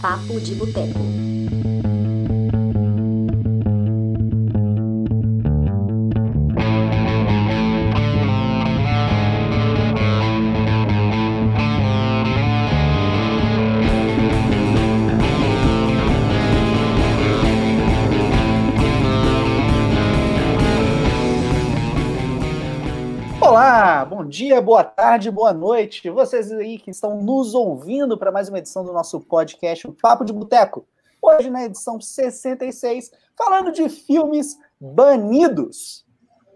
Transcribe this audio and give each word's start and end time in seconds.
Papo 0.00 0.38
de 0.40 0.54
Boteco. 0.54 1.75
Tarde, 25.16 25.30
boa 25.30 25.54
noite. 25.54 26.10
Vocês 26.10 26.52
aí 26.52 26.78
que 26.78 26.90
estão 26.90 27.22
nos 27.22 27.54
ouvindo 27.54 28.18
para 28.18 28.30
mais 28.30 28.50
uma 28.50 28.58
edição 28.58 28.84
do 28.84 28.92
nosso 28.92 29.18
podcast, 29.18 29.88
o 29.88 29.92
Papo 29.94 30.26
de 30.26 30.32
Boteco. 30.32 30.86
Hoje 31.22 31.48
na 31.48 31.64
edição 31.64 31.98
66, 31.98 33.10
falando 33.34 33.72
de 33.72 33.88
filmes 33.88 34.58
banidos. 34.78 36.04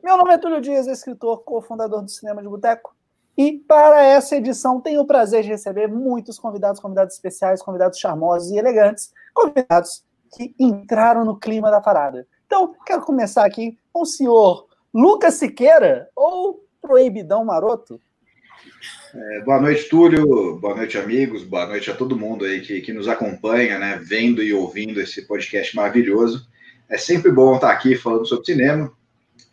Meu 0.05 0.15
nome 0.19 0.35
é 0.35 0.37
Túlio 0.37 0.61
Dias, 0.61 0.87
escritor, 0.87 1.43
cofundador 1.43 2.03
do 2.03 2.11
Cinema 2.11 2.43
de 2.43 2.49
Boteco. 2.51 2.95
E 3.35 3.61
para 3.67 4.03
essa 4.03 4.37
edição 4.37 4.79
tenho 4.79 5.01
o 5.01 5.07
prazer 5.07 5.43
de 5.43 5.49
receber 5.49 5.89
muitos 5.89 6.39
convidados, 6.39 6.83
convidados 6.83 7.15
especiais, 7.15 7.63
convidados 7.63 7.99
charmosos 7.99 8.51
e 8.51 8.59
elegantes, 8.59 9.11
convidados 9.33 10.05
que 10.37 10.55
entraram 10.59 11.25
no 11.25 11.39
clima 11.39 11.71
da 11.71 11.81
parada. 11.81 12.29
Então, 12.45 12.75
quero 12.85 13.07
começar 13.07 13.47
aqui 13.47 13.79
com 13.91 14.03
o 14.03 14.07
senhor 14.07 14.67
Lucas 14.93 15.37
Siqueira, 15.37 16.11
ou 16.15 16.63
Proibidão 16.83 17.43
Maroto? 17.43 17.99
É, 19.13 19.41
boa 19.41 19.61
noite, 19.61 19.89
Túlio. 19.89 20.57
Boa 20.57 20.77
noite, 20.77 20.97
amigos. 20.97 21.43
Boa 21.43 21.67
noite 21.67 21.91
a 21.91 21.95
todo 21.95 22.19
mundo 22.19 22.45
aí 22.45 22.61
que, 22.61 22.81
que 22.81 22.93
nos 22.93 23.09
acompanha, 23.09 23.79
né? 23.79 24.01
Vendo 24.03 24.43
e 24.43 24.53
ouvindo 24.53 25.01
esse 25.01 25.23
podcast 25.23 25.75
maravilhoso. 25.75 26.47
É 26.89 26.97
sempre 26.97 27.33
bom 27.33 27.57
estar 27.57 27.73
aqui 27.73 27.97
falando 27.97 28.27
sobre 28.27 28.47
cinema. 28.47 28.93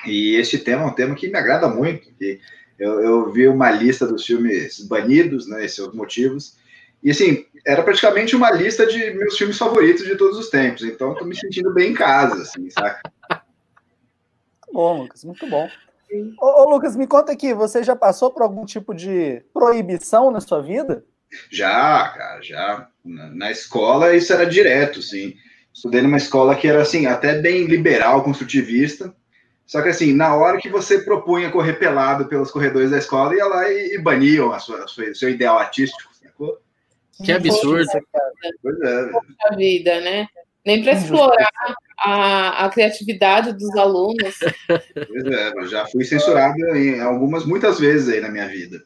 E 0.06 0.36
esse 0.36 0.60
tema 0.60 0.84
é 0.84 0.86
um 0.86 0.94
tema 0.94 1.16
que 1.16 1.28
me 1.28 1.38
agrada 1.38 1.68
muito. 1.68 2.08
E 2.22 2.40
eu, 2.78 3.02
eu 3.02 3.32
vi 3.32 3.48
uma 3.48 3.72
lista 3.72 4.06
dos 4.06 4.26
filmes 4.26 4.80
banidos, 4.82 5.48
né? 5.48 5.66
Esses 5.66 5.88
motivos. 5.92 6.56
E 7.02 7.10
assim, 7.10 7.46
era 7.66 7.82
praticamente 7.82 8.36
uma 8.36 8.52
lista 8.52 8.86
de 8.86 9.12
meus 9.12 9.38
filmes 9.38 9.58
favoritos 9.58 10.06
de 10.06 10.16
todos 10.16 10.38
os 10.38 10.50
tempos. 10.50 10.84
Então, 10.84 11.14
estou 11.14 11.28
me 11.28 11.36
sentindo 11.36 11.74
bem 11.74 11.92
em 11.92 11.96
casa, 11.96 12.44
assim? 12.44 12.62
Muito 12.62 12.74
bom, 14.72 15.02
Lucas, 15.02 15.24
muito 15.24 15.48
bom. 15.50 15.68
Ô, 16.40 16.62
ô, 16.62 16.70
Lucas, 16.70 16.96
me 16.96 17.06
conta 17.06 17.32
aqui, 17.32 17.54
você 17.54 17.84
já 17.84 17.96
passou 17.96 18.32
por 18.32 18.42
algum 18.42 18.66
tipo 18.66 18.94
de 18.94 19.44
proibição 19.54 20.32
na 20.32 20.40
sua 20.40 20.62
vida? 20.62 21.04
Já, 21.52 22.10
cara, 22.10 22.42
já. 22.42 22.88
Na, 23.04 23.28
na 23.28 23.52
escola 23.52 24.16
isso 24.16 24.32
era 24.32 24.46
direto, 24.46 25.02
sim. 25.02 25.36
Estudei 25.74 26.02
numa 26.02 26.18
escola 26.18 26.56
que 26.56 26.68
era, 26.68 26.82
assim, 26.82 27.06
até 27.06 27.40
bem 27.40 27.66
liberal, 27.66 28.24
construtivista. 28.24 29.14
Só 29.66 29.82
que, 29.82 29.90
assim, 29.90 30.14
na 30.14 30.34
hora 30.34 30.58
que 30.58 30.70
você 30.70 31.00
propunha 31.00 31.52
correr 31.52 31.74
pelado 31.74 32.28
pelos 32.28 32.50
corredores 32.50 32.92
da 32.92 32.98
escola, 32.98 33.36
ia 33.36 33.46
lá 33.46 33.70
e, 33.70 33.96
e 33.96 34.02
baniam 34.02 34.54
a 34.54 34.60
sua, 34.60 34.86
a 34.86 34.88
sua, 34.88 35.14
seu 35.14 35.30
ideal 35.30 35.60
artístico, 35.60 36.10
sacou? 36.16 36.58
Que 37.24 37.34
absurdo. 37.34 37.86
Pois 38.62 38.80
é. 38.82 39.12
a 39.52 39.56
vida, 39.56 40.00
né? 40.00 40.28
Nem 40.66 40.84
para 40.84 40.94
explorar 40.94 41.50
a, 42.00 42.66
a 42.66 42.70
criatividade 42.70 43.54
dos 43.54 43.76
alunos. 43.76 44.38
Pois 44.68 45.26
é, 45.26 45.54
eu 45.56 45.68
já 45.68 45.86
fui 45.88 46.04
censurado 46.06 46.58
em 46.76 47.02
algumas, 47.02 47.46
muitas 47.46 47.80
vezes 47.80 48.10
aí 48.10 48.22
na 48.22 48.30
minha 48.30 48.48
vida. 48.48 48.84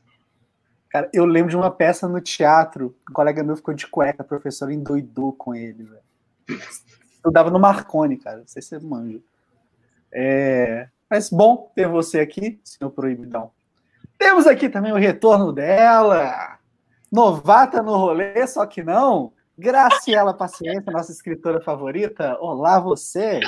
Cara, 0.89 1.09
eu 1.13 1.25
lembro 1.25 1.49
de 1.49 1.55
uma 1.55 1.71
peça 1.71 2.07
no 2.07 2.19
teatro, 2.19 2.95
um 3.09 3.13
colega 3.13 3.43
meu 3.43 3.55
ficou 3.55 3.73
de 3.73 3.87
cueca, 3.87 4.23
a 4.23 4.25
professora 4.25 4.73
endoidou 4.73 5.31
com 5.31 5.55
ele, 5.55 5.83
velho. 5.83 6.61
Estudava 7.15 7.49
no 7.49 7.59
Marconi, 7.59 8.17
cara, 8.17 8.37
não 8.37 8.47
sei 8.47 8.61
se 8.61 8.69
você 8.69 8.79
manja. 8.79 9.19
É... 10.11 10.87
Mas 11.09 11.29
bom 11.29 11.71
ter 11.75 11.87
você 11.87 12.19
aqui, 12.19 12.59
senhor 12.63 12.89
Proibidão. 12.91 13.51
Temos 14.17 14.45
aqui 14.45 14.69
também 14.69 14.91
o 14.91 14.97
retorno 14.97 15.51
dela, 15.53 16.57
novata 17.11 17.81
no 17.81 17.95
rolê, 17.95 18.45
só 18.47 18.65
que 18.65 18.83
não, 18.83 19.31
Graciela 19.57 20.33
Paciência, 20.33 20.91
nossa 20.91 21.11
escritora 21.11 21.61
favorita. 21.61 22.37
Olá, 22.39 22.79
você. 22.79 23.39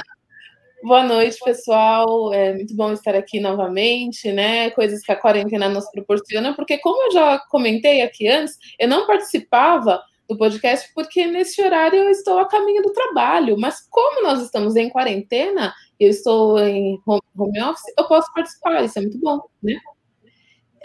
Boa 0.84 1.04
noite, 1.04 1.40
pessoal. 1.44 2.34
É 2.34 2.54
muito 2.54 2.76
bom 2.76 2.92
estar 2.92 3.16
aqui 3.16 3.40
novamente, 3.40 4.32
né? 4.32 4.70
Coisas 4.72 5.02
que 5.02 5.12
a 5.12 5.16
quarentena 5.16 5.70
nos 5.70 5.90
proporciona, 5.90 6.54
porque, 6.56 6.78
como 6.80 7.08
eu 7.08 7.12
já 7.12 7.40
comentei 7.50 8.02
aqui 8.02 8.28
antes, 8.28 8.58
eu 8.78 8.88
não 8.88 9.08
participava 9.08 10.04
do 10.28 10.38
podcast 10.38 10.92
porque 10.94 11.26
nesse 11.26 11.62
horário 11.64 12.00
eu 12.00 12.10
estou 12.10 12.38
a 12.40 12.48
caminho 12.48 12.82
do 12.82 12.92
trabalho. 12.92 13.58
Mas, 13.58 13.88
como 13.90 14.24
nós 14.24 14.42
estamos 14.42 14.76
em 14.76 14.90
quarentena, 14.90 15.74
eu 15.98 16.10
estou 16.10 16.60
em 16.60 17.00
home 17.08 17.62
office, 17.62 17.94
eu 17.98 18.06
posso 18.08 18.32
participar. 18.34 18.84
Isso 18.84 19.00
é 19.00 19.02
muito 19.04 19.20
bom, 19.20 19.42
né? 19.64 19.80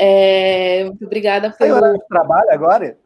É, 0.01 0.85
muito 0.85 1.05
obrigada 1.05 1.51
Tem 1.51 1.73
horário 1.73 1.99
de 1.99 2.07
trabalho 2.07 2.51
agora? 2.53 2.97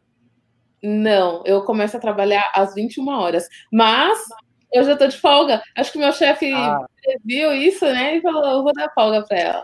Não, 0.82 1.42
eu 1.46 1.62
começo 1.64 1.96
a 1.96 2.00
trabalhar 2.00 2.50
às 2.54 2.74
21 2.74 3.08
horas. 3.08 3.48
Mas 3.72 4.18
eu 4.72 4.82
já 4.84 4.96
tô 4.96 5.06
de 5.06 5.16
folga. 5.18 5.62
Acho 5.76 5.92
que 5.92 5.98
meu 5.98 6.12
chefe 6.12 6.52
Ah. 6.52 6.84
viu 7.24 7.52
isso, 7.52 7.84
né? 7.84 8.16
E 8.16 8.20
falou: 8.22 8.44
eu 8.44 8.62
vou 8.62 8.72
dar 8.72 8.90
folga 8.94 9.22
para 9.26 9.38
ela. 9.38 9.62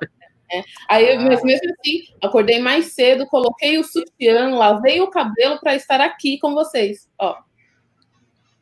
né? 0.51 0.63
Aí, 0.89 1.15
eu- 1.15 1.21
mas 1.21 1.43
mesmo 1.43 1.71
assim, 1.73 2.01
acordei 2.23 2.59
mais 2.61 2.95
cedo, 2.95 3.27
coloquei 3.27 3.79
o 3.79 3.85
sutiã, 3.85 4.49
lavei 4.55 5.01
o 5.01 5.11
cabelo 5.11 5.59
para 5.61 5.75
estar 5.75 6.01
aqui 6.01 6.39
com 6.39 6.55
vocês. 6.55 7.07
Ó, 7.19 7.37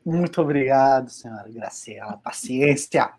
Muito 0.05 0.41
obrigado, 0.41 1.09
senhora 1.11 1.49
Graciela. 1.51 2.19
Paciência. 2.23 3.11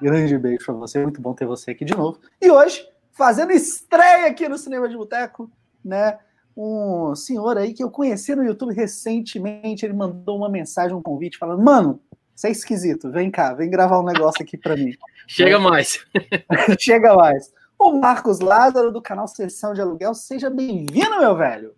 Grande 0.00 0.36
beijo 0.38 0.64
para 0.64 0.74
você. 0.74 1.02
Muito 1.02 1.20
bom 1.20 1.34
ter 1.34 1.46
você 1.46 1.70
aqui 1.72 1.84
de 1.84 1.94
novo. 1.96 2.20
E 2.40 2.50
hoje, 2.50 2.86
fazendo 3.12 3.52
estreia 3.52 4.26
aqui 4.28 4.48
no 4.48 4.56
Cinema 4.58 4.88
de 4.88 4.96
Boteco, 4.96 5.50
né? 5.84 6.18
Um 6.60 7.14
senhor 7.14 7.56
aí 7.56 7.72
que 7.72 7.84
eu 7.84 7.88
conheci 7.88 8.34
no 8.34 8.42
YouTube 8.42 8.74
recentemente, 8.74 9.86
ele 9.86 9.92
mandou 9.92 10.36
uma 10.36 10.48
mensagem, 10.48 10.96
um 10.96 11.00
convite, 11.00 11.38
falando: 11.38 11.62
Mano, 11.62 12.00
você 12.34 12.48
é 12.48 12.50
esquisito, 12.50 13.12
vem 13.12 13.30
cá, 13.30 13.54
vem 13.54 13.70
gravar 13.70 14.00
um 14.00 14.04
negócio 14.04 14.42
aqui 14.42 14.58
para 14.58 14.76
mim. 14.76 14.92
Chega 15.28 15.60
mais. 15.60 16.04
Chega 16.76 17.14
mais. 17.14 17.52
O 17.78 17.92
Marcos 17.92 18.40
Lázaro, 18.40 18.90
do 18.90 19.00
canal 19.00 19.28
Sessão 19.28 19.72
de 19.72 19.80
Aluguel, 19.80 20.14
seja 20.14 20.50
bem-vindo, 20.50 21.20
meu 21.20 21.36
velho. 21.36 21.76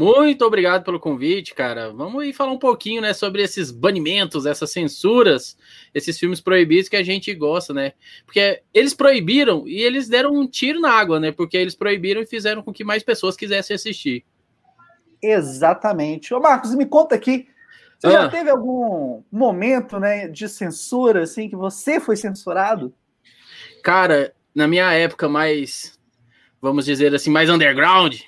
Muito 0.00 0.46
obrigado 0.46 0.82
pelo 0.82 0.98
convite, 0.98 1.54
cara. 1.54 1.92
Vamos 1.92 2.22
aí 2.22 2.32
falar 2.32 2.52
um 2.52 2.58
pouquinho, 2.58 3.02
né, 3.02 3.12
sobre 3.12 3.42
esses 3.42 3.70
banimentos, 3.70 4.46
essas 4.46 4.70
censuras, 4.70 5.58
esses 5.92 6.18
filmes 6.18 6.40
proibidos 6.40 6.88
que 6.88 6.96
a 6.96 7.02
gente 7.02 7.34
gosta, 7.34 7.74
né? 7.74 7.92
Porque 8.24 8.62
eles 8.72 8.94
proibiram 8.94 9.68
e 9.68 9.82
eles 9.82 10.08
deram 10.08 10.32
um 10.32 10.46
tiro 10.48 10.80
na 10.80 10.90
água, 10.90 11.20
né? 11.20 11.32
Porque 11.32 11.54
eles 11.54 11.74
proibiram 11.74 12.22
e 12.22 12.26
fizeram 12.26 12.62
com 12.62 12.72
que 12.72 12.82
mais 12.82 13.02
pessoas 13.02 13.36
quisessem 13.36 13.74
assistir. 13.74 14.24
Exatamente. 15.22 16.32
Ô, 16.32 16.40
Marcos, 16.40 16.74
me 16.74 16.86
conta 16.86 17.14
aqui. 17.14 17.46
Você 17.98 18.10
já 18.10 18.24
Ah. 18.24 18.28
teve 18.30 18.48
algum 18.48 19.22
momento 19.30 20.00
né, 20.00 20.28
de 20.28 20.48
censura, 20.48 21.24
assim, 21.24 21.46
que 21.46 21.56
você 21.56 22.00
foi 22.00 22.16
censurado? 22.16 22.94
Cara, 23.84 24.32
na 24.54 24.66
minha 24.66 24.90
época 24.94 25.28
mais, 25.28 25.98
vamos 26.58 26.86
dizer 26.86 27.14
assim, 27.14 27.28
mais 27.28 27.50
underground, 27.50 28.18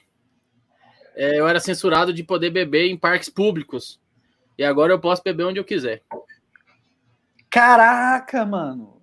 é, 1.15 1.39
eu 1.39 1.47
era 1.47 1.61
censurado 1.61 2.13
de 2.13 2.23
poder 2.23 2.51
beber 2.51 2.89
em 2.89 2.97
parques 2.97 3.29
públicos. 3.29 4.01
E 4.59 4.65
agora 4.65 4.93
eu 4.93 5.01
posso 5.01 5.23
beber 5.23 5.45
onde 5.45 5.59
eu 5.59 5.65
quiser. 5.65 6.03
Caraca, 7.51 8.45
mano. 8.45 9.01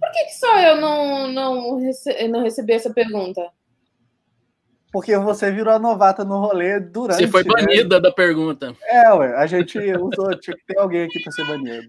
por 0.00 0.10
que, 0.12 0.24
que 0.24 0.34
só 0.34 0.58
eu 0.60 0.80
não, 0.80 1.28
não, 1.28 1.78
rece 1.78 2.28
não 2.28 2.42
recebi 2.42 2.72
essa 2.72 2.92
pergunta? 2.92 3.50
Porque 4.90 5.16
você 5.18 5.50
virou 5.50 5.74
a 5.74 5.78
novata 5.78 6.24
no 6.24 6.40
rolê 6.40 6.80
durante. 6.80 7.18
Você 7.18 7.28
foi 7.28 7.44
né? 7.44 7.50
banida 7.52 8.00
da 8.00 8.10
pergunta. 8.10 8.74
É, 8.82 9.12
ué, 9.12 9.36
a 9.36 9.46
gente 9.46 9.78
usou, 9.78 10.34
tinha 10.38 10.56
que 10.56 10.64
ter 10.66 10.78
alguém 10.78 11.04
aqui 11.04 11.22
para 11.22 11.32
ser 11.32 11.46
banido. 11.46 11.86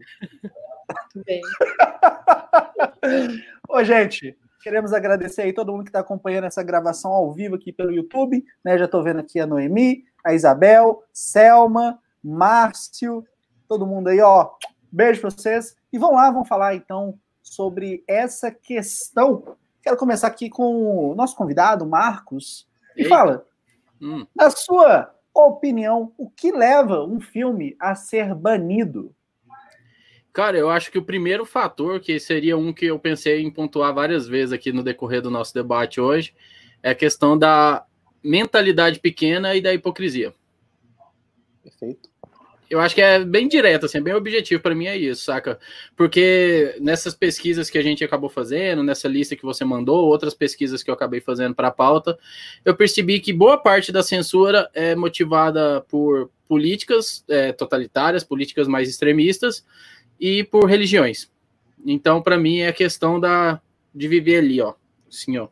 Tudo 1.14 1.26
bem. 1.26 1.42
Ô, 3.70 3.84
gente, 3.84 4.38
queremos 4.62 4.94
agradecer 4.94 5.44
aí 5.44 5.54
todo 5.54 5.72
mundo 5.72 5.84
que 5.84 5.90
está 5.90 6.00
acompanhando 6.00 6.46
essa 6.46 6.64
gravação 6.64 7.12
ao 7.12 7.32
vivo 7.32 7.56
aqui 7.56 7.72
pelo 7.72 7.92
YouTube. 7.92 8.44
Né? 8.64 8.78
Já 8.78 8.86
estou 8.86 9.04
vendo 9.04 9.20
aqui 9.20 9.40
a 9.40 9.48
Noemi, 9.48 10.04
a 10.24 10.34
Isabel, 10.34 11.04
Selma, 11.14 12.00
Márcio, 12.24 13.26
todo 13.68 13.88
mundo 13.88 14.10
aí, 14.10 14.20
ó. 14.20 14.52
Beijo 14.92 15.22
para 15.22 15.30
vocês. 15.30 15.76
E 15.92 15.98
vão 15.98 16.14
lá, 16.14 16.30
vamos 16.32 16.48
falar 16.48 16.76
então 16.76 17.18
sobre 17.42 18.04
essa 18.08 18.52
questão. 18.52 19.58
Quero 19.82 19.98
começar 19.98 20.28
aqui 20.28 20.50
com 20.50 21.12
o 21.12 21.16
nosso 21.16 21.36
convidado, 21.36 21.86
Marcos. 21.86 22.68
E 22.96 23.04
Eita. 23.04 23.10
fala, 23.16 23.46
Hum. 24.02 24.26
na 24.36 24.50
sua 24.50 25.14
opinião, 25.34 26.14
o 26.18 26.30
que 26.30 26.52
leva 26.52 27.04
um 27.04 27.20
filme 27.20 27.76
a 27.80 27.96
ser 27.96 28.34
banido? 28.34 29.14
Cara, 30.40 30.58
eu 30.58 30.70
acho 30.70 30.90
que 30.90 30.98
o 30.98 31.04
primeiro 31.04 31.46
fator, 31.46 32.00
que 32.00 32.18
seria 32.18 32.58
um 32.58 32.72
que 32.72 32.86
eu 32.86 32.98
pensei 32.98 33.42
em 33.42 33.52
pontuar 33.52 33.94
várias 33.94 34.26
vezes 34.26 34.54
aqui 34.54 34.72
no 34.72 34.82
decorrer 34.82 35.22
do 35.22 35.30
nosso 35.30 35.54
debate 35.54 36.00
hoje, 36.00 36.34
é 36.82 36.92
a 36.92 36.96
questão 36.96 37.38
da 37.38 37.84
mentalidade 38.24 39.02
pequena 39.02 39.54
e 39.54 39.60
da 39.60 39.74
hipocrisia. 39.74 40.34
Perfeito. 41.62 42.10
Eu 42.70 42.80
acho 42.80 42.96
que 42.96 43.02
é 43.02 43.22
bem 43.22 43.50
direto, 43.50 43.86
assim, 43.86 43.98
é 43.98 44.02
bem 44.02 44.14
objetivo 44.14 44.62
para 44.62 44.74
mim 44.74 44.86
é 44.86 44.96
isso, 44.96 45.26
saca? 45.26 45.60
Porque 45.94 46.74
nessas 46.80 47.14
pesquisas 47.14 47.70
que 47.70 47.78
a 47.78 47.84
gente 47.84 48.02
acabou 48.06 48.30
fazendo, 48.30 48.82
nessa 48.82 49.10
lista 49.10 49.36
que 49.36 49.44
você 49.44 49.66
mandou, 49.66 50.06
outras 50.06 50.34
pesquisas 50.34 50.82
que 50.82 50.90
eu 50.90 50.94
acabei 50.94 51.20
fazendo 51.20 51.54
para 51.54 51.68
a 51.68 51.72
pauta, 51.72 52.18
eu 52.64 52.74
percebi 52.74 53.20
que 53.20 53.34
boa 53.34 53.58
parte 53.58 53.92
da 53.92 54.02
censura 54.02 54.70
é 54.74 54.96
motivada 54.96 55.82
por 55.90 56.32
políticas 56.48 57.26
é, 57.28 57.52
totalitárias, 57.52 58.24
políticas 58.24 58.70
mais 58.70 58.88
extremistas 58.88 59.66
e 60.20 60.44
por 60.44 60.66
religiões. 60.66 61.32
Então, 61.86 62.22
para 62.22 62.38
mim, 62.38 62.60
é 62.60 62.68
a 62.68 62.74
questão 62.74 63.20
da, 63.20 63.62
de 63.94 64.08
viver 64.08 64.38
ali, 64.38 64.62
ó. 64.62 64.74
Assim, 65.08 65.38
ó. 65.40 65.48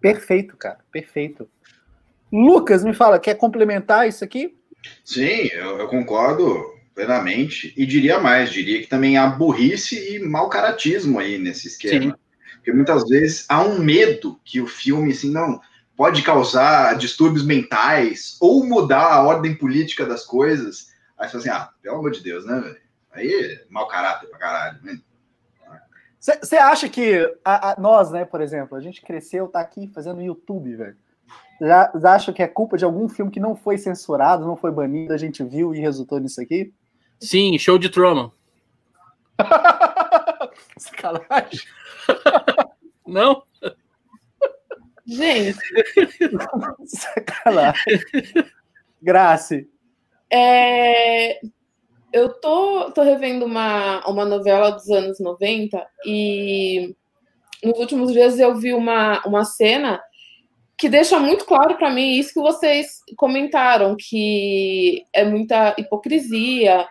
Perfeito, 0.00 0.56
cara, 0.56 0.78
perfeito. 0.92 1.48
Lucas, 2.30 2.84
me 2.84 2.94
fala, 2.94 3.18
quer 3.18 3.34
complementar 3.34 4.08
isso 4.08 4.22
aqui? 4.22 4.56
Sim, 5.04 5.48
eu, 5.52 5.78
eu, 5.78 5.88
concordo 5.88 6.74
plenamente. 6.94 7.72
E 7.76 7.86
diria 7.86 8.20
mais, 8.20 8.50
diria 8.50 8.80
que 8.80 8.88
também 8.88 9.16
há 9.16 9.26
burrice 9.26 10.14
e 10.14 10.18
mau 10.18 10.48
caratismo 10.48 11.18
aí 11.18 11.38
nesse 11.38 11.68
esquema. 11.68 12.12
Sim. 12.12 12.14
Porque 12.56 12.72
muitas 12.72 13.08
vezes 13.08 13.46
há 13.48 13.62
um 13.62 13.78
medo 13.78 14.40
que 14.44 14.60
o 14.60 14.66
filme, 14.66 15.12
assim, 15.12 15.30
não 15.30 15.60
pode 15.96 16.22
causar 16.22 16.96
distúrbios 16.96 17.44
mentais 17.44 18.36
ou 18.40 18.64
mudar 18.66 19.06
a 19.12 19.22
ordem 19.22 19.54
política 19.54 20.04
das 20.04 20.24
coisas. 20.24 20.88
Aí 21.18 21.28
você 21.28 21.32
fala 21.32 21.38
assim, 21.38 21.50
ah, 21.50 21.70
pelo 21.82 21.96
amor 21.96 22.10
de 22.10 22.22
Deus, 22.22 22.44
né, 22.44 22.60
velho? 22.60 22.80
Aí 23.12 23.64
mau 23.70 23.86
caráter 23.88 24.28
pra 24.28 24.38
caralho, 24.38 24.78
né? 24.82 25.00
Você 26.18 26.56
acha 26.56 26.88
que 26.88 27.22
a, 27.44 27.70
a, 27.70 27.80
nós, 27.80 28.10
né, 28.10 28.24
por 28.24 28.40
exemplo, 28.40 28.76
a 28.76 28.80
gente 28.80 29.00
cresceu, 29.00 29.46
tá 29.46 29.60
aqui 29.60 29.86
fazendo 29.94 30.20
YouTube, 30.20 30.74
velho. 30.74 30.96
Já, 31.60 31.92
já 31.94 32.14
acham 32.14 32.34
que 32.34 32.42
é 32.42 32.48
culpa 32.48 32.76
de 32.76 32.84
algum 32.84 33.08
filme 33.08 33.30
que 33.30 33.40
não 33.40 33.54
foi 33.54 33.78
censurado, 33.78 34.44
não 34.44 34.56
foi 34.56 34.70
banido, 34.72 35.14
a 35.14 35.16
gente 35.16 35.42
viu 35.44 35.74
e 35.74 35.80
resultou 35.80 36.18
nisso 36.18 36.40
aqui? 36.40 36.74
Sim, 37.20 37.56
show 37.58 37.78
de 37.78 37.88
Truman. 37.88 38.30
Sacanagem. 40.76 41.60
não? 43.06 43.42
Gente. 45.06 45.58
Sacanagem. 46.86 48.00
Grace. 49.00 49.68
É, 50.30 51.40
eu 52.12 52.28
tô, 52.40 52.90
tô 52.92 53.02
revendo 53.02 53.44
uma, 53.44 54.04
uma 54.06 54.24
novela 54.24 54.70
dos 54.70 54.88
anos 54.90 55.20
90 55.20 55.86
e 56.04 56.94
nos 57.62 57.78
últimos 57.78 58.12
dias 58.12 58.38
eu 58.38 58.54
vi 58.54 58.72
uma, 58.72 59.20
uma 59.26 59.44
cena 59.44 60.00
que 60.78 60.88
deixa 60.88 61.18
muito 61.18 61.44
claro 61.44 61.76
para 61.76 61.90
mim 61.90 62.18
isso 62.18 62.34
que 62.34 62.40
vocês 62.40 63.00
comentaram, 63.16 63.96
que 63.98 65.04
é 65.12 65.24
muita 65.24 65.74
hipocrisia. 65.78 66.86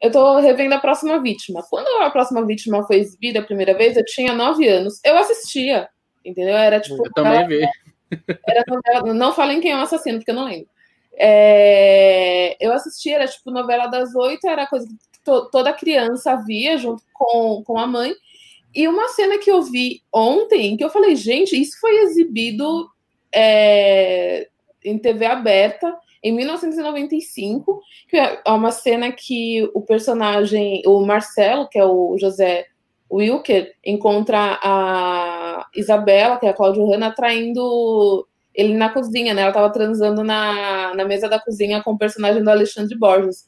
Eu 0.00 0.10
tô 0.10 0.38
revendo 0.38 0.74
a 0.74 0.78
próxima 0.78 1.20
vítima. 1.20 1.64
Quando 1.68 2.02
a 2.02 2.10
próxima 2.10 2.44
vítima 2.46 2.86
foi 2.86 2.96
exibida 2.96 3.40
a 3.40 3.44
primeira 3.44 3.76
vez, 3.76 3.96
eu 3.96 4.04
tinha 4.04 4.32
nove 4.32 4.68
anos. 4.68 5.00
Eu 5.04 5.16
assistia, 5.16 5.88
entendeu? 6.24 6.56
Era 6.56 6.80
tipo. 6.80 7.04
Eu 7.04 7.12
também 7.12 7.46
vi. 7.48 7.66
Era 8.46 8.64
novela, 8.68 9.12
não 9.12 9.32
falem 9.32 9.60
quem 9.60 9.72
é 9.72 9.76
o 9.76 9.80
assassino, 9.80 10.18
porque 10.18 10.30
eu 10.30 10.36
não 10.36 10.44
lembro. 10.44 10.68
É, 11.16 12.56
eu 12.60 12.72
assistia, 12.72 13.16
era 13.16 13.26
tipo 13.26 13.50
novela 13.50 13.86
das 13.86 14.14
oito, 14.14 14.46
era 14.46 14.66
coisa 14.66 14.86
que 14.86 15.20
to, 15.24 15.48
toda 15.50 15.72
criança 15.72 16.36
via 16.36 16.76
junto 16.76 17.02
com, 17.12 17.62
com 17.64 17.78
a 17.78 17.86
mãe. 17.86 18.14
E 18.74 18.88
uma 18.88 19.08
cena 19.08 19.38
que 19.38 19.50
eu 19.50 19.62
vi 19.62 20.02
ontem, 20.12 20.76
que 20.76 20.84
eu 20.84 20.90
falei, 20.90 21.14
gente, 21.14 21.60
isso 21.60 21.78
foi 21.80 21.96
exibido 22.02 22.88
é, 23.32 24.48
em 24.84 24.98
TV 24.98 25.26
aberta 25.26 25.96
em 26.22 26.32
1995, 26.32 27.80
que 28.08 28.16
é 28.16 28.40
uma 28.48 28.72
cena 28.72 29.12
que 29.12 29.70
o 29.74 29.82
personagem, 29.82 30.82
o 30.86 31.04
Marcelo, 31.04 31.68
que 31.68 31.78
é 31.78 31.84
o 31.84 32.16
José 32.18 32.66
Wilker, 33.12 33.74
encontra 33.84 34.58
a 34.62 35.66
Isabela, 35.74 36.38
que 36.38 36.46
é 36.46 36.48
a 36.48 36.54
Cláudia 36.54 36.82
Hanna, 36.82 37.14
traindo 37.14 38.26
ele 38.54 38.74
na 38.74 38.88
cozinha, 38.88 39.34
né? 39.34 39.42
Ela 39.42 39.50
estava 39.50 39.72
transando 39.72 40.22
na, 40.22 40.94
na 40.94 41.04
mesa 41.04 41.28
da 41.28 41.40
cozinha 41.40 41.82
com 41.82 41.92
o 41.92 41.98
personagem 41.98 42.42
do 42.42 42.50
Alexandre 42.50 42.96
Borges. 42.96 43.44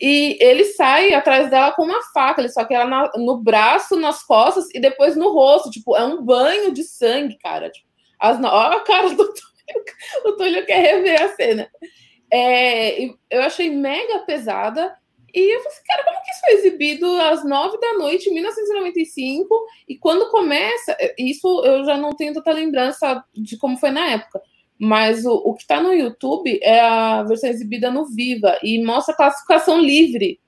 E 0.00 0.38
ele 0.40 0.64
sai 0.64 1.12
atrás 1.12 1.50
dela 1.50 1.72
com 1.72 1.84
uma 1.84 2.02
faca, 2.14 2.40
ele 2.40 2.48
só 2.48 2.64
que 2.64 2.72
ela 2.72 2.86
na, 2.86 3.10
no 3.16 3.36
braço, 3.42 3.96
nas 3.96 4.22
costas 4.22 4.66
e 4.74 4.80
depois 4.80 5.14
no 5.14 5.30
rosto. 5.30 5.70
Tipo, 5.70 5.96
é 5.96 6.04
um 6.04 6.24
banho 6.24 6.72
de 6.72 6.82
sangue, 6.82 7.36
cara. 7.38 7.70
Tipo, 7.70 7.86
as, 8.18 8.38
olha 8.38 8.76
a 8.76 8.80
cara 8.80 9.10
do 9.10 9.16
Túlio. 9.16 9.50
O 10.24 10.32
Túlio 10.32 10.66
quer 10.66 10.80
rever 10.80 11.22
a 11.22 11.28
cena. 11.36 11.70
É, 12.32 13.04
eu 13.30 13.42
achei 13.42 13.70
mega 13.70 14.20
pesada. 14.20 14.96
E 15.34 15.54
eu 15.54 15.60
falei 15.60 15.72
assim, 15.72 15.86
cara, 15.86 16.04
como 16.04 16.22
que 16.22 16.30
isso 16.30 16.40
foi 16.40 16.54
exibido 16.54 17.06
às 17.20 17.44
nove 17.44 17.78
da 17.78 17.94
noite, 17.94 18.28
em 18.28 18.34
1995? 18.34 19.66
E 19.88 19.96
quando 19.96 20.30
começa, 20.30 20.96
isso 21.18 21.64
eu 21.64 21.84
já 21.84 21.96
não 21.96 22.10
tenho 22.10 22.34
tanta 22.34 22.52
lembrança 22.52 23.24
de 23.32 23.56
como 23.56 23.76
foi 23.78 23.90
na 23.90 24.06
época. 24.06 24.40
Mas 24.78 25.26
o, 25.26 25.32
o 25.32 25.54
que 25.54 25.62
está 25.62 25.80
no 25.82 25.92
YouTube 25.92 26.58
é 26.62 26.80
a 26.80 27.22
versão 27.22 27.50
exibida 27.50 27.90
no 27.90 28.06
Viva 28.06 28.58
e 28.62 28.82
mostra 28.82 29.14
classificação 29.14 29.80
livre. 29.80 30.40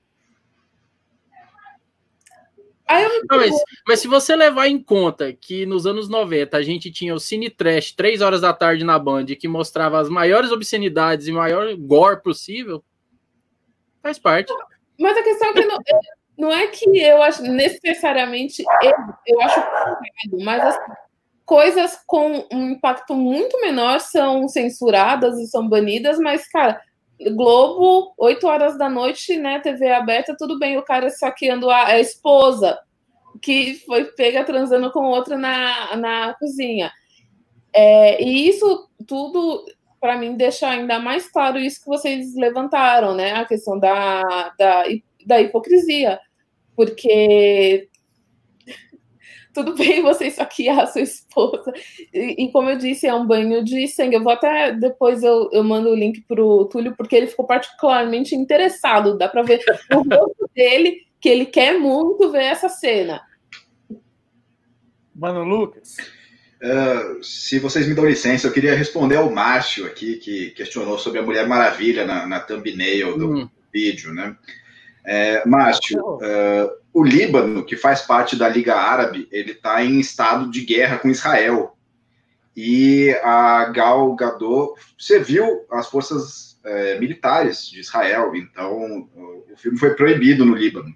Não, 3.29 3.37
mas, 3.37 3.55
mas, 3.87 3.99
se 4.01 4.07
você 4.07 4.35
levar 4.35 4.67
em 4.67 4.77
conta 4.77 5.33
que 5.33 5.65
nos 5.65 5.87
anos 5.87 6.07
90 6.09 6.57
a 6.57 6.61
gente 6.61 6.91
tinha 6.91 7.15
o 7.15 7.19
Cine 7.19 7.49
Trash, 7.49 7.91
três 7.93 8.21
horas 8.21 8.41
da 8.41 8.53
tarde 8.53 8.83
na 8.83 8.99
Band, 8.99 9.25
que 9.25 9.47
mostrava 9.47 9.99
as 9.99 10.09
maiores 10.09 10.51
obscenidades 10.51 11.27
e 11.27 11.31
maior 11.31 11.73
gore 11.75 12.21
possível, 12.21 12.83
faz 14.03 14.19
parte. 14.19 14.53
Mas 14.99 15.17
a 15.17 15.23
questão 15.23 15.49
é 15.49 15.53
que 15.53 15.65
não, 15.65 15.79
não 16.37 16.51
é 16.51 16.67
que 16.67 16.99
eu 16.99 17.23
acho 17.23 17.41
necessariamente 17.41 18.63
eu, 18.83 18.93
eu 19.25 19.41
acho 19.41 19.59
mas 20.43 20.61
as 20.61 20.79
coisas 21.45 21.99
com 22.05 22.45
um 22.51 22.71
impacto 22.71 23.15
muito 23.15 23.59
menor 23.61 23.99
são 23.99 24.47
censuradas 24.47 25.37
e 25.39 25.47
são 25.47 25.67
banidas, 25.67 26.17
mas, 26.19 26.47
cara, 26.47 26.79
Globo, 27.35 28.13
8 28.17 28.47
horas 28.47 28.77
da 28.77 28.89
noite, 28.89 29.37
né? 29.37 29.59
TV 29.59 29.91
aberta, 29.91 30.35
tudo 30.37 30.57
bem, 30.57 30.77
o 30.77 30.83
cara 30.83 31.09
saqueando 31.09 31.69
a, 31.69 31.87
a 31.87 31.99
esposa 31.99 32.79
que 33.41 33.75
foi 33.85 34.05
pega 34.05 34.43
transando 34.43 34.91
com 34.91 35.05
outra 35.05 35.37
na, 35.37 35.95
na 35.95 36.33
cozinha. 36.35 36.91
É, 37.73 38.23
e 38.23 38.47
isso 38.47 38.89
tudo, 39.07 39.65
para 40.03 40.17
mim, 40.17 40.35
deixa 40.35 40.67
ainda 40.67 40.99
mais 40.99 41.31
claro 41.31 41.57
isso 41.57 41.79
que 41.79 41.87
vocês 41.87 42.35
levantaram, 42.35 43.15
né? 43.15 43.35
A 43.35 43.45
questão 43.45 43.79
da, 43.79 44.53
da, 44.59 44.83
da 45.25 45.39
hipocrisia. 45.39 46.19
Porque 46.75 47.87
tudo 49.55 49.73
bem 49.77 50.01
você 50.01 50.29
saquear 50.29 50.79
a 50.79 50.87
sua 50.87 51.03
esposa. 51.03 51.71
E, 52.13 52.43
e, 52.43 52.51
como 52.51 52.69
eu 52.69 52.77
disse, 52.77 53.07
é 53.07 53.13
um 53.13 53.25
banho 53.25 53.63
de 53.63 53.87
sangue. 53.87 54.17
Eu 54.17 54.23
vou 54.23 54.33
até 54.33 54.73
depois 54.73 55.23
eu, 55.23 55.49
eu 55.53 55.63
mando 55.63 55.87
o 55.87 55.95
link 55.95 56.19
para 56.27 56.43
o 56.43 56.65
Túlio, 56.65 56.93
porque 56.97 57.15
ele 57.15 57.27
ficou 57.27 57.47
particularmente 57.47 58.35
interessado. 58.35 59.17
Dá 59.17 59.29
para 59.29 59.41
ver 59.41 59.63
o 59.89 59.99
rosto 59.99 60.49
dele 60.53 60.97
que 61.21 61.29
ele 61.29 61.45
quer 61.45 61.79
muito 61.79 62.29
ver 62.29 62.43
essa 62.43 62.67
cena. 62.67 63.21
Mano 65.15 65.45
Lucas. 65.45 65.95
Uh, 66.63 67.21
se 67.21 67.59
vocês 67.59 67.85
me 67.85 67.93
dão 67.93 68.05
licença, 68.05 68.47
eu 68.47 68.51
queria 68.53 68.73
responder 68.73 69.17
ao 69.17 69.29
Márcio 69.29 69.85
aqui, 69.85 70.15
que 70.15 70.51
questionou 70.51 70.97
sobre 70.97 71.19
a 71.19 71.21
Mulher 71.21 71.45
Maravilha 71.45 72.05
na, 72.05 72.25
na 72.25 72.39
thumbnail 72.39 73.17
do 73.17 73.29
hum. 73.29 73.49
vídeo, 73.71 74.13
né? 74.13 74.37
É, 75.05 75.45
Márcio, 75.45 75.99
uh, 75.99 76.71
o 76.93 77.03
Líbano, 77.03 77.65
que 77.65 77.75
faz 77.75 78.03
parte 78.03 78.37
da 78.37 78.47
Liga 78.47 78.75
Árabe, 78.75 79.27
ele 79.29 79.51
está 79.51 79.83
em 79.83 79.99
estado 79.99 80.49
de 80.49 80.61
guerra 80.61 80.99
com 80.99 81.09
Israel. 81.09 81.75
E 82.55 83.09
a 83.23 83.65
Gal 83.65 84.15
Gadot 84.15 84.79
serviu 84.97 85.65
as 85.69 85.89
forças 85.89 86.57
é, 86.63 86.99
militares 86.99 87.67
de 87.67 87.79
Israel. 87.79 88.35
Então, 88.35 89.09
o 89.51 89.57
filme 89.57 89.77
foi 89.77 89.95
proibido 89.95 90.45
no 90.45 90.55
Líbano, 90.55 90.95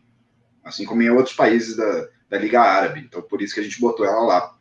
assim 0.63 0.85
como 0.85 1.01
em 1.01 1.09
outros 1.09 1.35
países 1.35 1.75
da, 1.75 2.07
da 2.29 2.37
Liga 2.37 2.61
Árabe. 2.61 3.01
Então, 3.01 3.21
por 3.21 3.41
isso 3.41 3.55
que 3.55 3.59
a 3.59 3.63
gente 3.63 3.81
botou 3.81 4.05
ela 4.05 4.21
lá. 4.21 4.56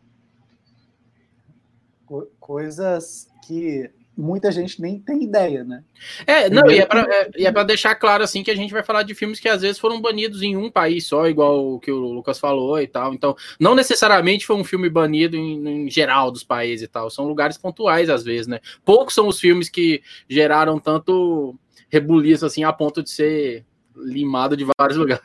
Coisas 2.39 3.29
que 3.47 3.91
muita 4.17 4.51
gente 4.51 4.81
nem 4.81 4.99
tem 4.99 5.23
ideia, 5.23 5.63
né? 5.63 5.85
É, 6.27 6.49
não, 6.49 6.71
e 6.71 6.79
é, 6.79 6.87
pra, 6.87 7.03
é, 7.03 7.31
e 7.37 7.47
é 7.47 7.53
pra 7.53 7.63
deixar 7.63 7.95
claro, 7.95 8.25
assim, 8.25 8.43
que 8.43 8.51
a 8.51 8.55
gente 8.55 8.73
vai 8.73 8.83
falar 8.83 9.03
de 9.03 9.15
filmes 9.15 9.39
que 9.39 9.49
às 9.49 9.61
vezes 9.61 9.79
foram 9.79 10.01
banidos 10.01 10.43
em 10.43 10.57
um 10.57 10.71
país 10.71 11.07
só, 11.07 11.29
igual 11.29 11.75
o 11.75 11.79
que 11.79 11.93
o 11.93 11.99
Lucas 11.99 12.39
falou 12.39 12.81
e 12.81 12.87
tal. 12.87 13.13
Então, 13.13 13.37
não 13.61 13.75
necessariamente 13.75 14.47
foi 14.47 14.57
um 14.57 14.65
filme 14.65 14.89
banido 14.89 15.37
em, 15.37 15.87
em 15.87 15.91
geral 15.91 16.31
dos 16.31 16.43
países 16.43 16.85
e 16.85 16.89
tal. 16.89 17.11
São 17.11 17.27
lugares 17.27 17.59
pontuais, 17.59 18.09
às 18.09 18.25
vezes, 18.25 18.47
né? 18.47 18.61
Poucos 18.85 19.15
são 19.15 19.29
os 19.29 19.39
filmes 19.39 19.69
que 19.69 20.03
geraram 20.29 20.79
tanto 20.79 21.55
rebuliço, 21.91 22.47
assim, 22.47 22.65
a 22.65 22.73
ponto 22.73 23.03
de 23.03 23.11
ser 23.11 23.65
limado 23.95 24.57
de 24.57 24.67
vários 24.79 24.99
lugares. 24.99 25.25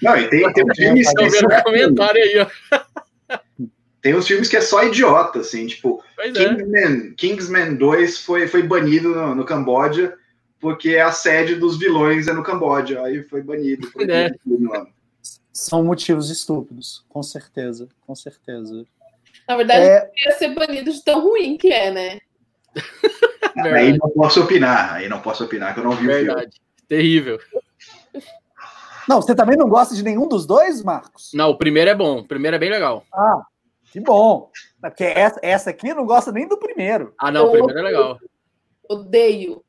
Não, 0.00 0.16
e 0.16 0.28
tem, 0.28 0.52
tem 0.52 0.64
um 0.70 0.74
filme... 0.74 1.00
Estão 1.00 1.28
vendo 1.28 1.62
comentário 1.62 2.22
aí, 2.22 2.38
ó. 2.38 3.66
Tem 4.06 4.14
uns 4.14 4.28
filmes 4.28 4.48
que 4.48 4.56
é 4.56 4.60
só 4.60 4.84
idiota, 4.84 5.40
assim, 5.40 5.66
tipo, 5.66 6.00
é. 6.20 6.30
Kingsman, 6.30 7.14
Kingsman 7.16 7.74
2 7.74 8.18
foi, 8.20 8.46
foi 8.46 8.62
banido 8.62 9.08
no, 9.08 9.34
no 9.34 9.44
Camboja 9.44 10.16
porque 10.60 10.96
a 10.96 11.10
sede 11.10 11.56
dos 11.56 11.76
vilões 11.76 12.28
é 12.28 12.32
no 12.32 12.44
Camboja. 12.44 13.02
Aí 13.02 13.24
foi 13.24 13.42
banido. 13.42 13.90
Foi 13.90 14.04
É. 14.08 14.30
banido. 14.44 14.88
São 15.52 15.82
motivos 15.82 16.30
estúpidos, 16.30 17.04
com 17.08 17.20
certeza, 17.20 17.88
com 18.06 18.14
certeza. 18.14 18.86
Na 19.48 19.56
verdade, 19.56 19.86
É, 19.86 20.08
ia 20.24 20.38
ser 20.38 20.54
banido 20.54 20.92
de 20.92 21.02
tão 21.02 21.20
ruim 21.20 21.56
que 21.56 21.72
é, 21.72 21.90
né? 21.90 22.20
Aí 23.74 23.98
não 23.98 24.08
posso 24.10 24.40
opinar. 24.40 24.94
Aí 24.94 25.08
não 25.08 25.18
posso 25.18 25.42
opinar 25.42 25.74
que 25.74 25.80
eu 25.80 25.84
não 25.84 25.96
vi 25.96 26.06
o 26.06 26.10
filme. 26.12 26.26
Verdade. 26.26 26.60
Terrível. 26.86 27.40
não, 29.08 29.20
você 29.20 29.34
também 29.34 29.56
não 29.56 29.68
gosta 29.68 29.96
de 29.96 30.04
nenhum 30.04 30.28
dos 30.28 30.46
dois, 30.46 30.80
Marcos? 30.80 31.32
Não, 31.34 31.50
o 31.50 31.58
primeiro 31.58 31.90
é 31.90 31.94
bom. 31.96 32.20
O 32.20 32.24
primeiro 32.24 32.54
é 32.54 32.60
bem 32.60 32.70
legal. 32.70 33.04
Ah, 33.12 33.42
que 33.96 34.00
bom. 34.00 34.50
Porque 34.78 35.04
essa, 35.04 35.40
essa 35.42 35.70
aqui 35.70 35.94
não 35.94 36.04
gosta 36.04 36.30
nem 36.30 36.46
do 36.46 36.58
primeiro. 36.58 37.14
Ah, 37.18 37.30
não, 37.30 37.46
o 37.46 37.50
primeiro 37.50 37.78
é 37.78 37.82
legal. 37.82 38.18
Odeio. 38.86 39.64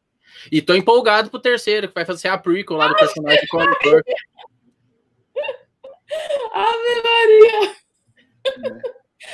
E 0.51 0.61
tô 0.61 0.75
empolgado 0.75 1.29
pro 1.29 1.39
terceiro, 1.39 1.87
que 1.87 1.93
vai 1.93 2.03
fazer 2.03 2.27
a 2.27 2.37
prequel 2.37 2.75
lá 2.75 2.89
do 2.89 2.95
personagem 2.97 3.39
de 3.39 3.47
Colin 3.47 3.73
Firth. 3.81 4.05
Ave 6.53 7.01
Maria! 7.03 7.75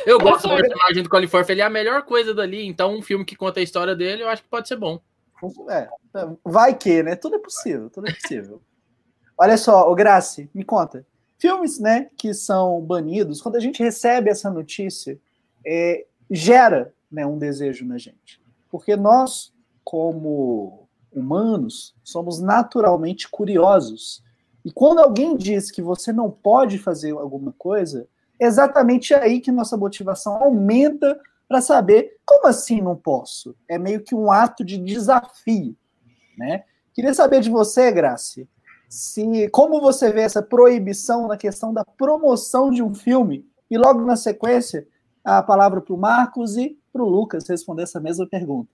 Eu 0.06 0.20
gosto 0.20 0.48
do 0.48 0.56
personagem 0.56 1.02
do 1.02 1.10
Colin 1.10 1.28
Firth, 1.28 1.50
ele 1.50 1.62
é 1.62 1.66
a 1.66 1.72
melhor 1.72 2.04
coisa 2.04 2.32
dali, 2.32 2.64
então 2.64 2.96
um 2.96 3.02
filme 3.02 3.26
que 3.26 3.36
conta 3.36 3.60
a 3.60 3.64
história 3.64 3.96
dele, 3.96 4.22
eu 4.22 4.30
acho 4.30 4.44
que 4.44 4.50
pode 4.50 4.68
ser 4.68 4.76
bom. 4.76 5.02
É, 5.72 5.90
vai 6.46 6.78
que, 6.78 7.02
né? 7.02 7.16
Tudo 7.16 7.38
é 7.38 7.40
possível, 7.40 7.90
tudo 7.90 8.08
é 8.08 8.14
possível. 8.14 8.62
Olha 9.40 9.58
só, 9.58 9.92
o 9.92 9.96
Graci, 9.96 10.52
me 10.54 10.64
conta. 10.64 11.04
Filmes, 11.38 11.80
né, 11.80 12.10
que 12.18 12.34
são 12.34 12.82
banidos, 12.82 13.42
quando 13.42 13.56
a 13.56 13.60
gente 13.60 13.84
recebe 13.84 14.30
essa 14.30 14.50
notícia, 14.50 15.20
é, 15.66 16.06
gera 16.30 16.94
né, 17.12 17.26
um 17.26 17.38
desejo 17.38 17.86
na 17.86 17.98
gente. 17.98 18.42
Porque 18.70 18.96
nós, 18.96 19.54
como 19.84 20.88
humanos, 21.12 21.96
somos 22.04 22.42
naturalmente 22.42 23.30
curiosos. 23.30 24.24
E 24.66 24.72
quando 24.72 25.00
alguém 25.00 25.36
diz 25.38 25.70
que 25.70 25.82
você 25.82 26.12
não 26.12 26.32
pode 26.32 26.80
fazer 26.80 27.12
alguma 27.12 27.54
coisa, 27.54 28.08
é 28.40 28.46
exatamente 28.46 29.14
aí 29.14 29.40
que 29.40 29.52
nossa 29.52 29.78
motivação 29.78 30.36
aumenta 30.36 31.20
para 31.48 31.62
saber 31.62 32.18
como 32.26 32.48
assim 32.48 32.82
não 32.82 32.96
posso. 32.96 33.56
É 33.68 33.78
meio 33.78 34.02
que 34.02 34.16
um 34.16 34.32
ato 34.32 34.64
de 34.64 34.78
desafio, 34.78 35.76
né? 36.38 36.64
Queria 36.94 37.14
saber 37.14 37.42
de 37.42 37.50
você, 37.50 37.92
Graci, 37.92 38.48
se 38.94 39.50
como 39.50 39.82
você 39.82 40.12
vê 40.12 40.22
essa 40.22 40.44
proibição 40.44 41.28
na 41.28 41.36
questão 41.36 41.74
da 41.74 41.84
promoção 41.84 42.70
de 42.70 42.84
um 42.84 42.94
filme 42.94 43.44
e 43.70 43.76
logo 43.76 44.02
na 44.02 44.16
sequência 44.16 44.88
a 45.24 45.42
palavra 45.42 45.82
para 45.82 45.96
o 45.96 45.98
Marcos 45.98 46.58
e 46.58 46.78
para 46.92 47.02
o 47.02 47.10
Lucas 47.10 47.50
responder 47.50 47.84
essa 47.84 48.00
mesma 48.00 48.28
pergunta. 48.28 48.70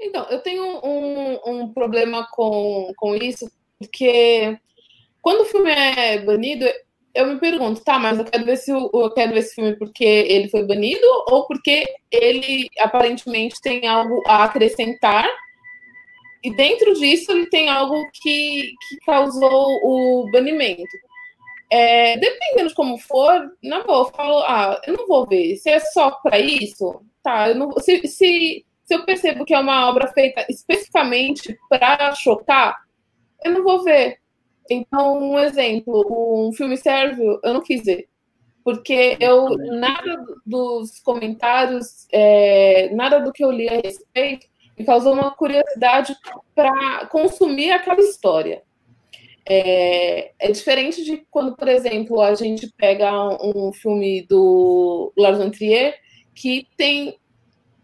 Então, 0.00 0.24
eu 0.30 0.40
tenho 0.40 0.64
um, 0.82 1.38
um 1.46 1.68
problema 1.70 2.26
com, 2.32 2.90
com 2.96 3.14
isso, 3.14 3.50
porque 3.78 4.58
quando 5.20 5.42
o 5.42 5.44
filme 5.44 5.70
é 5.70 6.24
banido, 6.24 6.64
eu 7.14 7.26
me 7.26 7.38
pergunto, 7.38 7.84
tá, 7.84 7.98
mas 7.98 8.18
eu 8.18 8.24
quero 8.24 8.46
ver 8.46 8.56
se 8.56 8.70
eu 8.70 9.12
quero 9.14 9.34
ver 9.34 9.40
esse 9.40 9.54
filme 9.54 9.76
porque 9.76 10.02
ele 10.02 10.48
foi 10.48 10.64
banido 10.64 11.06
ou 11.28 11.46
porque 11.46 11.84
ele 12.10 12.70
aparentemente 12.78 13.60
tem 13.60 13.86
algo 13.86 14.22
a 14.26 14.44
acrescentar 14.44 15.28
e 16.42 16.54
dentro 16.54 16.94
disso 16.94 17.32
ele 17.32 17.46
tem 17.46 17.68
algo 17.68 17.94
que, 18.14 18.72
que 18.88 18.96
causou 19.04 19.68
o 19.84 20.30
banimento. 20.32 20.82
É, 21.72 22.16
dependendo 22.16 22.68
de 22.68 22.74
como 22.74 22.98
for, 22.98 23.48
na 23.62 23.84
boa, 23.84 24.08
eu 24.08 24.12
falo, 24.12 24.38
ah, 24.40 24.80
eu 24.86 24.96
não 24.96 25.06
vou 25.06 25.26
ver. 25.26 25.56
Se 25.56 25.70
é 25.70 25.78
só 25.78 26.10
para 26.10 26.38
isso, 26.38 27.02
tá, 27.22 27.48
eu 27.50 27.54
não, 27.54 27.72
se, 27.78 28.06
se, 28.08 28.64
se 28.84 28.94
eu 28.94 29.04
percebo 29.04 29.44
que 29.44 29.54
é 29.54 29.60
uma 29.60 29.88
obra 29.88 30.08
feita 30.08 30.44
especificamente 30.48 31.56
para 31.68 32.14
chocar, 32.14 32.76
eu 33.44 33.52
não 33.52 33.62
vou 33.62 33.84
ver. 33.84 34.18
Então, 34.70 35.18
um 35.18 35.38
exemplo, 35.38 36.48
um 36.48 36.52
filme 36.52 36.76
sérvio, 36.76 37.40
eu 37.42 37.54
não 37.54 37.60
quis 37.60 37.84
ver. 37.84 38.08
Porque 38.64 39.16
eu, 39.20 39.48
nada 39.80 40.24
dos 40.46 41.00
comentários, 41.00 42.06
é, 42.12 42.90
nada 42.94 43.20
do 43.20 43.32
que 43.32 43.44
eu 43.44 43.50
li 43.50 43.68
a 43.68 43.80
respeito, 43.80 44.46
me 44.80 44.86
causou 44.86 45.12
uma 45.12 45.30
curiosidade 45.30 46.16
para 46.54 47.06
consumir 47.06 47.70
aquela 47.70 48.00
história. 48.00 48.62
É, 49.46 50.32
é, 50.38 50.50
diferente 50.50 51.04
de 51.04 51.18
quando, 51.30 51.54
por 51.54 51.68
exemplo, 51.68 52.20
a 52.20 52.34
gente 52.34 52.72
pega 52.76 53.12
um, 53.44 53.72
filme 53.72 54.22
do 54.22 55.12
Lars 55.16 55.38
von 55.38 55.50
Trier, 55.50 55.94
que 56.34 56.66
tem 56.76 57.18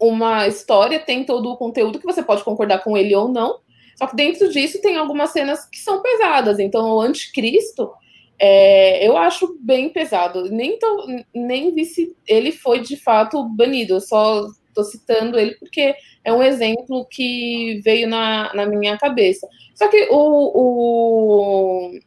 uma 0.01 0.47
história, 0.47 0.99
tem 0.99 1.25
todo 1.25 1.51
o 1.51 1.57
conteúdo 1.57 1.99
que 1.99 2.07
você 2.07 2.23
pode 2.23 2.45
concordar 2.45 2.83
com 2.83 2.97
ele 2.97 3.15
ou 3.15 3.29
não, 3.29 3.61
só 3.97 4.07
que 4.07 4.17
dentro 4.17 4.49
disso 4.51 4.81
tem 4.81 4.97
algumas 4.97 5.31
cenas 5.31 5.69
que 5.69 5.79
são 5.79 6.01
pesadas. 6.01 6.59
Então, 6.59 6.93
o 6.93 7.01
Anticristo, 7.01 7.91
é, 8.39 9.07
eu 9.07 9.17
acho 9.17 9.59
bem 9.61 9.89
pesado. 9.91 10.51
Nem, 10.51 10.79
tô, 10.79 11.07
nem 11.35 11.75
vi 11.75 11.85
se 11.85 12.17
ele 12.27 12.53
foi 12.53 12.81
de 12.81 12.97
fato 12.97 13.43
banido. 13.45 14.01
Só 14.01 14.47
estou 14.81 14.85
citando 14.85 15.39
ele 15.39 15.55
porque 15.57 15.95
é 16.25 16.33
um 16.33 16.43
exemplo 16.43 17.07
que 17.11 17.81
veio 17.85 18.09
na, 18.09 18.53
na 18.55 18.67
minha 18.67 18.99
cabeça. 18.99 19.49
Só 19.75 19.89
que 19.89 20.09
o, 20.11 21.93
o, 21.93 22.01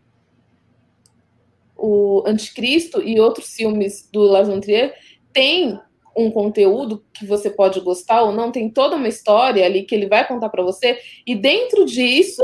o 1.77 2.23
Anticristo 2.27 3.01
e 3.01 3.19
outros 3.19 3.53
filmes 3.53 4.09
do 4.11 4.61
Trier 4.61 4.93
têm 5.33 5.79
um 6.15 6.29
conteúdo 6.29 7.03
que 7.13 7.25
você 7.25 7.49
pode 7.49 7.79
gostar 7.79 8.23
ou 8.23 8.31
não, 8.31 8.51
tem 8.51 8.69
toda 8.69 8.95
uma 8.95 9.07
história 9.07 9.65
ali 9.65 9.83
que 9.83 9.95
ele 9.95 10.07
vai 10.07 10.27
contar 10.27 10.49
para 10.49 10.63
você, 10.63 10.99
e 11.25 11.33
dentro 11.33 11.85
disso 11.85 12.43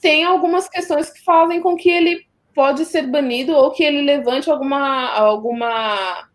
tem 0.00 0.24
algumas 0.24 0.68
questões 0.68 1.08
que 1.08 1.22
fazem 1.22 1.62
com 1.62 1.76
que 1.76 1.88
ele 1.88 2.26
pode 2.54 2.84
ser 2.84 3.06
banido 3.06 3.52
ou 3.52 3.70
que 3.70 3.82
ele 3.82 4.02
levante 4.02 4.50
alguma, 4.50 5.08
alguma 5.10 6.28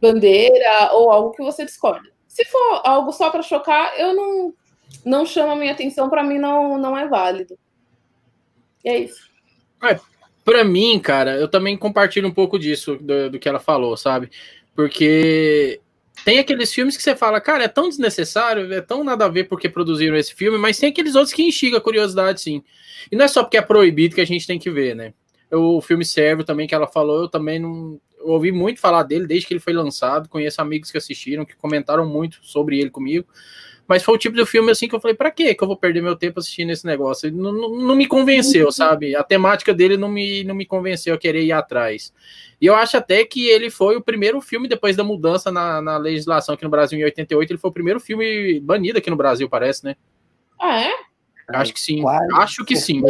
bandeira 0.00 0.92
ou 0.92 1.10
algo 1.10 1.30
que 1.30 1.42
você 1.42 1.64
discorda. 1.64 2.11
Se 2.32 2.46
for 2.46 2.80
algo 2.82 3.12
só 3.12 3.28
para 3.28 3.42
chocar, 3.42 3.92
eu 3.98 4.14
não 4.14 4.54
não 5.04 5.26
chama 5.26 5.54
minha 5.54 5.72
atenção, 5.72 6.08
para 6.08 6.22
mim 6.22 6.38
não, 6.38 6.78
não 6.78 6.96
é 6.96 7.06
válido. 7.06 7.58
E 8.82 8.88
é 8.88 8.98
isso. 9.00 9.28
É, 9.82 10.00
para 10.42 10.64
mim, 10.64 10.98
cara, 10.98 11.36
eu 11.36 11.46
também 11.46 11.76
compartilho 11.76 12.26
um 12.26 12.32
pouco 12.32 12.58
disso, 12.58 12.96
do, 12.96 13.30
do 13.30 13.38
que 13.38 13.48
ela 13.48 13.60
falou, 13.60 13.96
sabe? 13.98 14.30
Porque 14.74 15.78
tem 16.24 16.38
aqueles 16.38 16.72
filmes 16.72 16.96
que 16.96 17.02
você 17.02 17.14
fala, 17.14 17.38
cara, 17.38 17.64
é 17.64 17.68
tão 17.68 17.88
desnecessário, 17.88 18.72
é 18.72 18.80
tão 18.80 19.04
nada 19.04 19.26
a 19.26 19.28
ver 19.28 19.44
porque 19.44 19.68
produziram 19.68 20.16
esse 20.16 20.34
filme, 20.34 20.56
mas 20.56 20.78
tem 20.78 20.88
aqueles 20.88 21.14
outros 21.14 21.34
que 21.34 21.42
instigam 21.42 21.78
a 21.78 21.82
curiosidade, 21.82 22.40
sim. 22.40 22.64
E 23.10 23.16
não 23.16 23.26
é 23.26 23.28
só 23.28 23.42
porque 23.42 23.58
é 23.58 23.62
proibido 23.62 24.14
que 24.14 24.22
a 24.22 24.26
gente 24.26 24.46
tem 24.46 24.58
que 24.58 24.70
ver, 24.70 24.96
né? 24.96 25.12
O 25.50 25.82
filme 25.82 26.04
Servo 26.04 26.44
também 26.44 26.66
que 26.66 26.74
ela 26.74 26.86
falou, 26.86 27.22
eu 27.22 27.28
também 27.28 27.58
não. 27.58 28.00
Eu 28.24 28.32
ouvi 28.32 28.52
muito 28.52 28.80
falar 28.80 29.02
dele 29.02 29.26
desde 29.26 29.46
que 29.46 29.54
ele 29.54 29.60
foi 29.60 29.72
lançado. 29.72 30.28
Conheço 30.28 30.60
amigos 30.60 30.90
que 30.90 30.98
assistiram, 30.98 31.44
que 31.44 31.56
comentaram 31.56 32.06
muito 32.06 32.38
sobre 32.42 32.78
ele 32.80 32.90
comigo. 32.90 33.26
Mas 33.86 34.02
foi 34.02 34.14
o 34.14 34.18
tipo 34.18 34.36
de 34.36 34.46
filme 34.46 34.70
assim 34.70 34.88
que 34.88 34.94
eu 34.94 35.00
falei, 35.00 35.16
pra 35.16 35.30
quê 35.30 35.54
que 35.54 35.62
eu 35.62 35.66
vou 35.66 35.76
perder 35.76 36.00
meu 36.00 36.16
tempo 36.16 36.38
assistindo 36.38 36.70
esse 36.70 36.86
negócio? 36.86 37.26
Ele 37.26 37.36
não, 37.36 37.52
não, 37.52 37.76
não 37.76 37.96
me 37.96 38.06
convenceu, 38.06 38.70
sabe? 38.72 39.14
A 39.16 39.22
temática 39.22 39.74
dele 39.74 39.96
não 39.96 40.08
me, 40.08 40.44
não 40.44 40.54
me 40.54 40.64
convenceu 40.64 41.14
a 41.14 41.18
querer 41.18 41.42
ir 41.42 41.52
atrás. 41.52 42.12
E 42.60 42.66
eu 42.66 42.74
acho 42.74 42.96
até 42.96 43.24
que 43.24 43.48
ele 43.48 43.70
foi 43.70 43.96
o 43.96 44.00
primeiro 44.00 44.40
filme, 44.40 44.68
depois 44.68 44.96
da 44.96 45.04
mudança 45.04 45.50
na, 45.50 45.82
na 45.82 45.96
legislação 45.96 46.54
aqui 46.54 46.64
no 46.64 46.70
Brasil 46.70 46.98
em 46.98 47.04
88, 47.04 47.50
ele 47.50 47.58
foi 47.58 47.70
o 47.70 47.74
primeiro 47.74 48.00
filme 48.00 48.60
banido 48.60 48.98
aqui 48.98 49.10
no 49.10 49.16
Brasil, 49.16 49.48
parece, 49.48 49.84
né? 49.84 49.96
Ah, 50.60 50.80
é? 50.80 50.92
Acho 51.48 51.74
que 51.74 51.80
sim. 51.80 52.02
Quase. 52.02 52.34
Acho 52.34 52.64
que 52.64 52.76
sim. 52.76 53.02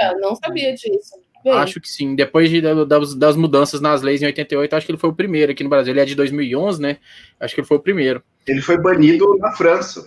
Eu 0.00 0.20
não 0.20 0.36
sabia 0.36 0.74
disso. 0.74 1.16
Bem, 1.44 1.52
Acho 1.54 1.80
que 1.80 1.88
sim. 1.88 2.14
Depois 2.14 2.48
de, 2.48 2.60
das, 2.86 3.14
das 3.14 3.36
mudanças 3.36 3.80
nas 3.80 4.00
leis 4.02 4.22
em 4.22 4.26
88, 4.26 4.74
acho 4.76 4.86
que 4.86 4.92
ele 4.92 4.98
foi 4.98 5.10
o 5.10 5.14
primeiro 5.14 5.50
aqui 5.52 5.64
no 5.64 5.70
Brasil. 5.70 5.92
Ele 5.92 6.00
é 6.00 6.04
de 6.04 6.14
2011, 6.14 6.80
né? 6.80 6.98
Acho 7.40 7.54
que 7.54 7.60
ele 7.60 7.66
foi 7.68 7.76
o 7.76 7.80
primeiro. 7.80 8.22
Ele 8.46 8.60
foi 8.60 8.78
banido 8.78 9.36
na 9.38 9.50
França. 9.52 10.06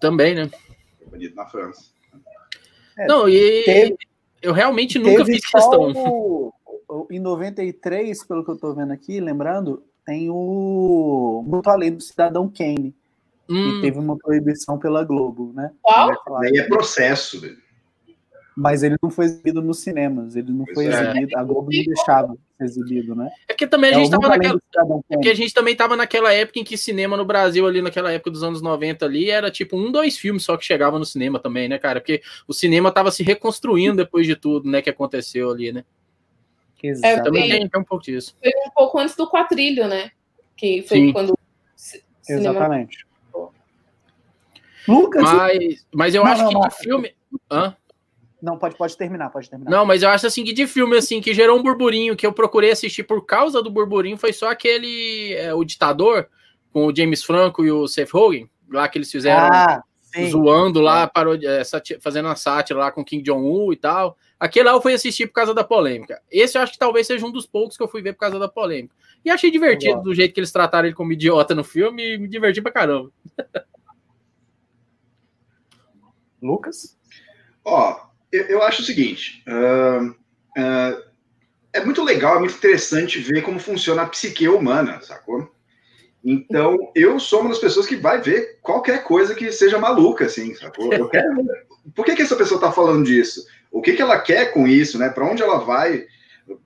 Também, 0.00 0.34
né? 0.34 0.50
Foi 0.98 1.08
banido 1.10 1.34
na 1.34 1.46
França. 1.46 1.84
É, 2.98 3.06
Não, 3.06 3.28
e 3.28 3.62
teve- 3.64 3.96
eu 4.42 4.52
realmente 4.52 4.98
nunca 4.98 5.24
fiz 5.24 5.44
questão. 5.46 5.92
o- 5.94 6.52
o- 6.88 7.06
em 7.10 7.18
93, 7.20 8.24
pelo 8.26 8.44
que 8.44 8.50
eu 8.50 8.56
tô 8.58 8.74
vendo 8.74 8.92
aqui, 8.92 9.20
lembrando, 9.20 9.82
tem 10.04 10.28
o 10.30 11.42
Muito 11.46 11.68
Além 11.68 11.92
do 11.92 12.02
Cidadão 12.02 12.48
Kane, 12.48 12.94
que 13.46 13.52
Hum, 13.54 13.80
teve 13.80 13.98
uma 13.98 14.16
proibição 14.16 14.78
pela 14.78 15.04
Globo, 15.04 15.52
né? 15.54 15.70
Qual? 15.82 16.10
Aí 16.42 16.58
é 16.58 16.62
processo. 16.64 17.40
velho. 17.40 17.56
Mas 18.56 18.82
ele 18.82 18.96
não 19.02 19.10
foi 19.10 19.26
exibido 19.26 19.60
nos 19.60 19.80
cinemas, 19.80 20.34
ele 20.34 20.50
não 20.50 20.64
foi 20.72 20.86
é. 20.86 20.88
exibido, 20.88 21.36
a 21.36 21.44
Globo 21.44 21.70
não 21.70 21.84
deixava 21.84 22.34
ser 22.56 22.64
exibido, 22.64 23.14
né? 23.14 23.28
é 23.46 23.52
que 23.52 23.66
também 23.66 23.90
a 23.90 23.92
É 23.92 23.96
gente 23.98 24.10
Muito 24.10 24.22
tava 24.22 24.32
Além 24.34 24.48
naquela. 24.48 24.58
É 24.58 25.02
porque 25.02 25.14
Kane. 25.14 25.28
a 25.30 25.34
gente 25.34 25.52
também 25.54 25.76
tava 25.76 25.94
naquela 25.94 26.32
época 26.32 26.58
em 26.58 26.64
que 26.64 26.74
cinema 26.78 27.18
no 27.18 27.24
Brasil, 27.26 27.66
ali 27.66 27.82
naquela 27.82 28.10
época 28.10 28.30
dos 28.30 28.42
anos 28.42 28.62
90 28.62 29.04
ali, 29.04 29.28
era 29.28 29.50
tipo 29.50 29.76
um, 29.76 29.92
dois 29.92 30.16
filmes 30.16 30.42
só 30.42 30.56
que 30.56 30.64
chegava 30.64 30.98
no 30.98 31.04
cinema 31.04 31.38
também, 31.38 31.68
né, 31.68 31.78
cara? 31.78 32.00
Porque 32.00 32.22
o 32.48 32.54
cinema 32.54 32.90
tava 32.90 33.10
se 33.10 33.22
reconstruindo 33.22 33.98
depois 33.98 34.26
de 34.26 34.34
tudo, 34.34 34.70
né, 34.70 34.80
que 34.80 34.88
aconteceu 34.88 35.50
ali, 35.50 35.70
né? 35.70 35.84
Exatamente. 36.82 37.24
Também 37.24 37.42
Sim. 37.44 37.50
tem, 37.50 37.68
tem 37.68 37.80
um 37.80 37.84
pouco 37.84 38.04
disso. 38.04 38.34
Foi 38.40 38.52
um 38.66 38.70
pouco 38.70 38.98
antes 38.98 39.16
do 39.16 39.28
quadrilho, 39.28 39.86
né? 39.86 40.10
Que 40.56 40.82
foi 40.82 40.98
Sim. 40.98 41.12
quando 41.12 41.38
cinema 41.74 42.50
Exatamente. 42.50 43.06
Lucas, 44.88 45.22
Mas, 45.22 45.86
mas 45.92 46.14
eu 46.14 46.24
Não, 46.24 46.30
acho 46.30 46.44
não, 46.44 46.60
que 46.60 46.68
de 46.68 46.76
filme. 46.76 47.14
Hã? 47.50 47.76
Não, 48.40 48.58
pode, 48.58 48.76
pode 48.76 48.96
terminar, 48.96 49.30
pode 49.30 49.48
terminar. 49.48 49.70
Não, 49.70 49.86
mas 49.86 50.02
eu 50.02 50.10
acho 50.10 50.26
assim 50.26 50.44
que 50.44 50.52
de 50.52 50.66
filme 50.66 50.96
assim 50.96 51.20
que 51.20 51.32
gerou 51.32 51.58
um 51.58 51.62
burburinho 51.62 52.14
que 52.14 52.26
eu 52.26 52.32
procurei 52.32 52.70
assistir 52.70 53.02
por 53.02 53.24
causa 53.24 53.62
do 53.62 53.70
burburinho 53.70 54.18
foi 54.18 54.32
só 54.32 54.50
aquele 54.50 55.32
é, 55.34 55.54
o 55.54 55.64
ditador 55.64 56.28
com 56.72 56.86
o 56.86 56.94
James 56.94 57.24
Franco 57.24 57.64
e 57.64 57.72
o 57.72 57.88
Seth 57.88 58.10
Rogen, 58.10 58.50
lá 58.68 58.86
que 58.88 58.98
eles 58.98 59.10
fizeram 59.10 59.48
ah, 59.50 59.82
zoando 60.30 60.80
lá, 60.80 61.06
parou, 61.06 61.34
é, 61.34 61.62
fazendo 62.00 62.26
uma 62.26 62.36
sátira 62.36 62.78
lá 62.78 62.92
com 62.92 63.04
Kim 63.04 63.22
Jong-un 63.22 63.72
e 63.72 63.76
tal. 63.76 64.16
Aquele 64.38 64.68
lá 64.68 64.74
eu 64.74 64.82
fui 64.82 64.92
assistir 64.92 65.26
por 65.26 65.32
causa 65.32 65.54
da 65.54 65.64
polêmica. 65.64 66.20
Esse 66.30 66.58
eu 66.58 66.62
acho 66.62 66.72
que 66.72 66.78
talvez 66.78 67.06
seja 67.06 67.24
um 67.24 67.32
dos 67.32 67.46
poucos 67.46 67.76
que 67.76 67.82
eu 67.82 67.88
fui 67.88 68.02
ver 68.02 68.12
por 68.12 68.20
causa 68.20 68.38
da 68.38 68.48
polêmica. 68.48 68.94
E 69.24 69.30
achei 69.30 69.50
divertido 69.50 70.02
do 70.02 70.14
jeito 70.14 70.34
que 70.34 70.40
eles 70.40 70.52
trataram 70.52 70.86
ele 70.86 70.94
como 70.94 71.12
idiota 71.12 71.54
no 71.54 71.64
filme 71.64 72.14
e 72.14 72.18
me 72.18 72.28
diverti 72.28 72.60
pra 72.60 72.70
caramba. 72.70 73.10
Lucas? 76.42 76.96
Ó, 77.64 78.06
eu, 78.36 78.44
eu, 78.46 78.62
acho 78.62 78.82
o 78.82 78.84
seguinte: 78.84 79.42
uh, 79.46 80.08
uh, 80.10 81.02
é 81.72 81.84
muito 81.84 82.02
legal, 82.02 82.36
é 82.36 82.38
muito 82.40 82.54
interessante 82.54 83.18
ver 83.18 83.42
como 83.42 83.58
funciona 83.58 84.02
a 84.02 84.06
psique 84.06 84.48
humana, 84.48 85.00
sacou? 85.00 85.50
Então, 86.24 86.90
eu 86.94 87.20
sou 87.20 87.40
uma 87.40 87.50
das 87.50 87.58
pessoas 87.58 87.86
que 87.86 87.94
vai 87.94 88.20
ver 88.20 88.58
qualquer 88.60 89.04
coisa 89.04 89.34
que 89.34 89.52
seja 89.52 89.78
maluca, 89.78 90.24
assim, 90.24 90.54
sacou? 90.56 90.92
Eu 90.92 91.08
quero... 91.08 91.36
Por 91.94 92.04
que, 92.04 92.16
que 92.16 92.22
essa 92.22 92.34
pessoa 92.34 92.60
tá 92.60 92.72
falando 92.72 93.04
disso? 93.04 93.46
O 93.70 93.80
que, 93.80 93.92
que 93.92 94.02
ela 94.02 94.18
quer 94.18 94.52
com 94.52 94.66
isso, 94.66 94.98
né? 94.98 95.08
Para 95.08 95.24
onde 95.24 95.42
ela 95.42 95.58
vai? 95.58 96.06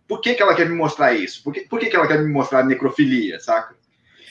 Por 0.09 0.23
que, 0.23 0.35
que 0.35 0.43
ela 0.43 0.55
quer 0.55 0.67
me 0.67 0.75
mostrar 0.75 1.13
isso? 1.13 1.43
Por 1.43 1.53
que, 1.53 1.61
por 1.61 1.79
que, 1.79 1.91
que 1.91 1.97
ela 1.97 2.07
quer 2.07 2.23
me 2.23 2.33
mostrar 2.33 2.65
necrofilia, 2.65 3.39
saca? 3.39 3.75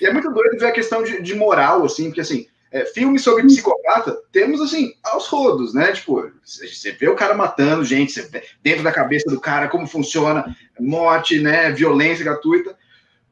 E 0.02 0.06
é 0.06 0.12
muito 0.12 0.32
doido 0.32 0.58
ver 0.58 0.68
a 0.68 0.72
questão 0.72 1.04
de, 1.04 1.22
de 1.22 1.36
moral, 1.36 1.86
assim, 1.86 2.06
porque, 2.06 2.22
assim, 2.22 2.48
é, 2.72 2.86
filmes 2.86 3.24
sobre 3.24 3.44
psicopata, 3.44 4.18
temos 4.32 4.62
assim, 4.62 4.94
aos 5.04 5.28
rodos, 5.28 5.74
né? 5.74 5.92
Tipo, 5.92 6.32
você 6.44 6.92
vê 6.92 7.08
o 7.08 7.16
cara 7.16 7.34
matando 7.34 7.84
gente, 7.84 8.22
vê 8.22 8.44
dentro 8.62 8.84
da 8.84 8.92
cabeça 8.92 9.30
do 9.30 9.40
cara 9.40 9.68
como 9.68 9.88
funciona, 9.88 10.56
morte, 10.80 11.40
né? 11.40 11.72
Violência 11.72 12.24
gratuita. 12.24 12.78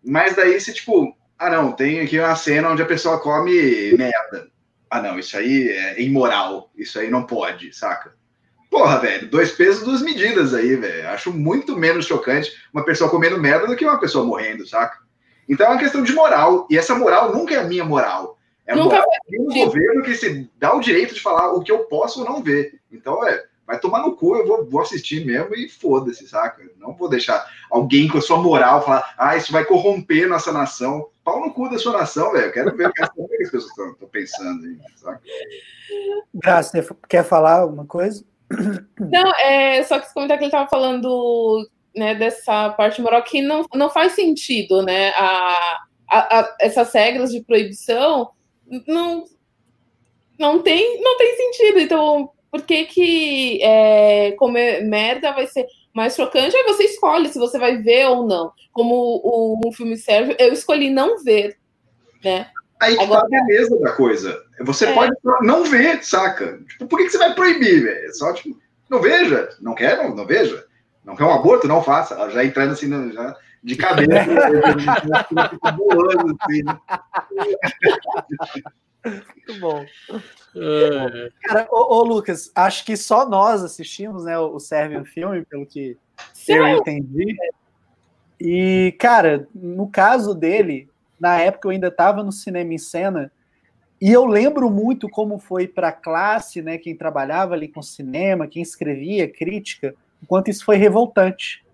Mas 0.03 0.35
daí 0.35 0.59
você, 0.59 0.73
tipo, 0.73 1.15
ah, 1.37 1.49
não, 1.49 1.71
tem 1.71 1.99
aqui 1.99 2.17
uma 2.17 2.35
cena 2.35 2.69
onde 2.69 2.81
a 2.81 2.85
pessoa 2.85 3.19
come 3.19 3.93
merda. 3.95 4.49
Ah, 4.89 5.01
não, 5.01 5.19
isso 5.19 5.37
aí 5.37 5.69
é 5.69 6.01
imoral. 6.01 6.71
Isso 6.75 6.97
aí 6.97 7.09
não 7.09 7.23
pode, 7.23 7.73
saca? 7.73 8.15
Porra, 8.69 8.99
velho, 8.99 9.29
dois 9.29 9.51
pesos, 9.51 9.83
duas 9.83 10.01
medidas 10.01 10.53
aí, 10.53 10.75
velho. 10.75 11.09
Acho 11.09 11.31
muito 11.31 11.77
menos 11.77 12.05
chocante 12.05 12.51
uma 12.73 12.83
pessoa 12.83 13.09
comendo 13.09 13.39
merda 13.39 13.67
do 13.67 13.75
que 13.75 13.85
uma 13.85 13.99
pessoa 13.99 14.25
morrendo, 14.25 14.67
saca? 14.67 14.97
Então 15.47 15.67
é 15.67 15.69
uma 15.69 15.79
questão 15.79 16.03
de 16.03 16.13
moral. 16.13 16.67
E 16.69 16.77
essa 16.77 16.95
moral 16.95 17.33
nunca 17.33 17.53
é 17.53 17.59
a 17.59 17.63
minha 17.63 17.85
moral. 17.85 18.36
É 18.67 18.75
Nunca 18.75 19.01
um 19.39 19.45
governo 19.45 20.03
que 20.03 20.13
se 20.13 20.49
dá 20.59 20.75
o 20.75 20.81
direito 20.81 21.13
de 21.13 21.21
falar 21.21 21.53
o 21.53 21.61
que 21.61 21.71
eu 21.71 21.85
posso 21.85 22.19
ou 22.19 22.29
não 22.29 22.43
ver. 22.43 22.79
Então, 22.91 23.25
é, 23.25 23.45
vai 23.65 23.79
tomar 23.79 24.01
no 24.01 24.15
cu, 24.15 24.35
eu 24.35 24.45
vou, 24.45 24.65
vou 24.65 24.81
assistir 24.81 25.25
mesmo 25.25 25.55
e 25.55 25.69
foda-se, 25.69 26.27
saca? 26.27 26.61
Não 26.77 26.93
vou 26.93 27.09
deixar 27.09 27.45
alguém 27.71 28.09
com 28.09 28.17
a 28.17 28.21
sua 28.21 28.37
moral 28.37 28.83
falar, 28.83 29.13
ah, 29.17 29.37
isso 29.37 29.53
vai 29.53 29.63
corromper 29.63 30.27
nossa 30.27 30.51
nação. 30.51 31.07
Pau 31.23 31.39
no 31.39 31.53
cu 31.53 31.69
da 31.69 31.77
sua 31.77 31.93
nação, 31.93 32.33
velho. 32.33 32.51
Quero 32.51 32.75
ver 32.75 32.87
o 32.87 32.93
que 32.93 33.01
as 33.01 33.09
pessoas 33.51 33.91
estão 33.91 34.09
pensando 34.09 34.65
aí, 34.65 34.77
saca? 34.95 35.21
Graça, 36.33 36.81
você 36.81 36.95
quer 37.07 37.23
falar 37.23 37.59
alguma 37.59 37.85
coisa? 37.85 38.23
Não, 38.99 39.31
é 39.39 39.83
só 39.83 39.99
que 39.99 40.13
comentar 40.13 40.37
que 40.37 40.43
ele 40.43 40.49
estava 40.49 40.69
falando 40.69 41.67
né, 41.95 42.15
dessa 42.15 42.69
parte 42.71 43.01
moral 43.01 43.23
que 43.23 43.41
não, 43.41 43.65
não 43.73 43.89
faz 43.89 44.13
sentido, 44.13 44.81
né? 44.81 45.09
A, 45.11 45.79
a, 46.09 46.39
a, 46.39 46.55
essas 46.61 46.93
regras 46.93 47.31
de 47.31 47.41
proibição 47.41 48.29
não, 48.87 49.25
não, 50.39 50.59
tem, 50.61 51.01
não 51.01 51.17
tem 51.17 51.35
sentido. 51.35 51.79
Então, 51.79 52.31
por 52.51 52.61
que, 52.61 52.85
que 52.85 53.63
é, 53.63 54.31
comer 54.33 54.83
merda 54.83 55.31
vai 55.33 55.47
ser 55.47 55.65
mais 55.93 56.15
chocante? 56.15 56.55
Aí 56.55 56.63
você 56.63 56.83
escolhe 56.83 57.29
se 57.29 57.39
você 57.39 57.57
vai 57.57 57.77
ver 57.77 58.07
ou 58.07 58.25
não. 58.25 58.51
Como 58.71 58.93
o, 58.93 59.59
o 59.63 59.69
um 59.69 59.71
filme 59.71 59.97
serve, 59.97 60.35
eu 60.39 60.53
escolhi 60.53 60.89
não 60.89 61.23
ver, 61.23 61.57
né? 62.23 62.47
Aí 62.79 62.95
que 62.95 63.03
Agora, 63.03 63.21
tá 63.21 63.27
a 63.27 63.29
beleza 63.29 63.79
da 63.79 63.91
coisa. 63.91 64.39
Você 64.61 64.85
é. 64.85 64.93
pode 64.93 65.13
não 65.41 65.63
ver, 65.63 66.03
saca? 66.03 66.59
Tipo, 66.69 66.87
por 66.87 66.99
que, 66.99 67.05
que 67.05 67.11
você 67.11 67.17
vai 67.17 67.33
proibir, 67.33 67.83
velho? 67.83 68.13
Só, 68.13 68.33
tipo, 68.33 68.55
não 68.89 69.01
veja. 69.01 69.49
Não 69.59 69.73
quer, 69.73 69.97
não, 69.97 70.15
não 70.15 70.25
veja. 70.25 70.63
Não 71.03 71.15
quer 71.15 71.25
um 71.25 71.33
aborto? 71.33 71.67
Não 71.67 71.83
faça. 71.83 72.29
Já 72.29 72.43
entrando 72.43 72.73
assim, 72.73 73.11
já 73.11 73.35
de 73.67 73.75
cabeça. 73.75 74.09
assim, 76.41 76.63
né? 76.63 76.79
Muito 79.05 79.59
bom. 79.59 79.85
É. 80.55 81.29
Cara, 81.43 81.67
ô, 81.69 81.97
ô, 81.97 82.03
Lucas, 82.03 82.49
acho 82.55 82.85
que 82.85 82.95
só 82.95 83.27
nós 83.27 83.63
assistimos 83.63 84.23
né, 84.23 84.39
o 84.39 84.57
Servian 84.59 85.03
filme, 85.03 85.45
pelo 85.45 85.65
que 85.65 85.97
Sim. 86.33 86.53
eu 86.53 86.67
entendi. 86.67 87.35
E, 88.39 88.95
cara, 88.97 89.47
no 89.53 89.89
caso 89.89 90.33
dele, 90.33 90.89
na 91.19 91.37
época 91.37 91.67
eu 91.67 91.71
ainda 91.71 91.87
estava 91.89 92.23
no 92.23 92.31
cinema 92.31 92.73
em 92.73 92.77
cena, 92.77 93.31
e 93.99 94.11
eu 94.11 94.25
lembro 94.25 94.69
muito 94.69 95.09
como 95.09 95.39
foi 95.39 95.67
para 95.67 95.89
a 95.89 95.93
classe, 95.93 96.61
né, 96.61 96.77
quem 96.77 96.95
trabalhava 96.95 97.53
ali 97.53 97.67
com 97.67 97.81
cinema, 97.81 98.47
quem 98.47 98.61
escrevia 98.61 99.29
crítica, 99.29 99.93
o 100.21 100.25
quanto 100.25 100.49
isso 100.49 100.63
foi 100.63 100.77
revoltante. 100.77 101.66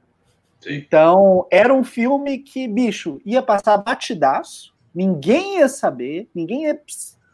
Sim. 0.64 0.76
Então, 0.76 1.46
era 1.52 1.74
um 1.74 1.84
filme 1.84 2.40
que, 2.40 2.68
bicho, 2.68 3.20
ia 3.26 3.42
passar 3.42 3.78
batidaço, 3.78 4.74
ninguém 4.96 5.58
ia 5.58 5.68
saber, 5.68 6.30
ninguém 6.34 6.64
ia. 6.64 6.80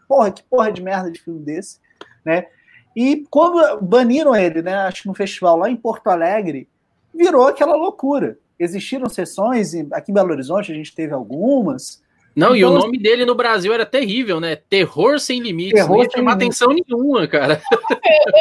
Porra, 0.07 0.31
que 0.31 0.41
porra 0.41 0.71
de 0.71 0.81
merda 0.81 1.11
de 1.11 1.19
filme 1.19 1.39
desse, 1.39 1.79
né? 2.25 2.47
E 2.95 3.27
quando 3.29 3.79
baniram 3.81 4.35
ele, 4.35 4.63
né? 4.63 4.73
Acho 4.73 5.03
que 5.03 5.07
no 5.07 5.13
festival 5.13 5.57
lá 5.57 5.69
em 5.69 5.75
Porto 5.75 6.07
Alegre, 6.07 6.67
virou 7.13 7.47
aquela 7.47 7.75
loucura. 7.75 8.39
Existiram 8.57 9.07
sessões, 9.07 9.73
aqui 9.93 10.11
em 10.11 10.13
Belo 10.13 10.31
Horizonte 10.31 10.71
a 10.71 10.75
gente 10.75 10.95
teve 10.95 11.13
algumas. 11.13 12.01
Não, 12.35 12.47
então, 12.47 12.55
e 12.55 12.65
o 12.65 12.69
então, 12.69 12.81
nome 12.81 12.97
dele 12.97 13.25
no 13.25 13.35
Brasil 13.35 13.71
era 13.71 13.85
terrível, 13.85 14.39
né? 14.39 14.55
Terror 14.55 15.19
sem 15.19 15.39
limites. 15.39 15.73
Terror 15.73 15.97
não 15.97 16.03
ia 16.03 16.09
chamar 16.09 16.33
atenção 16.33 16.69
nenhuma, 16.69 17.27
cara. 17.27 17.61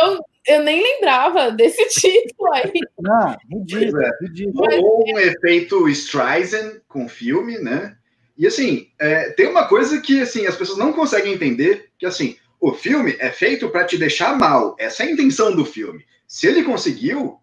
Eu, 0.03 0.25
eu, 0.49 0.63
nem 0.63 0.83
lembrava 0.83 1.51
desse 1.51 1.87
título 2.01 2.53
aí. 2.53 2.73
Não, 2.99 3.37
ridículo, 3.51 4.03
é. 4.03 4.11
ridículo. 4.23 4.67
Ou 4.83 5.05
um 5.15 5.19
efeito 5.19 5.89
Streisand 5.89 6.81
com 6.89 7.09
filme, 7.09 7.59
né? 7.59 7.97
E 8.37 8.47
assim, 8.47 8.89
é, 9.01 9.31
tem 9.31 9.49
uma 9.49 9.67
coisa 9.67 10.01
que 10.01 10.21
assim 10.21 10.47
as 10.47 10.57
pessoas 10.57 10.79
não 10.79 10.93
conseguem 10.93 11.35
entender, 11.35 11.91
que 11.99 12.07
assim, 12.07 12.37
o 12.61 12.73
filme 12.73 13.17
é 13.19 13.31
feito 13.31 13.69
para 13.69 13.85
te 13.85 13.99
deixar 13.99 14.37
mal. 14.39 14.77
Essa 14.79 15.03
é 15.03 15.07
a 15.07 15.11
intenção 15.11 15.55
do 15.55 15.65
filme. 15.65 16.05
Se 16.27 16.47
ele 16.47 16.63
conseguiu, 16.63 17.39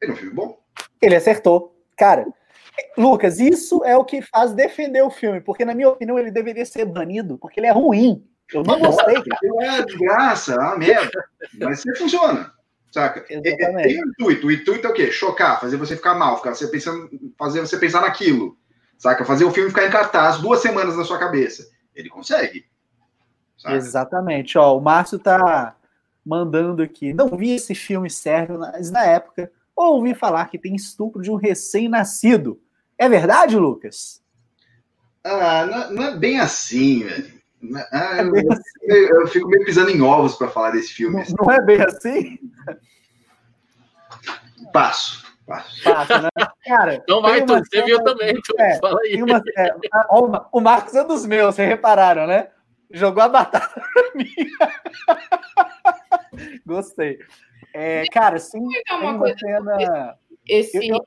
ele 0.00 0.12
é 0.12 0.14
um 0.14 0.16
filme 0.16 0.34
bom. 0.34 0.58
Ele 1.00 1.16
acertou. 1.16 1.74
Cara, 1.96 2.26
Lucas, 2.96 3.40
isso 3.40 3.84
é 3.84 3.96
o 3.96 4.04
que 4.04 4.20
faz 4.22 4.52
defender 4.52 5.02
o 5.02 5.10
filme, 5.10 5.40
porque 5.40 5.64
na 5.64 5.74
minha 5.74 5.88
opinião 5.88 6.18
ele 6.18 6.30
deveria 6.30 6.64
ser 6.64 6.84
banido, 6.84 7.38
porque 7.38 7.60
ele 7.60 7.66
é 7.66 7.72
ruim. 7.72 8.24
Eu 8.52 8.62
não 8.62 8.78
gostei, 8.78 9.14
cara. 9.22 9.78
É 9.78 9.84
de 9.84 9.96
graça, 9.96 10.54
é 10.54 10.58
uma 10.58 10.78
merda. 10.78 11.24
Mas 11.54 11.80
você 11.80 11.94
funciona. 11.96 12.52
Saca? 12.90 13.24
É, 13.28 13.36
é, 13.36 13.82
tem 13.82 14.02
o 14.02 14.08
intuito. 14.08 14.46
O 14.46 14.52
intuito 14.52 14.86
é 14.86 14.90
o 14.90 14.94
quê? 14.94 15.10
Chocar, 15.10 15.60
fazer 15.60 15.76
você 15.76 15.96
ficar 15.96 16.14
mal, 16.14 16.38
ficar 16.38 16.54
você 16.54 16.66
pensando, 16.68 17.10
fazer 17.38 17.60
você 17.60 17.76
pensar 17.76 18.00
naquilo. 18.00 18.56
Saca? 18.96 19.24
Fazer 19.24 19.44
o 19.44 19.50
filme 19.50 19.68
ficar 19.68 19.86
em 19.86 19.90
cartaz 19.90 20.38
duas 20.38 20.60
semanas 20.60 20.96
na 20.96 21.04
sua 21.04 21.18
cabeça. 21.18 21.68
Ele 21.94 22.08
consegue. 22.08 22.64
Saca? 23.58 23.74
Exatamente. 23.74 24.56
Ó, 24.56 24.78
o 24.78 24.80
Márcio 24.80 25.18
tá 25.18 25.76
mandando 26.24 26.82
aqui. 26.82 27.12
Não 27.12 27.36
vi 27.36 27.50
esse 27.50 27.74
filme 27.74 28.08
sério, 28.08 28.58
mas 28.58 28.90
na 28.90 29.04
época 29.04 29.50
ouvi 29.74 30.14
falar 30.14 30.48
que 30.48 30.58
tem 30.58 30.74
estupro 30.74 31.20
de 31.20 31.30
um 31.30 31.36
recém-nascido. 31.36 32.60
É 32.96 33.08
verdade, 33.08 33.56
Lucas? 33.56 34.22
Ah, 35.22 35.66
não, 35.66 35.92
não 35.92 36.04
é 36.04 36.16
bem 36.16 36.40
assim, 36.40 37.04
velho. 37.04 37.35
Ah, 37.92 38.18
é 38.18 38.22
eu, 38.22 38.52
assim. 38.52 38.70
eu, 38.88 39.26
fico 39.26 39.48
meio 39.48 39.64
pisando 39.64 39.90
em 39.90 40.00
ovos 40.02 40.34
para 40.36 40.48
falar 40.48 40.70
desse 40.70 40.92
filme. 40.92 41.16
Não, 41.16 41.46
não, 41.46 41.52
é 41.52 41.62
bem 41.62 41.80
assim? 41.80 42.38
Passo. 44.72 45.24
Passo. 45.46 45.84
Passo 45.84 46.22
né? 46.22 46.28
Cara, 46.64 46.94
então 46.94 47.22
vai, 47.22 47.44
tu, 47.44 47.54
você 47.54 47.82
viu 47.82 48.02
também. 48.02 48.34
Tu, 48.42 48.54
é, 48.58 48.78
fala 48.78 49.00
aí. 49.02 49.22
Uma, 49.22 49.42
é, 49.56 49.74
o 50.52 50.60
Marcos 50.60 50.94
é 50.94 51.04
dos 51.04 51.24
meus, 51.24 51.54
vocês 51.54 51.68
repararam, 51.68 52.26
né? 52.26 52.48
Jogou 52.90 53.22
a 53.22 53.28
batata 53.28 53.80
pra 53.92 54.10
mim. 54.14 54.34
Gostei. 56.64 57.18
É, 57.74 58.04
cara, 58.12 58.38
sim, 58.38 58.66
tem 58.68 58.98
uma, 58.98 59.12
uma 59.12 59.38
cena... 59.38 60.16
Esse 60.48 60.88
eu, 60.88 61.04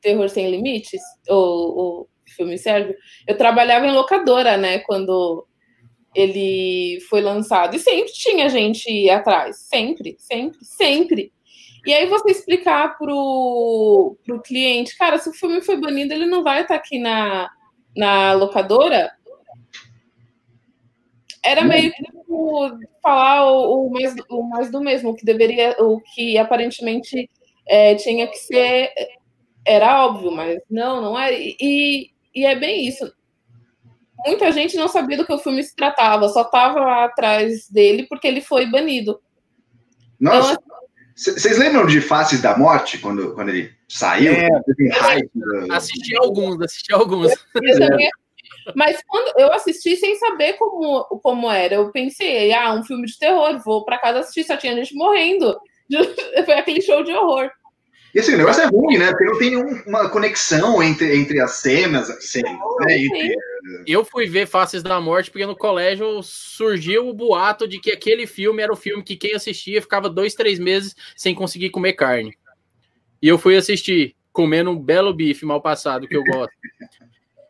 Terror 0.00 0.28
Sem 0.28 0.50
Limites, 0.50 1.00
o, 1.28 2.02
o 2.02 2.08
filme 2.24 2.58
sérvio, 2.58 2.96
eu 3.26 3.36
trabalhava 3.36 3.86
em 3.86 3.92
locadora, 3.92 4.56
né, 4.56 4.80
quando 4.80 5.46
ele 6.14 7.00
foi 7.08 7.20
lançado. 7.20 7.74
E 7.74 7.78
sempre 7.78 8.12
tinha 8.12 8.48
gente 8.48 9.08
atrás. 9.10 9.56
Sempre, 9.58 10.16
sempre, 10.18 10.64
sempre. 10.64 11.32
E 11.86 11.92
aí 11.92 12.06
você 12.06 12.30
explicar 12.30 12.96
pro, 12.96 14.16
pro 14.24 14.40
cliente, 14.40 14.96
cara, 14.96 15.18
se 15.18 15.28
o 15.28 15.34
filme 15.34 15.60
foi 15.60 15.76
banido, 15.76 16.14
ele 16.14 16.24
não 16.24 16.42
vai 16.42 16.62
estar 16.62 16.76
aqui 16.76 16.98
na, 16.98 17.50
na 17.94 18.32
locadora. 18.32 19.12
era 21.42 21.62
meio 21.62 21.92
que 21.92 22.02
tipo, 22.02 22.70
falar 23.02 23.50
o, 23.50 23.86
o, 23.86 23.90
mais, 23.92 24.14
o 24.30 24.42
mais 24.44 24.70
do 24.70 24.80
mesmo, 24.80 25.10
o 25.10 25.14
que 25.14 25.26
deveria, 25.26 25.76
o 25.78 26.00
que 26.00 26.38
aparentemente 26.38 27.28
é, 27.66 27.94
tinha 27.96 28.26
que 28.26 28.38
ser, 28.38 28.90
era 29.66 30.06
óbvio, 30.06 30.30
mas 30.30 30.58
não, 30.70 31.02
não 31.02 31.18
é. 31.18 31.38
E, 31.38 32.10
e 32.34 32.46
é 32.46 32.56
bem 32.56 32.86
isso. 32.86 33.12
Muita 34.26 34.50
gente 34.52 34.76
não 34.76 34.88
sabia 34.88 35.16
do 35.16 35.26
que 35.26 35.32
o 35.32 35.38
filme 35.38 35.62
se 35.62 35.74
tratava, 35.74 36.28
só 36.28 36.42
estava 36.42 37.04
atrás 37.04 37.68
dele 37.68 38.06
porque 38.08 38.26
ele 38.26 38.40
foi 38.40 38.66
banido. 38.66 39.20
Nossa, 40.18 40.52
então, 40.52 40.74
vocês 41.16 41.46
então, 41.46 41.58
lembram 41.58 41.86
de 41.86 42.00
Faces 42.00 42.42
da 42.42 42.56
Morte, 42.56 42.98
quando, 42.98 43.34
quando 43.34 43.50
ele 43.50 43.72
saiu? 43.88 44.32
É, 44.32 44.48
assisti 45.70 46.16
alguns, 46.16 46.60
assisti 46.60 46.92
alguns. 46.92 47.32
Mas 48.74 49.00
quando 49.06 49.38
eu 49.38 49.52
assisti 49.52 49.96
sem 49.96 50.16
saber 50.16 50.54
como, 50.54 51.04
como 51.22 51.50
era, 51.50 51.74
eu 51.74 51.90
pensei, 51.92 52.52
ah, 52.52 52.72
um 52.74 52.82
filme 52.82 53.06
de 53.06 53.18
terror, 53.18 53.60
vou 53.64 53.84
para 53.84 53.98
casa 53.98 54.20
assistir, 54.20 54.44
só 54.44 54.56
tinha 54.56 54.74
gente 54.74 54.94
morrendo. 54.94 55.56
Foi 56.46 56.54
aquele 56.54 56.80
show 56.80 57.04
de 57.04 57.12
horror. 57.12 57.50
E 58.14 58.20
assim, 58.20 58.34
o 58.34 58.38
negócio 58.38 58.62
é 58.62 58.66
ruim, 58.66 58.96
né? 58.96 59.10
Porque 59.10 59.24
não 59.24 59.38
tem 59.38 59.50
nenhuma 59.50 60.08
conexão 60.08 60.82
entre, 60.82 61.16
entre 61.16 61.40
as 61.40 61.56
cenas. 61.56 62.08
Assim, 62.08 62.42
né? 62.42 62.98
entre... 62.98 63.36
Eu 63.86 64.04
fui 64.04 64.26
ver 64.26 64.46
Faces 64.46 64.82
da 64.82 65.00
Morte 65.00 65.30
porque 65.30 65.46
no 65.46 65.56
colégio 65.56 66.22
surgiu 66.22 67.08
o 67.08 67.14
boato 67.14 67.66
de 67.66 67.80
que 67.80 67.90
aquele 67.90 68.26
filme 68.26 68.62
era 68.62 68.72
o 68.72 68.76
filme 68.76 69.02
que 69.02 69.16
quem 69.16 69.34
assistia 69.34 69.80
ficava 69.80 70.10
dois, 70.10 70.34
três 70.34 70.58
meses 70.58 70.94
sem 71.16 71.34
conseguir 71.34 71.70
comer 71.70 71.94
carne. 71.94 72.36
E 73.22 73.28
eu 73.28 73.38
fui 73.38 73.56
assistir, 73.56 74.14
comendo 74.32 74.70
um 74.70 74.78
belo 74.78 75.14
bife 75.14 75.46
mal 75.46 75.62
passado, 75.62 76.06
que 76.06 76.16
eu 76.16 76.22
gosto. 76.24 76.52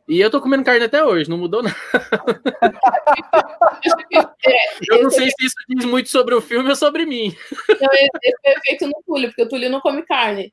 E 0.07 0.20
eu 0.20 0.31
tô 0.31 0.38
comendo 0.40 0.62
carne 0.62 0.85
até 0.85 1.03
hoje, 1.03 1.31
não 1.31 1.38
mudou 1.38 1.62
nada. 1.62 1.74
eu 4.90 5.03
não 5.03 5.11
sei 5.11 5.31
se 5.31 5.46
isso 5.46 5.57
diz 5.68 5.85
muito 5.85 6.11
sobre 6.11 6.35
o 6.35 6.40
filme 6.40 6.68
ou 6.68 6.77
sobre 6.77 7.07
mim. 7.07 7.35
Não, 7.68 7.92
esse 7.92 8.37
foi 8.42 8.55
feito 8.66 8.87
no 8.87 9.03
Túlio, 9.07 9.29
porque 9.31 9.42
o 9.42 9.48
Túlio 9.48 9.70
não 9.70 9.81
come 9.81 10.03
carne. 10.03 10.53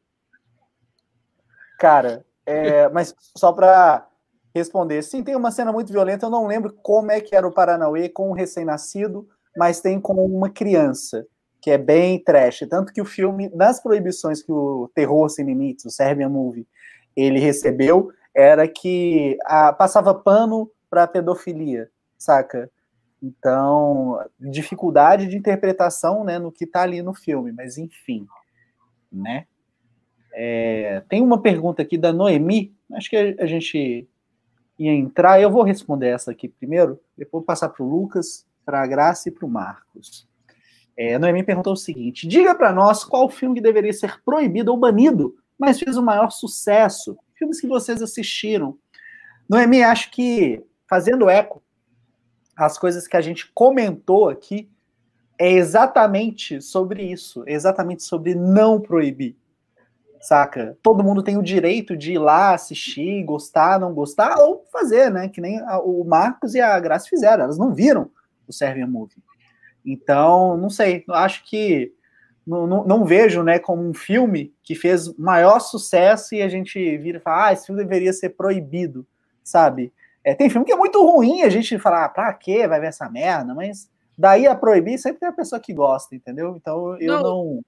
Cara, 1.77 2.25
é, 2.45 2.87
mas 2.89 3.13
só 3.35 3.51
para 3.51 4.07
responder, 4.53 5.01
sim, 5.01 5.23
tem 5.23 5.35
uma 5.35 5.51
cena 5.51 5.71
muito 5.71 5.91
violenta, 5.91 6.25
eu 6.25 6.29
não 6.29 6.47
lembro 6.47 6.73
como 6.81 7.11
é 7.11 7.21
que 7.21 7.35
era 7.35 7.47
o 7.47 7.53
Paranauê 7.53 8.09
com 8.09 8.29
um 8.29 8.33
recém-nascido, 8.33 9.27
mas 9.55 9.81
tem 9.81 9.99
com 9.99 10.13
uma 10.13 10.49
criança, 10.49 11.25
que 11.61 11.71
é 11.71 11.77
bem 11.77 12.21
trash. 12.23 12.65
Tanto 12.69 12.91
que 12.93 13.01
o 13.01 13.05
filme, 13.05 13.49
nas 13.53 13.81
proibições 13.81 14.41
que 14.41 14.51
o 14.51 14.89
Terror 14.93 15.29
Sem 15.29 15.45
Limites, 15.45 15.85
o 15.85 15.89
Serbian 15.89 16.29
Movie, 16.29 16.67
ele 17.15 17.39
recebeu, 17.39 18.11
era 18.33 18.67
que 18.67 19.37
a, 19.45 19.73
passava 19.73 20.13
pano 20.13 20.69
para 20.89 21.07
pedofilia, 21.07 21.89
saca? 22.17 22.69
Então, 23.21 24.19
dificuldade 24.39 25.27
de 25.27 25.37
interpretação 25.37 26.23
né, 26.23 26.39
no 26.39 26.51
que 26.51 26.63
está 26.63 26.81
ali 26.81 27.01
no 27.01 27.13
filme, 27.13 27.51
mas 27.51 27.77
enfim, 27.77 28.25
né? 29.11 29.45
É, 30.33 31.03
tem 31.09 31.21
uma 31.21 31.41
pergunta 31.41 31.81
aqui 31.81 31.97
da 31.97 32.13
Noemi, 32.13 32.73
acho 32.93 33.09
que 33.09 33.17
a, 33.17 33.45
gente 33.45 34.07
ia 34.85 34.93
entrar, 34.93 35.41
eu 35.41 35.51
vou 35.51 35.63
responder 35.63 36.07
essa 36.07 36.31
aqui 36.31 36.47
primeiro, 36.47 36.99
depois 37.17 37.45
passar 37.45 37.69
para 37.69 37.83
o 37.83 37.89
Lucas, 37.89 38.45
para 38.65 38.81
a 38.81 38.87
Graça 38.87 39.29
e 39.29 39.31
para 39.31 39.45
o 39.45 39.49
Marcos. 39.49 40.27
É, 40.97 41.17
Noemi 41.17 41.43
perguntou 41.43 41.73
o 41.73 41.77
seguinte: 41.77 42.27
diga 42.27 42.53
para 42.53 42.71
nós 42.71 43.03
qual 43.03 43.29
filme 43.29 43.55
que 43.55 43.61
deveria 43.61 43.93
ser 43.93 44.21
proibido 44.23 44.71
ou 44.71 44.77
banido, 44.77 45.35
mas 45.57 45.79
fez 45.79 45.97
o 45.97 46.03
maior 46.03 46.29
sucesso 46.29 47.17
filmes 47.41 47.59
que 47.59 47.67
vocês 47.67 48.03
assistiram. 48.03 48.77
Noemi, 49.49 49.81
acho 49.81 50.11
que 50.11 50.63
fazendo 50.87 51.27
eco 51.27 51.63
as 52.55 52.77
coisas 52.77 53.07
que 53.07 53.17
a 53.17 53.21
gente 53.21 53.51
comentou 53.51 54.29
aqui 54.29 54.69
é 55.39 55.51
exatamente 55.51 56.61
sobre 56.61 57.03
isso, 57.03 57.43
exatamente 57.47 58.03
sobre 58.03 58.35
não 58.35 58.79
proibir. 58.79 59.35
Saca? 60.21 60.77
Todo 60.83 61.03
mundo 61.03 61.23
tem 61.23 61.37
o 61.37 61.43
direito 61.43 61.97
de 61.97 62.13
ir 62.13 62.19
lá 62.19 62.53
assistir, 62.53 63.23
gostar, 63.23 63.79
não 63.79 63.93
gostar, 63.93 64.37
ou 64.37 64.65
fazer, 64.71 65.09
né? 65.09 65.27
Que 65.27 65.41
nem 65.41 65.61
o 65.83 66.03
Marcos 66.03 66.53
e 66.53 66.61
a 66.61 66.79
Graça 66.79 67.07
fizeram. 67.09 67.43
Elas 67.43 67.57
não 67.57 67.73
viram 67.73 68.09
o 68.47 68.53
Serbian 68.53 68.87
Movie. 68.87 69.17
Então, 69.85 70.55
não 70.57 70.69
sei. 70.69 71.03
Acho 71.09 71.43
que 71.43 71.91
não, 72.45 72.67
não, 72.67 72.83
não, 72.85 73.05
vejo 73.05 73.43
né, 73.43 73.59
como 73.59 73.87
um 73.87 73.93
filme 73.93 74.53
que 74.63 74.75
fez 74.75 75.15
maior 75.17 75.59
sucesso 75.59 76.35
e 76.35 76.41
a 76.41 76.49
gente 76.49 76.97
vira 76.97 77.17
e 77.17 77.21
fala, 77.21 77.47
ah, 77.47 77.53
esse 77.53 77.67
filme 77.67 77.81
deveria 77.81 78.11
ser 78.13 78.29
proibido, 78.29 79.05
sabe? 79.43 79.93
É, 80.23 80.33
tem 80.35 80.49
filme 80.49 80.65
que 80.65 80.71
é 80.71 80.75
muito 80.75 81.03
ruim, 81.03 81.41
a 81.41 81.49
gente 81.49 81.77
fala, 81.79 82.05
ah, 82.05 82.09
pra 82.09 82.33
quê? 82.33 82.67
Vai 82.67 82.79
ver 82.79 82.87
essa 82.87 83.09
merda, 83.09 83.53
mas 83.53 83.89
daí 84.17 84.47
a 84.47 84.55
proibir 84.55 84.97
sempre 84.97 85.19
tem 85.19 85.29
a 85.29 85.33
pessoa 85.33 85.59
que 85.59 85.73
gosta, 85.73 86.15
entendeu? 86.15 86.55
Então 86.55 86.99
eu 86.99 87.13
não. 87.13 87.23
não... 87.23 87.61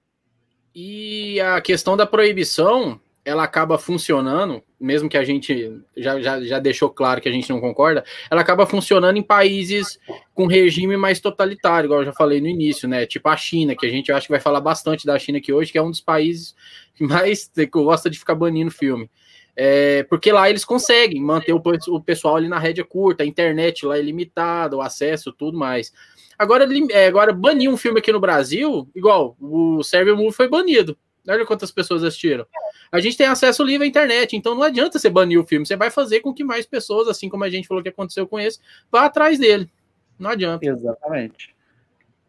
E 0.74 1.40
a 1.40 1.60
questão 1.60 1.96
da 1.96 2.04
proibição, 2.04 3.00
ela 3.24 3.44
acaba 3.44 3.78
funcionando, 3.78 4.62
mesmo 4.78 5.08
que 5.08 5.16
a 5.16 5.24
gente 5.24 5.80
já, 5.96 6.20
já, 6.20 6.42
já 6.42 6.58
deixou 6.58 6.90
claro 6.90 7.20
que 7.20 7.28
a 7.28 7.32
gente 7.32 7.48
não 7.48 7.60
concorda, 7.60 8.04
ela 8.30 8.40
acaba 8.40 8.66
funcionando 8.66 9.16
em 9.16 9.22
países 9.22 9.98
com 10.34 10.46
regime 10.46 10.96
mais 10.96 11.20
totalitário, 11.20 11.86
igual 11.86 12.00
eu 12.00 12.06
já 12.06 12.12
falei 12.12 12.40
no 12.40 12.48
início, 12.48 12.88
né? 12.88 13.06
Tipo 13.06 13.28
a 13.28 13.36
China, 13.36 13.76
que 13.76 13.86
a 13.86 13.90
gente 13.90 14.10
acho 14.10 14.26
que 14.26 14.32
vai 14.32 14.40
falar 14.40 14.60
bastante 14.60 15.06
da 15.06 15.18
China 15.18 15.38
aqui 15.38 15.52
hoje, 15.52 15.70
que 15.70 15.78
é 15.78 15.82
um 15.82 15.90
dos 15.90 16.00
países 16.00 16.54
que 16.94 17.04
mais 17.04 17.48
que 17.54 17.66
gosta 17.66 18.10
de 18.10 18.18
ficar 18.18 18.34
banindo 18.34 18.70
filme. 18.70 19.08
É, 19.56 20.02
porque 20.04 20.32
lá 20.32 20.50
eles 20.50 20.64
conseguem 20.64 21.22
manter 21.22 21.52
o, 21.52 21.62
o 21.88 22.00
pessoal 22.00 22.36
ali 22.36 22.48
na 22.48 22.58
rédea 22.58 22.84
curta, 22.84 23.22
a 23.22 23.26
internet 23.26 23.86
lá 23.86 23.96
é 23.96 24.02
limitada, 24.02 24.76
o 24.76 24.82
acesso, 24.82 25.32
tudo 25.32 25.56
mais. 25.56 25.92
Agora, 26.38 26.66
é, 26.90 27.06
agora 27.06 27.32
banir 27.32 27.70
um 27.70 27.76
filme 27.76 28.00
aqui 28.00 28.12
no 28.12 28.20
Brasil, 28.20 28.88
igual 28.94 29.36
o 29.40 29.82
Serbian 29.82 30.16
Movie 30.16 30.32
foi 30.32 30.48
banido. 30.48 30.96
Olha 31.28 31.46
quantas 31.46 31.70
pessoas 31.70 32.04
assistiram. 32.04 32.46
A 32.92 33.00
gente 33.00 33.16
tem 33.16 33.26
acesso 33.26 33.62
livre 33.62 33.86
à 33.86 33.88
internet, 33.88 34.36
então 34.36 34.54
não 34.54 34.62
adianta 34.62 34.98
você 34.98 35.08
banir 35.08 35.40
o 35.40 35.46
filme. 35.46 35.66
Você 35.66 35.76
vai 35.76 35.90
fazer 35.90 36.20
com 36.20 36.34
que 36.34 36.44
mais 36.44 36.66
pessoas, 36.66 37.08
assim 37.08 37.28
como 37.28 37.44
a 37.44 37.50
gente 37.50 37.66
falou 37.66 37.82
que 37.82 37.88
aconteceu 37.88 38.26
com 38.26 38.38
esse, 38.38 38.60
vá 38.92 39.06
atrás 39.06 39.38
dele. 39.38 39.70
Não 40.18 40.30
adianta. 40.30 40.66
Exatamente. 40.66 41.54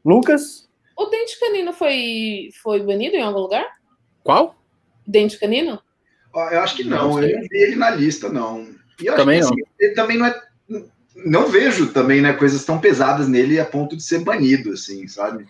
Lucas? 0.04 0.70
O 0.98 1.06
dente 1.08 1.38
canino 1.40 1.74
foi, 1.74 2.50
foi 2.64 2.82
banido 2.82 3.16
em 3.16 3.22
algum 3.22 3.40
lugar? 3.40 3.66
Qual? 4.24 4.56
Dente 5.06 5.38
canino? 5.38 5.82
Eu 6.34 6.60
acho 6.62 6.76
que 6.78 6.84
não. 6.84 7.22
Eu 7.22 7.40
não 7.40 7.48
vi 7.48 7.58
ele 7.58 7.76
na 7.76 7.90
lista, 7.90 8.30
não. 8.30 8.68
E 9.00 9.06
também 9.12 9.40
que, 9.40 9.46
assim, 9.46 9.56
não. 9.56 9.68
ele 9.80 9.94
também 9.94 10.18
não 10.18 10.26
é. 10.26 10.42
Não 11.16 11.48
vejo 11.48 11.94
também, 11.94 12.22
né, 12.22 12.34
coisas 12.34 12.66
tão 12.66 12.80
pesadas 12.80 13.28
nele 13.28 13.60
a 13.60 13.66
ponto 13.66 13.96
de 13.96 14.04
ser 14.04 14.20
banido, 14.20 14.72
assim, 14.74 15.08
sabe? 15.08 15.48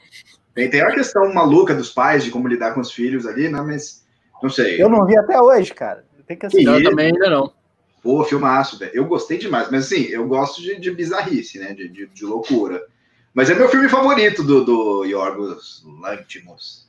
Tem, 0.54 0.70
tem 0.70 0.82
a 0.82 0.92
questão 0.92 1.34
maluca 1.34 1.74
dos 1.74 1.90
pais 1.90 2.24
de 2.24 2.32
como 2.32 2.48
lidar 2.48 2.74
com 2.74 2.80
os 2.80 2.92
filhos 2.92 3.26
ali, 3.26 3.50
né? 3.50 3.62
Mas 3.62 4.06
não 4.42 4.50
sei. 4.50 4.82
Eu 4.82 4.90
não 4.90 5.06
vi 5.06 5.18
até 5.18 5.40
hoje, 5.40 5.74
cara. 5.74 6.06
Tem 6.28 6.38
que 6.38 6.46
assistir. 6.46 6.68
Eu 6.68 6.84
também 6.84 7.08
ainda 7.08 7.30
não. 7.30 7.54
Pô, 8.02 8.24
filmaço, 8.24 8.78
velho. 8.78 8.92
Eu 8.94 9.06
gostei 9.06 9.38
demais, 9.38 9.70
mas 9.72 9.86
assim, 9.86 10.04
eu 10.04 10.28
gosto 10.28 10.62
de, 10.62 10.80
de 10.80 10.92
bizarrice, 10.92 11.60
né? 11.60 11.74
De, 11.74 11.90
de, 11.90 12.08
de, 12.08 12.26
loucura. 12.26 12.86
Mas 13.34 13.50
é 13.50 13.56
meu 13.56 13.68
filme 13.68 13.90
favorito 13.90 14.44
do, 14.44 14.64
do 14.64 15.04
Yorgos 15.06 15.84
Lanthimos. 16.02 16.88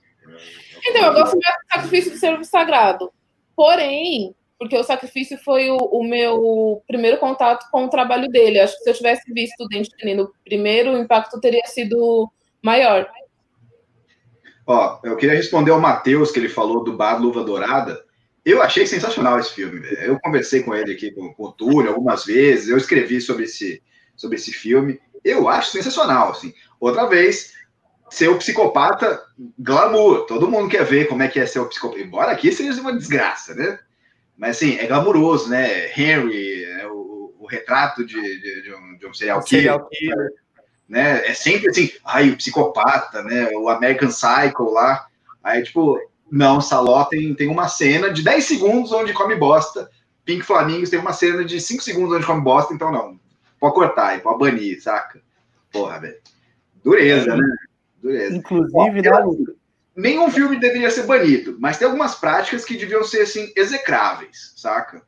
Então, 0.85 1.07
eu 1.07 1.13
gosto 1.15 1.39
mais 1.43 1.57
do 1.57 1.73
Sacrifício 1.73 2.11
do 2.13 2.19
Servo 2.19 2.45
Sagrado. 2.45 3.11
Porém, 3.57 4.35
porque 4.59 4.77
o 4.77 4.85
Sacrifício 4.85 5.39
foi 5.39 5.71
o, 5.71 5.77
o, 5.77 6.05
meu 6.05 6.83
primeiro 6.87 7.19
contato 7.19 7.67
com 7.71 7.85
o 7.85 7.91
trabalho 7.91 8.29
dele. 8.29 8.59
Acho 8.59 8.77
que 8.77 8.85
se 8.85 8.91
eu 8.91 8.95
tivesse 8.95 9.33
visto 9.33 9.61
o 9.63 9.69
Dente 9.69 9.91
Canino 9.97 10.33
primeiro, 10.45 10.93
o 10.93 10.99
impacto 10.99 11.41
teria 11.41 11.65
sido 11.67 12.31
maior. 12.63 13.07
Ó, 14.67 14.99
eu 15.05 15.17
queria 15.17 15.37
responder 15.37 15.71
ao 15.71 15.81
Matheus, 15.81 16.31
que 16.31 16.39
ele 16.39 16.49
falou 16.49 16.83
do 16.83 16.97
Bar 16.97 17.21
Luva 17.21 17.45
Dourada. 17.45 18.05
Eu 18.45 18.63
achei 18.63 18.87
sensacional 18.87 19.39
esse 19.39 19.53
filme. 19.53 19.81
Eu 20.01 20.19
conversei 20.21 20.63
com 20.63 20.75
ele 20.75 20.93
aqui, 20.93 21.11
com, 21.11 21.33
com 21.35 21.45
o 21.45 21.53
Túlio, 21.53 21.91
algumas 21.91 22.25
vezes. 22.25 22.69
Eu 22.69 22.77
escrevi 22.77 23.21
sobre 23.21 23.45
esse, 23.45 23.83
sobre 24.17 24.37
esse 24.37 24.53
filme. 24.53 25.01
Eu 25.25 25.49
acho 25.49 25.71
sensacional, 25.71 26.31
assim. 26.31 26.55
Outra 26.81 27.07
vez, 27.07 27.53
ser 28.09 28.29
o 28.29 28.39
psicopata 28.39 29.21
glamour. 29.59 30.27
Todo 30.27 30.51
mundo 30.51 30.69
quer 30.69 30.85
ver 30.85 31.09
como 31.09 31.23
é 31.23 31.29
que 31.29 31.39
é 31.39 31.47
ser 31.47 31.61
o 31.61 31.69
psicopata. 31.69 32.01
Embora 32.01 32.33
aqui 32.33 32.53
seja 32.53 32.81
uma 32.81 32.97
desgraça, 32.97 33.55
né? 33.55 33.79
Mas, 34.37 34.57
assim, 34.57 34.77
é 34.77 34.87
glamuroso, 34.87 35.49
né? 35.49 35.89
Henry, 35.97 36.65
é 36.65 36.87
o, 36.87 37.35
o 37.39 37.47
retrato 37.47 38.05
de, 38.05 38.15
de, 38.15 38.63
de, 38.63 38.75
um, 38.75 38.99
de 38.99 39.07
um 39.07 39.15
serial 39.15 39.43
killer. 39.43 39.81
Killer 39.91 40.31
né? 40.89 41.27
É 41.27 41.35
sempre 41.35 41.69
assim, 41.69 41.91
ai, 42.05 42.31
o 42.31 42.37
psicopata, 42.37 43.23
né? 43.23 43.51
O 43.55 43.69
American 43.69 44.09
Psycho 44.09 44.71
lá. 44.71 45.07
Aí, 45.43 45.63
tipo, 45.63 45.99
não, 46.31 46.61
Saló 46.61 47.05
tem, 47.05 47.35
tem 47.35 47.49
uma 47.49 47.69
cena 47.69 48.11
de 48.13 48.23
10 48.23 48.45
segundos 48.45 48.93
onde 48.93 49.13
come 49.13 49.35
bosta. 49.35 49.91
Pink 50.25 50.45
Flamingos 50.45 50.91
tem 50.91 50.99
uma 50.99 51.13
cena 51.13 51.45
de 51.45 51.61
5 51.61 51.83
segundos 51.83 52.15
onde 52.15 52.27
come 52.27 52.41
bosta, 52.41 52.75
então 52.75 52.91
não. 52.91 53.19
Pode 53.59 53.75
cortar, 53.75 54.21
pode 54.21 54.39
banir, 54.39 54.81
saca? 54.83 55.21
Porra, 55.73 56.01
velho. 56.01 56.17
Dureza, 56.85 57.33
é, 57.33 57.37
né? 57.37 57.57
Dureza. 58.03 58.37
Inclusive, 58.37 58.73
Bom, 58.73 58.93
né, 58.93 59.55
Nenhum 59.97 60.31
filme 60.31 60.61
deveria 60.61 60.91
ser 60.91 61.05
banido, 61.05 61.57
mas 61.59 61.79
tem 61.79 61.87
algumas 61.87 62.15
práticas 62.15 62.65
que 62.65 62.77
deviam 62.77 63.03
ser, 63.03 63.23
assim, 63.23 63.51
execráveis, 63.57 64.53
saca? 64.55 65.03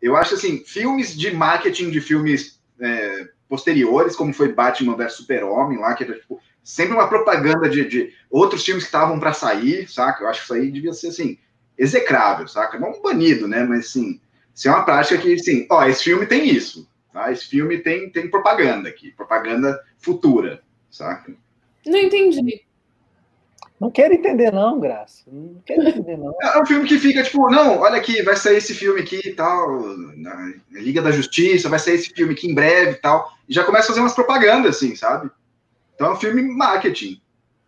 Eu 0.00 0.16
acho, 0.16 0.34
assim, 0.34 0.64
filmes 0.66 1.16
de 1.16 1.30
marketing 1.30 1.90
de 1.90 2.00
filmes 2.00 2.60
é, 2.80 3.28
posteriores, 3.48 4.16
como 4.16 4.32
foi 4.32 4.52
Batman 4.52 4.96
vs 4.96 5.12
Super-Homem 5.12 5.78
lá, 5.78 5.94
que 5.94 6.02
era 6.02 6.18
tipo, 6.18 6.40
sempre 6.64 6.94
uma 6.94 7.06
propaganda 7.06 7.68
de, 7.68 7.84
de 7.84 8.12
outros 8.28 8.64
filmes 8.64 8.82
que 8.82 8.88
estavam 8.88 9.20
para 9.20 9.32
sair, 9.32 9.88
saca? 9.88 10.24
Eu 10.24 10.28
acho 10.28 10.40
que 10.40 10.44
isso 10.44 10.54
aí 10.54 10.70
devia 10.70 10.92
ser 10.92 11.08
assim, 11.08 11.38
execrável, 11.78 12.48
saca? 12.48 12.78
Não 12.78 13.00
banido, 13.00 13.46
né? 13.46 13.62
Mas 13.62 13.86
assim, 13.86 14.20
isso 14.54 14.68
é 14.68 14.70
uma 14.72 14.84
prática 14.84 15.18
que, 15.18 15.34
assim, 15.34 15.66
ó, 15.70 15.84
esse 15.86 16.02
filme 16.02 16.26
tem 16.26 16.48
isso, 16.48 16.88
tá? 17.12 17.30
Esse 17.30 17.46
filme 17.46 17.78
tem, 17.78 18.10
tem 18.10 18.28
propaganda 18.28 18.88
aqui, 18.88 19.12
propaganda 19.12 19.80
futura, 19.98 20.62
saca? 20.90 21.32
Não 21.86 21.98
entendi. 21.98 22.64
Não 23.82 23.90
quero 23.90 24.14
entender, 24.14 24.52
não, 24.52 24.78
Graça. 24.78 25.24
Não 25.26 25.60
quero 25.66 25.82
entender, 25.82 26.16
não. 26.16 26.32
É 26.40 26.62
um 26.62 26.64
filme 26.64 26.86
que 26.86 27.00
fica 27.00 27.20
tipo, 27.20 27.50
não, 27.50 27.80
olha 27.80 27.96
aqui, 27.96 28.22
vai 28.22 28.36
sair 28.36 28.58
esse 28.58 28.72
filme 28.74 29.00
aqui 29.00 29.20
e 29.24 29.34
tal, 29.34 29.82
na 30.16 30.54
Liga 30.70 31.02
da 31.02 31.10
Justiça, 31.10 31.68
vai 31.68 31.80
sair 31.80 31.94
esse 31.94 32.10
filme 32.10 32.32
aqui 32.32 32.48
em 32.48 32.54
breve 32.54 32.92
e 32.92 33.00
tal. 33.00 33.32
E 33.48 33.52
já 33.52 33.64
começa 33.64 33.86
a 33.86 33.88
fazer 33.88 33.98
umas 33.98 34.14
propagandas, 34.14 34.76
assim, 34.76 34.94
sabe? 34.94 35.28
Então 35.96 36.06
é 36.06 36.12
um 36.12 36.16
filme 36.16 36.42
marketing. 36.42 37.20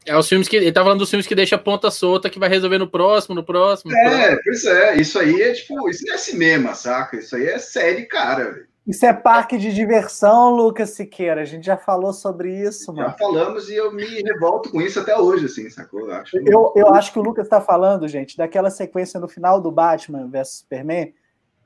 É 0.07 0.17
os 0.17 0.29
filmes 0.29 0.47
que. 0.47 0.55
Ele 0.55 0.71
tá 0.71 0.85
falando 0.85 1.01
dos 1.01 1.11
filmes 1.11 1.27
que 1.27 1.35
deixa 1.35 1.57
a 1.57 1.59
ponta 1.59 1.91
solta, 1.91 2.31
que 2.31 2.39
vai 2.39 2.49
resolver 2.49 2.79
no 2.79 2.89
próximo, 2.89 3.35
no 3.35 3.43
próximo. 3.43 3.91
No 3.91 3.99
é, 3.99 4.05
próximo. 4.05 4.41
pois 4.45 4.65
é. 4.67 4.97
Isso 5.01 5.19
aí 5.19 5.43
é 5.43 5.53
tipo, 5.53 5.91
isso 5.91 6.05
não 6.07 6.15
é 6.15 6.19
cinema, 6.19 6.75
saca? 6.75 7.17
Isso 7.17 7.35
aí 7.35 7.47
é 7.47 7.59
série, 7.59 8.07
cara. 8.07 8.53
Velho. 8.53 8.67
Isso 8.87 9.07
é 9.07 9.13
parque 9.15 9.57
de 9.57 9.73
diversão, 9.73 10.55
Lucas 10.55 10.91
Siqueira. 10.91 11.41
A 11.41 11.45
gente 11.45 11.65
já 11.65 11.77
falou 11.77 12.13
sobre 12.13 12.55
isso, 12.55 12.93
mano. 12.93 13.09
Já 13.09 13.17
falamos 13.17 13.71
e 13.71 13.75
eu 13.75 13.91
me 13.91 14.05
revolto 14.05 14.71
com 14.71 14.81
isso 14.81 15.01
até 15.01 15.17
hoje, 15.17 15.47
assim, 15.47 15.71
sacou? 15.71 16.01
Eu 16.01 16.13
acho, 16.13 16.37
eu, 16.37 16.73
eu 16.77 16.89
acho 16.89 17.11
que 17.11 17.19
o 17.19 17.23
Lucas 17.23 17.47
está 17.47 17.63
falando, 17.63 18.07
gente, 18.07 18.37
daquela 18.37 18.69
sequência 18.71 19.19
no 19.19 19.27
final 19.27 19.59
do 19.59 19.73
Batman 19.73 20.29
vs 20.29 20.59
Superman, 20.59 21.15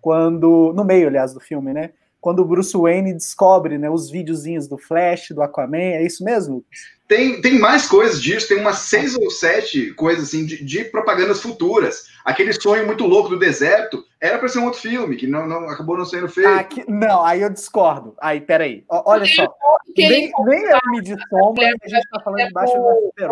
quando. 0.01 0.73
No 0.75 0.85
meio, 0.85 1.09
aliás, 1.09 1.35
do 1.35 1.41
filme, 1.41 1.73
né? 1.73 1.93
Quando 2.21 2.41
o 2.41 2.45
Bruce 2.45 2.77
Wayne 2.77 3.15
descobre 3.15 3.79
né, 3.79 3.89
os 3.89 4.11
videozinhos 4.11 4.67
do 4.67 4.77
Flash, 4.77 5.29
do 5.31 5.43
Aquaman. 5.43 5.79
É 5.79 6.05
isso 6.05 6.25
mesmo? 6.25 6.65
Tem, 7.07 7.41
tem 7.41 7.59
mais 7.59 7.87
coisas 7.87 8.21
disso, 8.21 8.49
tem 8.49 8.59
umas 8.59 8.81
seis 8.81 9.17
ou 9.17 9.31
sete 9.31 9.95
coisas 9.95 10.25
assim 10.29 10.45
de, 10.45 10.63
de 10.63 10.85
propagandas 10.85 11.41
futuras. 11.41 12.05
Aquele 12.23 12.53
sonho 12.53 12.85
muito 12.85 13.07
louco 13.07 13.31
do 13.31 13.39
deserto 13.39 14.05
era 14.21 14.39
para 14.39 14.49
ser 14.49 14.59
um 14.59 14.67
outro 14.67 14.81
filme, 14.81 15.17
que 15.17 15.27
não, 15.27 15.47
não 15.47 15.71
acabou 15.71 15.97
não 15.97 16.05
sendo 16.05 16.29
feito. 16.29 16.51
Ah, 16.51 16.63
que, 16.65 16.85
não, 16.91 17.25
aí 17.25 17.41
eu 17.41 17.49
discordo. 17.49 18.15
Aí, 18.21 18.43
peraí. 18.43 18.85
O, 18.91 19.11
olha 19.11 19.25
só. 19.25 19.49
Nem, 19.97 20.31
nem 20.45 20.65
é 20.67 20.79
me 20.91 21.01
de 21.01 21.17
sombra, 21.29 21.67
a 21.67 21.89
gente 21.89 22.09
tá 22.11 22.21
falando 22.21 22.47
debaixo 22.47 22.75
do 22.75 22.95
super 23.07 23.29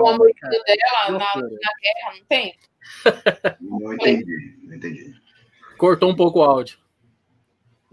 dela 0.65 1.11
na, 1.11 1.19
na 1.19 1.41
guerra, 1.41 2.15
não 2.19 2.27
tem? 2.29 2.55
Não 3.61 3.93
entendi, 3.93 4.59
não 4.63 4.75
entendi. 4.75 5.15
Cortou 5.77 6.11
um 6.11 6.17
pouco 6.17 6.39
o 6.39 6.43
áudio. 6.43 6.79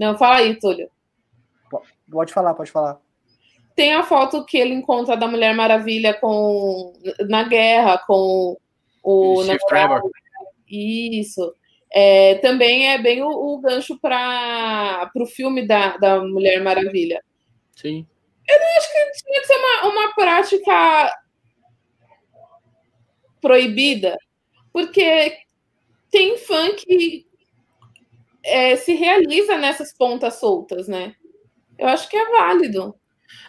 Não, 0.04 0.18
fala 0.18 0.40
aí, 0.40 0.60
Túlio. 0.60 0.92
Pode 2.12 2.34
falar, 2.34 2.54
pode 2.54 2.70
falar. 2.70 3.00
Tem 3.74 3.94
a 3.94 4.04
foto 4.04 4.46
que 4.46 4.58
ele 4.58 4.74
encontra 4.74 5.16
da 5.16 5.28
Mulher 5.30 5.56
Maravilha 5.56 6.14
com 6.14 6.92
na 7.30 7.44
guerra 7.44 7.98
com 8.00 8.58
o 9.02 9.44
Steve 9.44 9.66
Trevor. 9.66 10.02
Isso. 10.70 11.56
É, 11.90 12.36
também 12.36 12.90
é 12.90 12.98
bem 13.02 13.24
o, 13.24 13.30
o 13.30 13.62
gancho 13.62 13.98
para 13.98 15.10
o 15.16 15.26
filme 15.26 15.66
da, 15.66 15.96
da 15.96 16.20
Mulher 16.22 16.62
Maravilha. 16.62 17.24
Sim. 17.74 18.06
Eu 18.46 18.60
não 18.60 18.68
acho 18.78 18.92
que 18.92 19.24
tinha 19.24 19.40
que 19.40 19.48
ser 19.48 19.56
uma, 19.56 19.90
uma 19.90 20.14
prática 20.14 21.18
proibida, 23.40 24.18
porque 24.74 25.38
tem 26.12 26.38
fã 26.38 26.76
que 26.76 27.26
é, 28.44 28.76
se 28.76 28.94
realiza 28.94 29.58
nessas 29.58 29.94
pontas 29.94 30.36
soltas, 30.36 30.88
né? 30.88 31.16
Eu 31.78 31.88
acho 31.88 32.10
que 32.10 32.18
é 32.18 32.32
válido. 32.32 32.96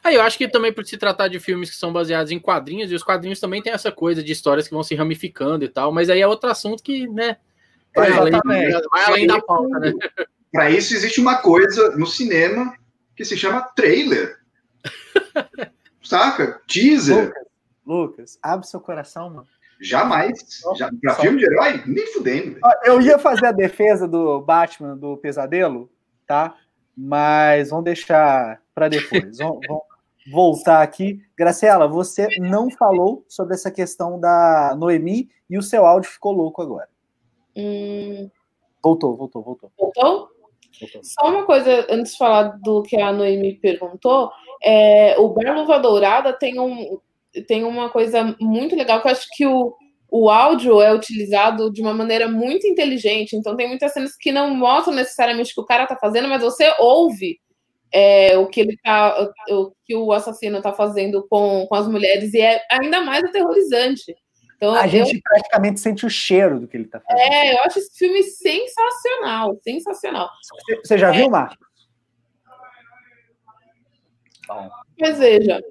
Ah, 0.02 0.12
eu 0.12 0.22
acho 0.22 0.38
que 0.38 0.48
também 0.48 0.72
por 0.72 0.85
se 0.85 0.96
tratar 0.96 1.28
de 1.28 1.40
filmes 1.40 1.70
que 1.70 1.76
são 1.76 1.92
baseados 1.92 2.30
em 2.30 2.38
quadrinhos, 2.38 2.90
e 2.90 2.94
os 2.94 3.02
quadrinhos 3.02 3.40
também 3.40 3.62
tem 3.62 3.72
essa 3.72 3.90
coisa 3.90 4.22
de 4.22 4.33
histórias 4.33 4.66
que 4.66 4.74
vão 4.74 4.83
se 4.83 4.94
ramificando 4.94 5.64
e 5.64 5.68
tal, 5.68 5.92
mas 5.92 6.09
aí 6.09 6.20
é 6.20 6.26
outro 6.26 6.48
assunto 6.48 6.83
que, 6.83 7.07
né, 7.09 7.37
vai, 7.94 8.12
além, 8.12 8.33
vai 8.33 9.04
além, 9.04 9.26
da 9.26 9.40
pauta, 9.40 9.78
né? 9.78 9.92
Para 10.52 10.70
isso 10.70 10.94
existe 10.94 11.20
uma 11.20 11.38
coisa 11.38 11.96
no 11.96 12.07
cinema 12.07 12.76
que 13.16 13.24
se 13.24 13.37
chama 13.37 13.62
trailer. 13.74 14.37
Saca? 16.02 16.61
Teaser. 16.68 17.24
Lucas, 17.24 17.42
Lucas, 17.85 18.38
abre 18.42 18.66
seu 18.66 18.80
coração, 18.80 19.30
mano. 19.30 19.46
Jamais. 19.85 20.33
Já, 20.77 20.90
pra 21.01 21.14
só... 21.14 21.23
filme 21.23 21.38
de 21.38 21.44
herói, 21.44 21.83
nem 21.87 22.07
fudendo. 22.09 22.59
Eu 22.85 23.01
ia 23.01 23.18
fazer 23.18 23.47
a 23.47 23.53
defesa 23.53 24.09
do 24.09 24.40
Batman 24.40 24.97
do 24.97 25.16
Pesadelo, 25.16 25.90
tá? 26.27 26.55
Mas 26.97 27.70
vamos 27.70 27.85
deixar 27.85 28.61
para 28.75 28.88
depois. 28.88 29.37
vamos, 29.38 29.61
vamos, 29.66 29.83
voltar 30.31 30.83
aqui. 30.83 31.20
Graciela, 31.37 31.87
você 31.87 32.29
não 32.38 32.70
falou 32.70 33.25
sobre 33.29 33.55
essa 33.55 33.70
questão 33.70 34.18
da 34.18 34.75
Noemi 34.77 35.29
e 35.49 35.59
o 35.59 35.62
seu 35.62 35.85
áudio 35.85 36.11
ficou 36.11 36.33
louco 36.33 36.62
agora. 36.62 36.88
Hum... 37.57 38.31
Voltou, 38.83 39.16
voltou, 39.16 39.42
voltou. 39.42 39.73
Voltou? 39.79 40.29
Só 41.03 41.29
uma 41.29 41.44
coisa, 41.44 41.87
antes 41.88 42.12
de 42.12 42.18
falar 42.18 42.59
do 42.62 42.83
que 42.83 43.01
a 43.01 43.12
Noemi 43.12 43.55
perguntou, 43.55 44.31
é, 44.62 45.18
o 45.18 45.29
Bar 45.29 45.55
Luva 45.55 45.79
Dourada 45.79 46.33
tem, 46.33 46.59
um, 46.59 46.99
tem 47.42 47.64
uma 47.64 47.90
coisa 47.90 48.37
muito 48.40 48.77
legal 48.77 49.01
que 49.01 49.09
eu 49.09 49.12
acho 49.12 49.27
que 49.33 49.47
o, 49.47 49.75
o 50.11 50.31
áudio 50.31 50.81
é 50.81 50.92
utilizado 50.94 51.73
de 51.73 51.83
uma 51.83 51.92
maneira 51.92 52.29
muito 52.29 52.66
inteligente. 52.66 53.35
Então, 53.35 53.57
tem 53.57 53.68
muitas 53.68 53.92
cenas 53.92 54.16
que 54.16 54.31
não 54.31 54.55
mostram 54.55 54.94
necessariamente 54.94 55.53
o 55.53 55.55
que 55.55 55.61
o 55.61 55.66
cara 55.66 55.87
tá 55.87 55.97
fazendo, 55.97 56.29
mas 56.29 56.42
você 56.42 56.73
ouve 56.79 57.40
é, 57.92 58.37
o 58.38 58.47
que 58.47 58.61
ele 58.61 58.77
tá, 58.83 59.33
o 59.51 59.73
que 59.85 59.94
o 59.94 60.12
assassino 60.12 60.61
tá 60.62 60.73
fazendo 60.73 61.27
com, 61.29 61.66
com 61.66 61.75
as 61.75 61.88
mulheres, 61.88 62.35
e 62.35 62.40
é 62.40 62.61
ainda 62.70 63.01
mais 63.01 63.25
aterrorizante. 63.25 64.14
Então, 64.57 64.75
a 64.75 64.85
eu, 64.85 64.88
gente 64.88 65.20
praticamente 65.20 65.81
sente 65.81 66.07
o 66.07 66.11
cheiro 66.11 66.61
do 66.61 66.68
que 66.68 66.77
ele 66.77 66.87
tá 66.87 67.01
fazendo. 67.01 67.33
É, 67.33 67.55
eu 67.55 67.59
acho 67.64 67.79
esse 67.79 67.97
filme 67.99 68.23
sensacional, 68.23 69.59
sensacional. 69.62 70.29
Você 70.83 70.97
já 70.97 71.09
é, 71.09 71.18
viu, 71.18 71.31
Marcos? 71.31 71.59
Mas 75.01 75.18
veja, 75.18 75.62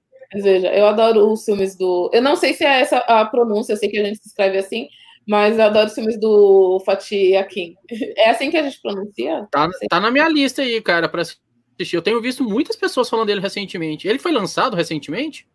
veja, 0.41 0.67
eu 0.73 0.87
adoro 0.87 1.31
os 1.31 1.43
filmes 1.43 1.75
do. 1.75 2.09
Eu 2.13 2.21
não 2.21 2.35
sei 2.35 2.53
se 2.53 2.63
é 2.63 2.81
essa 2.81 2.97
a 2.99 3.25
pronúncia, 3.25 3.73
eu 3.73 3.77
sei 3.77 3.89
que 3.89 3.99
a 3.99 4.03
gente 4.05 4.19
se 4.19 4.29
escreve 4.29 4.57
assim, 4.57 4.87
mas 5.27 5.57
eu 5.57 5.65
adoro 5.65 5.87
os 5.87 5.93
filmes 5.93 6.19
do 6.19 6.81
Fatih 6.85 7.35
Akin. 7.35 7.75
É 8.17 8.29
assim 8.29 8.49
que 8.49 8.57
a 8.57 8.63
gente 8.63 8.81
pronuncia? 8.81 9.47
Tá, 9.51 9.69
tá 9.89 9.99
na 9.99 10.11
minha 10.11 10.27
lista 10.27 10.61
aí, 10.61 10.81
cara, 10.81 11.07
para 11.09 11.21
assistir. 11.21 11.95
Eu 11.95 12.01
tenho 12.01 12.21
visto 12.21 12.43
muitas 12.43 12.75
pessoas 12.75 13.09
falando 13.09 13.27
dele 13.27 13.41
recentemente. 13.41 14.07
Ele 14.07 14.19
foi 14.19 14.31
lançado 14.31 14.75
recentemente? 14.75 15.47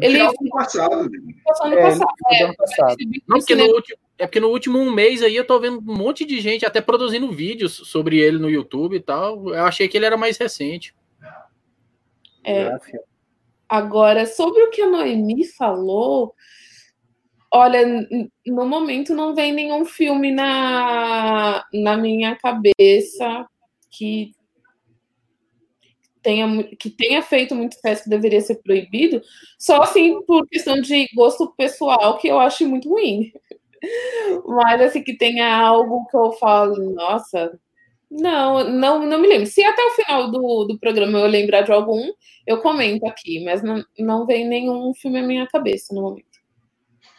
Ele 0.00 0.18
ano 0.18 0.32
passado. 0.50 0.94
Ano 0.94 1.74
é, 1.74 1.82
passado. 1.82 2.08
É, 2.30 2.52
passado. 2.54 2.96
Não, 3.26 3.38
porque 3.38 3.54
no 3.54 3.64
último, 3.64 3.98
é 4.18 4.26
porque 4.26 4.40
no 4.40 4.48
último 4.48 4.78
um 4.78 4.92
mês 4.92 5.22
aí 5.22 5.36
eu 5.36 5.46
tô 5.46 5.58
vendo 5.60 5.78
um 5.78 5.96
monte 5.96 6.24
de 6.24 6.40
gente 6.40 6.64
até 6.64 6.80
produzindo 6.80 7.30
vídeos 7.30 7.72
sobre 7.72 8.18
ele 8.18 8.38
no 8.38 8.48
YouTube 8.48 8.96
e 8.96 9.00
tal. 9.00 9.48
Eu 9.48 9.64
achei 9.64 9.88
que 9.88 9.96
ele 9.96 10.06
era 10.06 10.16
mais 10.16 10.38
recente. 10.38 10.94
É. 12.44 12.70
Agora, 13.72 14.26
sobre 14.26 14.64
o 14.64 14.70
que 14.70 14.82
a 14.82 14.86
Noemi 14.86 15.46
falou, 15.46 16.34
olha, 17.50 18.06
no 18.46 18.66
momento 18.66 19.14
não 19.14 19.34
vem 19.34 19.50
nenhum 19.50 19.86
filme 19.86 20.30
na, 20.30 21.64
na 21.72 21.96
minha 21.96 22.36
cabeça 22.36 23.48
que 23.90 24.32
tenha, 26.22 26.64
que 26.78 26.90
tenha 26.90 27.22
feito 27.22 27.54
muito 27.54 27.76
sucesso 27.76 28.04
que 28.04 28.10
deveria 28.10 28.42
ser 28.42 28.56
proibido, 28.56 29.22
só 29.58 29.80
assim 29.80 30.20
por 30.26 30.46
questão 30.48 30.78
de 30.78 31.08
gosto 31.14 31.50
pessoal, 31.56 32.18
que 32.18 32.28
eu 32.28 32.38
acho 32.38 32.68
muito 32.68 32.90
ruim. 32.90 33.32
Mas 34.48 34.82
assim, 34.82 35.02
que 35.02 35.16
tenha 35.16 35.50
algo 35.50 36.04
que 36.10 36.16
eu 36.18 36.32
falo, 36.32 36.92
nossa, 36.92 37.58
não, 38.12 38.68
não, 38.68 39.06
não 39.06 39.18
me 39.18 39.26
lembro. 39.26 39.46
Se 39.46 39.64
até 39.64 39.82
o 39.82 39.90
final 39.92 40.30
do, 40.30 40.64
do 40.64 40.78
programa 40.78 41.18
eu 41.18 41.26
lembrar 41.26 41.62
de 41.62 41.72
algum, 41.72 42.12
eu 42.46 42.60
comento 42.60 43.06
aqui, 43.06 43.42
mas 43.42 43.62
não, 43.62 43.82
não 43.98 44.26
vem 44.26 44.46
nenhum 44.46 44.92
filme 44.94 45.18
à 45.18 45.22
minha 45.22 45.46
cabeça 45.46 45.94
no 45.94 46.02
momento. 46.02 46.26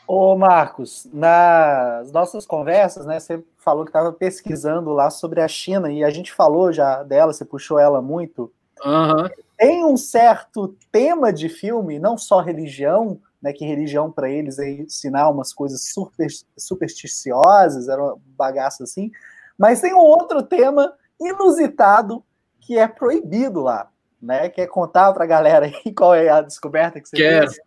Ô, 0.07 0.35
Marcos, 0.35 1.07
nas 1.11 2.11
nossas 2.11 2.45
conversas, 2.45 3.05
né, 3.05 3.19
você 3.19 3.43
falou 3.57 3.85
que 3.85 3.89
estava 3.89 4.11
pesquisando 4.11 4.91
lá 4.91 5.09
sobre 5.09 5.41
a 5.41 5.47
China 5.47 5.91
e 5.91 6.03
a 6.03 6.09
gente 6.11 6.31
falou 6.31 6.71
já 6.71 7.01
dela, 7.01 7.33
você 7.33 7.45
puxou 7.45 7.79
ela 7.79 8.01
muito. 8.01 8.51
Uhum. 8.85 9.29
Tem 9.57 9.83
um 9.83 9.97
certo 9.97 10.75
tema 10.91 11.33
de 11.33 11.49
filme, 11.49 11.97
não 11.97 12.17
só 12.17 12.41
religião, 12.41 13.19
né, 13.41 13.51
que 13.51 13.65
religião 13.65 14.11
para 14.11 14.29
eles 14.29 14.59
é 14.59 14.69
ensinar 14.69 15.29
umas 15.29 15.53
coisas 15.53 15.89
super, 15.89 16.27
supersticiosas, 16.57 17.87
era 17.87 18.03
uma 18.03 18.17
bagaça 18.37 18.83
assim, 18.83 19.09
mas 19.57 19.81
tem 19.81 19.93
um 19.93 19.99
outro 19.99 20.43
tema 20.43 20.93
inusitado 21.19 22.23
que 22.59 22.77
é 22.77 22.87
proibido 22.87 23.61
lá, 23.61 23.89
né? 24.21 24.49
Quer 24.49 24.67
contar 24.67 25.11
para 25.13 25.23
a 25.23 25.27
galera 25.27 25.65
aí 25.65 25.93
qual 25.95 26.13
é 26.15 26.29
a 26.29 26.41
descoberta 26.41 26.99
que 26.99 27.07
você 27.09 27.15
Quero. 27.15 27.47
fez? 27.47 27.59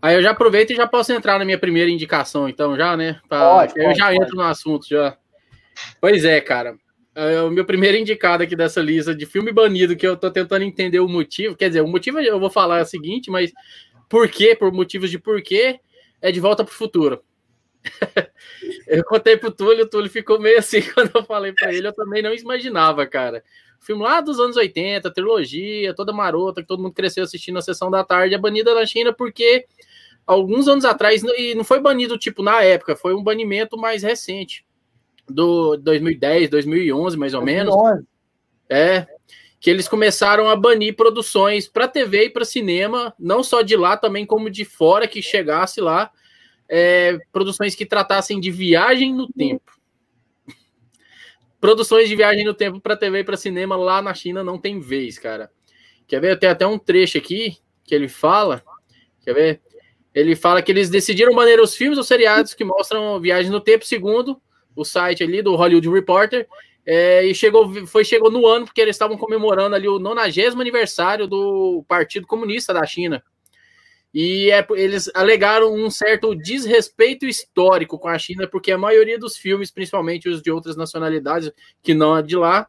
Aí 0.00 0.16
eu 0.16 0.22
já 0.22 0.32
aproveito 0.32 0.70
e 0.70 0.76
já 0.76 0.86
posso 0.86 1.12
entrar 1.12 1.38
na 1.38 1.44
minha 1.44 1.58
primeira 1.58 1.90
indicação, 1.90 2.48
então, 2.48 2.76
já, 2.76 2.96
né? 2.96 3.18
Pra... 3.28 3.40
Pode, 3.40 3.72
eu 3.78 3.86
pode, 3.86 3.98
já 3.98 4.06
pode. 4.06 4.16
entro 4.22 4.36
no 4.36 4.42
assunto 4.42 4.86
já. 4.86 5.16
Pois 6.00 6.24
é, 6.24 6.40
cara. 6.40 6.76
é 7.14 7.40
o 7.40 7.50
meu 7.50 7.64
primeiro 7.64 7.96
indicado 7.96 8.42
aqui 8.42 8.54
dessa 8.54 8.80
lista 8.80 9.14
de 9.14 9.24
filme 9.24 9.50
banido, 9.50 9.96
que 9.96 10.06
eu 10.06 10.16
tô 10.16 10.30
tentando 10.30 10.62
entender 10.62 11.00
o 11.00 11.08
motivo. 11.08 11.56
Quer 11.56 11.68
dizer, 11.68 11.80
o 11.80 11.88
motivo 11.88 12.20
eu 12.20 12.38
vou 12.38 12.50
falar 12.50 12.80
é 12.80 12.82
o 12.82 12.86
seguinte, 12.86 13.30
mas 13.30 13.50
por 14.08 14.28
quê? 14.28 14.54
Por 14.54 14.70
motivos 14.72 15.10
de 15.10 15.18
porquê, 15.18 15.80
é 16.20 16.30
de 16.30 16.38
volta 16.38 16.64
pro 16.64 16.74
futuro. 16.74 17.22
eu 18.88 19.04
contei 19.04 19.36
pro 19.36 19.50
Túlio, 19.50 19.84
o 19.84 19.88
Túlio 19.88 20.10
ficou 20.10 20.38
meio 20.38 20.58
assim 20.58 20.80
quando 20.94 21.10
eu 21.14 21.24
falei 21.24 21.52
para 21.52 21.72
ele, 21.72 21.86
eu 21.86 21.92
também 21.92 22.22
não 22.22 22.34
imaginava, 22.34 23.06
cara. 23.06 23.42
filme 23.80 24.02
lá 24.02 24.20
dos 24.20 24.40
anos 24.40 24.56
80, 24.56 25.10
trilogia, 25.12 25.94
toda 25.94 26.12
marota, 26.12 26.62
que 26.62 26.68
todo 26.68 26.82
mundo 26.82 26.94
cresceu 26.94 27.24
assistindo 27.24 27.58
a 27.58 27.62
sessão 27.62 27.90
da 27.90 28.02
tarde, 28.04 28.34
é 28.34 28.38
banida 28.38 28.74
na 28.74 28.86
China 28.86 29.12
porque 29.12 29.66
alguns 30.26 30.68
anos 30.68 30.84
atrás, 30.84 31.22
e 31.36 31.54
não 31.54 31.64
foi 31.64 31.80
banido 31.80 32.18
tipo 32.18 32.42
na 32.42 32.62
época, 32.62 32.96
foi 32.96 33.14
um 33.14 33.22
banimento 33.22 33.76
mais 33.76 34.02
recente 34.02 34.64
do 35.28 35.76
2010, 35.76 36.50
2011, 36.50 37.16
mais 37.16 37.34
ou 37.34 37.42
2011. 37.42 37.78
menos. 37.78 38.04
É, 38.68 39.06
que 39.60 39.70
eles 39.70 39.88
começaram 39.88 40.48
a 40.48 40.56
banir 40.56 40.94
produções 40.94 41.66
para 41.66 41.88
TV 41.88 42.26
e 42.26 42.30
para 42.30 42.44
cinema, 42.44 43.14
não 43.18 43.42
só 43.42 43.62
de 43.62 43.76
lá, 43.76 43.96
também 43.96 44.26
como 44.26 44.50
de 44.50 44.64
fora, 44.64 45.08
que 45.08 45.22
chegasse 45.22 45.80
lá, 45.80 46.10
é, 46.68 47.18
produções 47.32 47.74
que 47.74 47.86
tratassem 47.86 48.40
de 48.40 48.50
viagem 48.50 49.14
no 49.14 49.28
tempo. 49.28 49.72
produções 51.60 52.08
de 52.08 52.16
viagem 52.16 52.44
no 52.44 52.54
tempo 52.54 52.80
para 52.80 52.96
TV 52.96 53.20
e 53.20 53.24
para 53.24 53.36
cinema 53.36 53.76
lá 53.76 54.02
na 54.02 54.14
China 54.14 54.42
não 54.42 54.58
tem 54.58 54.80
vez, 54.80 55.18
cara. 55.18 55.50
Quer 56.06 56.20
ver? 56.20 56.38
Tem 56.38 56.48
até 56.48 56.66
um 56.66 56.78
trecho 56.78 57.18
aqui 57.18 57.58
que 57.82 57.94
ele 57.94 58.08
fala. 58.08 58.62
Quer 59.22 59.34
ver? 59.34 59.62
Ele 60.14 60.36
fala 60.36 60.62
que 60.62 60.70
eles 60.70 60.90
decidiram 60.90 61.34
banir 61.34 61.60
os 61.60 61.74
filmes 61.74 61.98
ou 61.98 62.04
seriados 62.04 62.54
que 62.54 62.64
mostram 62.64 63.20
viagem 63.20 63.50
no 63.50 63.60
tempo, 63.60 63.84
segundo 63.84 64.40
o 64.76 64.84
site 64.84 65.22
ali 65.22 65.42
do 65.42 65.54
Hollywood 65.54 65.88
Reporter, 65.88 66.48
é, 66.86 67.24
e 67.24 67.34
chegou, 67.34 67.86
foi, 67.86 68.04
chegou 68.04 68.30
no 68.30 68.46
ano 68.46 68.66
porque 68.66 68.80
eles 68.80 68.94
estavam 68.94 69.16
comemorando 69.16 69.74
ali 69.74 69.88
o 69.88 69.98
90 69.98 70.60
aniversário 70.60 71.26
do 71.26 71.84
Partido 71.88 72.26
Comunista 72.26 72.74
da 72.74 72.84
China. 72.84 73.22
E 74.14 74.48
é, 74.52 74.64
eles 74.76 75.10
alegaram 75.12 75.74
um 75.74 75.90
certo 75.90 76.36
desrespeito 76.36 77.26
histórico 77.26 77.98
com 77.98 78.06
a 78.06 78.16
China, 78.16 78.46
porque 78.46 78.70
a 78.70 78.78
maioria 78.78 79.18
dos 79.18 79.36
filmes, 79.36 79.72
principalmente 79.72 80.28
os 80.28 80.40
de 80.40 80.52
outras 80.52 80.76
nacionalidades, 80.76 81.50
que 81.82 81.92
não 81.92 82.16
é 82.16 82.22
de 82.22 82.36
lá, 82.36 82.68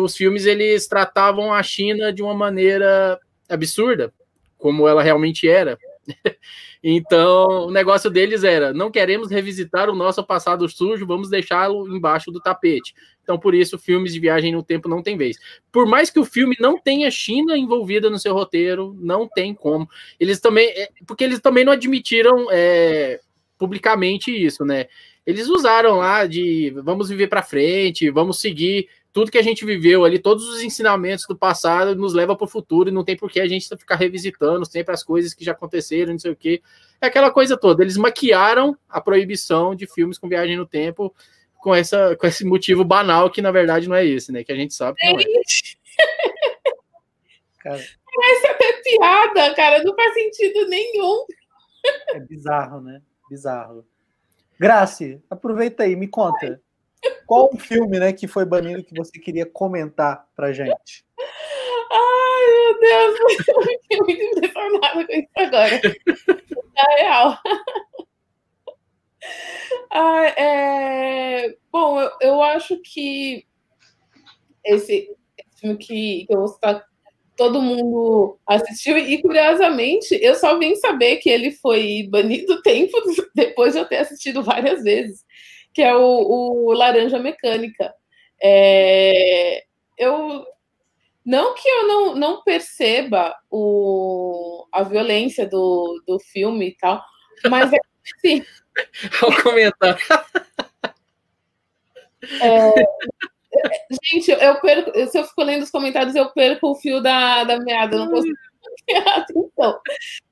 os 0.00 0.16
filmes 0.16 0.44
eles 0.44 0.88
tratavam 0.88 1.54
a 1.54 1.62
China 1.62 2.12
de 2.12 2.20
uma 2.20 2.34
maneira 2.34 3.16
absurda, 3.48 4.12
como 4.58 4.88
ela 4.88 5.04
realmente 5.04 5.48
era. 5.48 5.78
Então, 6.84 7.66
o 7.66 7.70
negócio 7.70 8.10
deles 8.10 8.42
era: 8.42 8.72
não 8.72 8.90
queremos 8.90 9.30
revisitar 9.30 9.88
o 9.88 9.94
nosso 9.94 10.24
passado 10.24 10.68
sujo, 10.68 11.06
vamos 11.06 11.30
deixá-lo 11.30 11.94
embaixo 11.94 12.32
do 12.32 12.40
tapete. 12.40 12.92
Então, 13.22 13.38
por 13.38 13.54
isso, 13.54 13.78
filmes 13.78 14.12
de 14.12 14.18
viagem 14.18 14.50
no 14.50 14.64
tempo 14.64 14.88
não 14.88 15.00
tem 15.00 15.16
vez. 15.16 15.36
Por 15.70 15.86
mais 15.86 16.10
que 16.10 16.18
o 16.18 16.24
filme 16.24 16.56
não 16.58 16.76
tenha 16.76 17.08
China 17.08 17.56
envolvida 17.56 18.10
no 18.10 18.18
seu 18.18 18.34
roteiro, 18.34 18.96
não 18.98 19.28
tem 19.28 19.54
como. 19.54 19.88
Eles 20.18 20.40
também. 20.40 20.68
É, 20.70 20.88
porque 21.06 21.22
eles 21.22 21.40
também 21.40 21.64
não 21.64 21.72
admitiram 21.72 22.48
é, 22.50 23.20
publicamente 23.56 24.30
isso, 24.32 24.64
né? 24.64 24.86
Eles 25.24 25.48
usaram 25.48 25.98
lá 25.98 26.26
de 26.26 26.70
vamos 26.82 27.08
viver 27.08 27.28
para 27.28 27.44
frente, 27.44 28.10
vamos 28.10 28.40
seguir 28.40 28.88
tudo 29.12 29.30
que 29.30 29.38
a 29.38 29.42
gente 29.42 29.64
viveu 29.64 30.04
ali, 30.04 30.18
todos 30.18 30.48
os 30.48 30.62
ensinamentos 30.62 31.26
do 31.26 31.36
passado 31.36 31.94
nos 31.94 32.14
leva 32.14 32.34
para 32.34 32.44
o 32.44 32.48
futuro 32.48 32.88
e 32.88 32.92
não 32.92 33.04
tem 33.04 33.16
por 33.16 33.30
que 33.30 33.40
a 33.40 33.46
gente 33.46 33.68
ficar 33.76 33.96
revisitando 33.96 34.64
sempre 34.64 34.94
as 34.94 35.02
coisas 35.02 35.34
que 35.34 35.44
já 35.44 35.52
aconteceram, 35.52 36.12
não 36.12 36.18
sei 36.18 36.32
o 36.32 36.36
quê. 36.36 36.62
É 37.00 37.06
aquela 37.06 37.30
coisa 37.30 37.56
toda. 37.56 37.82
Eles 37.82 37.96
maquiaram 37.96 38.76
a 38.88 39.00
proibição 39.00 39.74
de 39.74 39.86
filmes 39.86 40.18
com 40.18 40.28
viagem 40.28 40.56
no 40.56 40.66
tempo 40.66 41.14
com, 41.58 41.74
essa, 41.74 42.16
com 42.16 42.26
esse 42.26 42.44
motivo 42.44 42.84
banal 42.84 43.30
que 43.30 43.42
na 43.42 43.52
verdade 43.52 43.88
não 43.88 43.94
é 43.94 44.04
esse, 44.04 44.32
né? 44.32 44.42
Que 44.42 44.52
a 44.52 44.56
gente 44.56 44.74
sabe 44.74 44.96
que 44.98 45.12
não 45.12 45.20
é. 45.20 45.24
Cara. 47.60 47.80
Parece 48.14 48.46
até 48.48 48.72
piada, 48.82 49.54
cara. 49.54 49.82
Não 49.84 49.94
faz 49.94 50.12
sentido 50.14 50.68
nenhum. 50.68 51.24
É 52.08 52.20
bizarro, 52.20 52.80
né? 52.80 53.00
Bizarro. 53.30 53.86
Grace, 54.58 55.22
aproveita 55.30 55.84
aí, 55.84 55.96
me 55.96 56.08
conta. 56.08 56.60
Qual 57.26 57.50
um 57.52 57.58
filme, 57.58 57.98
né, 57.98 58.12
que 58.12 58.28
foi 58.28 58.44
banido 58.44 58.84
que 58.84 58.94
você 58.94 59.18
queria 59.18 59.46
comentar 59.46 60.26
pra 60.36 60.52
gente? 60.52 61.04
Ai, 61.90 62.46
meu 62.48 62.80
Deus, 62.80 63.18
eu 63.48 63.62
fiquei 63.62 63.98
muito 63.98 64.38
impressionada 64.38 65.06
com 65.06 65.12
isso 65.12 65.28
agora. 65.36 65.80
Na 66.74 66.96
real. 66.96 67.38
Ah, 69.90 70.26
é... 70.36 71.56
Bom, 71.70 72.00
eu, 72.00 72.10
eu, 72.20 72.42
acho 72.42 72.78
que 72.82 73.46
esse, 74.64 75.10
esse 75.38 75.60
filme 75.60 75.76
que, 75.76 76.26
que 76.26 76.34
eu 76.34 76.38
vou 76.38 76.48
citar, 76.48 76.84
todo 77.36 77.62
mundo 77.62 78.38
assistiu, 78.46 78.96
e 78.98 79.20
curiosamente, 79.20 80.18
eu 80.20 80.34
só 80.34 80.58
vim 80.58 80.74
saber 80.76 81.16
que 81.16 81.28
ele 81.30 81.52
foi 81.52 82.06
banido 82.10 82.60
tempo 82.62 82.96
depois 83.34 83.74
de 83.74 83.80
eu 83.80 83.86
ter 83.86 83.98
assistido 83.98 84.42
várias 84.42 84.82
vezes 84.82 85.24
que 85.72 85.82
é 85.82 85.94
o, 85.94 86.00
o 86.00 86.72
Laranja 86.72 87.18
Mecânica. 87.18 87.94
É, 88.42 89.64
eu 89.98 90.44
não 91.24 91.54
que 91.54 91.68
eu 91.68 91.86
não, 91.86 92.14
não 92.14 92.42
perceba 92.42 93.34
o, 93.50 94.66
a 94.72 94.82
violência 94.82 95.46
do, 95.46 96.02
do 96.06 96.18
filme 96.18 96.68
e 96.68 96.76
tal, 96.76 97.02
mas 97.48 97.72
é 97.72 97.78
sim. 98.20 98.44
o 99.22 99.42
comentário. 99.42 100.04
É, 102.40 102.74
gente, 104.02 104.30
eu 104.30 104.60
perco, 104.60 104.92
se 105.08 105.18
eu 105.18 105.24
fico 105.24 105.42
lendo 105.42 105.62
os 105.62 105.70
comentários, 105.70 106.14
eu 106.14 106.30
perco 106.32 106.70
o 106.70 106.74
fio 106.74 107.00
da, 107.00 107.44
da 107.44 107.58
meada, 107.58 107.96
não 107.96 108.10
consigo 108.10 108.34
então, 109.36 109.80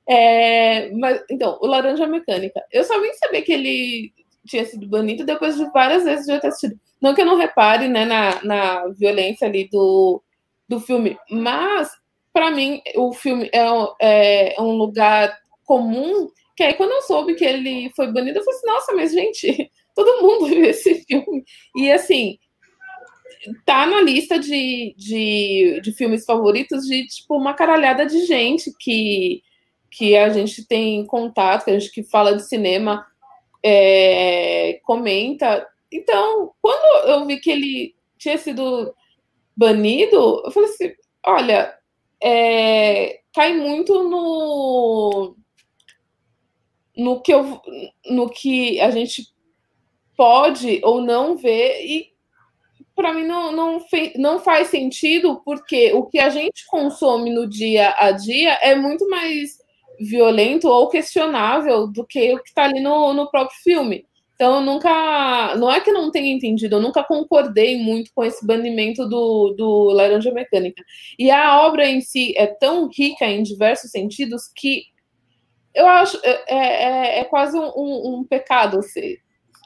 é, 0.09 0.90
mas, 0.92 1.22
então, 1.31 1.59
o 1.61 1.66
Laranja 1.66 2.07
Mecânica. 2.07 2.64
Eu 2.70 2.85
só 2.85 3.00
vim 3.00 3.12
saber 3.14 3.42
que 3.42 3.53
ele 3.53 4.12
tinha 4.46 4.64
sido 4.64 4.87
banido 4.87 5.24
depois 5.24 5.57
de 5.57 5.64
várias 5.70 6.05
vezes 6.05 6.26
já 6.26 6.40
ter 6.40 6.48
assistido. 6.48 6.79
Não 7.00 7.14
que 7.14 7.22
eu 7.22 7.26
não 7.26 7.37
repare 7.37 7.88
né, 7.88 8.05
na, 8.05 8.42
na 8.44 8.88
violência 8.88 9.46
ali 9.46 9.68
do, 9.70 10.22
do 10.68 10.81
filme, 10.81 11.16
mas 11.31 11.90
para 12.33 12.50
mim 12.50 12.81
o 12.96 13.12
filme 13.12 13.50
é, 13.53 13.66
é, 14.00 14.57
é, 14.57 14.61
um 14.61 14.72
lugar 14.72 15.37
comum. 15.64 16.31
Que 16.57 16.62
aí 16.62 16.74
quando 16.74 16.92
eu 16.92 17.03
soube 17.03 17.35
que 17.35 17.44
ele 17.44 17.90
foi 17.96 18.12
banido, 18.12 18.38
eu 18.38 18.44
falei 18.44 18.59
assim, 18.59 18.66
nossa, 18.66 18.92
mas 18.92 19.12
gente, 19.12 19.70
todo 19.94 20.22
mundo 20.22 20.46
viu 20.46 20.64
esse 20.64 21.05
filme. 21.05 21.44
E 21.76 21.90
assim, 21.90 22.38
tá 23.64 23.87
na 23.87 24.00
lista 24.00 24.38
de, 24.38 24.94
de, 24.96 25.81
de 25.83 25.92
filmes 25.92 26.24
favoritos 26.24 26.85
de 26.85 27.07
tipo 27.07 27.37
uma 27.37 27.55
caralhada 27.55 28.05
de 28.05 28.26
gente 28.26 28.70
que, 28.79 29.42
que 29.90 30.16
a 30.16 30.29
gente 30.29 30.66
tem 30.66 31.07
contato, 31.07 31.64
que 31.64 31.70
a 31.70 31.79
gente 31.79 31.90
que 31.90 32.03
fala 32.03 32.37
de 32.37 32.46
cinema 32.46 33.07
é, 33.62 34.81
comenta. 34.85 35.66
Então, 35.92 36.53
quando 36.61 37.09
eu 37.09 37.27
vi 37.27 37.38
que 37.40 37.51
ele 37.51 37.94
tinha 38.18 38.38
sido 38.38 38.94
banido, 39.57 40.42
eu 40.44 40.51
falei 40.51 40.68
assim: 40.68 40.92
olha, 41.27 41.75
é, 42.23 43.20
cai 43.35 43.55
muito 43.55 44.03
no 44.05 45.37
no 46.96 47.20
que 47.23 47.33
eu, 47.33 47.61
no 48.07 48.29
que 48.29 48.79
a 48.81 48.90
gente 48.90 49.29
pode 50.16 50.81
ou 50.85 51.01
não 51.01 51.37
ver 51.37 51.83
e 51.83 52.11
para 52.94 53.14
mim 53.14 53.27
não, 53.27 53.51
não, 53.53 53.79
não 54.16 54.38
faz 54.38 54.68
sentido 54.68 55.40
porque 55.42 55.94
o 55.94 56.05
que 56.05 56.18
a 56.18 56.29
gente 56.29 56.66
consome 56.66 57.31
no 57.31 57.49
dia 57.49 57.94
a 57.99 58.11
dia 58.11 58.53
é 58.61 58.75
muito 58.75 59.09
mais 59.09 59.60
violento 60.01 60.67
ou 60.67 60.89
questionável 60.89 61.87
do 61.87 62.05
que 62.07 62.33
o 62.33 62.43
que 62.43 62.49
está 62.49 62.65
ali 62.65 62.81
no, 62.81 63.13
no 63.13 63.31
próprio 63.31 63.57
filme. 63.63 64.07
Então, 64.35 64.55
eu 64.55 64.61
nunca. 64.63 65.55
Não 65.57 65.71
é 65.71 65.81
que 65.81 65.93
não 65.93 66.11
tenha 66.11 66.33
entendido, 66.33 66.77
eu 66.77 66.81
nunca 66.81 67.05
concordei 67.05 67.77
muito 67.77 68.11
com 68.15 68.25
esse 68.25 68.45
banimento 68.47 69.07
do, 69.07 69.51
do 69.51 69.91
Laranja 69.91 70.33
Mecânica. 70.33 70.83
E 71.19 71.31
a 71.31 71.61
obra 71.61 71.87
em 71.87 72.01
si 72.01 72.33
é 72.38 72.46
tão 72.46 72.88
rica 72.88 73.27
em 73.27 73.42
diversos 73.42 73.90
sentidos 73.90 74.51
que 74.57 74.85
eu 75.75 75.87
acho. 75.87 76.19
É, 76.25 76.55
é, 76.55 77.19
é 77.21 77.25
quase 77.25 77.55
um, 77.59 77.71
um, 77.77 78.15
um 78.15 78.25
pecado, 78.25 78.81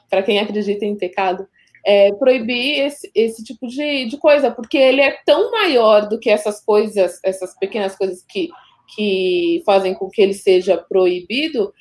para 0.09 0.21
quem 0.21 0.39
acredita 0.39 0.83
em 0.83 0.97
pecado, 0.97 1.47
é, 1.85 2.11
proibir 2.15 2.81
esse, 2.81 3.09
esse 3.15 3.45
tipo 3.45 3.67
de, 3.67 4.05
de 4.07 4.17
coisa, 4.17 4.51
porque 4.51 4.77
ele 4.77 4.99
é 4.99 5.17
tão 5.25 5.51
maior 5.51 6.09
do 6.09 6.19
que 6.19 6.29
essas 6.29 6.59
coisas, 6.59 7.21
essas 7.23 7.57
pequenas 7.57 7.95
coisas 7.95 8.25
que 8.27 8.49
que 8.93 9.61
fazem 9.65 9.93
com 9.93 10.09
que 10.09 10.21
ele 10.21 10.33
seja 10.33 10.77
proibido, 10.77 11.73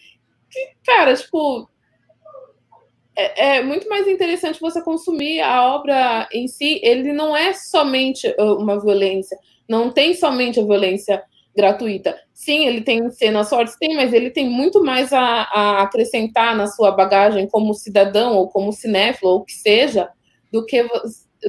que, 0.50 0.68
cara, 0.84 1.14
tipo, 1.14 1.68
é, 3.16 3.56
é, 3.56 3.62
muito 3.62 3.88
mais 3.88 4.08
interessante 4.08 4.60
você 4.60 4.82
consumir 4.82 5.40
a 5.40 5.74
obra 5.74 6.28
em 6.32 6.48
si. 6.48 6.80
Ele 6.82 7.12
não 7.12 7.36
é 7.36 7.52
somente 7.52 8.26
uh, 8.38 8.54
uma 8.54 8.80
violência, 8.80 9.38
não 9.68 9.90
tem 9.90 10.14
somente 10.14 10.58
a 10.58 10.64
violência 10.64 11.22
gratuita. 11.56 12.18
Sim, 12.32 12.66
ele 12.66 12.80
tem 12.80 13.08
cenas 13.12 13.48
fortes, 13.48 13.76
tem, 13.78 13.94
mas 13.94 14.12
ele 14.12 14.30
tem 14.30 14.48
muito 14.48 14.82
mais 14.82 15.12
a, 15.12 15.20
a 15.20 15.82
acrescentar 15.82 16.56
na 16.56 16.66
sua 16.66 16.90
bagagem 16.90 17.48
como 17.48 17.72
cidadão 17.74 18.36
ou 18.36 18.48
como 18.48 18.72
cinéfilo 18.72 19.30
ou 19.30 19.38
o 19.38 19.44
que 19.44 19.52
seja, 19.52 20.08
do 20.52 20.64
que 20.66 20.84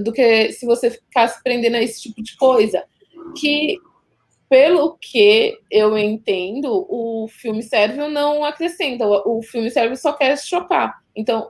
do 0.01 0.11
que 0.11 0.51
se 0.51 0.65
você 0.65 0.91
ficasse 0.91 1.41
prendendo 1.41 1.77
a 1.77 1.81
esse 1.81 2.01
tipo 2.01 2.21
de 2.21 2.35
coisa. 2.35 2.83
Que, 3.35 3.77
pelo 4.49 4.97
que 4.99 5.57
eu 5.71 5.97
entendo, 5.97 6.85
o 6.89 7.27
filme 7.27 7.63
serve 7.63 8.07
não 8.07 8.43
acrescenta. 8.43 9.05
O, 9.05 9.39
o 9.39 9.41
filme 9.41 9.69
serve 9.69 9.95
só 9.95 10.13
quer 10.13 10.37
chocar. 10.37 10.99
Então, 11.15 11.49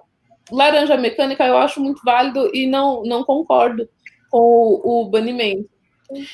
Laranja 0.51 0.97
Mecânica 0.97 1.45
eu 1.45 1.57
acho 1.57 1.81
muito 1.81 2.01
válido 2.03 2.49
e 2.53 2.67
não, 2.67 3.03
não 3.03 3.23
concordo 3.23 3.87
com 4.29 4.39
o, 4.39 5.01
o 5.01 5.09
banimento. 5.09 5.69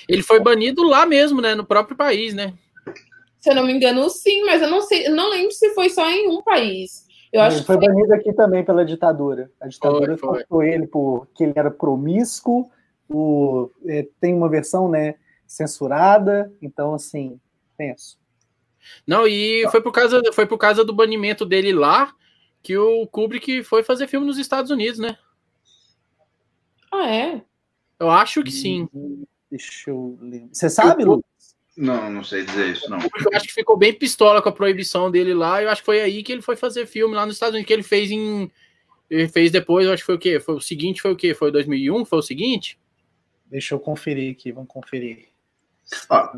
Ele 0.08 0.22
foi 0.22 0.40
banido 0.40 0.84
lá 0.84 1.06
mesmo, 1.06 1.42
né? 1.42 1.56
No 1.56 1.66
próprio 1.66 1.96
país, 1.96 2.34
né? 2.34 2.54
Se 3.40 3.50
eu 3.50 3.56
não 3.56 3.66
me 3.66 3.74
engano, 3.74 4.08
sim, 4.10 4.44
mas 4.46 4.62
eu 4.62 4.70
não 4.70 4.82
sei, 4.82 5.08
eu 5.08 5.16
não 5.16 5.30
lembro 5.30 5.52
se 5.52 5.74
foi 5.74 5.90
só 5.90 6.08
em 6.10 6.28
um 6.28 6.44
país. 6.44 7.08
Eu 7.34 7.42
acho 7.42 7.58
ele 7.58 7.66
foi, 7.66 7.78
foi 7.78 7.88
banido 7.88 8.14
aqui 8.14 8.34
também 8.34 8.64
pela 8.64 8.86
ditadura. 8.86 9.50
A 9.60 9.68
ditadura 9.68 10.18
cortou 10.18 10.62
ele 10.62 10.86
porque 10.86 11.46
ele 11.46 11.54
era 11.56 11.72
promíscuo. 11.72 12.70
O, 13.10 13.70
é, 13.88 14.08
tem 14.20 14.34
uma 14.34 14.50
versão, 14.50 14.88
né, 14.90 15.16
censurada. 15.52 16.52
Então, 16.62 16.94
assim, 16.94 17.40
penso. 17.78 18.18
Não, 19.06 19.28
e 19.28 19.68
foi 19.70 19.82
por 19.82 19.92
causa, 19.92 20.22
foi 20.34 20.46
por 20.46 20.58
causa 20.58 20.84
do 20.84 20.94
banimento 20.94 21.46
dele 21.46 21.74
lá 21.74 22.14
que 22.64 22.78
o 22.78 23.06
Kubrick 23.08 23.64
foi 23.64 23.84
fazer 23.84 24.08
filme 24.08 24.26
nos 24.26 24.38
Estados 24.38 24.72
Unidos, 24.72 25.00
né? 25.00 25.18
Ah, 26.92 27.08
é? 27.10 27.42
Eu 28.00 28.10
acho 28.10 28.44
que 28.44 28.52
sim. 28.52 28.88
Deixa 29.50 29.90
eu 29.90 30.18
lembrar. 30.22 30.50
Você 30.54 30.70
sabe, 30.70 31.04
Lu? 31.04 31.24
Não, 31.78 32.10
não 32.10 32.24
sei 32.24 32.44
dizer 32.44 32.72
isso, 32.72 32.90
não. 32.90 33.00
Eu 33.00 33.36
acho 33.36 33.48
que 33.48 33.54
ficou 33.54 33.78
bem 33.78 33.94
pistola 33.94 34.42
com 34.42 34.50
a 34.50 34.54
proibição 34.54 35.10
dele 35.10 35.34
lá. 35.34 35.62
Eu 35.62 35.70
acho 35.70 35.82
que 35.82 35.86
foi 35.86 36.02
aí 36.02 36.22
que 36.24 36.32
ele 36.32 36.42
foi 36.42 36.56
fazer 36.56 36.86
filme 36.86 37.16
lá 37.16 37.26
nos 37.26 37.36
Estados 37.36 37.54
Unidos, 37.54 37.68
que 37.68 37.74
ele 37.74 37.84
fez 37.84 38.12
em. 38.12 38.52
Ele 39.10 39.28
fez 39.28 39.52
depois, 39.52 39.86
eu 39.86 39.94
acho 39.94 40.04
que 40.04 40.06
foi 40.06 40.16
o 40.16 40.20
quê? 40.20 40.40
Foi 40.40 40.56
o 40.56 40.62
seguinte, 40.62 41.02
foi 41.02 41.12
o 41.12 41.16
quê? 41.16 41.34
Foi 41.34 41.52
2001? 41.52 42.06
Foi 42.06 42.20
o 42.20 42.22
seguinte? 42.24 42.80
Deixa 43.46 43.74
eu 43.76 43.80
conferir 43.80 44.32
aqui, 44.32 44.52
vamos 44.52 44.70
conferir. 44.70 45.31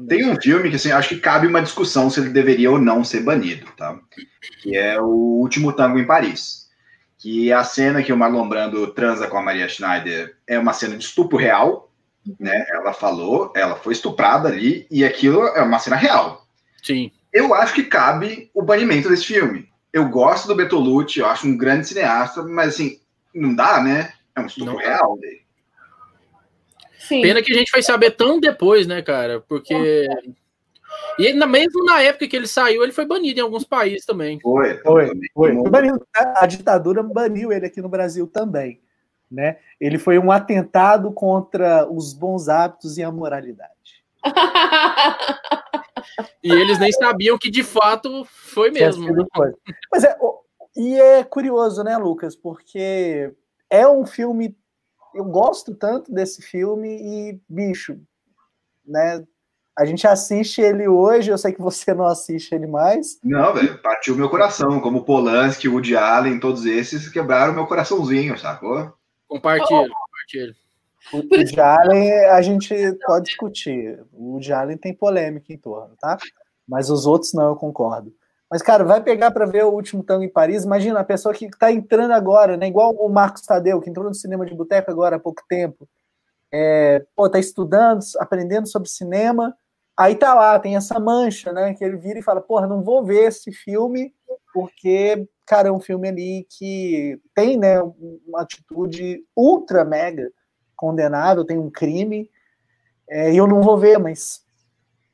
Tem 0.07 0.29
um 0.29 0.39
filme 0.41 0.69
que 0.69 0.75
assim, 0.75 0.91
acho 0.91 1.09
que 1.09 1.19
cabe 1.19 1.47
uma 1.47 1.61
discussão 1.61 2.09
se 2.09 2.19
ele 2.19 2.29
deveria 2.29 2.71
ou 2.71 2.79
não 2.79 3.03
ser 3.03 3.21
banido, 3.21 3.67
tá? 3.77 3.99
Que 4.61 4.75
é 4.75 4.99
o 4.99 5.05
Último 5.05 5.73
Tango 5.73 5.99
em 5.99 6.05
Paris. 6.05 6.67
Que 7.17 7.53
a 7.53 7.63
cena 7.63 8.03
que 8.03 8.11
o 8.11 8.17
Marlon 8.17 8.49
Brando 8.49 8.87
transa 8.87 9.27
com 9.27 9.37
a 9.37 9.41
Maria 9.41 9.69
Schneider 9.69 10.35
é 10.47 10.57
uma 10.59 10.73
cena 10.73 10.97
de 10.97 11.05
estupro 11.05 11.37
real, 11.37 11.91
né? 12.39 12.65
Ela 12.69 12.93
falou, 12.93 13.53
ela 13.55 13.75
foi 13.75 13.93
estuprada 13.93 14.49
ali 14.49 14.87
e 14.89 15.05
aquilo 15.05 15.45
é 15.47 15.61
uma 15.61 15.79
cena 15.79 15.95
real. 15.95 16.45
Sim. 16.81 17.11
Eu 17.31 17.53
acho 17.53 17.73
que 17.73 17.83
cabe 17.83 18.49
o 18.53 18.61
banimento 18.61 19.09
desse 19.09 19.25
filme. 19.25 19.69
Eu 19.91 20.09
gosto 20.09 20.47
do 20.47 20.55
Bertolucci, 20.55 21.19
eu 21.19 21.27
acho 21.27 21.47
um 21.47 21.55
grande 21.55 21.87
cineasta, 21.87 22.43
mas 22.43 22.75
assim, 22.75 22.99
não 23.33 23.53
dá, 23.55 23.81
né? 23.81 24.13
É 24.35 24.41
um 24.41 24.47
estupro 24.47 24.73
Não 24.73 24.79
real 24.79 25.17
dele. 25.17 25.42
Sim. 27.07 27.21
Pena 27.21 27.41
que 27.41 27.51
a 27.51 27.55
gente 27.57 27.71
foi 27.71 27.81
saber 27.81 28.11
tão 28.11 28.39
depois, 28.39 28.87
né, 28.87 29.01
cara? 29.01 29.41
Porque. 29.41 30.07
E 31.19 31.25
ele, 31.25 31.37
na- 31.37 31.47
mesmo 31.47 31.83
na 31.85 32.01
época 32.01 32.27
que 32.27 32.35
ele 32.35 32.47
saiu, 32.47 32.83
ele 32.83 32.91
foi 32.91 33.05
banido 33.05 33.39
em 33.39 33.43
alguns 33.43 33.63
países 33.63 34.05
também. 34.05 34.39
Foi, 34.39 34.77
Foi, 34.79 35.07
foi. 35.33 35.53
Foi 35.55 35.69
banido. 35.69 36.05
A 36.15 36.45
ditadura 36.45 37.01
baniu 37.03 37.51
ele 37.51 37.65
aqui 37.65 37.81
no 37.81 37.89
Brasil 37.89 38.27
também. 38.27 38.79
Né? 39.31 39.57
Ele 39.81 39.97
foi 39.97 40.19
um 40.19 40.31
atentado 40.31 41.11
contra 41.11 41.87
os 41.91 42.13
bons 42.13 42.47
hábitos 42.47 42.97
e 42.99 43.03
a 43.03 43.11
moralidade. 43.11 43.71
E 46.43 46.51
eles 46.51 46.77
nem 46.79 46.91
sabiam 46.91 47.37
que 47.37 47.49
de 47.49 47.63
fato 47.63 48.25
foi 48.25 48.69
mesmo. 48.69 49.07
coisa. 49.33 49.57
Mas 49.91 50.03
é, 50.03 50.15
e 50.75 50.99
é 50.99 51.23
curioso, 51.23 51.83
né, 51.83 51.97
Lucas? 51.97 52.35
Porque 52.35 53.31
é 53.69 53.87
um 53.87 54.05
filme. 54.05 54.55
Eu 55.13 55.25
gosto 55.25 55.75
tanto 55.75 56.11
desse 56.11 56.41
filme 56.41 56.89
e, 56.89 57.41
bicho, 57.47 57.99
né? 58.85 59.23
A 59.75 59.85
gente 59.85 60.05
assiste 60.05 60.61
ele 60.61 60.87
hoje, 60.87 61.31
eu 61.31 61.37
sei 61.37 61.51
que 61.51 61.61
você 61.61 61.93
não 61.95 62.05
assiste 62.05 62.53
ele 62.53 62.67
mais. 62.67 63.17
Não, 63.23 63.53
velho, 63.53 63.81
partiu 63.81 64.15
meu 64.15 64.29
coração. 64.29 64.79
Como 64.79 65.03
Polanski, 65.03 65.67
Woody 65.67 65.95
Allen, 65.95 66.39
todos 66.39 66.65
esses 66.65 67.09
quebraram 67.09 67.53
meu 67.53 67.65
coraçãozinho, 67.65 68.37
sacou? 68.37 68.93
Compartilha, 69.27 69.89
compartilha. 69.89 70.55
O 71.11 71.17
Woody 71.17 71.59
Allen 71.59 72.11
a 72.25 72.41
gente 72.41 72.75
pode 73.05 73.25
discutir. 73.25 73.99
O 74.13 74.33
Woody 74.33 74.53
Allen 74.53 74.77
tem 74.77 74.93
polêmica 74.93 75.51
em 75.51 75.57
torno, 75.57 75.95
tá? 75.99 76.17
Mas 76.67 76.89
os 76.91 77.07
outros 77.07 77.33
não, 77.33 77.49
eu 77.49 77.55
concordo. 77.55 78.13
Mas, 78.53 78.61
cara, 78.61 78.83
vai 78.83 79.01
pegar 79.01 79.31
para 79.31 79.47
ver 79.47 79.65
o 79.65 79.71
último 79.71 80.03
tango 80.03 80.23
em 80.23 80.29
Paris. 80.29 80.63
Imagina 80.63 80.99
a 80.99 81.03
pessoa 81.03 81.33
que 81.33 81.45
está 81.45 81.71
entrando 81.71 82.11
agora, 82.11 82.55
né? 82.55 82.67
Igual 82.67 82.91
o 82.91 83.09
Marcos 83.09 83.41
Tadeu, 83.41 83.81
que 83.81 83.89
entrou 83.89 84.05
no 84.05 84.13
cinema 84.13 84.45
de 84.45 84.53
boteco 84.53 84.91
agora 84.91 85.15
há 85.15 85.19
pouco 85.19 85.41
tempo. 85.49 85.89
É, 86.51 87.03
pô, 87.15 87.27
tá 87.27 87.39
estudando, 87.39 88.01
aprendendo 88.19 88.67
sobre 88.67 88.87
cinema. 88.87 89.57
Aí 89.97 90.15
tá 90.15 90.35
lá, 90.35 90.59
tem 90.59 90.75
essa 90.75 90.99
mancha, 90.99 91.51
né? 91.51 91.73
Que 91.73 91.83
ele 91.83 91.97
vira 91.97 92.19
e 92.19 92.21
fala, 92.21 92.41
porra, 92.41 92.67
não 92.67 92.83
vou 92.83 93.03
ver 93.03 93.23
esse 93.23 93.51
filme, 93.51 94.13
porque, 94.53 95.27
cara, 95.47 95.69
é 95.69 95.71
um 95.71 95.79
filme 95.79 96.07
ali 96.07 96.45
que 96.47 97.19
tem, 97.33 97.57
né, 97.57 97.81
uma 97.81 98.43
atitude 98.43 99.25
ultra 99.35 99.83
mega 99.83 100.29
condenável, 100.75 101.43
tem 101.43 101.57
um 101.57 101.71
crime, 101.71 102.29
é, 103.09 103.33
e 103.33 103.37
eu 103.37 103.47
não 103.47 103.63
vou 103.63 103.79
ver, 103.79 103.97
mas 103.97 104.45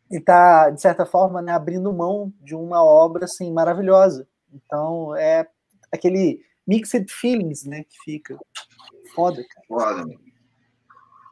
ele 0.09 0.19
está, 0.19 0.69
de 0.69 0.81
certa 0.81 1.05
forma, 1.05 1.41
né, 1.41 1.51
abrindo 1.51 1.93
mão 1.93 2.33
de 2.41 2.55
uma 2.55 2.83
obra 2.83 3.25
assim, 3.25 3.51
maravilhosa. 3.51 4.27
Então, 4.51 5.15
é 5.15 5.47
aquele 5.91 6.39
mixed 6.67 7.11
feelings 7.11 7.63
né, 7.65 7.83
que 7.83 7.97
fica. 8.03 8.37
Foda, 9.13 9.43
cara. 9.43 9.65
Foda. 9.67 10.19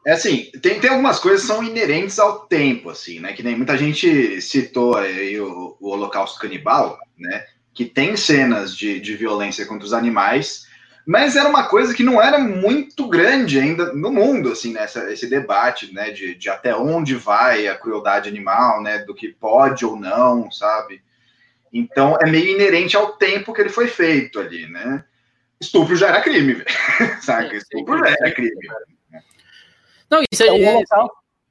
É 0.06 0.12
assim, 0.12 0.50
tem, 0.62 0.80
tem 0.80 0.90
algumas 0.90 1.18
coisas 1.18 1.42
que 1.42 1.48
são 1.48 1.62
inerentes 1.62 2.18
ao 2.18 2.46
tempo, 2.46 2.88
assim, 2.88 3.20
né? 3.20 3.32
Que 3.32 3.42
nem 3.42 3.56
muita 3.56 3.76
gente 3.76 4.40
citou 4.40 4.96
aí 4.96 5.38
o, 5.40 5.76
o 5.80 5.90
Holocausto 5.90 6.38
Canibal, 6.38 6.98
né? 7.18 7.44
Que 7.74 7.84
tem 7.84 8.16
cenas 8.16 8.76
de, 8.76 9.00
de 9.00 9.16
violência 9.16 9.66
contra 9.66 9.84
os 9.84 9.92
animais, 9.92 10.66
mas 11.08 11.36
era 11.36 11.48
uma 11.48 11.66
coisa 11.66 11.94
que 11.94 12.02
não 12.02 12.20
era 12.20 12.38
muito 12.38 13.08
grande 13.08 13.58
ainda 13.58 13.94
no 13.94 14.12
mundo, 14.12 14.52
assim, 14.52 14.74
né? 14.74 14.82
Essa, 14.82 15.10
esse 15.10 15.26
debate, 15.26 15.90
né? 15.94 16.10
De, 16.10 16.34
de 16.34 16.50
até 16.50 16.76
onde 16.76 17.14
vai 17.14 17.66
a 17.66 17.74
crueldade 17.74 18.28
animal, 18.28 18.82
né? 18.82 18.98
Do 18.98 19.14
que 19.14 19.28
pode 19.28 19.86
ou 19.86 19.98
não, 19.98 20.50
sabe? 20.50 21.00
Então 21.72 22.18
é 22.20 22.26
meio 22.30 22.54
inerente 22.54 22.94
ao 22.94 23.14
tempo 23.14 23.54
que 23.54 23.62
ele 23.62 23.70
foi 23.70 23.88
feito 23.88 24.38
ali, 24.38 24.66
né? 24.66 25.02
Estupro 25.58 25.96
já 25.96 26.08
era 26.08 26.20
crime, 26.20 26.52
velho. 26.52 26.66
Saca? 27.24 27.56
Estupro 27.56 27.98
já 28.00 28.10
era 28.10 28.30
crime. 28.30 28.68
Não, 30.10 30.22
isso 30.30 30.42
É 30.42 30.60
é. 30.60 30.82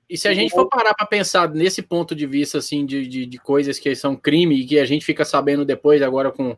E 0.08 0.16
se 0.20 0.28
a 0.28 0.36
gente 0.36 0.52
for 0.52 0.70
parar 0.70 0.94
para 0.94 1.08
pensar 1.08 1.50
nesse 1.50 1.82
ponto 1.82 2.14
de 2.14 2.28
vista, 2.28 2.60
assim, 2.60 2.86
de, 2.86 3.08
de, 3.08 3.26
de, 3.26 3.38
coisas 3.40 3.80
que 3.80 3.94
são 3.96 4.16
crime 4.16 4.62
e 4.62 4.66
que 4.68 4.80
a 4.80 4.86
gente 4.86 5.04
fica 5.04 5.26
sabendo 5.26 5.66
depois, 5.66 6.02
agora 6.04 6.32
com, 6.32 6.56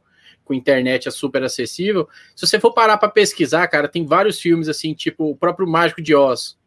com 0.50 0.54
internet 0.56 1.08
é 1.08 1.12
super 1.12 1.44
acessível, 1.44 2.10
se 2.36 2.48
você 2.48 2.60
for 2.60 2.74
parar 2.74 2.98
para 2.98 3.08
pesquisar, 3.08 3.68
cara, 3.68 3.88
tem 3.88 4.04
vários 4.04 4.42
filmes, 4.42 4.68
assim, 4.68 4.96
tipo 4.96 5.30
o 5.30 5.36
próprio 5.36 5.70
Mágico 5.70 6.02
de 6.02 6.16
Oz. 6.16 6.58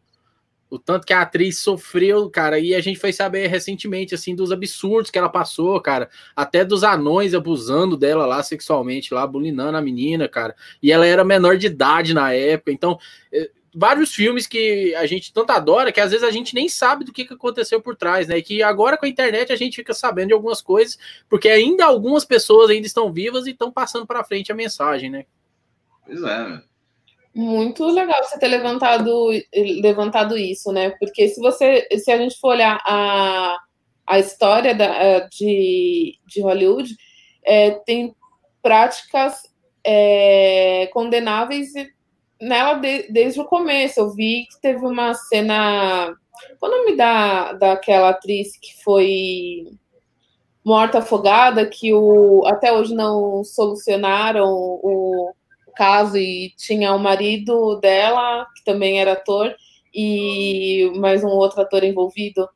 O 0.69 0.79
tanto 0.79 1.05
que 1.05 1.11
a 1.11 1.21
atriz 1.21 1.59
sofreu, 1.59 2.29
cara, 2.29 2.57
e 2.57 2.73
a 2.73 2.79
gente 2.79 2.97
foi 2.97 3.11
saber 3.11 3.47
recentemente, 3.47 4.15
assim, 4.15 4.33
dos 4.33 4.53
absurdos 4.53 5.11
que 5.11 5.17
ela 5.17 5.27
passou, 5.27 5.79
cara, 5.81 6.09
até 6.33 6.63
dos 6.63 6.81
anões 6.81 7.33
abusando 7.33 7.97
dela 7.97 8.25
lá 8.25 8.41
sexualmente, 8.41 9.13
lá, 9.13 9.27
bulinando 9.27 9.77
a 9.77 9.81
menina, 9.81 10.29
cara, 10.29 10.55
e 10.81 10.89
ela 10.89 11.05
era 11.05 11.25
menor 11.25 11.57
de 11.57 11.67
idade 11.67 12.13
na 12.13 12.31
época, 12.31 12.71
então 12.71 12.97
vários 13.73 14.13
filmes 14.13 14.45
que 14.45 14.93
a 14.95 15.05
gente 15.05 15.33
tanto 15.33 15.51
adora 15.51 15.91
que 15.91 15.99
às 15.99 16.11
vezes 16.11 16.25
a 16.25 16.31
gente 16.31 16.53
nem 16.53 16.69
sabe 16.69 17.03
do 17.03 17.11
que, 17.11 17.25
que 17.25 17.33
aconteceu 17.33 17.81
por 17.81 17.95
trás, 17.95 18.27
né? 18.27 18.37
E 18.37 18.43
que 18.43 18.61
agora 18.61 18.97
com 18.97 19.05
a 19.05 19.09
internet 19.09 19.51
a 19.51 19.55
gente 19.55 19.75
fica 19.75 19.93
sabendo 19.93 20.27
de 20.27 20.33
algumas 20.33 20.61
coisas, 20.61 20.97
porque 21.27 21.49
ainda 21.49 21.85
algumas 21.85 22.23
pessoas 22.23 22.69
ainda 22.69 22.85
estão 22.85 23.11
vivas 23.11 23.47
e 23.47 23.51
estão 23.51 23.71
passando 23.71 24.05
para 24.05 24.23
frente 24.23 24.51
a 24.51 24.55
mensagem, 24.55 25.09
né? 25.09 25.25
Pois 26.05 26.21
é, 26.21 26.49
né? 26.49 26.61
Muito 27.35 27.83
legal 27.87 28.23
você 28.23 28.37
ter 28.37 28.47
levantado, 28.47 29.29
levantado 29.81 30.37
isso, 30.37 30.71
né? 30.71 30.91
Porque 30.99 31.27
se 31.29 31.41
você, 31.41 31.87
se 31.97 32.11
a 32.11 32.17
gente 32.17 32.39
for 32.39 32.49
olhar 32.49 32.79
a, 32.85 33.57
a 34.05 34.19
história 34.19 34.75
da, 34.75 35.19
de, 35.29 36.19
de 36.27 36.41
Hollywood, 36.41 36.95
é, 37.43 37.71
tem 37.71 38.15
práticas 38.61 39.51
é, 39.83 40.87
condenáveis 40.93 41.73
nela 42.43 42.75
de, 42.75 43.11
desde 43.11 43.39
o 43.39 43.45
começo. 43.45 43.99
Eu 43.99 44.11
vi 44.11 44.47
que 44.51 44.61
teve 44.61 44.85
uma 44.85 45.13
cena. 45.13 46.15
Qual 46.59 46.71
o 46.71 46.77
nome 46.77 46.95
da, 46.95 47.53
daquela 47.53 48.09
atriz 48.09 48.57
que 48.57 48.83
foi 48.83 49.65
morta 50.63 50.99
afogada, 50.99 51.65
que 51.65 51.93
o, 51.93 52.43
até 52.45 52.71
hoje 52.71 52.93
não 52.95 53.43
solucionaram 53.43 54.47
o, 54.49 55.33
caso 55.75 56.17
e 56.17 56.53
tinha 56.55 56.93
o 56.93 56.99
marido 56.99 57.79
dela, 57.79 58.45
que 58.55 58.63
também 58.63 59.01
era 59.01 59.13
ator, 59.13 59.55
e 59.93 60.91
mais 60.97 61.23
um 61.23 61.29
outro 61.29 61.61
ator 61.61 61.83
envolvido. 61.83 62.47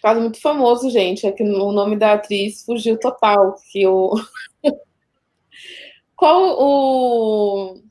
Caso 0.00 0.20
muito 0.20 0.40
famoso, 0.40 0.90
gente. 0.90 1.26
É 1.26 1.32
que 1.32 1.42
o 1.42 1.72
nome 1.72 1.96
da 1.96 2.12
atriz 2.12 2.62
fugiu 2.64 2.98
total. 2.98 3.56
Que 3.72 3.86
o... 3.86 4.14
Qual 6.16 6.56
o 6.60 7.83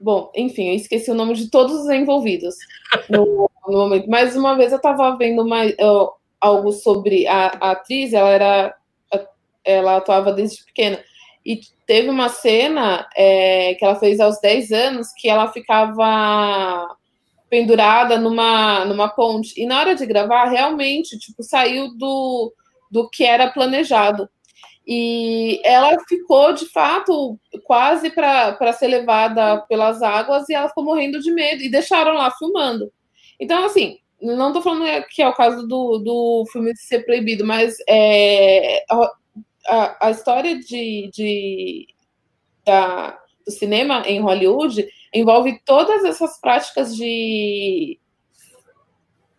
Bom, 0.00 0.32
enfim, 0.34 0.70
eu 0.70 0.74
esqueci 0.74 1.10
o 1.10 1.14
nome 1.14 1.34
de 1.34 1.50
todos 1.50 1.82
os 1.82 1.90
envolvidos 1.90 2.54
no, 3.10 3.50
no 3.68 3.78
momento. 3.78 4.08
Mas 4.08 4.34
uma 4.34 4.56
vez 4.56 4.72
eu 4.72 4.78
estava 4.78 5.14
vendo 5.16 5.42
uma, 5.42 5.58
algo 6.40 6.72
sobre 6.72 7.26
a, 7.26 7.48
a, 7.60 7.70
atriz, 7.72 8.14
ela 8.14 8.30
era. 8.30 8.74
Ela 9.62 9.98
atuava 9.98 10.32
desde 10.32 10.64
pequena. 10.64 10.98
E 11.44 11.60
teve 11.86 12.08
uma 12.08 12.30
cena 12.30 13.06
é, 13.14 13.74
que 13.74 13.84
ela 13.84 13.94
fez 13.94 14.20
aos 14.20 14.40
10 14.40 14.72
anos 14.72 15.08
que 15.14 15.28
ela 15.28 15.52
ficava 15.52 16.96
pendurada 17.50 18.18
numa, 18.18 18.86
numa 18.86 19.08
ponte. 19.08 19.60
E 19.60 19.66
na 19.66 19.80
hora 19.80 19.94
de 19.94 20.06
gravar, 20.06 20.46
realmente, 20.46 21.18
tipo, 21.18 21.42
saiu 21.42 21.94
do, 21.98 22.54
do 22.90 23.10
que 23.10 23.24
era 23.24 23.50
planejado. 23.50 24.30
E 24.92 25.60
ela 25.64 25.96
ficou, 26.08 26.52
de 26.52 26.66
fato, 26.66 27.38
quase 27.62 28.10
para 28.10 28.72
ser 28.72 28.88
levada 28.88 29.60
pelas 29.68 30.02
águas 30.02 30.48
e 30.48 30.52
ela 30.52 30.68
ficou 30.68 30.82
morrendo 30.82 31.20
de 31.20 31.32
medo 31.32 31.62
e 31.62 31.70
deixaram 31.70 32.14
lá 32.14 32.28
filmando. 32.32 32.92
Então, 33.38 33.64
assim, 33.64 33.98
não 34.20 34.48
estou 34.48 34.60
falando 34.60 35.06
que 35.08 35.22
é 35.22 35.28
o 35.28 35.32
caso 35.32 35.64
do, 35.68 35.98
do 35.98 36.44
filme 36.50 36.76
ser 36.76 37.06
proibido, 37.06 37.46
mas 37.46 37.76
é, 37.88 38.84
a, 39.68 40.08
a 40.08 40.10
história 40.10 40.58
de, 40.58 41.08
de, 41.14 41.86
da, 42.66 43.16
do 43.46 43.52
cinema 43.52 44.02
em 44.06 44.20
Hollywood 44.20 44.88
envolve 45.14 45.60
todas 45.64 46.04
essas 46.04 46.40
práticas 46.40 46.96
de 46.96 47.96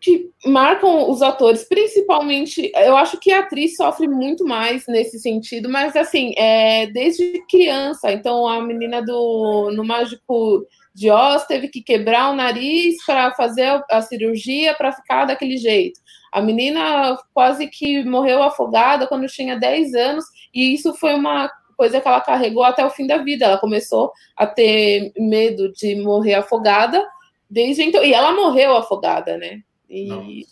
que 0.01 0.31
marcam 0.45 1.09
os 1.09 1.21
atores, 1.21 1.63
principalmente, 1.63 2.71
eu 2.75 2.97
acho 2.97 3.19
que 3.19 3.31
a 3.31 3.39
atriz 3.39 3.75
sofre 3.75 4.07
muito 4.07 4.43
mais 4.43 4.83
nesse 4.87 5.19
sentido, 5.19 5.69
mas 5.69 5.95
assim, 5.95 6.33
é, 6.35 6.87
desde 6.87 7.43
criança, 7.47 8.11
então 8.11 8.47
a 8.47 8.59
menina 8.61 8.99
do 9.01 9.69
no 9.75 9.85
Mágico 9.85 10.65
de 10.93 11.11
Oz 11.11 11.45
teve 11.45 11.67
que 11.67 11.83
quebrar 11.83 12.31
o 12.31 12.35
nariz 12.35 12.95
para 13.05 13.31
fazer 13.33 13.81
a 13.91 14.01
cirurgia 14.01 14.73
para 14.73 14.91
ficar 14.91 15.25
daquele 15.25 15.57
jeito. 15.57 15.99
A 16.33 16.41
menina 16.41 17.15
quase 17.33 17.67
que 17.67 18.03
morreu 18.03 18.41
afogada 18.41 19.05
quando 19.05 19.27
tinha 19.27 19.59
10 19.59 19.93
anos, 19.93 20.25
e 20.53 20.73
isso 20.73 20.95
foi 20.95 21.13
uma 21.13 21.49
coisa 21.77 22.01
que 22.01 22.07
ela 22.07 22.21
carregou 22.21 22.63
até 22.63 22.83
o 22.85 22.89
fim 22.89 23.05
da 23.05 23.17
vida. 23.17 23.45
Ela 23.45 23.57
começou 23.57 24.11
a 24.35 24.47
ter 24.47 25.11
medo 25.17 25.71
de 25.73 25.95
morrer 25.95 26.35
afogada 26.35 27.05
desde 27.49 27.83
então, 27.83 28.03
e 28.03 28.13
ela 28.13 28.33
morreu 28.33 28.77
afogada, 28.77 29.37
né? 29.37 29.59
E 29.91 30.45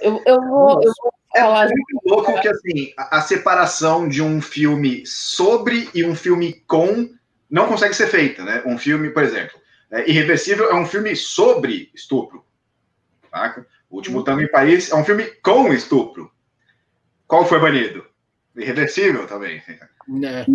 eu, 0.00 0.22
eu, 0.26 0.40
vou, 0.42 0.82
eu 0.82 0.92
vou 1.02 1.12
é 1.34 1.40
falar. 1.40 1.66
É 1.66 1.68
muito 1.68 2.00
louco 2.06 2.40
que 2.40 2.48
assim, 2.48 2.92
a, 2.96 3.18
a, 3.18 3.22
separação 3.22 4.06
de 4.06 4.22
um 4.22 4.42
filme 4.42 5.06
sobre 5.06 5.88
e 5.94 6.04
um 6.04 6.14
filme 6.14 6.62
com 6.66 7.08
não 7.48 7.66
consegue 7.66 7.94
ser 7.94 8.08
feita, 8.08 8.44
né? 8.44 8.62
Um 8.66 8.76
filme, 8.76 9.10
por 9.10 9.22
exemplo, 9.22 9.58
é, 9.90 10.08
Irreversível 10.08 10.70
é 10.70 10.74
um 10.74 10.86
filme 10.86 11.16
sobre 11.16 11.90
estupro. 11.94 12.44
Saca? 13.30 13.66
O 13.88 13.96
Último 13.96 14.18
uhum. 14.18 14.24
Tango 14.24 14.42
em 14.42 14.50
Paris 14.50 14.90
é 14.90 14.94
um 14.94 15.04
filme 15.04 15.24
com 15.42 15.72
estupro. 15.72 16.30
Qual 17.26 17.46
foi 17.46 17.58
banido? 17.58 18.04
Irreversível 18.54 19.26
também. 19.26 19.62
É. 19.66 20.46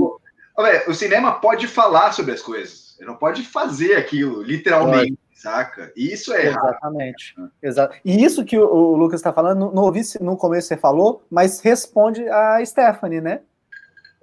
Olha, 0.58 0.84
o 0.88 0.94
cinema 0.94 1.40
pode 1.40 1.68
falar 1.68 2.12
sobre 2.12 2.34
as 2.34 2.42
coisas. 2.42 2.96
Ele 3.00 3.08
não 3.08 3.18
pode 3.18 3.44
fazer 3.44 3.96
aquilo, 3.96 4.42
literalmente. 4.42 5.18
Saca? 5.36 5.92
Isso 5.98 6.34
é 6.34 6.48
Exatamente. 6.48 7.36
Errado. 7.38 7.52
Exato. 7.62 7.98
E 8.06 8.24
isso 8.24 8.46
que 8.46 8.58
o, 8.58 8.66
o 8.66 8.96
Lucas 8.96 9.20
está 9.20 9.34
falando, 9.34 9.60
não, 9.60 9.72
não 9.72 9.84
ouvi 9.84 10.02
no 10.22 10.38
começo 10.38 10.70
você 10.70 10.78
falou, 10.78 11.24
mas 11.30 11.60
responde 11.60 12.28
a 12.30 12.66
Stephanie, 12.66 13.20
né? 13.20 13.42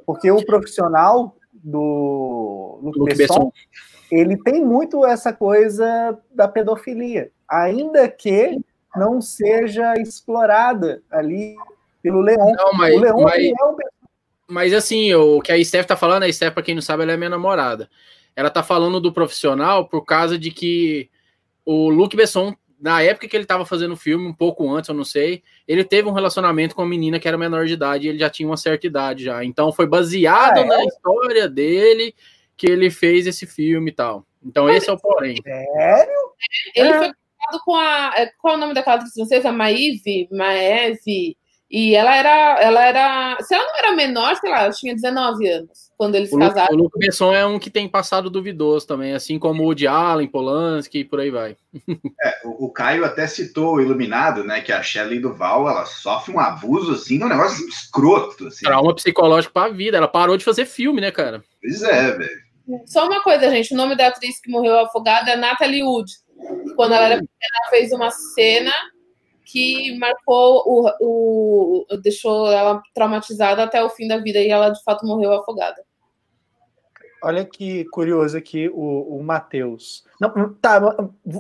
Porque 0.07 0.31
o 0.31 0.45
profissional 0.45 1.37
do 1.53 2.81
Luke 2.83 3.15
Besson, 3.15 3.53
ele 4.11 4.37
tem 4.43 4.65
muito 4.65 5.07
essa 5.07 5.33
coisa 5.33 6.19
da 6.35 6.49
pedofilia, 6.49 7.31
ainda 7.47 8.09
que 8.09 8.59
não 8.97 9.21
seja 9.21 9.95
explorada 10.01 11.03
ali 11.11 11.57
pelo 12.03 12.23
Leon. 12.23 12.53
Não, 12.57 12.73
mas, 12.73 12.95
o 12.95 12.99
Leon 12.99 13.23
mas, 13.23 13.45
é 13.45 13.65
o 13.65 13.77
mas 14.49 14.73
assim, 14.73 15.15
o 15.15 15.41
que 15.41 15.53
a 15.53 15.65
Steph 15.65 15.87
tá 15.87 15.97
falando, 15.97 16.25
a 16.25 16.33
Steph, 16.33 16.55
para 16.55 16.63
quem 16.63 16.75
não 16.75 16.83
sabe, 16.83 17.03
ela 17.03 17.13
é 17.13 17.17
minha 17.17 17.31
namorada. 17.31 17.89
Ela 18.35 18.51
tá 18.51 18.63
falando 18.63 19.01
do 19.01 19.13
profissional 19.13 19.89
por 19.89 20.05
causa 20.05 20.39
de 20.39 20.51
que 20.51 21.11
o 21.65 21.91
Luke 21.91 22.17
Besson, 22.17 22.55
na 22.81 23.03
época 23.03 23.29
que 23.29 23.37
ele 23.37 23.45
estava 23.45 23.65
fazendo 23.65 23.93
o 23.93 23.97
filme, 23.97 24.27
um 24.27 24.33
pouco 24.33 24.69
antes, 24.75 24.89
eu 24.89 24.95
não 24.95 25.05
sei, 25.05 25.43
ele 25.69 25.85
teve 25.85 26.09
um 26.09 26.13
relacionamento 26.13 26.75
com 26.75 26.83
uma 26.83 26.89
menina 26.89 27.21
que 27.21 27.29
era 27.29 27.39
menor 27.39 27.67
de 27.67 27.75
idade 27.75 28.07
e 28.07 28.11
ele 28.11 28.19
já 28.19 28.29
tinha 28.29 28.49
uma 28.49 28.57
certa 28.57 28.87
idade 28.87 29.25
já. 29.25 29.45
Então 29.45 29.73
foi 29.73 29.87
baseado 29.87 30.59
ah, 30.59 30.61
é? 30.61 30.65
na 30.65 30.85
história 30.85 31.49
dele 31.49 32.15
que 32.57 32.67
ele 32.67 32.91
fez 32.91 33.27
esse 33.27 33.47
filme 33.47 33.91
e 33.91 33.95
tal. 33.95 34.27
Então 34.45 34.65
Mas, 34.65 34.79
esse 34.79 34.91
é 34.91 34.93
o 34.93 34.99
porém. 34.99 35.37
Sério? 35.43 36.33
Ele 36.75 36.89
é. 36.89 36.99
foi 36.99 37.13
casado 37.13 37.65
com 37.65 37.77
a. 37.77 38.13
Qual 38.39 38.55
é 38.55 38.57
o 38.57 38.61
nome 38.61 38.75
daquela 38.75 38.97
atriz 38.97 39.13
francesa? 39.13 39.53
Maeve? 39.53 40.29
Maeve? 40.31 41.37
E 41.73 41.95
ela 41.95 42.15
era, 42.15 42.61
ela 42.61 42.85
era. 42.85 43.39
Se 43.41 43.55
ela 43.55 43.65
não 43.65 43.79
era 43.79 43.93
menor, 43.93 44.37
sei 44.37 44.51
lá, 44.51 44.65
ela 44.65 44.73
tinha 44.73 44.95
19 44.95 45.49
anos 45.49 45.91
quando 45.97 46.17
eles 46.17 46.31
o 46.31 46.39
casaram. 46.39 46.75
o 46.75 46.77
Luke 46.77 46.99
Besson 46.99 47.33
é 47.33 47.47
um 47.47 47.59
que 47.59 47.71
tem 47.71 47.89
passado 47.89 48.29
duvidoso 48.29 48.87
também, 48.87 49.15
assim 49.15 49.39
como 49.39 49.67
o 49.67 49.75
de 49.75 49.87
Allen, 49.87 50.29
Polanski 50.29 50.99
e 50.99 51.05
por 51.05 51.21
aí 51.21 51.31
vai. 51.31 51.57
É, 52.23 52.41
o, 52.45 52.67
o, 52.67 52.71
Caio 52.71 53.07
até 53.07 53.27
citou 53.27 53.77
o 53.77 53.81
Iluminado, 53.81 54.45
né? 54.45 54.61
Que 54.61 54.71
a 54.71 54.83
Shelley 54.83 55.19
Duval 55.19 55.67
ela 55.67 55.87
sofre 55.87 56.35
um 56.35 56.39
abuso, 56.39 56.93
assim, 56.93 57.23
um 57.23 57.29
negócio 57.29 57.67
escroto. 57.67 58.49
Assim. 58.49 58.67
Trauma 58.67 58.95
psicológico 58.95 59.55
pra 59.55 59.69
vida. 59.69 59.97
Ela 59.97 60.09
parou 60.09 60.37
de 60.37 60.45
fazer 60.45 60.67
filme, 60.67 61.01
né, 61.01 61.11
cara? 61.11 61.43
Pois 61.63 61.83
é, 61.83 62.13
velho. 62.13 62.83
Só 62.85 63.07
uma 63.07 63.23
coisa, 63.23 63.49
gente. 63.49 63.73
O 63.73 63.77
nome 63.79 63.97
da 63.97 64.09
atriz 64.09 64.39
que 64.43 64.51
morreu 64.51 64.79
afogada 64.81 65.31
é 65.31 65.37
Natalie 65.37 65.83
Wood. 65.83 66.13
Quando 66.77 66.93
ela 66.93 67.07
era 67.07 67.15
pequena, 67.15 67.61
ela 67.63 67.71
fez 67.71 67.93
uma 67.93 68.11
cena 68.11 68.73
que 69.53 69.99
marcou 69.99 70.63
o, 70.67 71.85
o 71.91 71.97
deixou 71.99 72.51
ela 72.51 72.83
traumatizada 72.95 73.63
até 73.63 73.85
o 73.85 73.91
fim 73.91 74.09
da 74.09 74.17
vida 74.17 74.39
e 74.39 74.49
ela 74.49 74.71
de 74.71 74.83
fato 74.83 75.07
morreu 75.07 75.31
afogada. 75.35 75.85
Olha 77.23 77.45
que 77.45 77.85
curioso 77.87 78.37
aqui 78.37 78.69
o, 78.71 79.19
o 79.19 79.23
Matheus. 79.23 80.05
Não, 80.19 80.55
tá, 80.55 80.81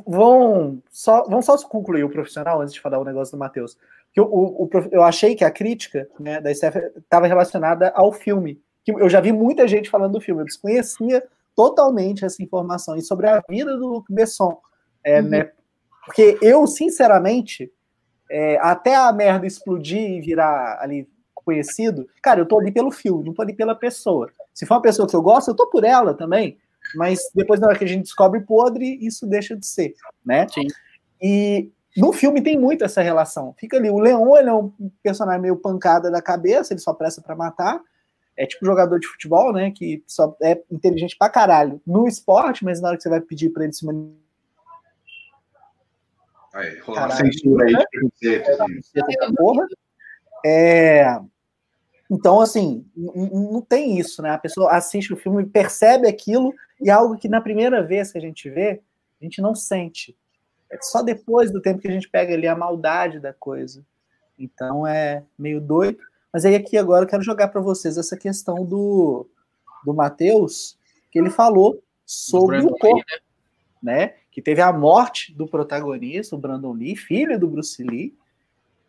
vão 0.07 0.81
só, 0.91 1.25
vão 1.25 1.41
só 1.41 1.57
concluir 1.67 2.05
o 2.05 2.11
profissional 2.11 2.61
antes 2.61 2.75
de 2.75 2.81
falar 2.81 2.99
o 2.99 3.05
negócio 3.05 3.35
do 3.35 3.41
Matheus. 3.41 3.79
O, 4.17 4.23
o, 4.23 4.65
o, 4.65 4.71
eu 4.93 5.03
achei 5.03 5.35
que 5.35 5.45
a 5.45 5.51
crítica 5.51 6.07
né, 6.21 6.39
da 6.39 6.55
Steph 6.55 6.77
estava 6.97 7.27
relacionada 7.27 7.91
ao 7.97 8.13
filme. 8.13 8.61
Que 8.85 8.93
eu 8.93 9.09
já 9.09 9.21
vi 9.21 9.33
muita 9.33 9.67
gente 9.67 9.89
falando 9.89 10.13
do 10.13 10.21
filme, 10.21 10.43
eu 10.43 10.47
desconhecia 10.47 11.25
totalmente 11.57 12.25
essa 12.25 12.43
informação 12.43 12.95
e 12.97 13.03
sobre 13.03 13.27
a 13.27 13.43
vida 13.49 13.77
do 13.77 13.89
Luc 13.89 14.07
Besson. 14.13 14.61
É, 15.03 15.21
uhum. 15.21 15.29
né, 15.29 15.51
porque 16.05 16.39
eu, 16.43 16.67
sinceramente, 16.67 17.73
é, 18.33 18.59
até 18.63 18.97
a 18.97 19.13
merda 19.13 19.47
explodir 19.47 20.01
e 20.01 20.21
virar 20.23 20.79
ali 20.81 21.07
conhecido, 21.35 22.09
cara, 22.23 22.41
eu 22.41 22.47
tô 22.47 22.59
ali 22.59 22.73
pelo 22.73 22.91
filme, 22.91 23.25
não 23.25 23.35
tô 23.35 23.43
ali 23.43 23.53
pela 23.53 23.75
pessoa. 23.75 24.31
Se 24.55 24.65
for 24.65 24.77
uma 24.77 24.83
pessoa 24.83 25.07
que 25.07 25.15
eu 25.15 25.21
gosto, 25.21 25.51
eu 25.51 25.55
tô 25.55 25.67
por 25.69 25.85
ela 25.85 26.15
também, 26.15 26.57
mas 26.95 27.21
depois 27.35 27.61
na 27.61 27.67
hora 27.67 27.79
que 27.79 27.85
a 27.85 27.89
gente 27.89 28.05
descobre 28.05 28.41
podre, 28.41 28.99
isso 29.03 29.27
deixa 29.27 29.55
de 29.55 29.67
ser, 29.67 29.95
né? 30.25 30.47
Sim. 30.49 30.67
E 31.21 31.71
no 31.95 32.11
filme 32.11 32.41
tem 32.41 32.59
muito 32.59 32.85
essa 32.85 33.03
relação. 33.03 33.55
Fica 33.59 33.77
ali, 33.77 33.91
o 33.91 33.99
Leon, 33.99 34.37
ele 34.39 34.49
é 34.49 34.55
um 34.55 34.73
personagem 35.03 35.43
meio 35.43 35.57
pancada 35.57 36.11
da 36.11 36.23
cabeça, 36.23 36.73
ele 36.73 36.81
só 36.81 36.95
presta 36.95 37.21
para 37.21 37.37
matar. 37.37 37.81
É 38.35 38.47
tipo 38.47 38.65
jogador 38.65 38.99
de 38.99 39.07
futebol, 39.07 39.53
né, 39.53 39.71
que 39.71 40.03
só 40.07 40.35
é 40.43 40.59
inteligente 40.71 41.17
pra 41.19 41.29
caralho 41.29 41.83
no 41.87 42.09
esporte, 42.09 42.65
mas 42.65 42.81
na 42.81 42.89
hora 42.89 42.97
que 42.97 43.03
você 43.03 43.11
vai 43.11 43.21
pedir 43.21 43.51
para 43.51 43.65
ele 43.65 43.75
se 43.75 43.85
Aí, 46.53 46.81
censura 47.17 47.67
aí 47.67 47.75
de 47.75 47.87
preconceito. 47.89 49.35
Porra. 49.37 49.67
É, 50.45 51.19
então, 52.11 52.43
assim, 52.43 52.85
não 52.95 53.63
tem 53.63 53.99
isso, 53.99 54.21
né? 54.21 54.33
A 54.33 54.39
pessoa 54.39 54.73
assiste 54.73 55.15
o 55.15 55.17
filme, 55.17 55.47
percebe 55.47 56.07
aquilo, 56.07 56.53
e 56.79 56.91
é 56.91 56.93
algo 56.93 57.17
que 57.17 57.27
na 57.27 57.41
primeira 57.41 57.83
vez 57.83 58.13
que 58.13 58.19
a 58.19 58.21
gente 58.21 58.51
vê, 58.51 58.83
a 59.19 59.25
gente 59.25 59.41
não 59.41 59.55
sente. 59.55 60.15
É 60.71 60.77
só 60.83 61.03
depois 61.03 61.51
do 61.51 61.63
tempo 61.63 61.81
que 61.81 61.89
a 61.89 61.93
gente 61.93 62.11
pega 62.11 62.35
ali 62.35 62.47
a 62.47 62.55
maldade 62.55 63.19
da 63.19 63.33
coisa. 63.33 63.83
Então 64.39 64.87
é 64.87 65.25
meio 65.39 65.59
doido. 65.59 66.01
Mas 66.31 66.45
aí 66.45 66.55
aqui 66.55 66.77
agora 66.77 67.05
eu 67.05 67.09
quero 67.09 67.23
jogar 67.23 67.49
para 67.49 67.63
vocês 67.63 67.97
essa 67.97 68.17
questão 68.17 68.63
do, 68.63 69.27
do 69.83 69.95
Matheus, 69.95 70.79
que 71.11 71.19
ele 71.19 71.31
falou 71.31 71.83
sobre 72.05 72.59
o 72.59 72.77
corpo, 72.77 73.05
né? 73.83 74.17
Que 74.33 74.43
teve 74.43 74.63
a 74.63 74.73
morte 74.73 75.33
do 75.35 75.47
protagonista, 75.47 76.35
o 76.35 76.39
Brandon 76.39 76.73
Lee, 76.73 76.97
filho 76.97 77.39
do 77.39 77.47
Bruce 77.47 77.83
Lee, 77.85 78.15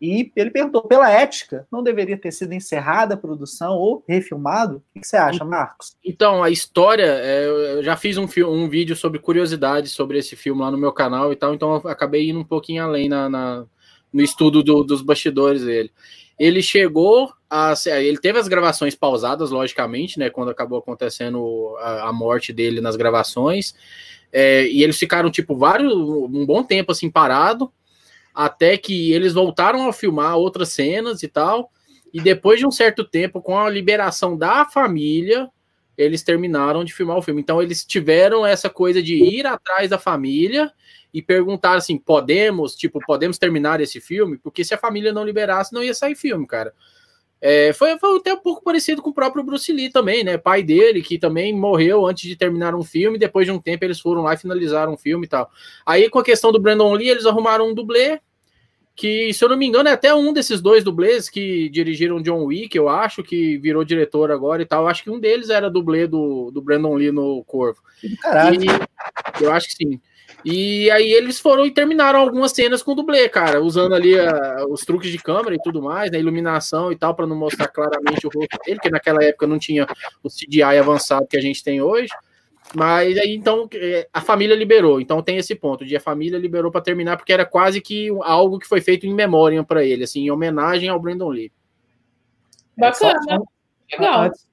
e 0.00 0.32
ele 0.34 0.50
perguntou 0.50 0.82
pela 0.82 1.10
ética, 1.10 1.66
não 1.70 1.82
deveria 1.82 2.18
ter 2.18 2.32
sido 2.32 2.52
encerrada 2.52 3.14
a 3.14 3.16
produção 3.16 3.74
ou 3.74 4.02
refilmado? 4.08 4.82
O 4.94 5.00
que 5.00 5.06
você 5.06 5.16
acha, 5.16 5.44
Marcos? 5.44 5.96
Então, 6.04 6.42
a 6.42 6.50
história, 6.50 7.06
é, 7.06 7.46
eu 7.46 7.82
já 7.82 7.96
fiz 7.96 8.16
um, 8.16 8.26
um 8.46 8.68
vídeo 8.68 8.96
sobre 8.96 9.18
curiosidades 9.18 9.92
sobre 9.92 10.18
esse 10.18 10.34
filme 10.34 10.60
lá 10.60 10.70
no 10.70 10.78
meu 10.78 10.92
canal 10.92 11.32
e 11.32 11.36
tal, 11.36 11.54
então 11.54 11.80
eu 11.82 11.90
acabei 11.90 12.28
indo 12.28 12.40
um 12.40 12.44
pouquinho 12.44 12.82
além 12.82 13.08
na, 13.08 13.28
na 13.28 13.64
no 14.12 14.22
estudo 14.22 14.62
do, 14.62 14.84
dos 14.84 15.02
bastidores 15.02 15.64
dele. 15.64 15.90
Ele 16.38 16.62
chegou 16.62 17.32
a. 17.48 17.74
Ele 17.86 18.18
teve 18.18 18.38
as 18.38 18.48
gravações 18.48 18.94
pausadas, 18.94 19.50
logicamente, 19.50 20.18
né? 20.18 20.30
Quando 20.30 20.50
acabou 20.50 20.78
acontecendo 20.78 21.76
a, 21.78 22.08
a 22.08 22.12
morte 22.12 22.52
dele 22.52 22.80
nas 22.80 22.96
gravações. 22.96 23.74
É, 24.32 24.66
e 24.66 24.82
eles 24.82 24.98
ficaram, 24.98 25.30
tipo, 25.30 25.56
vários. 25.56 25.92
um 25.92 26.44
bom 26.44 26.62
tempo 26.62 26.92
assim 26.92 27.10
parado. 27.10 27.72
Até 28.34 28.76
que 28.76 29.12
eles 29.12 29.32
voltaram 29.32 29.88
a 29.88 29.92
filmar 29.92 30.36
outras 30.36 30.70
cenas 30.70 31.22
e 31.22 31.28
tal. 31.28 31.70
E 32.12 32.20
depois 32.20 32.58
de 32.58 32.66
um 32.66 32.70
certo 32.70 33.04
tempo, 33.04 33.40
com 33.40 33.58
a 33.58 33.70
liberação 33.70 34.36
da 34.36 34.64
família, 34.64 35.48
eles 35.96 36.22
terminaram 36.22 36.84
de 36.84 36.92
filmar 36.92 37.16
o 37.16 37.22
filme. 37.22 37.40
Então 37.40 37.62
eles 37.62 37.84
tiveram 37.84 38.44
essa 38.44 38.68
coisa 38.68 39.02
de 39.02 39.14
ir 39.16 39.46
atrás 39.46 39.90
da 39.90 39.98
família 39.98 40.72
e 41.12 41.22
perguntar 41.22 41.76
assim: 41.76 41.96
podemos, 41.96 42.74
tipo, 42.74 43.00
podemos 43.06 43.38
terminar 43.38 43.80
esse 43.80 44.00
filme? 44.00 44.38
Porque 44.38 44.64
se 44.64 44.74
a 44.74 44.78
família 44.78 45.12
não 45.12 45.24
liberasse, 45.24 45.72
não 45.72 45.82
ia 45.82 45.94
sair 45.94 46.14
filme, 46.14 46.46
cara. 46.46 46.72
É, 47.46 47.74
foi, 47.74 47.98
foi 47.98 48.16
até 48.16 48.32
um 48.32 48.38
pouco 48.38 48.64
parecido 48.64 49.02
com 49.02 49.10
o 49.10 49.14
próprio 49.14 49.44
Bruce 49.44 49.70
Lee 49.70 49.90
também, 49.90 50.24
né? 50.24 50.38
Pai 50.38 50.62
dele, 50.62 51.02
que 51.02 51.18
também 51.18 51.52
morreu 51.52 52.06
antes 52.06 52.26
de 52.26 52.36
terminar 52.36 52.74
um 52.74 52.82
filme, 52.82 53.18
depois 53.18 53.46
de 53.46 53.52
um 53.52 53.58
tempo 53.58 53.84
eles 53.84 54.00
foram 54.00 54.22
lá 54.22 54.32
e 54.32 54.38
finalizaram 54.38 54.94
um 54.94 54.96
filme 54.96 55.26
e 55.26 55.28
tal. 55.28 55.50
Aí, 55.84 56.08
com 56.08 56.18
a 56.18 56.24
questão 56.24 56.50
do 56.50 56.58
Brandon 56.58 56.94
Lee, 56.94 57.10
eles 57.10 57.26
arrumaram 57.26 57.68
um 57.68 57.74
dublê, 57.74 58.18
que, 58.96 59.32
se 59.32 59.44
eu 59.44 59.48
não 59.48 59.56
me 59.56 59.66
engano, 59.66 59.88
é 59.88 59.92
até 59.92 60.14
um 60.14 60.32
desses 60.32 60.60
dois 60.60 60.84
dublês 60.84 61.28
que 61.28 61.68
dirigiram 61.68 62.22
John 62.22 62.44
Wick, 62.44 62.76
eu 62.76 62.88
acho, 62.88 63.22
que 63.22 63.58
virou 63.58 63.84
diretor 63.84 64.30
agora 64.30 64.62
e 64.62 64.66
tal. 64.66 64.82
Eu 64.82 64.88
acho 64.88 65.02
que 65.02 65.10
um 65.10 65.18
deles 65.18 65.50
era 65.50 65.70
dublê 65.70 66.06
do, 66.06 66.50
do 66.52 66.62
Brandon 66.62 66.94
Lee 66.94 67.10
no 67.10 67.42
Corvo. 67.44 67.80
Caralho. 68.22 68.60
E, 68.62 69.42
eu 69.42 69.50
acho 69.52 69.68
que 69.68 69.74
sim. 69.74 70.00
E 70.44 70.90
aí 70.90 71.10
eles 71.12 71.40
foram 71.40 71.64
e 71.66 71.70
terminaram 71.70 72.20
algumas 72.20 72.52
cenas 72.52 72.82
com 72.82 72.94
dublê, 72.94 73.28
cara, 73.28 73.62
usando 73.62 73.94
ali 73.94 74.18
a, 74.18 74.64
os 74.68 74.82
truques 74.82 75.10
de 75.10 75.18
câmera 75.18 75.54
e 75.54 75.62
tudo 75.62 75.82
mais, 75.82 76.10
né, 76.10 76.18
iluminação 76.18 76.92
e 76.92 76.96
tal, 76.96 77.14
para 77.14 77.26
não 77.26 77.34
mostrar 77.34 77.68
claramente 77.68 78.26
o 78.26 78.30
rosto 78.30 78.58
dele, 78.64 78.78
que 78.78 78.90
naquela 78.90 79.24
época 79.24 79.46
não 79.46 79.58
tinha 79.58 79.86
o 80.22 80.28
CGI 80.28 80.62
avançado 80.62 81.26
que 81.26 81.36
a 81.36 81.40
gente 81.40 81.64
tem 81.64 81.80
hoje. 81.80 82.10
Mas 82.74 83.16
aí 83.16 83.34
então 83.34 83.68
é, 83.74 84.08
a 84.12 84.20
família 84.20 84.56
liberou. 84.56 85.00
Então 85.00 85.22
tem 85.22 85.36
esse 85.36 85.54
ponto 85.54 85.84
de 85.84 85.96
a 85.96 86.00
família 86.00 86.38
liberou 86.38 86.70
para 86.70 86.80
terminar 86.80 87.16
porque 87.16 87.32
era 87.32 87.46
quase 87.46 87.80
que 87.80 88.08
algo 88.22 88.58
que 88.58 88.66
foi 88.66 88.80
feito 88.80 89.06
em 89.06 89.14
memória 89.14 89.62
para 89.62 89.84
ele, 89.84 90.04
assim, 90.04 90.22
em 90.22 90.30
homenagem 90.30 90.88
ao 90.88 91.00
Brandon 91.00 91.28
Lee. 91.28 91.52
Bacana. 92.76 93.42
É, 93.90 93.96
Legal. 93.96 94.22
Antes, 94.22 94.46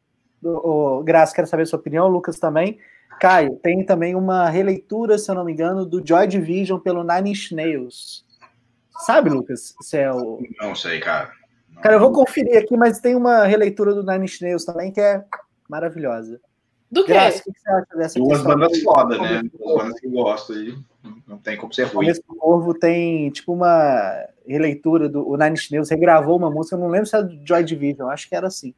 o, 0.43 1.03
Graça, 1.03 1.35
quero 1.35 1.47
saber 1.47 1.63
a 1.63 1.65
sua 1.65 1.79
opinião, 1.79 2.07
Lucas 2.07 2.39
também. 2.39 2.79
Caio, 3.19 3.55
tem 3.57 3.85
também 3.85 4.15
uma 4.15 4.49
releitura, 4.49 5.17
se 5.17 5.29
eu 5.29 5.35
não 5.35 5.45
me 5.45 5.53
engano, 5.53 5.85
do 5.85 6.05
Joy 6.05 6.27
Division 6.27 6.79
pelo 6.79 7.03
Nine 7.03 7.31
Inch 7.31 7.51
Nails. 7.51 8.25
Sabe, 8.99 9.29
Lucas? 9.29 9.75
Se 9.81 9.97
é 9.97 10.11
o... 10.11 10.39
Não 10.59 10.75
sei, 10.75 10.99
cara. 10.99 11.31
Não. 11.69 11.81
Cara, 11.81 11.95
eu 11.95 11.99
vou 11.99 12.11
conferir 12.11 12.57
aqui, 12.57 12.75
mas 12.75 12.99
tem 12.99 13.15
uma 13.15 13.45
releitura 13.45 13.93
do 13.93 14.03
Nine 14.03 14.25
Inch 14.25 14.41
Nails 14.41 14.65
também 14.65 14.91
que 14.91 14.99
é 14.99 15.23
maravilhosa. 15.69 16.39
Do 16.91 17.05
que? 17.05 17.13
Graça, 17.13 17.41
o 17.47 17.53
que 17.53 17.59
você 17.59 17.71
acha 17.71 17.95
dessa 17.95 18.19
Duas 18.19 18.43
bandas 18.43 18.81
foda, 18.81 19.17
né? 19.17 19.41
Duas 19.57 19.77
bandas 19.77 19.99
que 19.99 20.07
eu 20.07 20.11
gosto 20.11 20.53
aí. 20.53 20.75
Não 21.25 21.37
tem 21.37 21.55
como 21.55 21.73
ser 21.73 21.85
ruim. 21.85 22.11
O 22.27 22.35
Corvo 22.35 22.73
tem, 22.73 23.29
tipo, 23.29 23.53
uma 23.53 24.27
releitura 24.45 25.07
do 25.07 25.27
o 25.27 25.37
Nine 25.37 25.53
Inch 25.53 25.71
Nails, 25.71 25.89
regravou 25.89 26.37
uma 26.37 26.51
música, 26.51 26.75
eu 26.75 26.79
não 26.79 26.89
lembro 26.89 27.07
se 27.07 27.15
era 27.15 27.23
do 27.23 27.39
Joy 27.47 27.63
Division, 27.63 28.09
acho 28.09 28.27
que 28.27 28.35
era 28.35 28.47
assim. 28.47 28.73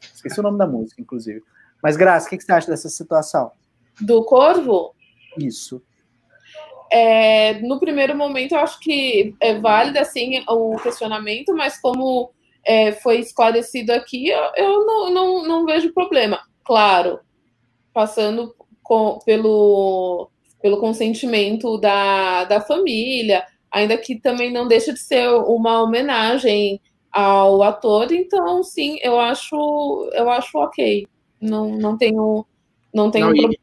Esqueci 0.00 0.40
o 0.40 0.42
nome 0.42 0.56
da 0.56 0.66
música, 0.66 1.02
inclusive. 1.02 1.42
Mas, 1.82 1.96
Graça, 1.96 2.26
o 2.26 2.30
que 2.30 2.40
você 2.40 2.52
acha 2.52 2.70
dessa 2.70 2.88
situação? 2.88 3.52
Do 4.00 4.24
Corvo? 4.24 4.94
Isso. 5.36 5.82
É, 6.90 7.60
no 7.60 7.78
primeiro 7.78 8.16
momento, 8.16 8.52
eu 8.52 8.60
acho 8.60 8.80
que 8.80 9.34
é 9.40 9.58
válido, 9.58 9.98
assim, 9.98 10.42
o 10.48 10.76
questionamento, 10.76 11.54
mas 11.54 11.78
como 11.80 12.32
é, 12.64 12.92
foi 12.92 13.18
esclarecido 13.18 13.92
aqui, 13.92 14.28
eu, 14.28 14.40
eu 14.56 14.86
não, 14.86 15.10
não, 15.10 15.42
não 15.46 15.66
vejo 15.66 15.92
problema. 15.92 16.40
Claro, 16.64 17.20
passando 17.92 18.54
com, 18.82 19.18
pelo, 19.24 20.30
pelo 20.60 20.78
consentimento 20.78 21.78
da, 21.78 22.44
da 22.44 22.60
família, 22.60 23.44
ainda 23.70 23.96
que 23.96 24.16
também 24.16 24.52
não 24.52 24.66
deixa 24.66 24.92
de 24.92 25.00
ser 25.00 25.28
uma 25.28 25.82
homenagem 25.82 26.80
ao 27.10 27.62
ator, 27.62 28.10
então 28.10 28.62
sim, 28.62 28.98
eu 29.02 29.20
acho 29.20 30.10
eu 30.14 30.30
acho 30.30 30.58
ok. 30.58 31.06
Não, 31.40 31.68
não 31.76 31.96
tenho 31.96 32.46
não 32.92 33.10
tenho 33.10 33.26
não, 33.26 33.32
problema. 33.32 33.54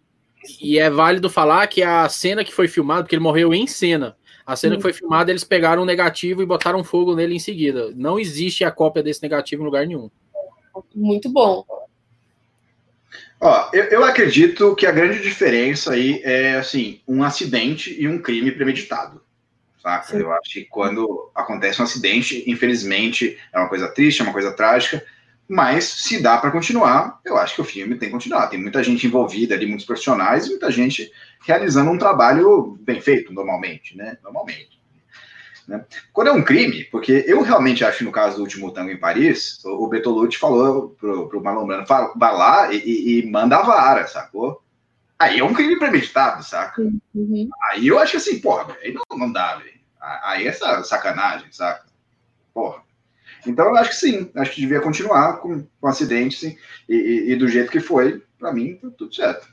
E, 0.59 0.73
e, 0.73 0.79
é 0.79 0.89
válido 0.89 1.29
falar 1.29 1.65
que 1.67 1.81
a 1.81 2.07
cena 2.09 2.43
que 2.43 2.53
foi 2.53 2.67
filmada, 2.67 3.03
porque 3.03 3.15
ele 3.15 3.23
morreu 3.23 3.53
em 3.53 3.65
cena. 3.65 4.15
A 4.45 4.55
cena 4.55 4.75
que 4.75 4.81
foi 4.81 4.93
filmada, 4.93 5.31
eles 5.31 5.43
pegaram 5.43 5.83
um 5.83 5.85
negativo 5.85 6.41
e 6.41 6.45
botaram 6.45 6.83
fogo 6.83 7.15
nele 7.15 7.35
em 7.35 7.39
seguida. 7.39 7.91
Não 7.95 8.19
existe 8.19 8.63
a 8.63 8.71
cópia 8.71 9.03
desse 9.03 9.21
negativo 9.21 9.61
em 9.61 9.65
lugar 9.65 9.85
nenhum. 9.85 10.09
Muito 10.95 11.29
bom. 11.29 11.63
Ó, 13.41 13.69
eu, 13.71 13.85
eu, 13.85 14.03
acredito 14.03 14.75
que 14.75 14.85
a 14.85 14.91
grande 14.91 15.21
diferença 15.21 15.93
aí 15.93 16.21
é 16.23 16.57
assim 16.57 16.99
um 17.07 17.23
acidente 17.23 17.95
e 17.97 18.07
um 18.07 18.21
crime 18.21 18.51
premeditado. 18.51 19.21
Saca? 19.81 20.17
Eu 20.17 20.31
acho 20.33 20.51
que 20.51 20.65
quando 20.65 21.31
acontece 21.33 21.79
um 21.81 21.85
acidente, 21.85 22.43
infelizmente, 22.47 23.37
é 23.53 23.57
uma 23.57 23.69
coisa 23.69 23.87
triste, 23.87 24.19
é 24.19 24.23
uma 24.23 24.33
coisa 24.33 24.51
trágica, 24.51 25.01
mas 25.47 25.85
se 25.85 26.21
dá 26.21 26.37
para 26.37 26.51
continuar, 26.51 27.21
eu 27.25 27.37
acho 27.37 27.55
que 27.55 27.61
o 27.61 27.65
filme 27.65 27.95
tem 27.95 28.09
que 28.09 28.13
continuar. 28.13 28.47
Tem 28.47 28.61
muita 28.61 28.83
gente 28.83 29.07
envolvida 29.07 29.55
ali, 29.55 29.65
muitos 29.65 29.85
profissionais, 29.85 30.45
e 30.45 30.49
muita 30.49 30.69
gente 30.69 31.09
realizando 31.45 31.89
um 31.89 31.97
trabalho 31.97 32.77
bem 32.81 32.99
feito, 32.99 33.33
normalmente, 33.33 33.95
né? 33.95 34.17
Normalmente. 34.21 34.78
Né? 35.69 35.85
Quando 36.11 36.29
é 36.29 36.31
um 36.31 36.43
crime, 36.43 36.83
porque 36.85 37.23
eu 37.27 37.43
realmente 37.43 37.85
acho 37.85 37.99
que 37.99 38.03
no 38.03 38.11
caso 38.11 38.37
do 38.37 38.41
último 38.41 38.71
tango 38.71 38.89
em 38.89 38.99
Paris, 38.99 39.63
o 39.63 39.87
Bertolucci 39.87 40.39
falou 40.39 40.89
pro, 40.99 41.29
pro 41.29 41.43
Marlon 41.43 41.67
Brando, 41.67 41.85
vai 42.15 42.35
lá 42.35 42.73
e, 42.73 43.19
e, 43.19 43.29
manda 43.29 43.57
a 43.57 43.61
vara, 43.61 44.07
sacou? 44.07 44.63
Aí 45.19 45.37
é 45.37 45.43
um 45.43 45.53
crime 45.53 45.77
premeditado, 45.77 46.43
saca? 46.43 46.81
Uhum. 47.13 47.47
Aí 47.69 47.85
eu 47.85 47.99
acho 47.99 48.13
que 48.13 48.17
assim, 48.17 48.39
porra, 48.39 48.75
aí 48.81 48.91
não, 48.91 49.15
não 49.15 49.31
dá, 49.31 49.57
velho. 49.57 49.79
Aí 50.23 50.47
é 50.47 50.47
essa 50.47 50.81
sacanagem, 50.83 51.51
saca? 51.51 51.85
Porra. 52.51 52.81
Então 53.45 53.67
eu 53.67 53.75
acho 53.75 53.91
que 53.91 53.95
sim, 53.97 54.31
acho 54.35 54.51
que 54.51 54.61
devia 54.61 54.81
continuar 54.81 55.37
com, 55.37 55.67
com 55.79 55.87
acidente, 55.87 56.39
sim, 56.39 56.57
e, 56.87 56.95
e, 56.95 57.31
e 57.33 57.35
do 57.35 57.47
jeito 57.47 57.71
que 57.71 57.79
foi, 57.79 58.23
para 58.39 58.51
mim, 58.51 58.75
tá 58.77 58.87
tudo 58.97 59.13
certo. 59.13 59.47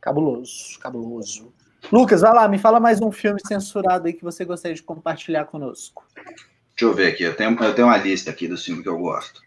Cabuloso, 0.00 0.78
cabuloso. 0.80 1.52
Lucas, 1.90 2.20
vai 2.20 2.32
lá, 2.32 2.48
me 2.48 2.58
fala 2.58 2.78
mais 2.78 3.00
um 3.00 3.10
filme 3.10 3.40
censurado 3.46 4.06
aí 4.06 4.12
que 4.12 4.22
você 4.22 4.44
gostaria 4.44 4.74
de 4.74 4.82
compartilhar 4.82 5.46
conosco. 5.46 6.06
Deixa 6.14 6.84
eu 6.84 6.94
ver 6.94 7.12
aqui, 7.12 7.22
eu 7.22 7.34
tenho, 7.34 7.50
eu 7.62 7.74
tenho 7.74 7.88
uma 7.88 7.96
lista 7.96 8.30
aqui 8.30 8.46
dos 8.46 8.64
filmes 8.64 8.82
que 8.82 8.88
eu 8.88 8.98
gosto. 8.98 9.42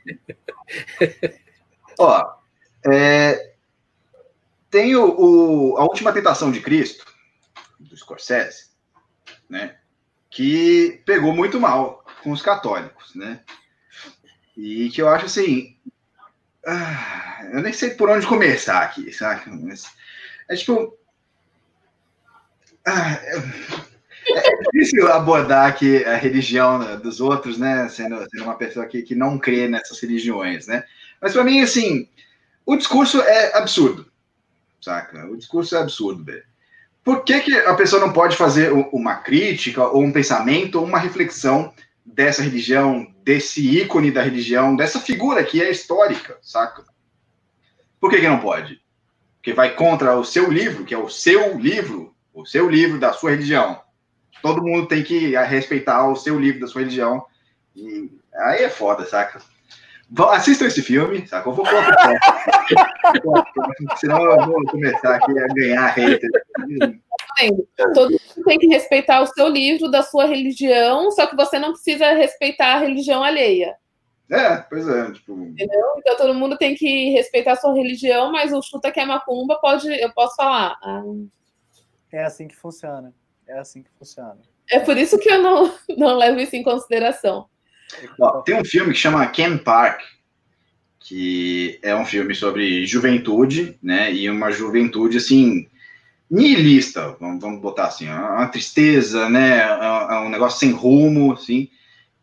Ó, 1.98 2.36
é, 2.86 3.54
tem 4.70 4.96
o, 4.96 5.72
o, 5.74 5.78
A 5.78 5.84
Última 5.84 6.12
Tentação 6.12 6.52
de 6.52 6.60
Cristo, 6.60 7.06
do 7.80 7.96
Scorsese, 7.96 8.72
né? 9.50 9.78
Que 10.30 11.02
pegou 11.06 11.34
muito 11.34 11.60
mal 11.60 12.06
com 12.22 12.32
os 12.32 12.42
católicos, 12.42 13.16
né? 13.16 13.42
E 14.58 14.90
que 14.90 15.02
eu 15.02 15.08
acho 15.08 15.26
assim. 15.26 15.78
Ah, 16.68 17.48
eu 17.54 17.62
nem 17.62 17.72
sei 17.72 17.92
por 17.92 18.10
onde 18.10 18.28
começar 18.28 18.82
aqui, 18.82 19.14
sabe? 19.14 19.50
Mas, 19.50 19.86
é 20.50 20.56
tipo 20.56 20.98
ah, 22.86 23.20
é, 23.24 23.38
é 24.28 24.58
difícil 24.72 25.12
abordar 25.12 25.68
aqui 25.68 26.04
a 26.06 26.16
religião 26.16 27.00
dos 27.00 27.20
outros, 27.20 27.58
né? 27.58 27.90
Sendo, 27.90 28.18
sendo 28.30 28.44
uma 28.44 28.56
pessoa 28.56 28.86
que, 28.86 29.02
que 29.02 29.16
não 29.16 29.38
crê 29.38 29.68
nessas 29.68 30.00
religiões, 30.00 30.68
né? 30.68 30.84
Mas 31.22 31.34
para 31.34 31.44
mim, 31.44 31.62
assim, 31.62 32.08
o 32.66 32.76
discurso 32.76 33.22
é 33.22 33.58
absurdo, 33.58 34.06
saca? 34.82 35.26
O 35.28 35.38
discurso 35.38 35.76
é 35.76 35.80
absurdo, 35.80 36.24
velho. 36.24 36.44
Por 37.04 37.24
que, 37.24 37.40
que 37.42 37.54
a 37.54 37.76
pessoa 37.76 38.02
não 38.02 38.12
pode 38.12 38.36
fazer 38.36 38.72
uma 38.72 39.16
crítica, 39.16 39.84
ou 39.84 40.04
um 40.04 40.12
pensamento, 40.12 40.80
ou 40.80 40.86
uma 40.86 40.98
reflexão 40.98 41.72
dessa 42.04 42.42
religião, 42.42 43.08
desse 43.24 43.62
ícone 43.78 44.10
da 44.10 44.24
religião, 44.24 44.76
dessa 44.76 45.00
figura 45.00 45.44
que 45.44 45.62
é 45.62 45.70
histórica, 45.70 46.38
saca? 46.42 46.84
Por 48.00 48.10
que, 48.10 48.20
que 48.20 48.28
não 48.28 48.40
pode? 48.40 48.82
Porque 49.38 49.54
vai 49.54 49.76
contra 49.76 50.18
o 50.18 50.24
seu 50.24 50.52
livro, 50.52 50.84
que 50.84 50.96
é 50.96 50.98
o 50.98 51.10
seu 51.10 51.60
livro, 51.60 52.15
o 52.36 52.46
seu 52.46 52.70
livro 52.70 53.00
da 53.00 53.14
sua 53.14 53.32
religião. 53.32 53.82
Todo 54.42 54.62
mundo 54.62 54.88
tem 54.88 55.04
que 55.04 55.36
respeitar 55.38 56.08
o 56.08 56.16
seu 56.16 56.40
livro 56.40 56.60
da 56.60 56.68
sua 56.68 56.82
religião. 56.82 57.26
E 57.76 58.12
aí 58.36 58.64
é 58.64 58.70
foda, 58.70 59.06
saca? 59.06 59.42
Assistam 60.32 60.68
esse 60.68 60.84
filme, 60.84 61.26
saca? 61.26 61.50
Eu 61.50 61.54
vou 61.54 61.66
colocar. 61.66 62.20
Senão 63.98 64.24
eu 64.24 64.46
vou 64.46 64.64
começar 64.66 65.16
aqui 65.16 65.32
a 65.40 65.48
ganhar 65.48 65.88
hater. 65.88 66.30
Todo 67.94 68.12
mundo 68.12 68.46
tem 68.46 68.60
que 68.60 68.68
respeitar 68.68 69.22
o 69.22 69.28
seu 69.28 69.48
livro 69.48 69.90
da 69.90 70.04
sua 70.04 70.26
religião, 70.26 71.10
só 71.12 71.26
que 71.26 71.36
você 71.36 71.58
não 71.58 71.72
precisa 71.72 72.14
respeitar 72.14 72.76
a 72.76 72.80
religião 72.80 73.24
alheia. 73.24 73.76
É, 74.30 74.58
pois 74.58 74.88
é. 74.88 75.12
Tipo... 75.12 75.34
Entendeu? 75.34 75.86
Então 75.98 76.18
todo 76.18 76.34
mundo 76.34 76.58
tem 76.58 76.76
que 76.76 77.12
respeitar 77.12 77.54
a 77.54 77.56
sua 77.56 77.74
religião, 77.74 78.32
mas 78.32 78.54
o 78.54 78.62
chuta 78.62 78.92
que 78.92 79.00
é 79.00 79.06
macumba 79.06 79.58
pode, 79.60 79.88
eu 79.88 80.12
posso 80.14 80.36
falar. 80.36 80.78
Ah, 80.84 81.04
é 82.12 82.24
assim 82.24 82.48
que 82.48 82.56
funciona. 82.56 83.14
É 83.48 83.60
assim 83.60 83.84
que 83.84 83.90
funciona. 83.98 84.40
É 84.70 84.80
por 84.80 84.98
isso 84.98 85.18
que 85.20 85.30
eu 85.30 85.42
não, 85.42 85.74
não 85.98 86.18
levo 86.18 86.40
isso 86.40 86.56
em 86.56 86.64
consideração. 86.64 87.48
Ó, 88.20 88.42
tem 88.42 88.60
um 88.60 88.66
filme 88.66 88.94
que 88.94 89.00
chama 89.00 89.28
Ken 89.28 89.58
Park, 89.58 90.02
que 91.00 91.80
é 91.84 91.96
um 91.96 92.06
filme 92.06 92.34
sobre 92.34 92.86
juventude, 92.86 93.78
né? 93.82 94.12
E 94.12 94.30
uma 94.30 94.52
juventude 94.52 95.18
assim 95.18 95.68
nihilista, 96.30 97.16
vamos, 97.20 97.40
vamos 97.40 97.62
botar 97.62 97.86
assim, 97.86 98.10
uma 98.10 98.48
tristeza, 98.48 99.30
né? 99.30 99.60
É 99.60 100.20
um 100.20 100.30
negócio 100.30 100.60
sem 100.60 100.72
rumo, 100.72 101.34
assim. 101.34 101.70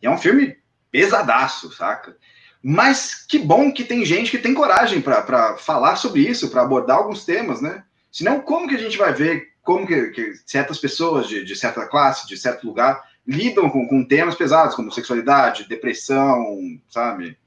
E 0.02 0.06
é 0.06 0.10
um 0.10 0.18
filme 0.18 0.56
pesadaço, 0.90 1.72
saca? 1.72 2.16
Mas 2.62 3.24
que 3.26 3.38
bom 3.38 3.72
que 3.72 3.84
tem 3.84 4.04
gente 4.04 4.30
que 4.30 4.38
tem 4.38 4.54
coragem 4.54 5.00
para 5.00 5.56
falar 5.56 5.96
sobre 5.96 6.22
isso, 6.22 6.50
para 6.50 6.62
abordar 6.62 6.98
alguns 6.98 7.24
temas, 7.24 7.60
né? 7.60 7.84
Senão, 8.10 8.40
como 8.40 8.68
que 8.68 8.74
a 8.74 8.78
gente 8.78 8.98
vai 8.98 9.12
ver 9.12 9.51
como 9.62 9.86
que, 9.86 10.08
que 10.10 10.34
certas 10.44 10.78
pessoas 10.78 11.28
de, 11.28 11.44
de, 11.44 11.56
certa 11.56 11.86
classe, 11.86 12.26
de 12.26 12.36
certo 12.36 12.66
lugar, 12.66 13.02
lidam 13.26 13.70
com, 13.70 13.86
com, 13.86 14.04
temas 14.04 14.34
pesados, 14.34 14.74
como 14.74 14.90
sexualidade, 14.90 15.68
depressão, 15.68 16.58
sabe? 16.88 17.38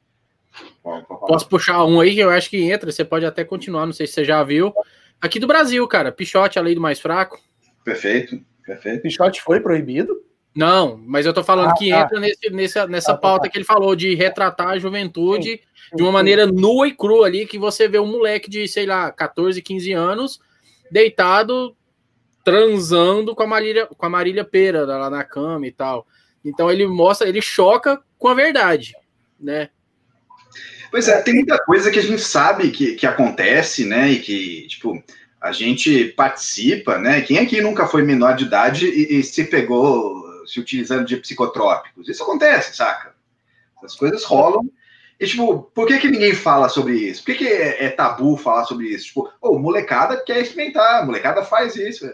Posso 1.28 1.48
puxar 1.50 1.84
um 1.84 2.00
aí 2.00 2.14
que 2.14 2.22
eu 2.22 2.30
acho 2.30 2.50
que 2.50 2.72
entra, 2.72 2.92
você 2.92 3.04
pode 3.04 3.26
até 3.26 3.44
continuar, 3.44 3.86
não 3.86 3.94
sei 3.94 4.08
se 4.08 4.14
você 4.14 4.24
já 4.24 4.42
viu. 4.44 4.74
Aqui 5.20 5.40
do 5.40 5.48
Brasil, 5.48 5.86
cara, 5.88 6.12
Pichote, 6.12 6.58
a 6.58 6.62
lei 6.62 6.76
do 6.76 6.82
mais 6.82 7.00
fraco. 7.00 7.40
Perfeito, 7.84 8.40
perfeito. 8.66 9.02
Pichote 9.02 9.42
foi 9.42 9.60
proibido? 9.60 10.24
Não, 10.56 10.98
mas 11.06 11.26
eu 11.26 11.34
tô 11.34 11.44
falando 11.44 11.72
ah, 11.72 11.76
que 11.76 11.90
tá. 11.90 12.02
entra 12.02 12.20
nesse, 12.20 12.50
nessa, 12.50 12.88
nessa 12.88 13.12
ah, 13.12 13.16
tá, 13.16 13.22
pauta 13.22 13.44
tá. 13.44 13.50
que 13.50 13.58
ele 13.58 13.66
falou 13.66 13.94
de 13.94 14.16
retratar 14.16 14.70
a 14.70 14.80
juventude 14.80 15.50
sim, 15.50 15.96
de 15.98 16.02
uma 16.02 16.12
sim. 16.12 16.14
maneira 16.14 16.46
nua 16.48 16.88
e 16.88 16.94
crua 16.94 17.26
ali, 17.26 17.46
que 17.46 17.60
você 17.60 17.90
vê 17.90 18.00
um 18.00 18.10
moleque 18.10 18.50
de, 18.50 18.66
sei 18.66 18.86
lá, 18.86 19.12
14, 19.12 19.62
15 19.62 19.92
anos 19.92 20.40
deitado 20.90 21.76
transando 22.46 23.36
com 23.36 23.42
a 23.42 23.48
Marília, 23.48 23.88
com 23.88 24.06
a 24.06 24.10
Marília 24.10 24.46
Pera 24.46 24.86
lá 24.86 25.10
na 25.10 25.24
cama 25.24 25.66
e 25.66 25.72
tal. 25.72 26.08
Então 26.46 26.72
ele 26.72 26.86
mostra, 26.86 27.28
ele 27.28 27.42
choca 27.42 28.00
com 28.20 28.28
a 28.28 28.36
verdade, 28.36 28.94
né? 29.40 29.70
Pois 30.92 31.08
é, 31.08 31.20
tem 31.24 31.34
muita 31.34 31.58
coisa 31.66 31.90
que 31.90 31.98
a 31.98 32.04
gente 32.04 32.22
sabe 32.22 32.70
que, 32.70 32.94
que 32.94 33.08
acontece, 33.08 33.84
né? 33.84 34.12
E 34.12 34.20
que, 34.20 34.68
tipo, 34.68 35.04
a 35.42 35.52
gente 35.52 36.06
participa, 36.16 37.00
né? 37.00 37.22
Quem 37.22 37.40
aqui 37.40 37.60
nunca 37.60 37.88
foi 37.88 38.04
menor 38.04 38.36
de 38.36 38.46
idade 38.46 38.86
e, 38.86 39.20
e 39.20 39.24
se 39.24 39.46
pegou 39.46 40.24
se 40.46 40.60
utilizando 40.60 41.04
de 41.04 41.18
psicotrópicos. 41.18 42.08
Isso 42.08 42.22
acontece, 42.22 42.78
saca? 42.78 43.16
Essas 43.80 43.96
coisas 43.96 44.24
rolam. 44.24 44.70
E, 45.20 45.26
tipo, 45.26 45.64
por 45.74 45.88
que, 45.88 45.98
que 45.98 46.10
ninguém 46.12 46.36
fala 46.36 46.70
sobre 46.70 46.94
isso? 46.94 47.24
Por 47.24 47.34
que, 47.34 47.46
que 47.46 47.48
é, 47.48 47.86
é 47.86 47.90
tabu 47.90 48.38
falar 48.38 48.66
sobre 48.66 48.88
isso? 48.88 49.08
Tipo, 49.08 49.30
oh, 49.42 49.58
molecada 49.58 50.22
quer 50.24 50.42
experimentar, 50.42 51.06
molecada 51.06 51.44
faz 51.44 51.76
isso. 51.76 52.06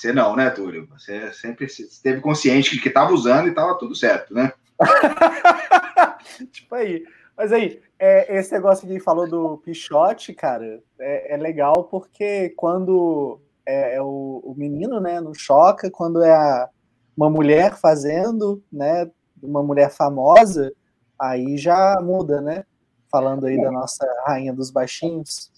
Você 0.00 0.14
não, 0.14 0.34
né, 0.34 0.48
Túlio? 0.48 0.88
Você 0.92 1.30
sempre 1.34 1.66
esteve 1.66 2.22
consciente 2.22 2.70
de 2.70 2.80
que 2.80 2.88
estava 2.88 3.12
usando 3.12 3.48
e 3.48 3.50
estava 3.50 3.76
tudo 3.76 3.94
certo, 3.94 4.32
né? 4.32 4.50
tipo 6.50 6.74
aí. 6.74 7.04
Mas 7.36 7.52
aí, 7.52 7.82
é, 7.98 8.38
esse 8.38 8.50
negócio 8.50 8.88
que 8.88 8.98
falou 8.98 9.28
do 9.28 9.58
Pichote, 9.58 10.32
cara, 10.32 10.82
é, 10.98 11.34
é 11.34 11.36
legal 11.36 11.84
porque 11.84 12.48
quando 12.56 13.42
é, 13.66 13.96
é 13.96 14.02
o, 14.02 14.40
o, 14.42 14.54
menino, 14.56 15.00
né, 15.00 15.20
não 15.20 15.34
choca, 15.34 15.90
quando 15.90 16.22
é 16.22 16.32
a, 16.32 16.70
uma 17.14 17.28
mulher 17.28 17.76
fazendo, 17.76 18.64
né, 18.72 19.10
uma 19.42 19.62
mulher 19.62 19.90
famosa, 19.90 20.72
aí 21.18 21.58
já 21.58 22.00
muda, 22.00 22.40
né? 22.40 22.64
Falando 23.10 23.44
aí 23.44 23.60
da 23.60 23.70
nossa 23.70 24.06
rainha 24.24 24.54
dos 24.54 24.70
baixinhos. 24.70 25.52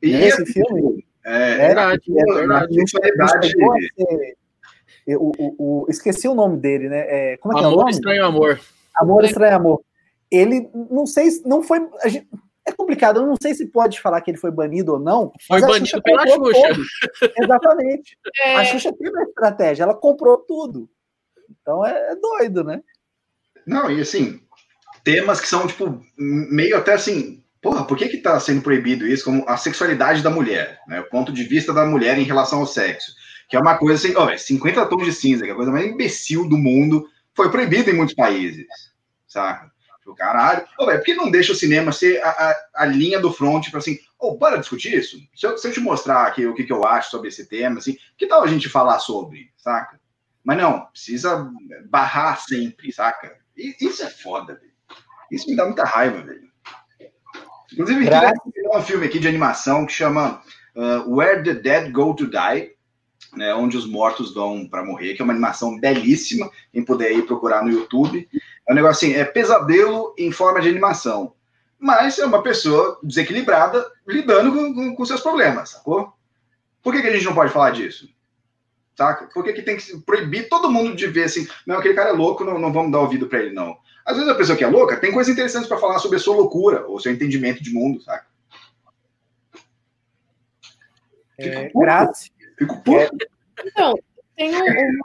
E 0.00 0.12
esse 0.12 0.42
é, 0.42 0.46
filme 0.46 1.03
é, 1.24 1.52
é 1.52 1.56
verdade, 1.56 2.02
é, 2.08 2.34
verdade. 2.34 2.76
verdade. 2.76 4.36
O, 5.06 5.32
o, 5.38 5.54
o, 5.58 5.86
esqueci 5.90 6.26
o 6.26 6.34
nome 6.34 6.58
dele, 6.58 6.88
né? 6.88 7.00
É, 7.00 7.36
como 7.36 7.54
é 7.54 7.60
que 7.60 7.64
amor, 7.64 7.72
é 7.72 7.76
o 7.76 7.80
nome? 7.80 7.90
Estranho 7.90 8.24
Amor. 8.24 8.60
Amor 8.96 9.24
Estranho 9.24 9.56
Amor. 9.56 9.84
Ele, 10.30 10.70
não 10.90 11.06
sei, 11.06 11.28
não 11.44 11.62
foi. 11.62 11.86
Gente, 12.06 12.28
é 12.66 12.72
complicado, 12.72 13.20
eu 13.20 13.26
não 13.26 13.36
sei 13.40 13.54
se 13.54 13.66
pode 13.66 14.00
falar 14.00 14.20
que 14.22 14.30
ele 14.30 14.38
foi 14.38 14.50
banido 14.50 14.94
ou 14.94 14.98
não. 14.98 15.32
Foi 15.46 15.60
banido 15.60 16.02
pela 16.02 16.26
Xuxa. 16.26 17.30
Exatamente. 17.38 18.18
É... 18.42 18.56
A 18.56 18.64
Xuxa 18.64 18.92
teve 18.92 19.10
uma 19.10 19.22
estratégia, 19.24 19.82
ela 19.82 19.94
comprou 19.94 20.38
tudo. 20.38 20.88
Então 21.60 21.84
é, 21.84 22.12
é 22.12 22.16
doido, 22.16 22.64
né? 22.64 22.82
Não, 23.66 23.90
e 23.90 24.00
assim, 24.00 24.40
temas 25.02 25.40
que 25.40 25.48
são, 25.48 25.66
tipo, 25.66 26.02
meio 26.16 26.76
até 26.76 26.94
assim. 26.94 27.43
Porra, 27.64 27.86
por 27.86 27.96
que 27.96 28.10
que 28.10 28.18
tá 28.18 28.38
sendo 28.38 28.60
proibido 28.60 29.06
isso? 29.06 29.24
Como 29.24 29.42
a 29.48 29.56
sexualidade 29.56 30.22
da 30.22 30.28
mulher, 30.28 30.80
né? 30.86 31.00
O 31.00 31.08
ponto 31.08 31.32
de 31.32 31.44
vista 31.44 31.72
da 31.72 31.86
mulher 31.86 32.18
em 32.18 32.22
relação 32.22 32.58
ao 32.58 32.66
sexo. 32.66 33.14
Que 33.48 33.56
é 33.56 33.58
uma 33.58 33.78
coisa 33.78 33.94
assim, 33.94 34.14
ó, 34.14 34.36
50 34.36 34.84
tons 34.84 35.06
de 35.06 35.12
cinza, 35.14 35.44
que 35.44 35.50
é 35.50 35.52
a 35.54 35.56
coisa 35.56 35.72
mais 35.72 35.86
imbecil 35.86 36.46
do 36.46 36.58
mundo, 36.58 37.08
foi 37.34 37.50
proibido 37.50 37.88
em 37.88 37.94
muitos 37.94 38.14
países, 38.14 38.66
saca? 39.26 39.72
Tipo, 39.98 40.14
caralho. 40.14 40.66
Ô, 40.78 40.84
véio, 40.84 40.98
por 40.98 41.06
que 41.06 41.14
não 41.14 41.30
deixa 41.30 41.52
o 41.52 41.56
cinema 41.56 41.90
ser 41.90 42.22
a, 42.22 42.28
a, 42.28 42.56
a 42.82 42.84
linha 42.84 43.18
do 43.18 43.32
front 43.32 43.70
para 43.70 43.78
assim, 43.78 43.98
ô, 44.20 44.38
oh, 44.38 44.56
discutir 44.58 44.92
isso? 44.92 45.16
Se 45.34 45.46
eu, 45.46 45.56
se 45.56 45.66
eu, 45.66 45.72
te 45.72 45.80
mostrar 45.80 46.26
aqui 46.26 46.44
o 46.44 46.54
que, 46.54 46.64
que 46.64 46.72
eu 46.72 46.86
acho 46.86 47.10
sobre 47.10 47.28
esse 47.28 47.48
tema, 47.48 47.78
assim, 47.78 47.96
que 48.18 48.26
tal 48.26 48.42
a 48.42 48.46
gente 48.46 48.68
falar 48.68 48.98
sobre, 48.98 49.50
saca? 49.56 49.98
Mas 50.44 50.58
não, 50.58 50.84
precisa 50.88 51.50
barrar 51.88 52.38
sempre, 52.42 52.92
saca? 52.92 53.38
Isso 53.56 54.02
é 54.02 54.10
foda, 54.10 54.54
velho. 54.54 54.74
Isso 55.32 55.48
me 55.48 55.56
dá 55.56 55.64
muita 55.64 55.84
raiva, 55.84 56.20
velho. 56.20 56.52
Inclusive, 57.72 58.08
tem 58.08 58.68
um 58.76 58.82
filme 58.82 59.06
aqui 59.06 59.18
de 59.18 59.28
animação 59.28 59.86
que 59.86 59.92
chama 59.92 60.42
uh, 60.74 61.14
Where 61.14 61.42
the 61.42 61.54
Dead 61.54 61.92
Go 61.92 62.14
to 62.14 62.26
Die, 62.26 62.74
né, 63.36 63.54
onde 63.54 63.76
os 63.76 63.86
mortos 63.86 64.32
vão 64.32 64.66
para 64.68 64.84
morrer, 64.84 65.14
que 65.14 65.22
é 65.22 65.24
uma 65.24 65.32
animação 65.32 65.78
belíssima, 65.78 66.50
quem 66.72 66.84
puder 66.84 67.12
ir 67.12 67.26
procurar 67.26 67.64
no 67.64 67.70
YouTube. 67.70 68.28
É 68.68 68.72
um 68.72 68.76
negócio 68.76 69.08
assim, 69.08 69.18
é 69.18 69.24
pesadelo 69.24 70.14
em 70.18 70.30
forma 70.30 70.60
de 70.60 70.68
animação. 70.68 71.34
Mas 71.78 72.18
é 72.18 72.24
uma 72.24 72.42
pessoa 72.42 72.98
desequilibrada 73.02 73.86
lidando 74.06 74.52
com, 74.52 74.74
com, 74.74 74.96
com 74.96 75.04
seus 75.04 75.20
problemas, 75.20 75.70
sacou? 75.70 76.12
Por 76.82 76.94
que, 76.94 77.02
que, 77.02 77.08
a 77.08 77.12
gente 77.12 77.24
não 77.24 77.34
pode 77.34 77.52
falar 77.52 77.70
disso? 77.70 78.08
Saca? 78.96 79.28
Por 79.32 79.42
que, 79.42 79.52
que 79.52 79.62
tem 79.62 79.76
que 79.76 79.98
proibir 79.98 80.48
todo 80.48 80.70
mundo 80.70 80.94
de 80.94 81.06
ver 81.06 81.24
assim, 81.24 81.48
não, 81.66 81.78
aquele 81.78 81.94
cara 81.94 82.10
é 82.10 82.12
louco, 82.12 82.44
não, 82.44 82.58
não 82.58 82.72
vamos 82.72 82.92
dar 82.92 83.00
ouvido 83.00 83.26
para 83.26 83.40
ele, 83.40 83.54
não. 83.54 83.76
Às 84.04 84.16
vezes 84.16 84.30
a 84.30 84.34
pessoa 84.34 84.56
que 84.56 84.64
é 84.64 84.68
louca 84.68 84.98
tem 84.98 85.12
coisas 85.12 85.32
interessantes 85.32 85.68
para 85.68 85.78
falar 85.78 85.98
sobre 85.98 86.18
a 86.18 86.20
sua 86.20 86.36
loucura, 86.36 86.86
ou 86.86 87.00
seu 87.00 87.12
entendimento 87.12 87.62
de 87.62 87.72
mundo, 87.72 88.02
saca? 88.02 88.26
É, 91.38 91.70
Graças. 91.74 92.30
Fico 92.58 92.76
puto. 92.82 92.98
É, 92.98 93.66
então, 93.66 93.94
tem 94.36 94.54
uma, 94.54 94.96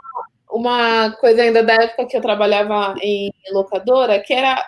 uma 0.52 1.12
coisa 1.14 1.42
ainda 1.42 1.64
da 1.64 1.74
época 1.74 2.06
que 2.08 2.18
eu 2.18 2.22
trabalhava 2.22 2.96
em 3.02 3.32
locadora, 3.52 4.20
que 4.20 4.34
era 4.34 4.64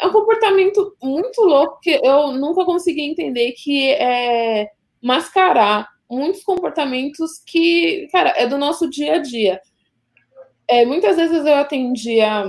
é 0.00 0.06
um 0.06 0.12
comportamento 0.12 0.96
muito 1.02 1.42
louco 1.42 1.80
que 1.82 2.00
eu 2.02 2.30
nunca 2.30 2.64
consegui 2.64 3.02
entender, 3.02 3.52
que 3.52 3.90
é 3.90 4.70
mascarar 5.02 5.88
muitos 6.08 6.44
comportamentos 6.44 7.42
que, 7.44 8.08
cara, 8.12 8.32
é 8.36 8.46
do 8.46 8.56
nosso 8.56 8.88
dia 8.88 9.16
a 9.16 9.18
dia. 9.18 9.60
É, 10.68 10.84
muitas 10.84 11.16
vezes 11.16 11.44
eu 11.44 11.56
atendia 11.56 12.44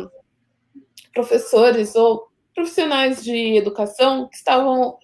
professores 1.20 1.96
ou 1.96 2.30
profissionais 2.56 3.22
de 3.22 3.58
educação 3.58 4.28
que 4.30 4.38
estavam 4.38 4.98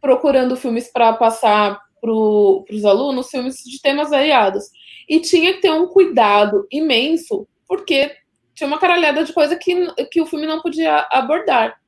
procurando 0.00 0.56
filmes 0.56 0.90
para 0.90 1.12
passar 1.12 1.80
para 2.00 2.10
os 2.10 2.84
alunos, 2.84 3.28
filmes 3.30 3.56
de 3.64 3.80
temas 3.80 4.10
variados. 4.10 4.64
E 5.08 5.20
tinha 5.20 5.54
que 5.54 5.60
ter 5.60 5.70
um 5.70 5.86
cuidado 5.86 6.66
imenso, 6.72 7.46
porque 7.68 8.16
tinha 8.54 8.66
uma 8.66 8.78
caralhada 8.78 9.22
de 9.22 9.32
coisa 9.32 9.56
que, 9.56 9.86
que 10.10 10.20
o 10.20 10.26
filme 10.26 10.46
não 10.46 10.60
podia 10.60 11.06
abordar. 11.10 11.78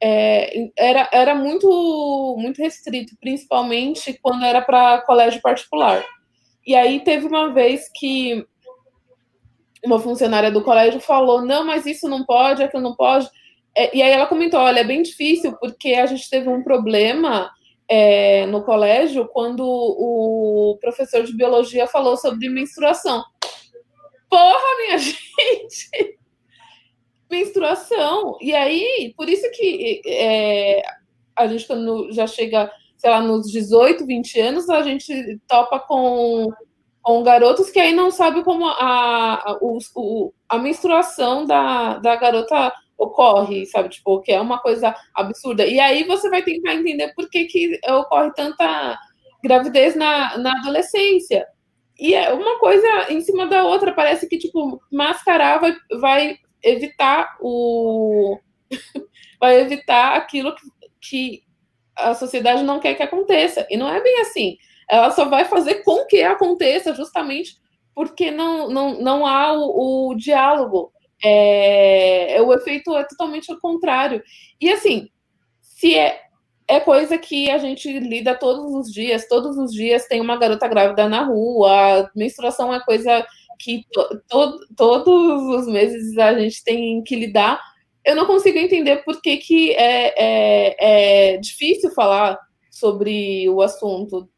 É, 0.00 0.68
era, 0.76 1.08
era 1.12 1.34
muito, 1.34 2.36
muito 2.38 2.62
restrito, 2.62 3.16
principalmente 3.20 4.16
quando 4.22 4.44
era 4.44 4.60
para 4.60 5.02
colégio 5.02 5.40
particular. 5.40 6.04
E 6.64 6.76
aí 6.76 7.00
teve 7.00 7.26
uma 7.26 7.52
vez 7.52 7.90
que 7.92 8.46
uma 9.84 9.98
funcionária 9.98 10.50
do 10.50 10.62
colégio 10.62 11.00
falou: 11.00 11.42
não, 11.42 11.64
mas 11.64 11.86
isso 11.86 12.08
não 12.08 12.24
pode, 12.24 12.62
aquilo 12.62 12.82
não 12.82 12.94
pode. 12.94 13.28
É, 13.76 13.96
e 13.96 14.02
aí 14.02 14.10
ela 14.10 14.26
comentou: 14.26 14.60
olha, 14.60 14.80
é 14.80 14.84
bem 14.84 15.02
difícil, 15.02 15.56
porque 15.58 15.94
a 15.94 16.06
gente 16.06 16.28
teve 16.28 16.48
um 16.48 16.62
problema 16.62 17.50
é, 17.88 18.46
no 18.46 18.62
colégio 18.62 19.28
quando 19.28 19.64
o 19.64 20.78
professor 20.80 21.24
de 21.24 21.36
biologia 21.36 21.86
falou 21.86 22.16
sobre 22.16 22.48
menstruação. 22.48 23.24
Porra, 24.28 24.76
minha 24.84 24.98
gente! 24.98 26.18
menstruação. 27.30 28.36
E 28.40 28.54
aí, 28.54 29.12
por 29.16 29.28
isso 29.28 29.48
que 29.52 30.00
é, 30.06 30.82
a 31.36 31.46
gente, 31.46 31.66
quando 31.66 32.10
já 32.12 32.26
chega, 32.26 32.70
sei 32.96 33.10
lá, 33.10 33.20
nos 33.20 33.50
18, 33.50 34.04
20 34.06 34.40
anos, 34.40 34.68
a 34.68 34.82
gente 34.82 35.38
topa 35.46 35.78
com, 35.78 36.50
com 37.08 37.22
garotos 37.22 37.70
que 37.70 37.80
aí 37.80 37.94
não 37.94 38.10
sabe 38.10 38.44
como 38.44 38.66
a, 38.66 39.36
a, 39.36 39.58
o, 39.62 40.30
a 40.46 40.58
menstruação 40.58 41.46
da, 41.46 41.96
da 41.96 42.14
garota 42.16 42.70
ocorre, 42.98 43.64
sabe? 43.64 43.88
Tipo, 43.88 44.20
que 44.20 44.30
é 44.30 44.38
uma 44.38 44.58
coisa 44.58 44.94
absurda. 45.14 45.66
E 45.66 45.80
aí 45.80 46.04
você 46.04 46.28
vai 46.28 46.42
tentar 46.42 46.74
entender 46.74 47.14
por 47.14 47.30
que, 47.30 47.46
que 47.46 47.80
ocorre 47.88 48.30
tanta 48.34 48.98
gravidez 49.42 49.96
na, 49.96 50.36
na 50.36 50.52
adolescência. 50.60 51.46
E 51.98 52.14
é 52.14 52.30
uma 52.30 52.58
coisa 52.58 53.10
em 53.10 53.22
cima 53.22 53.46
da 53.46 53.64
outra, 53.64 53.94
parece 53.94 54.28
que, 54.28 54.36
tipo, 54.36 54.78
mascarar 54.92 55.60
vai, 55.60 55.74
vai 55.98 56.36
evitar 56.62 57.38
o. 57.40 58.38
vai 59.40 59.58
evitar 59.62 60.14
aquilo 60.14 60.54
que, 60.54 60.66
que 61.00 61.42
a 61.96 62.14
sociedade 62.14 62.62
não 62.64 62.78
quer 62.78 62.96
que 62.96 63.02
aconteça. 63.02 63.66
E 63.70 63.78
não 63.78 63.88
é 63.88 63.98
bem 63.98 64.20
assim. 64.20 64.58
Ela 64.88 65.10
só 65.10 65.26
vai 65.26 65.44
fazer 65.44 65.82
com 65.82 66.04
que 66.06 66.22
aconteça 66.22 66.94
justamente 66.94 67.56
porque 67.98 68.30
não, 68.30 68.70
não, 68.70 69.00
não 69.00 69.26
há 69.26 69.52
o, 69.52 70.10
o 70.10 70.14
diálogo. 70.14 70.92
É, 71.20 72.36
é, 72.36 72.42
o 72.42 72.54
efeito 72.54 72.96
é 72.96 73.02
totalmente 73.02 73.52
o 73.52 73.58
contrário. 73.58 74.22
E 74.60 74.70
assim, 74.70 75.08
se 75.60 75.96
é, 75.96 76.20
é 76.68 76.78
coisa 76.78 77.18
que 77.18 77.50
a 77.50 77.58
gente 77.58 77.98
lida 77.98 78.36
todos 78.36 78.72
os 78.72 78.92
dias, 78.92 79.26
todos 79.26 79.58
os 79.58 79.72
dias 79.72 80.06
tem 80.06 80.20
uma 80.20 80.36
garota 80.36 80.68
grávida 80.68 81.08
na 81.08 81.24
rua, 81.24 81.72
a 81.72 82.10
menstruação 82.14 82.72
é 82.72 82.78
coisa 82.84 83.26
que 83.58 83.84
to, 83.92 84.22
to, 84.28 84.60
todos 84.76 85.60
os 85.60 85.66
meses 85.66 86.16
a 86.18 86.38
gente 86.38 86.62
tem 86.62 87.02
que 87.02 87.16
lidar. 87.16 87.60
Eu 88.04 88.14
não 88.14 88.26
consigo 88.26 88.58
entender 88.58 88.98
por 88.98 89.20
que, 89.20 89.38
que 89.38 89.72
é, 89.72 90.14
é, 90.16 91.34
é 91.34 91.36
difícil 91.38 91.90
falar 91.90 92.38
sobre 92.70 93.48
o 93.50 93.60
assunto 93.60 94.28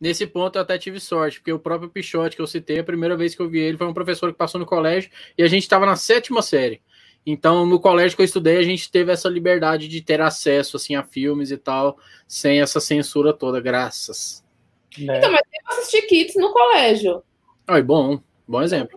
Nesse 0.00 0.26
ponto 0.26 0.56
eu 0.56 0.62
até 0.62 0.76
tive 0.76 1.00
sorte, 1.00 1.40
porque 1.40 1.52
o 1.52 1.58
próprio 1.58 1.88
Pichote 1.88 2.36
que 2.36 2.42
eu 2.42 2.46
citei, 2.46 2.78
a 2.78 2.84
primeira 2.84 3.16
vez 3.16 3.34
que 3.34 3.40
eu 3.40 3.48
vi 3.48 3.60
ele 3.60 3.78
foi 3.78 3.86
um 3.86 3.94
professor 3.94 4.30
que 4.30 4.38
passou 4.38 4.58
no 4.58 4.66
colégio 4.66 5.10
e 5.38 5.42
a 5.42 5.48
gente 5.48 5.62
estava 5.62 5.86
na 5.86 5.96
sétima 5.96 6.42
série. 6.42 6.82
Então, 7.24 7.66
no 7.66 7.80
colégio 7.80 8.14
que 8.14 8.22
eu 8.22 8.26
estudei, 8.26 8.58
a 8.58 8.62
gente 8.62 8.90
teve 8.90 9.10
essa 9.10 9.28
liberdade 9.28 9.88
de 9.88 10.00
ter 10.00 10.20
acesso 10.20 10.76
assim 10.76 10.94
a 10.94 11.02
filmes 11.02 11.50
e 11.50 11.56
tal, 11.56 11.98
sem 12.28 12.60
essa 12.60 12.78
censura 12.78 13.32
toda, 13.32 13.60
graças. 13.60 14.44
Né? 14.98 15.18
Então, 15.18 15.32
mas 15.32 15.40
eu 15.40 15.78
assisti 15.78 16.02
Kids 16.02 16.36
no 16.36 16.52
colégio. 16.52 17.22
Ai, 17.66 17.82
bom, 17.82 18.20
bom 18.46 18.62
exemplo. 18.62 18.96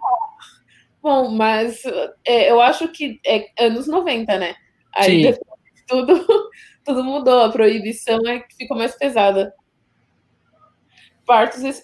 Bom, 1.02 1.30
mas 1.30 1.82
é, 2.26 2.52
eu 2.52 2.62
acho 2.62 2.90
que 2.90 3.20
é 3.26 3.48
anos 3.58 3.88
90, 3.88 4.38
né? 4.38 4.56
Aí 4.94 5.06
Sim. 5.06 5.22
depois 5.32 5.60
tudo, 5.88 6.14
tudo 6.86 7.04
mudou, 7.04 7.42
a 7.42 7.52
proibição 7.52 8.20
é 8.28 8.40
que 8.42 8.56
ficou 8.58 8.78
mais 8.78 8.96
pesada 8.96 9.52
partos. 11.30 11.84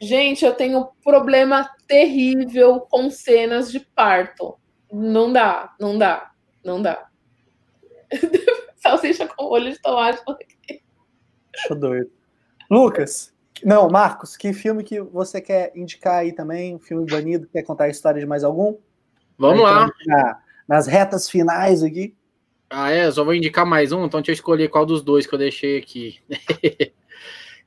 Gente, 0.00 0.46
eu 0.46 0.54
tenho 0.54 0.78
um 0.78 0.86
problema 1.04 1.68
terrível 1.86 2.80
com 2.80 3.10
cenas 3.10 3.70
de 3.70 3.80
parto. 3.80 4.56
Não 4.90 5.30
dá, 5.30 5.74
não 5.78 5.98
dá, 5.98 6.30
não 6.64 6.80
dá. 6.80 7.06
Salsicha 8.80 9.28
com 9.28 9.44
olho 9.44 9.70
de 9.70 9.78
tomate. 9.82 10.22
Tô 11.66 11.74
doido. 11.74 12.10
Lucas, 12.70 13.34
não, 13.62 13.90
Marcos, 13.90 14.38
que 14.38 14.54
filme 14.54 14.82
que 14.82 15.02
você 15.02 15.38
quer 15.38 15.70
indicar 15.76 16.20
aí 16.20 16.32
também? 16.32 16.74
Um 16.74 16.78
filme 16.78 17.04
banido, 17.04 17.46
quer 17.52 17.62
contar 17.62 17.84
a 17.84 17.90
história 17.90 18.20
de 18.20 18.26
mais 18.26 18.42
algum? 18.42 18.78
Vamos 19.36 19.62
lá. 19.62 19.90
Na, 20.06 20.40
nas 20.66 20.86
retas 20.86 21.28
finais 21.28 21.82
aqui. 21.82 22.16
Ah, 22.70 22.90
é? 22.90 23.10
Só 23.10 23.22
vou 23.22 23.34
indicar 23.34 23.66
mais 23.66 23.92
um, 23.92 24.06
então 24.06 24.20
deixa 24.20 24.30
eu 24.30 24.34
escolher 24.34 24.68
qual 24.68 24.86
dos 24.86 25.02
dois 25.02 25.26
que 25.26 25.34
eu 25.34 25.38
deixei 25.38 25.76
aqui. 25.76 26.20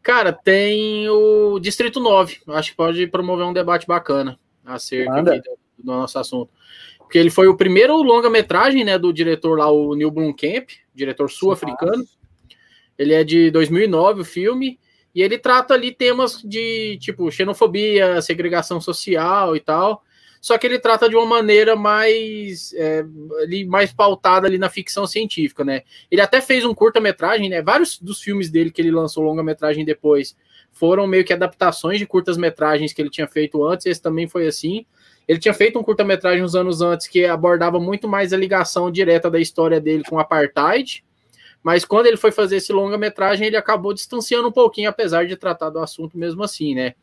Cara, 0.01 0.33
tem 0.33 1.07
o 1.09 1.59
Distrito 1.59 1.99
9. 1.99 2.41
Acho 2.47 2.71
que 2.71 2.77
pode 2.77 3.07
promover 3.07 3.45
um 3.45 3.53
debate 3.53 3.85
bacana 3.85 4.39
acerca 4.65 5.21
do, 5.21 5.31
do 5.31 5.91
nosso 5.91 6.17
assunto. 6.17 6.49
Porque 6.97 7.17
ele 7.17 7.29
foi 7.29 7.47
o 7.47 7.57
primeiro 7.57 7.95
longa-metragem 8.01 8.83
né, 8.83 8.97
do 8.97 9.11
diretor 9.11 9.57
lá, 9.57 9.69
o 9.69 9.93
Neil 9.95 10.09
Blomkamp, 10.09 10.69
diretor 10.93 11.29
sul-africano. 11.29 12.03
Ele 12.97 13.13
é 13.13 13.23
de 13.23 13.51
2009, 13.51 14.21
o 14.21 14.25
filme. 14.25 14.79
E 15.13 15.21
ele 15.21 15.37
trata 15.37 15.73
ali 15.73 15.91
temas 15.91 16.41
de, 16.41 16.97
tipo, 17.01 17.29
xenofobia, 17.29 18.21
segregação 18.21 18.79
social 18.79 19.55
e 19.55 19.59
tal 19.59 20.03
só 20.41 20.57
que 20.57 20.65
ele 20.65 20.79
trata 20.79 21.07
de 21.07 21.15
uma 21.15 21.25
maneira 21.25 21.75
mais 21.75 22.73
é, 22.73 23.05
ali, 23.43 23.63
mais 23.63 23.93
pautada 23.93 24.47
ali 24.47 24.57
na 24.57 24.69
ficção 24.69 25.05
científica, 25.05 25.63
né? 25.63 25.83
Ele 26.09 26.19
até 26.19 26.41
fez 26.41 26.65
um 26.65 26.73
curta-metragem, 26.73 27.47
né? 27.47 27.61
Vários 27.61 27.99
dos 27.99 28.19
filmes 28.19 28.49
dele 28.49 28.71
que 28.71 28.81
ele 28.81 28.89
lançou 28.89 29.23
longa-metragem 29.23 29.85
depois 29.85 30.35
foram 30.71 31.05
meio 31.05 31.23
que 31.23 31.31
adaptações 31.31 31.99
de 31.99 32.07
curtas-metragens 32.07 32.91
que 32.91 32.99
ele 32.99 33.11
tinha 33.11 33.27
feito 33.27 33.63
antes, 33.63 33.85
esse 33.85 34.01
também 34.01 34.27
foi 34.27 34.47
assim. 34.47 34.83
Ele 35.27 35.37
tinha 35.37 35.53
feito 35.53 35.77
um 35.77 35.83
curta-metragem 35.83 36.43
uns 36.43 36.55
anos 36.55 36.81
antes 36.81 37.07
que 37.07 37.23
abordava 37.23 37.79
muito 37.79 38.07
mais 38.07 38.33
a 38.33 38.37
ligação 38.37 38.89
direta 38.89 39.29
da 39.29 39.39
história 39.39 39.79
dele 39.79 40.03
com 40.09 40.15
o 40.15 40.19
apartheid, 40.19 41.03
mas 41.61 41.85
quando 41.85 42.07
ele 42.07 42.17
foi 42.17 42.31
fazer 42.31 42.57
esse 42.57 42.73
longa-metragem, 42.73 43.45
ele 43.45 43.57
acabou 43.57 43.93
distanciando 43.93 44.47
um 44.47 44.51
pouquinho, 44.51 44.89
apesar 44.89 45.27
de 45.27 45.35
tratar 45.35 45.69
do 45.69 45.77
assunto 45.77 46.17
mesmo 46.17 46.41
assim, 46.43 46.73
né? 46.73 46.95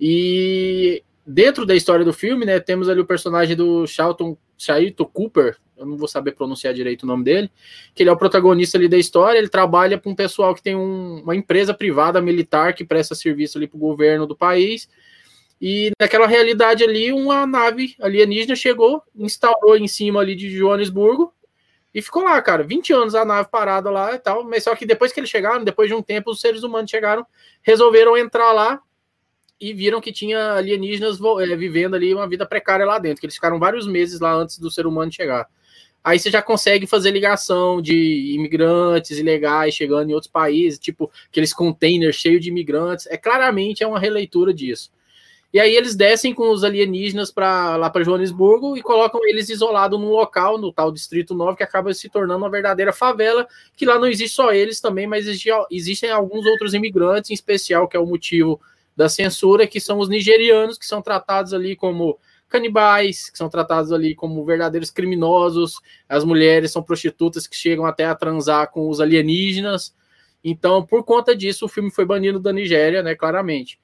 E 0.00 1.04
dentro 1.26 1.64
da 1.64 1.74
história 1.74 2.04
do 2.04 2.12
filme, 2.12 2.44
né, 2.44 2.60
temos 2.60 2.88
ali 2.88 3.00
o 3.00 3.06
personagem 3.06 3.56
do 3.56 3.86
Charlton 3.86 4.36
Shaito 4.58 5.06
Cooper, 5.06 5.56
eu 5.76 5.86
não 5.86 5.96
vou 5.96 6.06
saber 6.06 6.32
pronunciar 6.32 6.72
direito 6.72 7.02
o 7.02 7.06
nome 7.06 7.24
dele, 7.24 7.50
que 7.94 8.02
ele 8.02 8.10
é 8.10 8.12
o 8.12 8.16
protagonista 8.16 8.78
ali 8.78 8.88
da 8.88 8.98
história, 8.98 9.38
ele 9.38 9.48
trabalha 9.48 9.98
com 9.98 10.10
um 10.10 10.14
pessoal 10.14 10.54
que 10.54 10.62
tem 10.62 10.76
um, 10.76 11.20
uma 11.22 11.34
empresa 11.34 11.74
privada 11.74 12.20
militar 12.20 12.74
que 12.74 12.84
presta 12.84 13.14
serviço 13.14 13.58
ali 13.58 13.66
para 13.66 13.76
o 13.76 13.80
governo 13.80 14.26
do 14.26 14.36
país, 14.36 14.88
e 15.60 15.90
naquela 16.00 16.26
realidade 16.26 16.82
ali, 16.82 17.12
uma 17.12 17.46
nave 17.46 17.94
alienígena 18.00 18.56
chegou, 18.56 19.02
instalou 19.14 19.76
em 19.76 19.86
cima 19.86 20.20
ali 20.20 20.34
de 20.34 20.50
Joanesburgo, 20.50 21.32
e 21.94 22.00
ficou 22.00 22.22
lá, 22.22 22.40
cara, 22.40 22.62
20 22.62 22.92
anos 22.92 23.14
a 23.14 23.24
nave 23.24 23.48
parada 23.50 23.90
lá 23.90 24.14
e 24.14 24.18
tal, 24.18 24.44
mas 24.44 24.64
só 24.64 24.74
que 24.74 24.86
depois 24.86 25.12
que 25.12 25.20
eles 25.20 25.28
chegaram, 25.28 25.62
depois 25.62 25.88
de 25.88 25.94
um 25.94 26.02
tempo, 26.02 26.30
os 26.30 26.40
seres 26.40 26.62
humanos 26.62 26.90
chegaram, 26.90 27.26
resolveram 27.62 28.16
entrar 28.16 28.52
lá 28.52 28.80
e 29.62 29.72
viram 29.72 30.00
que 30.00 30.10
tinha 30.10 30.54
alienígenas 30.54 31.20
é, 31.40 31.56
vivendo 31.56 31.94
ali 31.94 32.12
uma 32.12 32.28
vida 32.28 32.44
precária 32.44 32.84
lá 32.84 32.98
dentro, 32.98 33.20
que 33.20 33.26
eles 33.26 33.36
ficaram 33.36 33.60
vários 33.60 33.86
meses 33.86 34.18
lá 34.18 34.34
antes 34.34 34.58
do 34.58 34.68
ser 34.68 34.88
humano 34.88 35.12
chegar. 35.12 35.46
Aí 36.02 36.18
você 36.18 36.32
já 36.32 36.42
consegue 36.42 36.84
fazer 36.84 37.12
ligação 37.12 37.80
de 37.80 38.34
imigrantes 38.34 39.20
ilegais 39.20 39.72
chegando 39.72 40.10
em 40.10 40.14
outros 40.14 40.32
países, 40.32 40.80
tipo 40.80 41.08
aqueles 41.30 41.52
containers 41.52 42.16
cheios 42.16 42.42
de 42.42 42.48
imigrantes. 42.48 43.06
É 43.06 43.16
claramente 43.16 43.84
é 43.84 43.86
uma 43.86 44.00
releitura 44.00 44.52
disso. 44.52 44.90
E 45.52 45.60
aí 45.60 45.76
eles 45.76 45.94
descem 45.94 46.34
com 46.34 46.50
os 46.50 46.64
alienígenas 46.64 47.30
para 47.30 47.76
lá 47.76 47.88
para 47.88 48.02
Joanesburgo 48.02 48.76
e 48.76 48.82
colocam 48.82 49.20
eles 49.28 49.48
isolados 49.48 50.00
num 50.00 50.08
local, 50.08 50.58
no 50.58 50.72
tal 50.72 50.90
Distrito 50.90 51.34
9, 51.36 51.58
que 51.58 51.62
acaba 51.62 51.94
se 51.94 52.08
tornando 52.08 52.38
uma 52.42 52.50
verdadeira 52.50 52.92
favela, 52.92 53.46
que 53.76 53.86
lá 53.86 53.96
não 53.96 54.08
existe 54.08 54.34
só 54.34 54.50
eles 54.50 54.80
também, 54.80 55.06
mas 55.06 55.24
existem 55.70 56.10
alguns 56.10 56.46
outros 56.46 56.74
imigrantes, 56.74 57.30
em 57.30 57.34
especial, 57.34 57.86
que 57.86 57.96
é 57.96 58.00
o 58.00 58.06
motivo 58.06 58.60
da 58.96 59.08
censura, 59.08 59.66
que 59.66 59.80
são 59.80 59.98
os 59.98 60.08
nigerianos, 60.08 60.78
que 60.78 60.86
são 60.86 61.00
tratados 61.02 61.54
ali 61.54 61.74
como 61.76 62.18
canibais, 62.48 63.30
que 63.30 63.38
são 63.38 63.48
tratados 63.48 63.92
ali 63.92 64.14
como 64.14 64.44
verdadeiros 64.44 64.90
criminosos, 64.90 65.80
as 66.08 66.22
mulheres 66.22 66.70
são 66.70 66.82
prostitutas 66.82 67.46
que 67.46 67.56
chegam 67.56 67.86
até 67.86 68.04
a 68.04 68.14
transar 68.14 68.70
com 68.70 68.88
os 68.88 69.00
alienígenas. 69.00 69.94
Então, 70.44 70.84
por 70.84 71.02
conta 71.04 71.34
disso, 71.34 71.64
o 71.64 71.68
filme 71.68 71.90
foi 71.90 72.04
banido 72.04 72.38
da 72.38 72.52
Nigéria, 72.52 73.02
né, 73.02 73.14
claramente. 73.14 73.78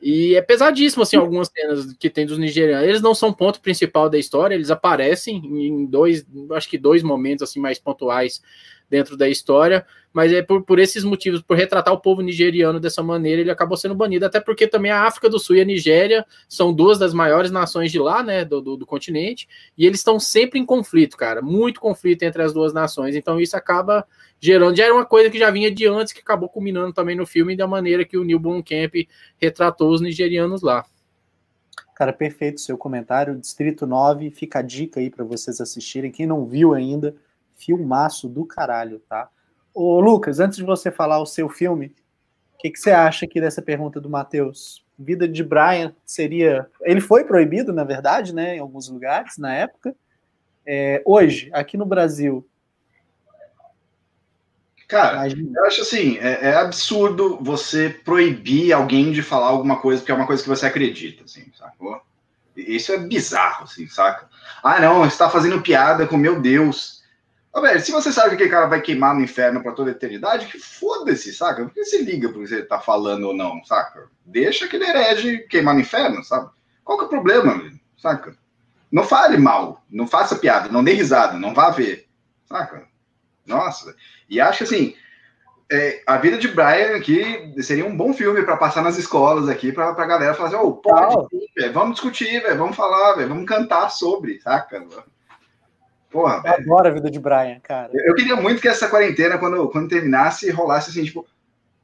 E 0.00 0.36
é 0.36 0.42
pesadíssimo, 0.42 1.02
assim, 1.02 1.16
algumas 1.16 1.48
cenas 1.48 1.92
que 1.94 2.08
tem 2.08 2.24
dos 2.24 2.38
nigerianos. 2.38 2.86
Eles 2.86 3.02
não 3.02 3.16
são 3.16 3.32
ponto 3.32 3.60
principal 3.60 4.08
da 4.08 4.16
história, 4.16 4.54
eles 4.54 4.70
aparecem 4.70 5.36
em 5.36 5.86
dois, 5.86 6.24
acho 6.52 6.68
que 6.68 6.78
dois 6.78 7.02
momentos, 7.02 7.42
assim, 7.42 7.58
mais 7.58 7.80
pontuais 7.80 8.40
dentro 8.88 9.16
da 9.16 9.28
história, 9.28 9.84
mas 10.12 10.32
é 10.32 10.42
por, 10.42 10.62
por 10.62 10.78
esses 10.78 11.04
motivos, 11.04 11.42
por 11.42 11.56
retratar 11.56 11.92
o 11.92 12.00
povo 12.00 12.22
nigeriano 12.22 12.80
dessa 12.80 13.02
maneira, 13.02 13.40
ele 13.40 13.50
acabou 13.50 13.76
sendo 13.76 13.94
banido, 13.94 14.24
até 14.24 14.40
porque 14.40 14.66
também 14.66 14.90
a 14.90 15.04
África 15.04 15.28
do 15.28 15.38
Sul 15.38 15.56
e 15.56 15.60
a 15.60 15.64
Nigéria 15.64 16.24
são 16.48 16.72
duas 16.72 16.98
das 16.98 17.12
maiores 17.12 17.50
nações 17.50 17.92
de 17.92 17.98
lá, 17.98 18.22
né, 18.22 18.44
do, 18.44 18.60
do, 18.60 18.76
do 18.76 18.86
continente, 18.86 19.48
e 19.76 19.86
eles 19.86 20.00
estão 20.00 20.18
sempre 20.18 20.58
em 20.58 20.64
conflito, 20.64 21.16
cara, 21.16 21.42
muito 21.42 21.80
conflito 21.80 22.22
entre 22.22 22.42
as 22.42 22.52
duas 22.52 22.72
nações, 22.72 23.14
então 23.14 23.40
isso 23.40 23.56
acaba 23.56 24.06
gerando, 24.40 24.76
já 24.76 24.84
era 24.84 24.94
uma 24.94 25.04
coisa 25.04 25.30
que 25.30 25.38
já 25.38 25.50
vinha 25.50 25.70
de 25.70 25.86
antes, 25.86 26.12
que 26.12 26.20
acabou 26.20 26.48
culminando 26.48 26.92
também 26.92 27.16
no 27.16 27.26
filme, 27.26 27.56
da 27.56 27.66
maneira 27.66 28.04
que 28.04 28.16
o 28.16 28.24
Neil 28.24 28.38
Blomkamp 28.38 28.94
retratou 29.40 29.90
os 29.90 30.00
nigerianos 30.00 30.62
lá. 30.62 30.84
Cara, 31.98 32.12
perfeito 32.12 32.60
seu 32.60 32.78
comentário. 32.78 33.36
Distrito 33.36 33.84
9, 33.84 34.30
fica 34.30 34.60
a 34.60 34.62
dica 34.62 35.00
aí 35.00 35.10
para 35.10 35.24
vocês 35.24 35.60
assistirem. 35.60 36.12
Quem 36.12 36.28
não 36.28 36.46
viu 36.46 36.72
ainda, 36.72 37.16
filmaço 37.58 38.28
do 38.28 38.46
caralho, 38.46 39.00
tá? 39.08 39.28
Ô, 39.74 40.00
Lucas, 40.00 40.40
antes 40.40 40.56
de 40.56 40.64
você 40.64 40.90
falar 40.90 41.20
o 41.20 41.26
seu 41.26 41.48
filme, 41.48 41.94
o 42.54 42.58
que, 42.58 42.70
que 42.70 42.78
você 42.78 42.90
acha 42.90 43.26
aqui 43.26 43.40
dessa 43.40 43.62
pergunta 43.62 44.00
do 44.00 44.08
Matheus? 44.08 44.84
Vida 44.98 45.28
de 45.28 45.44
Brian 45.44 45.94
seria. 46.04 46.68
Ele 46.82 47.00
foi 47.00 47.24
proibido, 47.24 47.72
na 47.72 47.84
verdade, 47.84 48.34
né, 48.34 48.56
em 48.56 48.58
alguns 48.58 48.88
lugares 48.88 49.38
na 49.38 49.54
época. 49.54 49.94
É, 50.66 51.02
hoje, 51.04 51.50
aqui 51.52 51.76
no 51.76 51.86
Brasil. 51.86 52.46
Cara, 54.88 55.28
Imagina. 55.28 55.60
eu 55.60 55.64
acho 55.66 55.82
assim: 55.82 56.18
é, 56.18 56.48
é, 56.48 56.56
absurdo 56.56 57.38
você 57.40 57.90
proibir 57.90 58.72
alguém 58.72 59.12
de 59.12 59.22
falar 59.22 59.46
alguma 59.46 59.80
coisa 59.80 60.00
porque 60.00 60.10
é 60.10 60.14
uma 60.14 60.26
coisa 60.26 60.42
que 60.42 60.48
você 60.48 60.66
acredita, 60.66 61.24
assim, 61.24 61.44
sacou? 61.56 62.00
Isso 62.56 62.92
é 62.92 62.98
bizarro, 62.98 63.64
assim, 63.64 63.86
saca? 63.86 64.28
Ah, 64.62 64.80
não, 64.80 65.00
você 65.00 65.08
está 65.08 65.30
fazendo 65.30 65.62
piada 65.62 66.06
com 66.06 66.16
meu 66.16 66.40
Deus 66.40 66.97
Ô, 67.58 67.60
velho, 67.60 67.80
se 67.80 67.90
você 67.90 68.12
sabe 68.12 68.28
que 68.28 68.34
aquele 68.36 68.50
cara 68.50 68.66
vai 68.66 68.80
queimar 68.80 69.16
no 69.16 69.20
inferno 69.20 69.60
para 69.60 69.72
toda 69.72 69.90
a 69.90 69.92
eternidade, 69.92 70.46
que 70.46 70.60
foda-se, 70.60 71.34
saca? 71.34 71.64
Por 71.64 71.74
que 71.74 71.84
se 71.84 72.04
liga 72.04 72.28
porque 72.28 72.46
você 72.46 72.62
tá 72.62 72.78
falando 72.78 73.24
ou 73.24 73.34
não, 73.34 73.64
saca? 73.64 74.08
Deixa 74.24 74.64
aquele 74.64 74.84
herege 74.84 75.38
queimar 75.50 75.74
no 75.74 75.80
inferno, 75.80 76.22
sabe? 76.22 76.48
Qual 76.84 76.96
que 76.96 77.02
é 77.02 77.06
o 77.08 77.10
problema, 77.10 77.60
saca? 78.00 78.36
Não 78.92 79.02
fale 79.02 79.36
mal, 79.38 79.82
não 79.90 80.06
faça 80.06 80.36
piada, 80.36 80.68
não 80.68 80.84
dê 80.84 80.92
risada, 80.92 81.36
não 81.36 81.52
vá 81.52 81.70
ver. 81.70 82.06
Saca? 82.46 82.86
Nossa. 83.44 83.92
E 84.30 84.40
acho 84.40 84.58
que 84.58 84.64
assim, 84.64 84.94
é, 85.68 86.00
a 86.06 86.16
vida 86.16 86.38
de 86.38 86.46
Brian 86.46 86.94
aqui 86.94 87.54
seria 87.60 87.84
um 87.84 87.96
bom 87.96 88.14
filme 88.14 88.44
para 88.44 88.56
passar 88.56 88.82
nas 88.82 88.96
escolas 88.98 89.48
aqui, 89.48 89.72
para 89.72 89.88
a 89.88 90.06
galera 90.06 90.32
falar 90.32 90.50
assim, 90.50 90.58
oh, 90.58 90.74
pode, 90.74 91.28
véio, 91.56 91.72
vamos 91.72 91.94
discutir, 91.94 92.40
véio, 92.40 92.56
vamos 92.56 92.76
falar, 92.76 93.14
véio, 93.14 93.28
vamos 93.28 93.46
cantar 93.46 93.90
sobre, 93.90 94.40
saca? 94.40 94.86
Porra, 96.10 96.42
eu 96.44 96.52
adoro 96.52 96.88
a 96.88 96.92
vida 96.92 97.10
de 97.10 97.18
Brian, 97.18 97.60
cara. 97.60 97.90
Eu, 97.92 98.06
eu, 98.06 98.14
queria 98.14 98.36
muito 98.36 98.62
que 98.62 98.68
essa 98.68 98.88
quarentena, 98.88 99.36
quando, 99.38 99.68
quando 99.68 99.88
terminasse, 99.88 100.50
rolasse 100.50 100.90
assim, 100.90 101.04
tipo, 101.04 101.26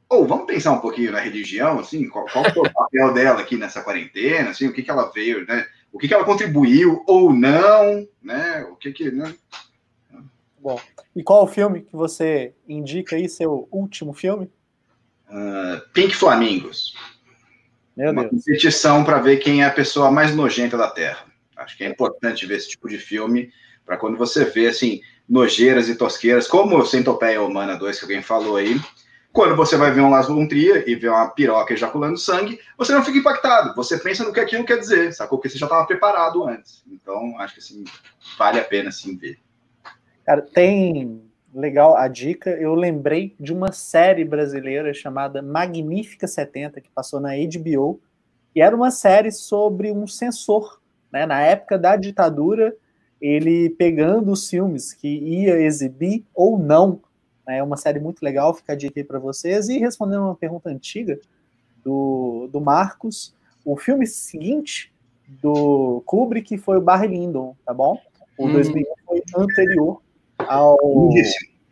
ou 0.09 0.23
oh, 0.23 0.25
vamos 0.25 0.45
pensar 0.45 0.71
um 0.71 0.79
pouquinho 0.79 1.11
na 1.11 1.19
religião, 1.19 1.79
assim, 1.79 2.07
qual, 2.09 2.25
qual 2.25 2.51
foi 2.51 2.67
o 2.67 2.71
papel 2.73 3.13
dela 3.13 3.41
aqui 3.41 3.55
nessa 3.55 3.81
quarentena, 3.81 4.49
assim, 4.49 4.67
o 4.67 4.73
que, 4.73 4.81
que 4.81 4.89
ela 4.89 5.11
veio, 5.11 5.45
né? 5.45 5.65
O 5.91 5.99
que, 5.99 6.07
que 6.07 6.13
ela 6.13 6.25
contribuiu 6.25 7.03
ou 7.07 7.31
não, 7.31 8.07
né? 8.21 8.67
O 8.71 8.75
que 8.75 8.91
que, 8.91 9.11
né? 9.11 9.33
Bom, 10.59 10.79
e 11.15 11.23
qual 11.23 11.43
o 11.43 11.47
filme 11.47 11.81
que 11.81 11.95
você 11.95 12.53
indica 12.67 13.15
aí, 13.15 13.29
seu 13.29 13.67
último 13.71 14.13
filme? 14.13 14.49
Uh, 15.29 15.79
Pink 15.93 16.15
Flamingos. 16.15 16.95
Meu 17.95 18.11
Uma 18.11 18.23
Deus. 18.23 18.43
competição 18.43 19.03
para 19.03 19.19
ver 19.19 19.37
quem 19.37 19.61
é 19.63 19.65
a 19.65 19.71
pessoa 19.71 20.11
mais 20.11 20.35
nojenta 20.35 20.75
da 20.75 20.89
Terra. 20.89 21.25
Acho 21.55 21.77
que 21.77 21.83
é 21.83 21.87
importante 21.87 22.45
ver 22.45 22.57
esse 22.57 22.69
tipo 22.69 22.89
de 22.89 22.97
filme 22.97 23.51
para 23.85 23.97
quando 23.97 24.17
você 24.17 24.45
vê 24.45 24.67
assim 24.67 25.01
nojeiras 25.27 25.89
e 25.89 25.95
tosqueiras, 25.95 26.47
como 26.47 26.77
o 26.77 26.85
Centopeia 26.85 27.41
Humana 27.41 27.75
2 27.75 27.97
que 27.97 28.05
alguém 28.05 28.21
falou 28.21 28.57
aí, 28.57 28.79
quando 29.35 29.55
você 29.55 29.75
vai 29.75 29.91
ver 29.91 29.99
um 29.99 30.09
Las 30.09 30.27
Tria 30.47 30.89
e 30.89 30.95
ver 30.95 31.09
uma 31.09 31.27
piroca 31.29 31.73
ejaculando 31.73 32.17
sangue, 32.17 32.57
você 32.77 32.93
não 32.93 33.03
fica 33.03 33.17
impactado. 33.17 33.75
Você 33.75 33.97
pensa 33.97 34.23
no 34.23 34.31
que 34.31 34.39
aquilo 34.39 34.63
quer 34.63 34.79
dizer, 34.79 35.13
sacou? 35.13 35.37
Porque 35.37 35.49
você 35.49 35.57
já 35.57 35.65
estava 35.65 35.85
preparado 35.85 36.47
antes. 36.47 36.81
Então, 36.89 37.37
acho 37.39 37.55
que 37.55 37.59
assim, 37.59 37.83
vale 38.37 38.59
a 38.59 38.63
pena 38.63 38.91
sim 38.91 39.17
ver. 39.17 39.37
Cara, 40.25 40.41
tem 40.41 41.21
legal 41.53 41.97
a 41.97 42.07
dica. 42.07 42.49
Eu 42.51 42.75
lembrei 42.75 43.35
de 43.37 43.51
uma 43.51 43.73
série 43.73 44.23
brasileira 44.23 44.93
chamada 44.93 45.41
Magnífica 45.41 46.27
70, 46.27 46.79
que 46.79 46.89
passou 46.89 47.19
na 47.19 47.31
HBO, 47.31 47.99
e 48.55 48.61
era 48.61 48.73
uma 48.73 48.89
série 48.89 49.33
sobre 49.33 49.91
um 49.91 50.07
censor, 50.07 50.79
né? 51.11 51.25
Na 51.25 51.41
época 51.41 51.77
da 51.77 51.97
ditadura, 51.97 52.73
ele 53.25 53.69
pegando 53.71 54.31
os 54.31 54.49
filmes 54.49 54.93
que 54.93 55.07
ia 55.07 55.59
exibir 55.59 56.23
ou 56.33 56.59
não 56.59 56.99
é 57.47 57.61
uma 57.61 57.77
série 57.77 57.99
muito 57.99 58.23
legal, 58.23 58.53
fica 58.53 58.73
a 58.73 58.75
dica 58.75 58.99
aí 58.99 59.03
para 59.03 59.19
vocês. 59.19 59.69
E 59.69 59.77
respondendo 59.77 60.23
uma 60.23 60.35
pergunta 60.35 60.69
antiga 60.69 61.19
do, 61.83 62.49
do 62.51 62.59
Marcos, 62.59 63.35
o 63.63 63.77
filme 63.77 64.07
seguinte 64.07 64.91
do 65.41 66.01
Kubrick 66.05 66.57
foi 66.57 66.77
o 66.77 66.81
Barry 66.81 67.07
Lyndon, 67.07 67.55
tá 67.65 67.73
bom? 67.73 67.99
O 68.37 68.47
hum. 68.47 68.53
2001 68.53 68.85
foi 69.05 69.23
anterior 69.37 70.01
ao. 70.39 70.77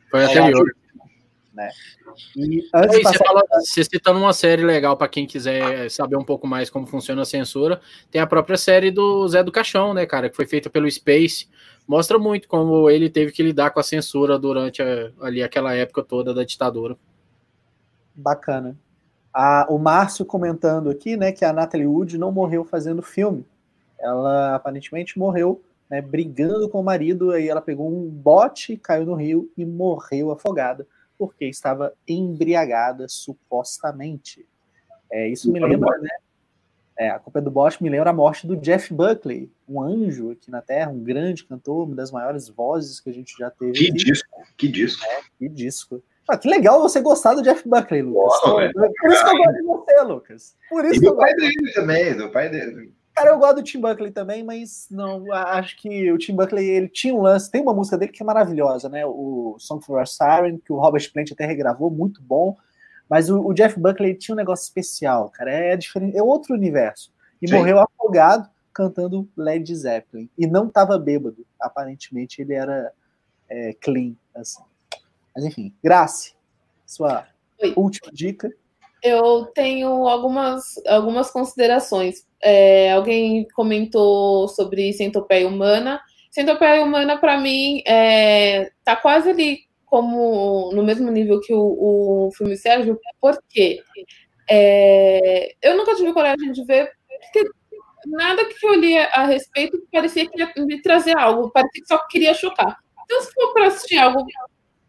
Foi 0.09 0.23
anterior. 0.23 0.75
Né? 1.53 1.69
E 2.35 2.67
antes 2.73 2.95
Aí, 2.97 3.03
você, 3.03 3.17
fala, 3.17 3.43
você 3.51 3.83
citando 3.83 4.19
uma 4.19 4.33
série 4.33 4.63
legal 4.63 4.97
para 4.97 5.07
quem 5.07 5.27
quiser 5.27 5.89
saber 5.89 6.15
um 6.15 6.23
pouco 6.23 6.47
mais 6.47 6.69
como 6.69 6.87
funciona 6.87 7.21
a 7.21 7.25
censura, 7.25 7.79
tem 8.09 8.19
a 8.19 8.25
própria 8.25 8.57
série 8.57 8.89
do 8.89 9.27
Zé 9.27 9.43
do 9.43 9.51
Caixão, 9.51 9.93
né, 9.93 10.05
cara, 10.05 10.29
que 10.29 10.35
foi 10.35 10.47
feita 10.47 10.69
pelo 10.69 10.89
Space 10.89 11.47
mostra 11.87 12.17
muito 12.17 12.47
como 12.47 12.89
ele 12.89 13.09
teve 13.09 13.31
que 13.31 13.43
lidar 13.43 13.71
com 13.71 13.79
a 13.79 13.83
censura 13.83 14.39
durante 14.39 14.81
a, 14.81 15.11
ali 15.21 15.43
aquela 15.43 15.73
época 15.73 16.03
toda 16.03 16.33
da 16.33 16.43
ditadura. 16.43 16.97
Bacana. 18.15 18.77
A, 19.33 19.65
o 19.69 19.77
Márcio 19.77 20.25
comentando 20.25 20.89
aqui, 20.89 21.17
né, 21.17 21.31
que 21.31 21.43
a 21.43 21.51
Natalie 21.51 21.87
Wood 21.87 22.17
não 22.17 22.31
morreu 22.31 22.63
fazendo 22.63 23.01
filme. 23.01 23.45
Ela 23.99 24.55
aparentemente 24.55 25.17
morreu 25.17 25.61
né, 25.89 26.01
brigando 26.01 26.69
com 26.69 26.79
o 26.79 26.83
marido, 26.83 27.31
aí 27.31 27.47
ela 27.47 27.61
pegou 27.61 27.89
um 27.89 28.07
bote, 28.07 28.77
caiu 28.77 29.05
no 29.05 29.15
rio 29.15 29.51
e 29.57 29.65
morreu 29.65 30.31
afogada, 30.31 30.87
porque 31.17 31.45
estava 31.45 31.93
embriagada, 32.07 33.07
supostamente. 33.07 34.45
É, 35.11 35.27
isso 35.27 35.51
me 35.51 35.59
lembra, 35.59 35.97
né? 35.99 36.09
É, 36.97 37.09
a 37.09 37.17
culpa 37.17 37.39
é 37.39 37.41
do 37.41 37.49
Bosch 37.49 37.81
me 37.81 37.89
lembra 37.89 38.11
a 38.11 38.13
morte 38.13 38.45
do 38.45 38.55
Jeff 38.55 38.93
Buckley, 38.93 39.51
um 39.67 39.81
anjo 39.81 40.31
aqui 40.31 40.51
na 40.51 40.61
Terra, 40.61 40.91
um 40.91 41.03
grande 41.03 41.43
cantor, 41.43 41.87
uma 41.87 41.95
das 41.95 42.11
maiores 42.11 42.47
vozes 42.47 42.99
que 42.99 43.09
a 43.09 43.13
gente 43.13 43.35
já 43.37 43.49
teve. 43.49 43.73
Que 43.73 43.91
disco, 43.91 44.29
que 44.55 44.67
disco. 44.67 45.03
É, 45.03 45.21
que 45.39 45.49
disco. 45.49 46.03
Ah, 46.27 46.37
que 46.37 46.47
legal 46.47 46.81
você 46.81 47.01
gostar 47.01 47.33
do 47.33 47.41
Jeff 47.41 47.67
Buckley, 47.67 48.01
Lucas. 48.01 48.39
Por 48.41 48.63
isso 48.63 49.23
que 49.23 49.29
eu 49.29 49.37
gosto 49.37 49.53
de 49.53 49.63
você, 49.63 50.01
Lucas. 50.01 50.55
Por 50.69 50.85
isso 50.85 50.95
e 50.95 50.99
do 51.05 51.17
pai 51.17 51.33
dele 51.33 51.73
também, 51.73 52.15
do 52.15 52.31
pai 52.31 52.49
dele. 52.49 52.93
Cara, 53.15 53.29
eu 53.29 53.37
gosto 53.37 53.57
do 53.57 53.63
Tim 53.63 53.79
Buckley 53.79 54.11
também, 54.11 54.43
mas 54.43 54.87
não, 54.89 55.31
acho 55.31 55.77
que 55.77 56.11
o 56.11 56.17
Tim 56.17 56.35
Buckley, 56.35 56.67
ele 56.67 56.89
tinha 56.89 57.13
um 57.13 57.21
lance, 57.21 57.51
tem 57.51 57.61
uma 57.61 57.73
música 57.73 57.97
dele 57.97 58.11
que 58.11 58.23
é 58.23 58.25
maravilhosa, 58.25 58.89
né? 58.89 59.05
O 59.05 59.55
Song 59.59 59.83
for 59.85 59.99
a 59.99 60.05
Siren, 60.05 60.57
que 60.57 60.73
o 60.73 60.79
Robert 60.79 61.11
Plant 61.13 61.31
até 61.31 61.45
regravou, 61.45 61.91
muito 61.91 62.21
bom. 62.21 62.57
Mas 63.07 63.29
o, 63.29 63.39
o 63.45 63.53
Jeff 63.53 63.79
Buckley 63.79 64.15
tinha 64.15 64.33
um 64.33 64.37
negócio 64.37 64.63
especial, 64.63 65.29
cara. 65.29 65.51
É 65.51 65.77
diferente, 65.77 66.17
é 66.17 66.23
outro 66.23 66.55
universo. 66.55 67.13
E 67.39 67.47
Sim. 67.47 67.55
morreu 67.55 67.79
afogado 67.79 68.49
cantando 68.73 69.29
Led 69.37 69.75
Zeppelin. 69.75 70.27
E 70.35 70.47
não 70.47 70.67
estava 70.67 70.97
bêbado. 70.97 71.45
Aparentemente 71.59 72.41
ele 72.41 72.53
era 72.53 72.91
é, 73.47 73.73
clean, 73.73 74.15
assim. 74.35 74.63
Mas 75.35 75.45
enfim, 75.45 75.71
Grace, 75.83 76.33
sua 76.85 77.27
Oi. 77.61 77.73
última 77.75 78.11
dica. 78.11 78.51
Eu 79.03 79.45
tenho 79.47 80.07
algumas, 80.07 80.79
algumas 80.87 81.29
considerações. 81.29 82.25
É, 82.43 82.91
alguém 82.91 83.47
comentou 83.55 84.47
sobre 84.49 84.93
centopeia 84.93 85.47
humana. 85.47 86.01
Centopeia 86.29 86.83
humana, 86.83 87.17
para 87.17 87.37
mim, 87.37 87.81
é, 87.87 88.71
tá 88.83 88.95
quase 88.95 89.29
ali 89.29 89.59
como 89.85 90.71
no 90.73 90.83
mesmo 90.83 91.11
nível 91.11 91.39
que 91.39 91.53
o, 91.53 92.27
o 92.27 92.31
filme 92.35 92.57
Sérgio, 92.57 92.99
porque 93.21 93.79
é, 94.49 95.53
eu 95.61 95.77
nunca 95.77 95.95
tive 95.95 96.11
coragem 96.13 96.51
de 96.51 96.65
ver, 96.65 96.91
porque 97.07 97.47
nada 98.07 98.43
que 98.45 98.65
eu 98.65 98.73
li 98.73 98.97
a 98.97 99.25
respeito 99.25 99.77
parecia 99.91 100.27
que 100.27 100.39
ia 100.39 100.51
me 100.57 100.81
trazer 100.81 101.15
algo, 101.17 101.51
parecia 101.51 101.81
que 101.81 101.87
só 101.87 101.99
queria 102.07 102.33
chocar. 102.33 102.75
Então, 103.05 103.21
se 103.21 103.31
for 103.33 103.53
para 103.53 103.67
assistir 103.67 103.97
algo 103.97 104.25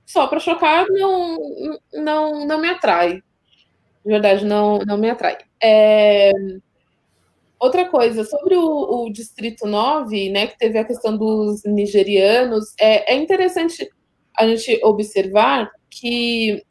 só 0.06 0.26
para 0.26 0.40
chocar, 0.40 0.86
não, 0.88 1.38
não, 1.92 2.46
não 2.46 2.58
me 2.58 2.68
atrai. 2.68 3.22
De 4.04 4.12
verdade, 4.12 4.44
não, 4.44 4.78
não 4.78 4.96
me 4.96 5.10
atrai. 5.10 5.38
É, 5.62 6.32
outra 7.64 7.88
coisa, 7.88 8.24
sobre 8.24 8.56
o, 8.56 9.04
o, 9.06 9.10
Distrito 9.10 9.66
9, 9.66 10.30
né, 10.30 10.46
que 10.46 10.58
teve 10.58 10.78
a 10.78 10.84
questão 10.84 11.16
dos 11.16 11.62
nigerianos, 11.64 12.74
é, 12.78 13.14
é 13.14 13.16
interessante 13.16 13.88
a 14.36 14.46
gente 14.46 14.80
observar 14.84 15.70
que 15.90 16.62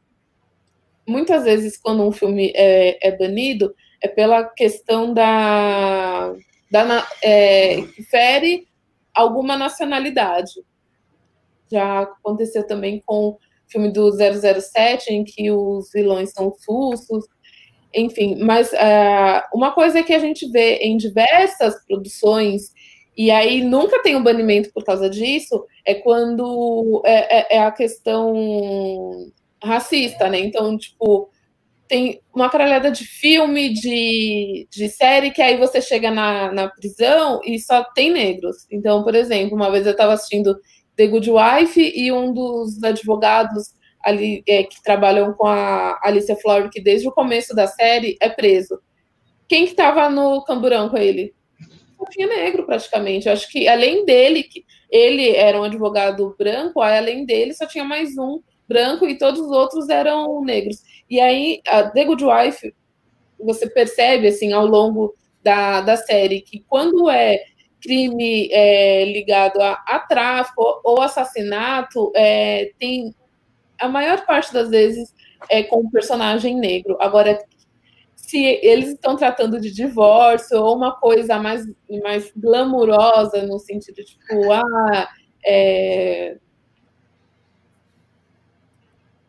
muitas 1.08 1.44
vezes 1.44 1.78
quando 1.78 2.04
um 2.04 2.12
filme 2.12 2.52
é, 2.56 3.08
é 3.08 3.18
banido 3.18 3.74
é 4.02 4.08
pela 4.08 4.44
questão 4.44 5.14
da, 5.14 6.34
da 6.70 7.08
é, 7.22 7.82
que 7.82 8.04
fere 8.04 8.68
alguma 9.14 9.56
nacionalidade. 9.58 10.52
Já 11.72 12.02
aconteceu 12.02 12.68
também 12.68 13.02
com 13.06 13.30
o 13.30 13.40
filme 13.68 13.92
do 13.92 14.12
007, 14.12 15.14
em 15.14 15.24
que 15.24 15.50
os 15.50 15.90
vilões 15.92 16.32
são 16.32 16.54
sussos, 16.54 17.26
enfim, 17.94 18.38
mas 18.44 18.72
uh, 18.72 19.42
uma 19.54 19.72
coisa 19.72 20.04
que 20.04 20.14
a 20.14 20.20
gente 20.20 20.50
vê 20.50 20.78
em 20.78 20.98
diversas 20.98 21.76
produções 21.86 22.72
e 23.16 23.30
aí 23.30 23.64
nunca 23.64 24.02
tem 24.02 24.16
um 24.16 24.24
banimento 24.24 24.72
por 24.74 24.84
causa 24.84 25.10
disso, 25.10 25.66
é 25.86 25.94
quando 25.94 27.02
é, 27.06 27.40
é, 27.40 27.58
é, 27.58 27.60
a 27.60 27.72
questão 27.72 29.32
racista, 29.64 30.28
né? 30.30 30.40
Então, 30.40 30.76
tipo, 30.78 31.30
tem 31.88 32.22
uma 32.34 32.50
caralhada 32.50 32.90
de 32.90 33.06
filme, 33.06 33.72
de, 33.72 34.68
de 34.72 34.90
série, 34.90 35.30
que 35.30 35.42
aí 35.42 35.58
você 35.58 35.80
chega 35.80 36.10
na, 36.10 36.52
na 36.52 36.68
prisão 36.70 37.40
e 37.46 37.60
só 37.60 37.84
tem 37.84 38.12
negros. 38.12 38.66
Então, 38.72 39.04
por 39.04 39.14
exemplo, 39.14 39.56
uma 39.56 39.72
vez 39.72 39.86
eu 39.86 39.92
estava 39.92 40.14
assistindo 40.14 40.58
The 40.96 41.08
Good 41.08 41.30
Wife 41.30 41.94
e 41.96 42.12
um 42.12 42.34
dos 42.34 42.82
advogados 42.84 43.74
ali 44.04 44.44
é, 44.48 44.64
que 44.64 44.82
trabalham 44.84 45.34
com 45.34 45.48
a 45.48 46.00
Alicia 46.04 46.36
Florrick 46.36 46.82
desde 46.82 47.08
o 47.08 47.12
começo 47.12 47.56
da 47.56 47.68
série 47.68 48.18
é 48.20 48.30
preso. 48.30 48.80
Quem 49.48 49.66
que 49.66 49.72
estava 49.72 50.10
no 50.10 50.44
camburão 50.44 50.90
com 50.90 50.98
ele? 50.98 51.34
tinha 52.10 52.28
negro 52.28 52.66
praticamente. 52.66 53.28
Eu 53.28 53.34
acho 53.34 53.50
que 53.50 53.68
além 53.68 54.06
dele, 54.06 54.44
que 54.44 54.66
ele 54.90 55.30
era 55.36 55.60
um 55.60 55.64
advogado 55.64 56.36
branco, 56.38 56.82
além 56.82 57.26
dele 57.26 57.54
só 57.54 57.66
tinha 57.66 57.84
mais 57.84 58.18
um 58.18 58.42
branco 58.68 59.08
e 59.08 59.18
todos 59.18 59.40
os 59.40 59.52
outros 59.52 59.90
eram 59.90 60.42
negros. 60.44 60.78
E 61.10 61.20
aí, 61.20 61.62
a 61.68 61.84
The 61.84 62.06
Good 62.06 62.24
Wife, 62.26 62.74
você 63.40 63.70
percebe 63.70 64.28
assim 64.28 64.54
ao 64.54 64.66
longo 64.66 65.16
da, 65.44 65.82
da 65.82 65.98
série 65.98 66.42
que 66.42 66.64
quando 66.68 67.10
é 67.10 67.44
crime 67.82 68.50
é, 68.52 69.04
ligado 69.06 69.62
a, 69.62 69.74
a, 69.86 70.00
tráfico 70.00 70.82
ou 70.86 71.02
assassinato, 71.02 72.12
é, 72.16 72.72
tem 72.80 73.14
a 73.80 73.88
maior 73.88 74.26
parte 74.26 74.54
das 74.54 74.70
vezes 74.70 75.14
é 75.50 75.64
com 75.64 75.82
um 75.82 75.90
personagem 75.90 76.56
negro. 76.56 76.98
Agora, 77.00 77.38
se 78.16 78.44
eles 78.62 78.90
estão 78.90 79.16
tratando 79.16 79.60
de 79.60 79.72
divórcio 79.72 80.62
ou 80.62 80.76
uma 80.76 80.96
coisa 80.96 81.38
mais, 81.38 81.66
mais 82.02 82.32
glamurosa, 82.36 83.44
no 83.44 83.60
sentido, 83.60 84.04
tipo, 84.04 84.52
ah, 84.52 85.10
é... 85.46 86.38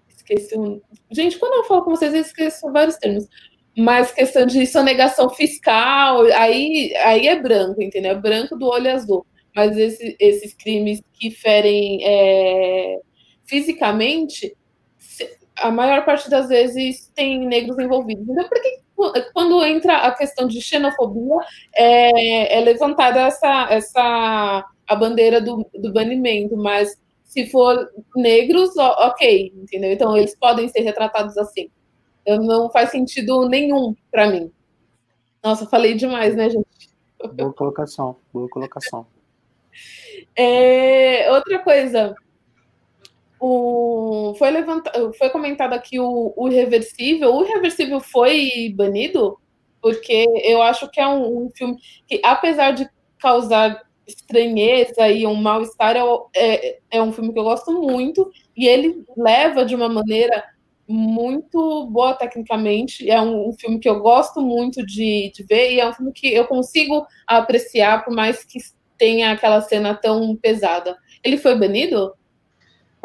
esqueci 0.08 0.56
um... 0.58 0.80
Gente, 1.10 1.38
quando 1.38 1.54
eu 1.54 1.64
falo 1.64 1.82
com 1.82 1.90
vocês, 1.90 2.14
eu 2.14 2.20
esqueço 2.20 2.72
vários 2.72 2.96
termos. 2.96 3.28
Mas 3.76 4.12
questão 4.12 4.46
de 4.46 4.66
sonegação 4.66 5.28
fiscal, 5.28 6.22
aí, 6.36 6.94
aí 6.96 7.26
é 7.26 7.40
branco, 7.40 7.82
entendeu? 7.82 8.12
É 8.12 8.14
branco 8.14 8.56
do 8.56 8.66
olho 8.66 8.90
azul. 8.92 9.26
Mas 9.54 9.76
esse, 9.76 10.16
esses 10.18 10.54
crimes 10.54 11.02
que 11.12 11.30
ferem 11.30 12.00
é, 12.04 13.00
fisicamente, 13.46 14.56
a 15.56 15.70
maior 15.70 16.04
parte 16.04 16.28
das 16.28 16.48
vezes 16.48 17.10
tem 17.14 17.46
negros 17.46 17.78
envolvidos. 17.78 18.28
Então, 18.28 18.48
por 18.48 18.60
que 18.60 18.84
quando 19.32 19.64
entra 19.64 19.98
a 19.98 20.14
questão 20.14 20.46
de 20.46 20.60
xenofobia, 20.60 21.36
é, 21.74 22.58
é 22.58 22.60
levantada 22.60 23.20
essa, 23.20 23.66
essa 23.70 24.64
a 24.86 24.94
bandeira 24.94 25.40
do, 25.40 25.68
do 25.74 25.92
banimento, 25.92 26.56
mas 26.56 27.00
se 27.24 27.46
for 27.50 27.90
negros, 28.14 28.76
ok, 28.76 29.52
entendeu? 29.56 29.92
Então 29.92 30.16
eles 30.16 30.36
podem 30.36 30.68
ser 30.68 30.80
retratados 30.80 31.36
assim. 31.36 31.68
Não 32.26 32.70
faz 32.70 32.90
sentido 32.90 33.48
nenhum 33.48 33.94
para 34.10 34.28
mim. 34.28 34.50
Nossa, 35.42 35.66
falei 35.66 35.94
demais, 35.94 36.34
né, 36.36 36.48
gente? 36.48 36.66
Boa 37.34 37.52
colocação, 37.52 38.16
boa 38.32 38.48
colocação. 38.48 39.06
É, 40.36 41.30
outra 41.32 41.58
coisa, 41.58 42.14
o, 43.46 44.34
foi, 44.36 44.50
levantado, 44.50 45.12
foi 45.14 45.28
comentado 45.28 45.74
aqui 45.74 46.00
o, 46.00 46.32
o 46.34 46.48
Irreversível. 46.48 47.34
O 47.34 47.44
Irreversível 47.44 48.00
foi 48.00 48.72
banido? 48.74 49.38
Porque 49.82 50.26
eu 50.42 50.62
acho 50.62 50.90
que 50.90 50.98
é 50.98 51.06
um, 51.06 51.44
um 51.44 51.50
filme 51.54 51.76
que, 52.06 52.18
apesar 52.24 52.70
de 52.70 52.88
causar 53.18 53.82
estranheza 54.06 55.08
e 55.10 55.26
um 55.26 55.34
mal-estar, 55.34 55.94
é, 55.94 56.02
é, 56.34 56.78
é 56.90 57.02
um 57.02 57.12
filme 57.12 57.34
que 57.34 57.38
eu 57.38 57.44
gosto 57.44 57.70
muito 57.70 58.30
e 58.56 58.66
ele 58.66 59.04
leva 59.14 59.64
de 59.64 59.74
uma 59.74 59.90
maneira 59.90 60.42
muito 60.88 61.86
boa 61.86 62.14
tecnicamente. 62.14 63.10
É 63.10 63.20
um, 63.20 63.50
um, 63.50 63.52
filme 63.52 63.78
que 63.78 63.88
eu 63.88 64.00
gosto 64.00 64.40
muito 64.40 64.84
de, 64.86 65.30
de 65.34 65.42
ver 65.44 65.72
e 65.72 65.80
é 65.80 65.88
um 65.88 65.92
filme 65.92 66.12
que 66.12 66.32
eu 66.32 66.46
consigo 66.46 67.06
apreciar, 67.26 68.04
por 68.04 68.14
mais 68.14 68.42
que 68.42 68.58
tenha 68.96 69.32
aquela 69.32 69.60
cena 69.60 69.94
tão 69.94 70.34
pesada. 70.36 70.96
Ele 71.22 71.36
foi 71.36 71.58
banido? 71.58 72.14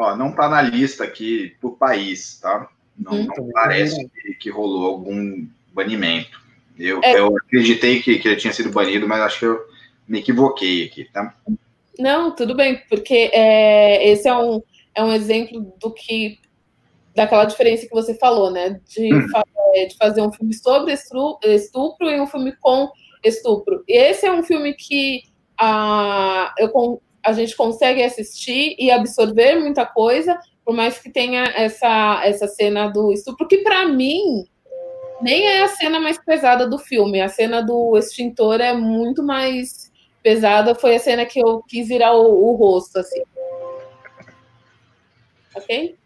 Ó, 0.00 0.16
não 0.16 0.30
está 0.30 0.48
na 0.48 0.62
lista 0.62 1.04
aqui 1.04 1.54
por 1.60 1.76
país, 1.76 2.40
tá? 2.40 2.66
Não, 2.98 3.12
hum, 3.12 3.26
não 3.36 3.50
parece 3.50 4.08
que, 4.08 4.34
que, 4.34 4.50
rolou 4.50 4.86
algum 4.86 5.46
banimento. 5.74 6.40
Eu, 6.78 7.00
é. 7.04 7.20
eu 7.20 7.36
acreditei 7.36 8.00
que, 8.00 8.18
que 8.18 8.28
ele 8.28 8.36
tinha 8.36 8.52
sido 8.54 8.70
banido, 8.70 9.06
mas 9.06 9.20
acho 9.20 9.38
que 9.40 9.44
eu 9.44 9.60
me 10.08 10.20
equivoquei 10.20 10.86
aqui, 10.86 11.04
tá? 11.04 11.34
Não, 11.98 12.34
tudo 12.34 12.56
bem, 12.56 12.82
porque 12.88 13.30
é, 13.34 14.08
esse 14.08 14.26
é 14.26 14.34
um, 14.34 14.62
é 14.94 15.04
um 15.04 15.12
exemplo 15.12 15.70
do 15.78 15.92
que 15.92 16.38
daquela 17.14 17.44
diferença 17.44 17.86
que 17.86 17.92
você 17.92 18.14
falou, 18.14 18.50
né? 18.50 18.80
De, 18.88 19.14
hum. 19.14 19.26
É, 19.74 19.84
de 19.84 19.98
fazer 19.98 20.22
um 20.22 20.32
filme 20.32 20.54
sobre 20.54 20.94
estupro 20.94 22.08
e 22.08 22.18
um 22.18 22.26
filme 22.26 22.56
com 22.58 22.90
estupro. 23.22 23.84
E 23.86 23.98
esse 23.98 24.24
é 24.24 24.32
um 24.32 24.42
filme 24.42 24.72
que 24.72 25.24
a, 25.58 26.54
eu, 26.58 27.02
a 27.24 27.32
gente 27.32 27.56
consegue 27.56 28.02
assistir 28.02 28.76
e 28.78 28.90
absorver 28.90 29.56
muita 29.56 29.84
coisa, 29.84 30.38
por 30.64 30.74
mais 30.74 30.98
que 30.98 31.10
tenha 31.10 31.44
essa, 31.56 32.20
essa 32.24 32.48
cena 32.48 32.88
do 32.88 33.12
estupro, 33.12 33.48
que 33.48 33.58
para 33.58 33.86
mim 33.86 34.46
nem 35.20 35.46
é 35.46 35.62
a 35.62 35.68
cena 35.68 36.00
mais 36.00 36.18
pesada 36.18 36.66
do 36.66 36.78
filme. 36.78 37.20
A 37.20 37.28
cena 37.28 37.62
do 37.62 37.96
extintor 37.96 38.60
é 38.60 38.72
muito 38.72 39.22
mais 39.22 39.90
pesada. 40.22 40.74
Foi 40.74 40.96
a 40.96 40.98
cena 40.98 41.26
que 41.26 41.38
eu 41.38 41.62
quis 41.68 41.88
virar 41.88 42.14
o, 42.14 42.50
o 42.50 42.54
rosto, 42.56 42.98
assim. 42.98 43.22
Ok? 45.54 45.96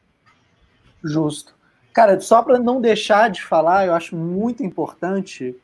Justo. 1.04 1.54
Cara, 1.92 2.18
só 2.18 2.42
para 2.42 2.58
não 2.58 2.80
deixar 2.80 3.30
de 3.30 3.42
falar, 3.42 3.86
eu 3.86 3.94
acho 3.94 4.16
muito 4.16 4.64
importante 4.64 5.54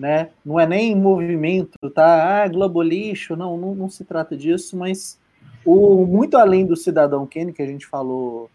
né? 0.00 0.30
Não 0.42 0.58
é 0.58 0.66
nem 0.66 0.96
movimento, 0.96 1.78
tá? 1.94 2.42
Ah, 2.42 2.48
Globo 2.48 2.82
lixo, 2.82 3.36
não, 3.36 3.58
não, 3.58 3.74
não 3.74 3.90
se 3.90 4.02
trata 4.02 4.34
disso, 4.34 4.74
mas 4.74 5.20
o 5.62 6.06
muito 6.06 6.38
além 6.38 6.64
do 6.64 6.74
Cidadão 6.74 7.26
Kane, 7.26 7.52
que 7.52 7.60
a 7.60 7.66
gente 7.66 7.86
falou 7.86 8.50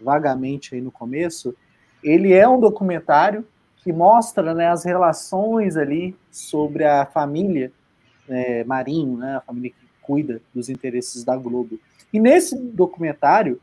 vagamente 0.00 0.74
aí 0.74 0.80
no 0.80 0.90
começo, 0.90 1.54
ele 2.02 2.32
é 2.32 2.48
um 2.48 2.58
documentário 2.58 3.46
que 3.76 3.92
mostra 3.92 4.52
né, 4.52 4.66
as 4.66 4.84
relações 4.84 5.76
ali 5.76 6.16
sobre 6.32 6.84
a 6.84 7.06
família 7.06 7.70
é, 8.28 8.64
Marinho, 8.64 9.16
né, 9.16 9.36
a 9.36 9.40
família 9.40 9.70
que 9.70 9.86
cuida 10.02 10.42
dos 10.52 10.68
interesses 10.68 11.22
da 11.22 11.36
Globo. 11.36 11.78
E 12.12 12.18
nesse 12.18 12.58
documentário, 12.58 13.60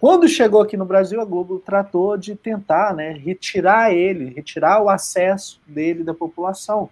quando 0.00 0.28
chegou 0.28 0.60
aqui 0.60 0.76
no 0.76 0.84
Brasil, 0.84 1.20
a 1.20 1.24
Globo 1.24 1.58
tratou 1.58 2.16
de 2.16 2.34
tentar 2.34 2.94
né, 2.94 3.12
retirar 3.12 3.92
ele, 3.92 4.34
retirar 4.34 4.82
o 4.82 4.88
acesso 4.88 5.60
dele 5.66 6.04
da 6.04 6.12
população. 6.12 6.90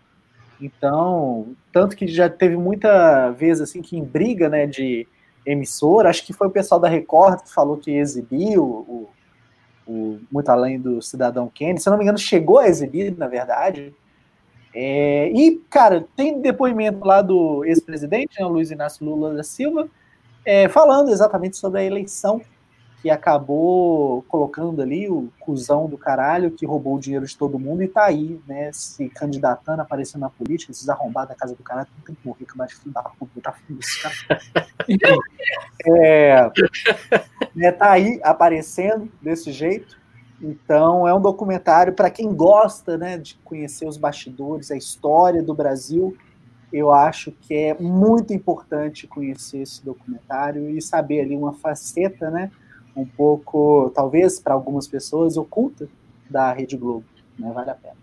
Então, 0.61 1.55
tanto 1.73 1.97
que 1.97 2.07
já 2.07 2.31
teve 2.31 2.57
muita 2.57 3.31
vez 3.31 3.61
assim 3.61 3.83
que 3.83 3.97
em 3.97 4.05
briga 4.05 4.49
né, 4.49 4.67
de 4.67 5.07
emissora, 5.45 6.09
acho 6.09 6.25
que 6.25 6.33
foi 6.33 6.47
o 6.47 6.53
pessoal 6.53 6.81
da 6.81 6.89
Record 6.89 7.43
que 7.43 7.53
falou 7.53 7.77
que 7.77 7.91
exibiu 7.91 8.63
o, 8.63 9.11
o 9.87 10.21
Muito 10.31 10.49
Além 10.49 10.81
do 10.81 11.03
Cidadão 11.03 11.51
Kennedy, 11.53 11.83
se 11.83 11.89
eu 11.89 11.91
não 11.91 11.99
me 11.99 12.05
engano, 12.05 12.19
chegou 12.19 12.59
a 12.59 12.69
exibir, 12.69 13.17
na 13.19 13.27
verdade. 13.27 13.93
É, 14.75 15.31
e, 15.31 15.61
cara, 15.69 16.07
tem 16.17 16.41
depoimento 16.41 17.05
lá 17.05 17.21
do 17.21 17.65
ex-presidente, 17.65 18.41
né, 18.41 18.47
Luiz 18.47 18.71
Inácio 18.71 19.05
Lula 19.05 19.35
da 19.35 19.43
Silva, 19.43 19.89
é, 20.45 20.69
falando 20.69 21.11
exatamente 21.11 21.57
sobre 21.57 21.81
a 21.81 21.85
eleição 21.85 22.41
que 23.03 23.11
acabou 23.11 24.23
colocando 24.29 24.81
ali 24.81 25.09
o 25.09 25.29
cuzão 25.41 25.89
do 25.89 25.99
caralho 25.99 26.53
que 26.53 26.65
roubou 26.65 26.95
o 26.95 27.01
dinheiro 27.01 27.27
de 27.27 27.37
todo 27.37 27.59
mundo 27.59 27.83
e 27.83 27.89
tá 27.89 28.05
aí, 28.05 28.41
né, 28.47 28.71
se 28.73 29.09
candidatando, 29.09 29.83
aparecendo 29.83 30.21
na 30.21 30.31
política, 30.31 30.71
esses 30.71 30.89
arrombados 30.89 31.31
da 31.31 31.35
casa 31.35 31.57
do 31.57 31.65
caralho, 31.65 31.89
tem 32.07 32.15
que 32.15 32.25
morrer, 32.25 32.47
que 32.47 32.57
mais 32.57 32.73
filho 32.73 32.95
da 32.95 33.03
puta, 33.03 33.41
tá 33.41 33.53
filho 33.53 33.77
desse 33.81 34.01
cara. 34.01 34.41
é, 35.85 36.51
né, 37.57 37.73
tá 37.73 37.91
aí 37.91 38.21
aparecendo 38.23 39.11
desse 39.21 39.51
jeito. 39.51 40.01
Então, 40.41 41.07
é 41.07 41.13
um 41.13 41.21
documentário 41.21 41.93
para 41.93 42.09
quem 42.09 42.33
gosta, 42.33 42.97
né, 42.97 43.19
de 43.19 43.35
conhecer 43.45 43.89
os 43.89 43.97
bastidores, 43.97 44.71
a 44.71 44.77
história 44.77 45.43
do 45.43 45.55
Brasil. 45.55 46.17
Eu 46.73 46.93
acho 46.93 47.33
que 47.33 47.53
é 47.53 47.75
muito 47.75 48.33
importante 48.33 49.09
conhecer 49.09 49.59
esse 49.59 49.85
documentário 49.85 50.71
e 50.71 50.81
saber 50.81 51.23
ali 51.23 51.37
uma 51.37 51.53
faceta, 51.53 52.31
né, 52.31 52.49
um 52.95 53.05
pouco, 53.05 53.91
talvez 53.95 54.39
para 54.39 54.55
algumas 54.55 54.87
pessoas, 54.87 55.37
oculta 55.37 55.89
da 56.29 56.53
Rede 56.53 56.77
Globo. 56.77 57.05
Né? 57.39 57.51
Vale 57.55 57.71
a 57.71 57.75
pena. 57.75 57.97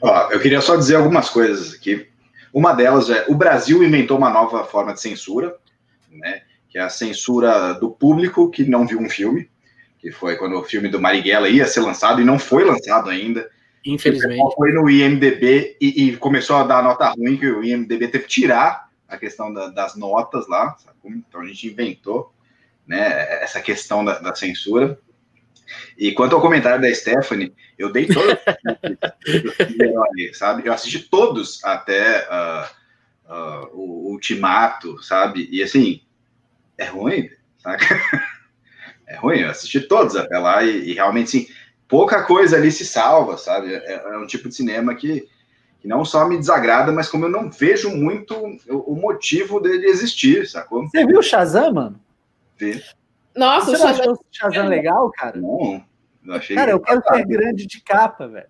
Ó, 0.00 0.30
eu 0.30 0.40
queria 0.40 0.60
só 0.60 0.76
dizer 0.76 0.96
algumas 0.96 1.30
coisas 1.30 1.74
aqui. 1.74 2.06
Uma 2.52 2.72
delas 2.72 3.08
é: 3.10 3.24
o 3.28 3.34
Brasil 3.34 3.82
inventou 3.82 4.18
uma 4.18 4.30
nova 4.30 4.64
forma 4.64 4.92
de 4.92 5.00
censura, 5.00 5.56
né, 6.10 6.42
que 6.68 6.78
é 6.78 6.82
a 6.82 6.90
censura 6.90 7.72
do 7.74 7.90
público 7.90 8.50
que 8.50 8.64
não 8.64 8.86
viu 8.86 9.00
um 9.00 9.08
filme, 9.08 9.48
que 9.98 10.12
foi 10.12 10.36
quando 10.36 10.58
o 10.58 10.62
filme 10.62 10.88
do 10.88 11.00
Marighella 11.00 11.48
ia 11.48 11.66
ser 11.66 11.80
lançado 11.80 12.20
e 12.20 12.24
não 12.24 12.38
foi 12.38 12.64
lançado 12.64 13.08
ainda. 13.08 13.48
Infelizmente. 13.84 14.54
Foi 14.56 14.72
no 14.72 14.88
IMDB 14.88 15.76
e, 15.80 16.08
e, 16.08 16.16
começou 16.16 16.56
a 16.56 16.64
dar 16.64 16.82
nota 16.82 17.08
ruim, 17.10 17.36
que 17.36 17.46
o 17.46 17.62
IMDB 17.62 18.08
teve 18.08 18.24
que 18.24 18.30
tirar 18.30 18.90
a 19.08 19.16
questão 19.16 19.52
da, 19.52 19.68
das 19.68 19.94
notas 19.94 20.46
lá. 20.48 20.76
Sabe? 20.78 20.96
Então 21.28 21.40
a 21.40 21.46
gente 21.46 21.66
inventou 21.68 22.33
né, 22.86 23.42
essa 23.42 23.60
questão 23.60 24.04
da, 24.04 24.18
da 24.18 24.34
censura. 24.34 24.98
E 25.96 26.12
quanto 26.12 26.34
ao 26.34 26.42
comentário 26.42 26.80
da 26.80 26.94
Stephanie, 26.94 27.54
eu 27.78 27.90
dei 27.90 28.06
todos, 28.06 28.36
sabe? 30.34 30.66
Eu 30.66 30.72
assisti 30.72 30.98
todos 30.98 31.62
até 31.64 32.28
uh, 32.28 33.32
uh, 33.32 33.70
o 33.72 34.10
Ultimato, 34.10 35.02
sabe? 35.02 35.48
E 35.50 35.62
assim, 35.62 36.02
é 36.76 36.84
ruim, 36.84 37.30
sabe? 37.58 37.82
É 39.06 39.16
ruim, 39.16 39.40
eu 39.40 39.50
assisti 39.50 39.80
todos 39.80 40.16
até 40.16 40.38
lá 40.38 40.64
e, 40.64 40.90
e 40.90 40.94
realmente, 40.94 41.30
sim, 41.30 41.46
pouca 41.86 42.22
coisa 42.22 42.56
ali 42.56 42.72
se 42.72 42.86
salva, 42.86 43.36
sabe? 43.36 43.74
É, 43.74 44.02
é, 44.02 44.18
um 44.18 44.26
tipo 44.26 44.48
de 44.48 44.54
cinema 44.54 44.94
que, 44.94 45.28
que 45.78 45.86
não 45.86 46.06
só 46.06 46.26
me 46.26 46.38
desagrada, 46.38 46.90
mas 46.90 47.08
como 47.08 47.26
eu 47.26 47.30
não 47.30 47.50
vejo 47.50 47.90
muito 47.90 48.34
o, 48.34 48.94
o 48.94 48.96
motivo 48.96 49.60
dele 49.60 49.86
existir, 49.88 50.48
sacou? 50.48 50.88
Você 50.88 51.04
viu 51.04 51.18
o 51.18 51.22
Shazam, 51.22 51.74
mano? 51.74 52.00
Ver. 52.58 52.84
Nossa, 53.36 53.66
Você 53.66 53.76
o 53.76 53.78
Shazam... 53.78 54.00
achou 54.00 54.12
o 54.14 54.18
Shazam 54.30 54.68
legal, 54.68 55.10
cara? 55.10 55.40
Não, 55.40 55.84
eu 56.24 56.34
achei. 56.34 56.56
Cara, 56.56 56.70
eu 56.70 56.80
quero 56.80 57.02
ser 57.02 57.26
grande 57.26 57.66
de 57.66 57.80
capa, 57.82 58.28
velho. 58.28 58.46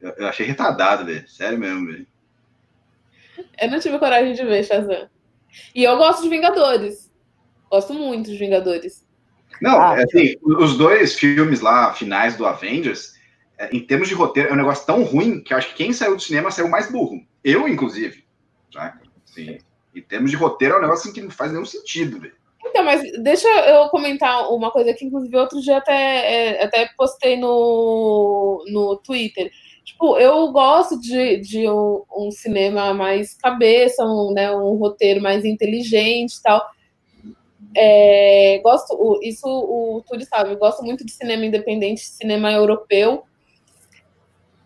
Eu, 0.00 0.10
eu, 0.10 0.26
achei 0.28 0.46
retardado, 0.46 1.04
velho. 1.04 1.28
Sério 1.28 1.58
mesmo, 1.58 1.86
velho. 1.86 2.06
Eu 3.60 3.70
não 3.70 3.80
tive 3.80 3.98
coragem 3.98 4.34
de 4.34 4.44
ver 4.44 4.64
Shazam. 4.64 5.08
E 5.74 5.84
eu 5.84 5.96
gosto 5.96 6.22
de 6.22 6.28
Vingadores. 6.28 7.12
Gosto 7.70 7.92
muito 7.94 8.30
de 8.30 8.38
Vingadores. 8.38 9.06
Não, 9.60 9.80
ah, 9.80 10.00
assim, 10.00 10.36
os 10.42 10.78
dois 10.78 11.14
filmes 11.14 11.60
lá, 11.60 11.92
finais 11.92 12.36
do 12.36 12.46
Avengers, 12.46 13.14
é, 13.58 13.74
em 13.74 13.80
termos 13.80 14.08
de 14.08 14.14
roteiro, 14.14 14.50
é 14.50 14.52
um 14.52 14.56
negócio 14.56 14.86
tão 14.86 15.02
ruim 15.02 15.40
que 15.40 15.52
eu 15.52 15.58
acho 15.58 15.70
que 15.70 15.74
quem 15.74 15.92
saiu 15.92 16.14
do 16.14 16.22
cinema 16.22 16.50
saiu 16.50 16.68
mais 16.68 16.90
burro. 16.90 17.20
Eu, 17.42 17.66
inclusive. 17.66 18.24
Saca? 18.72 19.02
Sim. 19.24 19.58
Em 19.94 20.02
termos 20.02 20.30
de 20.30 20.36
roteiro, 20.36 20.74
é 20.74 20.78
um 20.78 20.82
negócio 20.82 21.04
assim, 21.04 21.12
que 21.12 21.20
não 21.20 21.30
faz 21.30 21.50
nenhum 21.50 21.64
sentido, 21.64 22.20
velho. 22.20 22.37
Então, 22.68 22.84
mas 22.84 23.02
deixa 23.22 23.48
eu 23.48 23.88
comentar 23.88 24.52
uma 24.52 24.70
coisa 24.70 24.92
que, 24.92 25.04
inclusive, 25.04 25.36
outro 25.36 25.60
dia 25.60 25.78
até, 25.78 26.56
é, 26.56 26.64
até 26.64 26.88
postei 26.96 27.36
no, 27.36 28.64
no 28.68 28.96
Twitter. 28.96 29.50
Tipo, 29.84 30.18
eu 30.18 30.52
gosto 30.52 31.00
de, 31.00 31.38
de 31.38 31.68
um, 31.68 32.04
um 32.14 32.30
cinema 32.30 32.92
mais 32.92 33.34
cabeça, 33.34 34.04
um, 34.04 34.32
né, 34.34 34.54
um 34.54 34.74
roteiro 34.76 35.20
mais 35.22 35.44
inteligente 35.44 36.34
e 36.34 36.42
tal. 36.42 36.62
É, 37.74 38.60
gosto, 38.62 39.20
isso 39.22 39.46
o 39.46 40.02
Túlio 40.06 40.26
sabe, 40.26 40.52
eu 40.52 40.58
gosto 40.58 40.82
muito 40.82 41.04
de 41.04 41.12
cinema 41.12 41.44
independente, 41.44 42.00
cinema 42.00 42.52
europeu, 42.52 43.24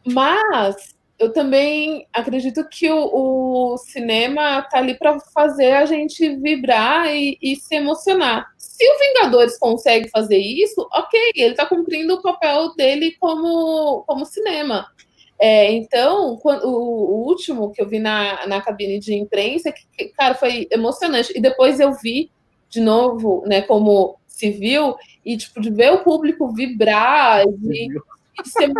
mas 0.05 0.95
eu 1.23 1.33
também 1.33 2.05
acredito 2.13 2.69
que 2.69 2.91
o, 2.91 3.73
o 3.73 3.77
cinema 3.79 4.61
tá 4.63 4.79
ali 4.79 4.99
para 4.99 5.21
fazer 5.33 5.71
a 5.73 5.87
gente 5.87 6.35
vibrar 6.37 7.07
e, 7.15 7.39
e, 7.41 7.55
se 7.55 7.77
emocionar. 7.77 8.53
Se 8.59 8.85
o 8.85 8.99
Vingadores 8.99 9.57
consegue 9.57 10.11
fazer 10.11 10.39
isso, 10.39 10.81
ok, 10.93 11.31
ele 11.37 11.53
está 11.53 11.65
cumprindo 11.65 12.15
o 12.15 12.23
papel 12.23 12.75
dele 12.75 13.17
como, 13.21 14.03
como 14.05 14.27
cinema. 14.27 14.89
É, 15.41 15.73
então, 15.73 16.37
quando, 16.39 16.65
o, 16.65 16.73
o, 16.73 17.29
último 17.29 17.71
que 17.71 17.81
eu 17.81 17.89
vi 17.89 18.01
na, 18.01 18.45
na 18.49 18.61
cabine 18.61 18.99
de 18.99 19.15
imprensa, 19.15 19.73
que, 19.73 20.09
cara, 20.09 20.35
foi 20.35 20.67
emocionante. 20.73 21.33
E 21.37 21.41
depois 21.41 21.79
eu 21.79 21.93
vi 21.93 22.33
de 22.69 22.81
novo, 22.81 23.45
né, 23.47 23.63
como 23.63 24.19
civil, 24.27 24.97
e 25.25 25.37
tipo, 25.37 25.61
de 25.61 25.71
ver 25.71 25.93
o 25.93 26.03
público 26.03 26.53
vibrar, 26.53 27.45
de, 27.47 27.89
de 27.89 28.49
ser... 28.49 28.73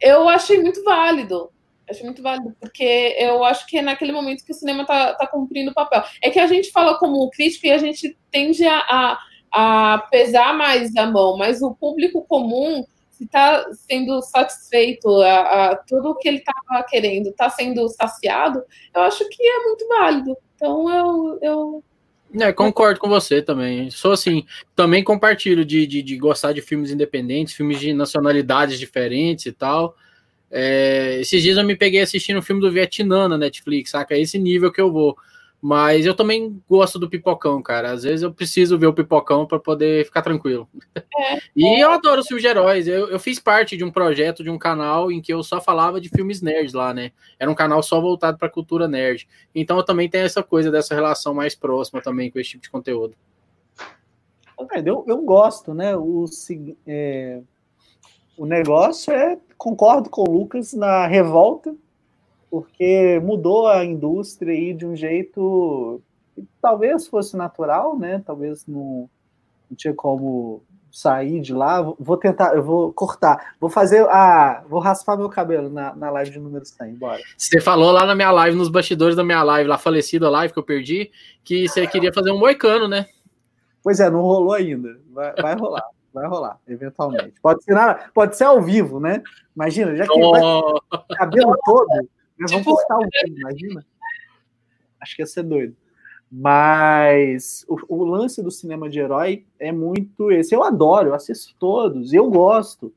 eu 0.00 0.28
achei 0.28 0.60
muito 0.60 0.82
válido. 0.82 1.50
Achei 1.88 2.04
muito 2.04 2.22
válido, 2.22 2.54
porque 2.60 3.16
eu 3.18 3.42
acho 3.44 3.66
que 3.66 3.78
é 3.78 3.82
naquele 3.82 4.12
momento 4.12 4.44
que 4.44 4.52
o 4.52 4.54
cinema 4.54 4.82
está 4.82 5.14
tá 5.14 5.26
cumprindo 5.26 5.72
o 5.72 5.74
papel. 5.74 6.02
É 6.22 6.30
que 6.30 6.38
a 6.38 6.46
gente 6.46 6.70
fala 6.70 6.98
como 6.98 7.28
crítico 7.30 7.66
e 7.66 7.72
a 7.72 7.78
gente 7.78 8.16
tende 8.30 8.64
a, 8.64 8.78
a, 9.52 9.94
a 9.94 9.98
pesar 10.10 10.54
mais 10.54 10.94
a 10.96 11.06
mão, 11.06 11.36
mas 11.36 11.62
o 11.62 11.74
público 11.74 12.24
comum 12.28 12.84
está 13.20 13.66
sendo 13.72 14.22
satisfeito, 14.22 15.08
a, 15.20 15.40
a, 15.70 15.76
tudo 15.76 16.10
o 16.10 16.16
que 16.16 16.28
ele 16.28 16.38
estava 16.38 16.82
querendo 16.84 17.28
está 17.28 17.50
sendo 17.50 17.86
saciado, 17.88 18.62
eu 18.94 19.02
acho 19.02 19.28
que 19.28 19.42
é 19.42 19.64
muito 19.64 19.86
válido. 19.88 20.36
Então 20.54 20.88
eu, 20.88 21.38
eu 21.42 21.84
é, 22.38 22.52
concordo 22.52 23.00
com 23.00 23.08
você 23.08 23.42
também. 23.42 23.90
Sou 23.90 24.12
assim, 24.12 24.44
também 24.76 25.02
compartilho 25.02 25.64
de, 25.64 25.86
de, 25.86 26.02
de, 26.02 26.16
gostar 26.16 26.52
de 26.52 26.62
filmes 26.62 26.90
independentes, 26.90 27.54
filmes 27.54 27.80
de 27.80 27.92
nacionalidades 27.92 28.78
diferentes 28.78 29.46
e 29.46 29.52
tal. 29.52 29.96
É, 30.50 31.18
esses 31.20 31.42
dias 31.42 31.56
eu 31.56 31.64
me 31.64 31.76
peguei 31.76 32.00
assistindo 32.00 32.38
um 32.38 32.42
filme 32.42 32.60
do 32.60 32.70
Vietnã 32.70 33.28
na 33.28 33.38
Netflix, 33.38 33.90
saca? 33.90 34.14
É 34.14 34.20
esse 34.20 34.38
nível 34.38 34.72
que 34.72 34.80
eu 34.80 34.92
vou. 34.92 35.16
Mas 35.62 36.06
eu 36.06 36.14
também 36.14 36.62
gosto 36.68 36.98
do 36.98 37.08
pipocão, 37.08 37.62
cara. 37.62 37.90
Às 37.92 38.02
vezes 38.02 38.22
eu 38.22 38.32
preciso 38.32 38.78
ver 38.78 38.86
o 38.86 38.94
pipocão 38.94 39.46
para 39.46 39.58
poder 39.58 40.06
ficar 40.06 40.22
tranquilo. 40.22 40.66
É, 40.96 41.38
e 41.54 41.82
eu 41.82 41.90
adoro 41.90 42.24
filmes 42.24 42.42
de 42.42 42.48
heróis. 42.48 42.88
Eu, 42.88 43.10
eu, 43.10 43.20
fiz 43.20 43.38
parte 43.38 43.76
de 43.76 43.84
um 43.84 43.90
projeto, 43.90 44.42
de 44.42 44.48
um 44.48 44.56
canal 44.56 45.12
em 45.12 45.20
que 45.20 45.32
eu 45.32 45.42
só 45.42 45.60
falava 45.60 46.00
de 46.00 46.08
filmes 46.08 46.40
nerds 46.40 46.72
lá, 46.72 46.94
né? 46.94 47.12
Era 47.38 47.50
um 47.50 47.54
canal 47.54 47.82
só 47.82 48.00
voltado 48.00 48.38
para 48.38 48.48
cultura 48.48 48.88
nerd. 48.88 49.28
Então 49.54 49.76
eu 49.76 49.84
também 49.84 50.08
tenho 50.08 50.24
essa 50.24 50.42
coisa 50.42 50.70
dessa 50.70 50.94
relação 50.94 51.34
mais 51.34 51.54
próxima 51.54 52.00
também 52.00 52.30
com 52.30 52.38
esse 52.38 52.50
tipo 52.50 52.62
de 52.62 52.70
conteúdo. 52.70 53.14
É, 54.72 54.80
eu, 54.80 55.04
eu 55.06 55.18
gosto, 55.22 55.74
né? 55.74 55.94
O, 55.94 56.24
é, 56.86 57.40
o 58.38 58.46
negócio 58.46 59.12
é, 59.12 59.38
concordo 59.58 60.08
com 60.08 60.22
o 60.22 60.38
Lucas 60.38 60.72
na 60.72 61.06
revolta 61.06 61.74
porque 62.50 63.20
mudou 63.22 63.68
a 63.68 63.84
indústria 63.84 64.52
aí 64.52 64.74
de 64.74 64.84
um 64.84 64.96
jeito 64.96 66.02
que 66.34 66.44
talvez 66.60 67.06
fosse 67.06 67.36
natural, 67.36 67.96
né? 67.96 68.22
Talvez 68.26 68.66
não, 68.66 69.08
não 69.70 69.76
tinha 69.76 69.94
como 69.94 70.62
sair 70.90 71.40
de 71.40 71.54
lá. 71.54 71.80
Vou 71.80 72.16
tentar, 72.16 72.54
eu 72.54 72.62
vou 72.62 72.92
cortar. 72.92 73.54
Vou 73.60 73.70
fazer 73.70 74.04
a. 74.08 74.64
Vou 74.68 74.80
raspar 74.80 75.16
meu 75.16 75.28
cabelo 75.28 75.70
na, 75.70 75.94
na 75.94 76.10
live 76.10 76.32
de 76.32 76.40
número 76.40 76.64
100. 76.66 76.94
Bora. 76.94 77.20
Você 77.36 77.60
falou 77.60 77.92
lá 77.92 78.04
na 78.04 78.14
minha 78.14 78.30
live, 78.32 78.56
nos 78.56 78.68
bastidores 78.68 79.14
da 79.14 79.24
minha 79.24 79.42
live, 79.42 79.68
lá 79.68 79.78
falecida 79.78 80.28
live 80.28 80.52
que 80.52 80.58
eu 80.58 80.64
perdi, 80.64 81.10
que 81.44 81.68
você 81.68 81.86
queria 81.86 82.12
fazer 82.12 82.32
um 82.32 82.38
moicano, 82.38 82.88
né? 82.88 83.06
Pois 83.82 84.00
é, 84.00 84.10
não 84.10 84.20
rolou 84.20 84.52
ainda. 84.52 84.98
Vai, 85.12 85.32
vai 85.34 85.54
rolar. 85.54 85.84
Vai 86.12 86.26
rolar, 86.26 86.58
eventualmente. 86.66 87.34
Pode 87.40 87.62
ser, 87.62 87.72
nada, 87.72 88.10
pode 88.12 88.36
ser 88.36 88.42
ao 88.42 88.60
vivo, 88.60 88.98
né? 88.98 89.22
Imagina, 89.54 89.94
já 89.94 90.04
que 90.04 90.20
oh. 90.20 90.80
cabelo 91.16 91.56
todo, 91.64 91.86
nós 92.40 92.50
vamos 92.50 92.64
postar 92.64 92.96
um 92.96 93.08
vídeo, 93.24 93.38
imagina. 93.38 93.86
Acho 95.00 95.16
que 95.16 95.22
ia 95.22 95.26
ser 95.26 95.42
doido. 95.42 95.76
Mas 96.30 97.64
o, 97.68 97.76
o, 97.88 98.04
lance 98.04 98.40
do 98.42 98.50
cinema 98.50 98.88
de 98.88 99.00
herói 99.00 99.44
é 99.58 99.72
muito 99.72 100.30
esse. 100.30 100.54
Eu 100.54 100.62
adoro, 100.62 101.08
eu 101.08 101.14
assisto 101.14 101.54
todos, 101.58 102.12
eu 102.12 102.30
gosto. 102.30 102.92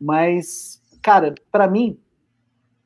Mas, 0.00 0.80
cara, 1.02 1.34
para 1.50 1.68
mim, 1.68 1.98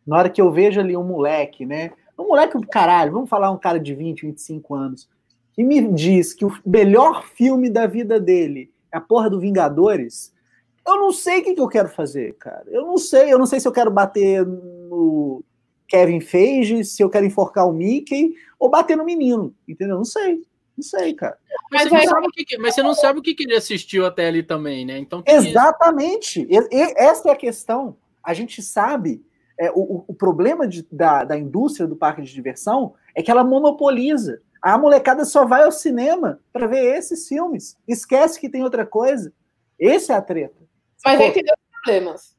na 0.07 0.17
hora 0.17 0.31
que 0.31 0.41
eu 0.41 0.51
vejo 0.51 0.81
ali 0.81 0.97
um 0.97 1.05
moleque, 1.05 1.67
né? 1.67 1.93
Um 2.19 2.29
moleque 2.29 2.59
do 2.59 2.67
caralho, 2.67 3.13
vamos 3.13 3.29
falar 3.29 3.51
um 3.51 3.59
cara 3.59 3.79
de 3.79 3.95
20, 3.95 4.27
25 4.27 4.75
anos, 4.75 5.09
que 5.53 5.63
me 5.63 5.87
diz 5.93 6.33
que 6.33 6.45
o 6.45 6.53
melhor 6.65 7.25
filme 7.25 7.69
da 7.69 7.87
vida 7.87 8.19
dele 8.19 8.73
é 8.91 8.97
a 8.97 9.01
porra 9.01 9.29
do 9.29 9.41
Vingadores, 9.41 10.33
eu 10.87 10.97
não 10.97 11.13
sei 11.13 11.41
o 11.41 11.45
que, 11.45 11.55
que 11.55 11.61
eu 11.61 11.69
quero 11.69 11.89
fazer, 11.89 12.35
cara. 12.35 12.65
Eu 12.69 12.83
não 12.83 12.97
sei, 12.97 13.33
eu 13.33 13.39
não 13.39 13.47
sei 13.47 13.59
se 13.59 13.67
eu 13.67 13.73
quero 13.73 13.91
bater 13.91 14.47
no, 14.47 15.43
Kevin 15.89 16.21
Feige, 16.21 16.85
se 16.85 17.03
eu 17.03 17.11
quero 17.11 17.27
enforcar 17.27 17.69
o 17.69 17.73
Mickey 17.73 18.35
ou 18.59 18.71
bater 18.71 18.97
no 18.97 19.05
menino, 19.05 19.55
entendeu? 19.69 19.97
Não 19.97 20.05
sei. 20.05 20.43
Não 20.77 20.83
sei, 20.83 21.15
cara. 21.15 21.39
Mas, 21.71 21.89
você, 21.89 22.07
não 22.07 22.23
que, 22.33 22.59
mas 22.59 22.75
você, 22.75 22.83
não 22.83 22.95
sabe 22.95 23.21
o 23.21 23.23
que, 23.23 23.37
ele 23.39 23.55
assistiu 23.55 24.05
até 24.05 24.27
ali 24.27 24.43
também, 24.43 24.85
né? 24.85 24.99
Então, 24.99 25.23
Exatamente. 25.25 26.47
E, 26.51 26.57
e, 26.57 26.95
essa 26.97 27.29
é 27.29 27.33
a 27.33 27.37
questão. 27.37 27.97
A 28.23 28.35
gente 28.35 28.61
sabe. 28.61 29.25
É, 29.57 29.71
o, 29.71 30.05
o 30.09 30.13
problema 30.13 30.67
de, 30.67 30.85
da, 30.91 31.23
da 31.23 31.39
indústria 31.39 31.87
do 31.87 31.95
parque 31.95 32.23
de 32.23 32.35
diversão 32.35 32.95
é 33.15 33.23
que 33.23 33.31
ela 33.31 33.45
monopoliza. 33.45 34.43
A 34.61 34.77
molecada 34.77 35.25
só 35.25 35.47
vai 35.47 35.63
ao 35.63 35.71
cinema 35.71 36.41
para 36.53 36.67
ver 36.67 36.97
esses 36.97 37.29
filmes. 37.29 37.77
Esquece 37.87 38.41
que 38.41 38.49
tem 38.49 38.65
outra 38.65 38.85
coisa. 38.85 39.33
Esse 39.79 40.11
é 40.11 40.17
a 40.17 40.23
treta. 40.23 40.61
Mas 41.05 41.21
aí 41.21 41.33
tem 41.33 41.45
dois 41.45 41.59
problemas. 41.71 42.37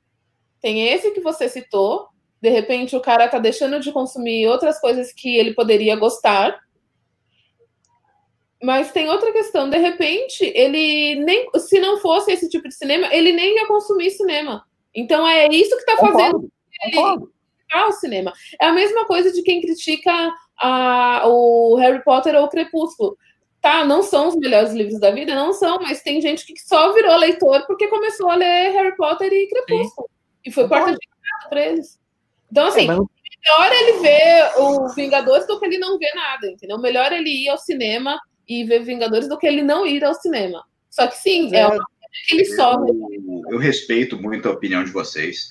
Tem 0.59 0.87
esse 0.89 1.11
que 1.11 1.21
você 1.21 1.47
citou, 1.47 2.09
de 2.45 2.51
repente 2.51 2.95
o 2.95 3.01
cara 3.01 3.27
tá 3.27 3.39
deixando 3.39 3.79
de 3.79 3.91
consumir 3.91 4.47
outras 4.47 4.79
coisas 4.79 5.11
que 5.11 5.35
ele 5.35 5.55
poderia 5.55 5.95
gostar. 5.95 6.59
Mas 8.61 8.91
tem 8.91 9.09
outra 9.09 9.31
questão, 9.31 9.67
de 9.67 9.77
repente, 9.77 10.43
ele 10.55 11.15
nem 11.23 11.49
se 11.57 11.79
não 11.79 11.97
fosse 11.97 12.31
esse 12.31 12.47
tipo 12.47 12.67
de 12.67 12.75
cinema, 12.75 13.11
ele 13.11 13.31
nem 13.31 13.55
ia 13.55 13.67
consumir 13.67 14.11
cinema. 14.11 14.63
Então 14.93 15.27
é 15.27 15.47
isso 15.47 15.75
que 15.75 15.85
tá 15.85 15.97
fazendo 15.97 16.47
ele 16.83 17.27
o 17.87 17.91
cinema. 17.93 18.31
É 18.61 18.67
a 18.67 18.73
mesma 18.73 19.05
coisa 19.05 19.31
de 19.31 19.41
quem 19.41 19.59
critica 19.59 20.11
a, 20.57 21.23
o 21.25 21.75
Harry 21.77 22.03
Potter 22.03 22.35
ou 22.35 22.45
o 22.45 22.49
Crepúsculo. 22.49 23.17
Tá, 23.59 23.83
não 23.83 24.03
são 24.03 24.27
os 24.27 24.35
melhores 24.35 24.71
livros 24.71 24.99
da 24.99 25.09
vida, 25.09 25.33
não 25.33 25.51
são, 25.51 25.79
mas 25.79 26.03
tem 26.03 26.21
gente 26.21 26.45
que 26.45 26.59
só 26.59 26.93
virou 26.93 27.17
leitor 27.17 27.65
porque 27.65 27.87
começou 27.87 28.29
a 28.29 28.35
ler 28.35 28.71
Harry 28.71 28.95
Potter 28.95 29.33
e 29.33 29.47
Crepúsculo. 29.47 30.07
Sim. 30.07 30.39
E 30.45 30.51
foi 30.51 30.67
porta 30.67 30.91
de 30.91 30.99
para 31.49 31.65
eles. 31.65 32.04
Então, 32.51 32.67
assim, 32.67 32.83
é, 32.83 32.87
mas... 32.87 32.97
melhor 32.97 33.71
ele 33.71 33.99
ver 33.99 34.51
o 34.57 34.87
Vingadores 34.89 35.47
do 35.47 35.59
que 35.59 35.65
ele 35.65 35.77
não 35.77 35.97
ver 35.97 36.13
nada, 36.13 36.47
entendeu? 36.47 36.77
Melhor 36.77 37.11
ele 37.11 37.29
ir 37.29 37.49
ao 37.49 37.57
cinema 37.57 38.19
e 38.47 38.63
ver 38.63 38.83
Vingadores 38.83 39.27
do 39.27 39.37
que 39.37 39.47
ele 39.47 39.63
não 39.63 39.85
ir 39.85 40.03
ao 40.03 40.13
cinema. 40.13 40.63
Só 40.89 41.07
que 41.07 41.17
sim, 41.17 41.53
é, 41.53 41.59
é 41.59 41.67
uma 41.67 41.85
que 42.25 42.35
ele. 42.35 42.49
Eu, 42.49 43.41
eu, 43.51 43.57
respeito 43.57 44.17
muito 44.17 44.47
a 44.47 44.51
opinião 44.51 44.83
de 44.83 44.91
vocês. 44.91 45.49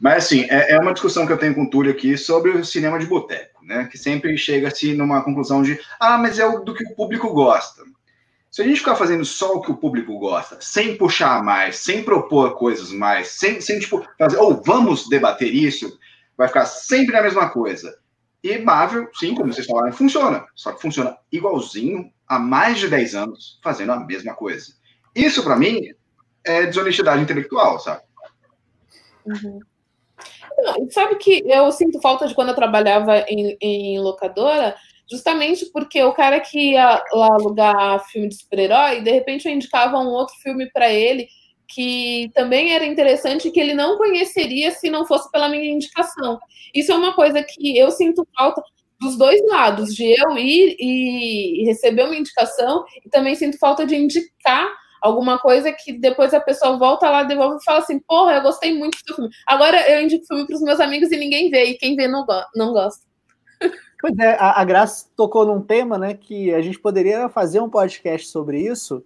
Mas, 0.00 0.26
assim, 0.26 0.46
é, 0.48 0.72
é 0.72 0.78
uma 0.78 0.92
discussão 0.92 1.26
que 1.26 1.32
eu 1.32 1.38
tenho 1.38 1.54
com 1.54 1.64
o 1.64 1.70
Túlio 1.70 1.92
aqui 1.92 2.16
sobre 2.16 2.52
o 2.52 2.64
cinema 2.64 2.98
de 2.98 3.06
boteco, 3.06 3.64
né? 3.64 3.88
Que 3.90 3.98
sempre 3.98 4.36
chega-se 4.38 4.94
numa 4.94 5.22
conclusão 5.22 5.62
de, 5.62 5.78
ah, 5.98 6.16
mas 6.16 6.38
é 6.38 6.46
o, 6.46 6.60
do 6.60 6.72
que 6.72 6.84
o 6.84 6.94
público 6.94 7.32
gosta. 7.32 7.82
Se 8.50 8.62
a 8.62 8.64
gente 8.64 8.78
ficar 8.78 8.96
fazendo 8.96 9.24
só 9.24 9.54
o 9.54 9.60
que 9.60 9.70
o 9.70 9.76
público 9.76 10.18
gosta, 10.18 10.56
sem 10.60 10.96
puxar 10.96 11.42
mais, 11.42 11.76
sem 11.76 12.02
propor 12.02 12.56
coisas 12.56 12.90
mais, 12.90 13.28
sem, 13.28 13.60
sem 13.60 13.78
tipo, 13.78 14.06
fazer, 14.18 14.38
ou 14.38 14.52
oh, 14.52 14.62
vamos 14.64 15.08
debater 15.08 15.54
isso, 15.54 15.98
vai 16.38 16.46
ficar 16.46 16.64
sempre 16.64 17.12
na 17.12 17.22
mesma 17.22 17.50
coisa. 17.50 17.98
E 18.42 18.56
Marvel, 18.58 19.08
sim, 19.14 19.34
como 19.34 19.52
vocês 19.52 19.66
falaram, 19.66 19.92
funciona. 19.92 20.46
Só 20.54 20.72
que 20.72 20.80
funciona 20.80 21.18
igualzinho 21.32 22.10
há 22.28 22.38
mais 22.38 22.78
de 22.78 22.88
10 22.88 23.14
anos 23.16 23.58
fazendo 23.62 23.90
a 23.92 24.00
mesma 24.00 24.34
coisa. 24.34 24.72
Isso, 25.14 25.42
para 25.42 25.56
mim, 25.56 25.80
é 26.44 26.66
desonestidade 26.66 27.20
intelectual, 27.20 27.80
sabe? 27.80 28.02
Uhum. 29.26 29.58
Não, 30.58 30.90
sabe 30.90 31.16
que 31.16 31.42
eu 31.46 31.70
sinto 31.72 32.00
falta 32.00 32.28
de 32.28 32.34
quando 32.34 32.50
eu 32.50 32.54
trabalhava 32.54 33.18
em, 33.28 33.56
em 33.60 34.00
locadora, 34.00 34.76
justamente 35.10 35.66
porque 35.66 36.02
o 36.02 36.12
cara 36.12 36.38
que 36.40 36.72
ia 36.72 37.02
lá 37.12 37.26
alugar 37.26 38.04
filme 38.08 38.28
de 38.28 38.36
super-herói, 38.36 39.00
de 39.00 39.10
repente 39.10 39.46
eu 39.46 39.52
indicava 39.52 39.98
um 39.98 40.08
outro 40.08 40.34
filme 40.36 40.70
para 40.70 40.90
ele 40.92 41.28
que 41.68 42.30
também 42.34 42.72
era 42.72 42.86
interessante 42.86 43.50
que 43.50 43.60
ele 43.60 43.74
não 43.74 43.98
conheceria 43.98 44.70
se 44.70 44.88
não 44.88 45.06
fosse 45.06 45.30
pela 45.30 45.48
minha 45.48 45.70
indicação. 45.70 46.38
Isso 46.74 46.90
é 46.90 46.96
uma 46.96 47.14
coisa 47.14 47.42
que 47.42 47.76
eu 47.76 47.90
sinto 47.90 48.26
falta 48.36 48.62
dos 49.00 49.16
dois 49.16 49.40
lados, 49.48 49.94
de 49.94 50.04
eu 50.04 50.36
ir 50.36 50.76
e 50.80 51.64
receber 51.66 52.04
uma 52.04 52.16
indicação, 52.16 52.84
e 53.04 53.08
também 53.08 53.34
sinto 53.34 53.58
falta 53.58 53.86
de 53.86 53.94
indicar 53.94 54.68
alguma 55.00 55.38
coisa 55.38 55.70
que 55.72 55.92
depois 55.92 56.34
a 56.34 56.40
pessoa 56.40 56.76
volta 56.76 57.08
lá, 57.08 57.22
devolve 57.22 57.58
e 57.60 57.64
fala 57.64 57.78
assim: 57.78 58.00
Porra, 58.00 58.34
eu 58.34 58.42
gostei 58.42 58.76
muito 58.76 58.98
do 59.06 59.14
filme. 59.14 59.30
Agora 59.46 59.88
eu 59.88 60.02
indico 60.02 60.26
filme 60.26 60.46
para 60.46 60.56
os 60.56 60.62
meus 60.62 60.80
amigos 60.80 61.12
e 61.12 61.16
ninguém 61.16 61.50
vê, 61.50 61.64
e 61.64 61.78
quem 61.78 61.94
vê 61.94 62.08
não, 62.08 62.24
go 62.24 62.42
não 62.54 62.72
gosta. 62.72 63.06
Pois 64.00 64.16
é, 64.16 64.36
a, 64.38 64.60
a 64.60 64.64
Graça 64.64 65.08
tocou 65.16 65.44
num 65.44 65.60
tema, 65.60 65.98
né, 65.98 66.14
que 66.14 66.54
a 66.54 66.62
gente 66.62 66.78
poderia 66.78 67.28
fazer 67.28 67.58
um 67.58 67.68
podcast 67.68 68.28
sobre 68.28 68.60
isso, 68.60 69.04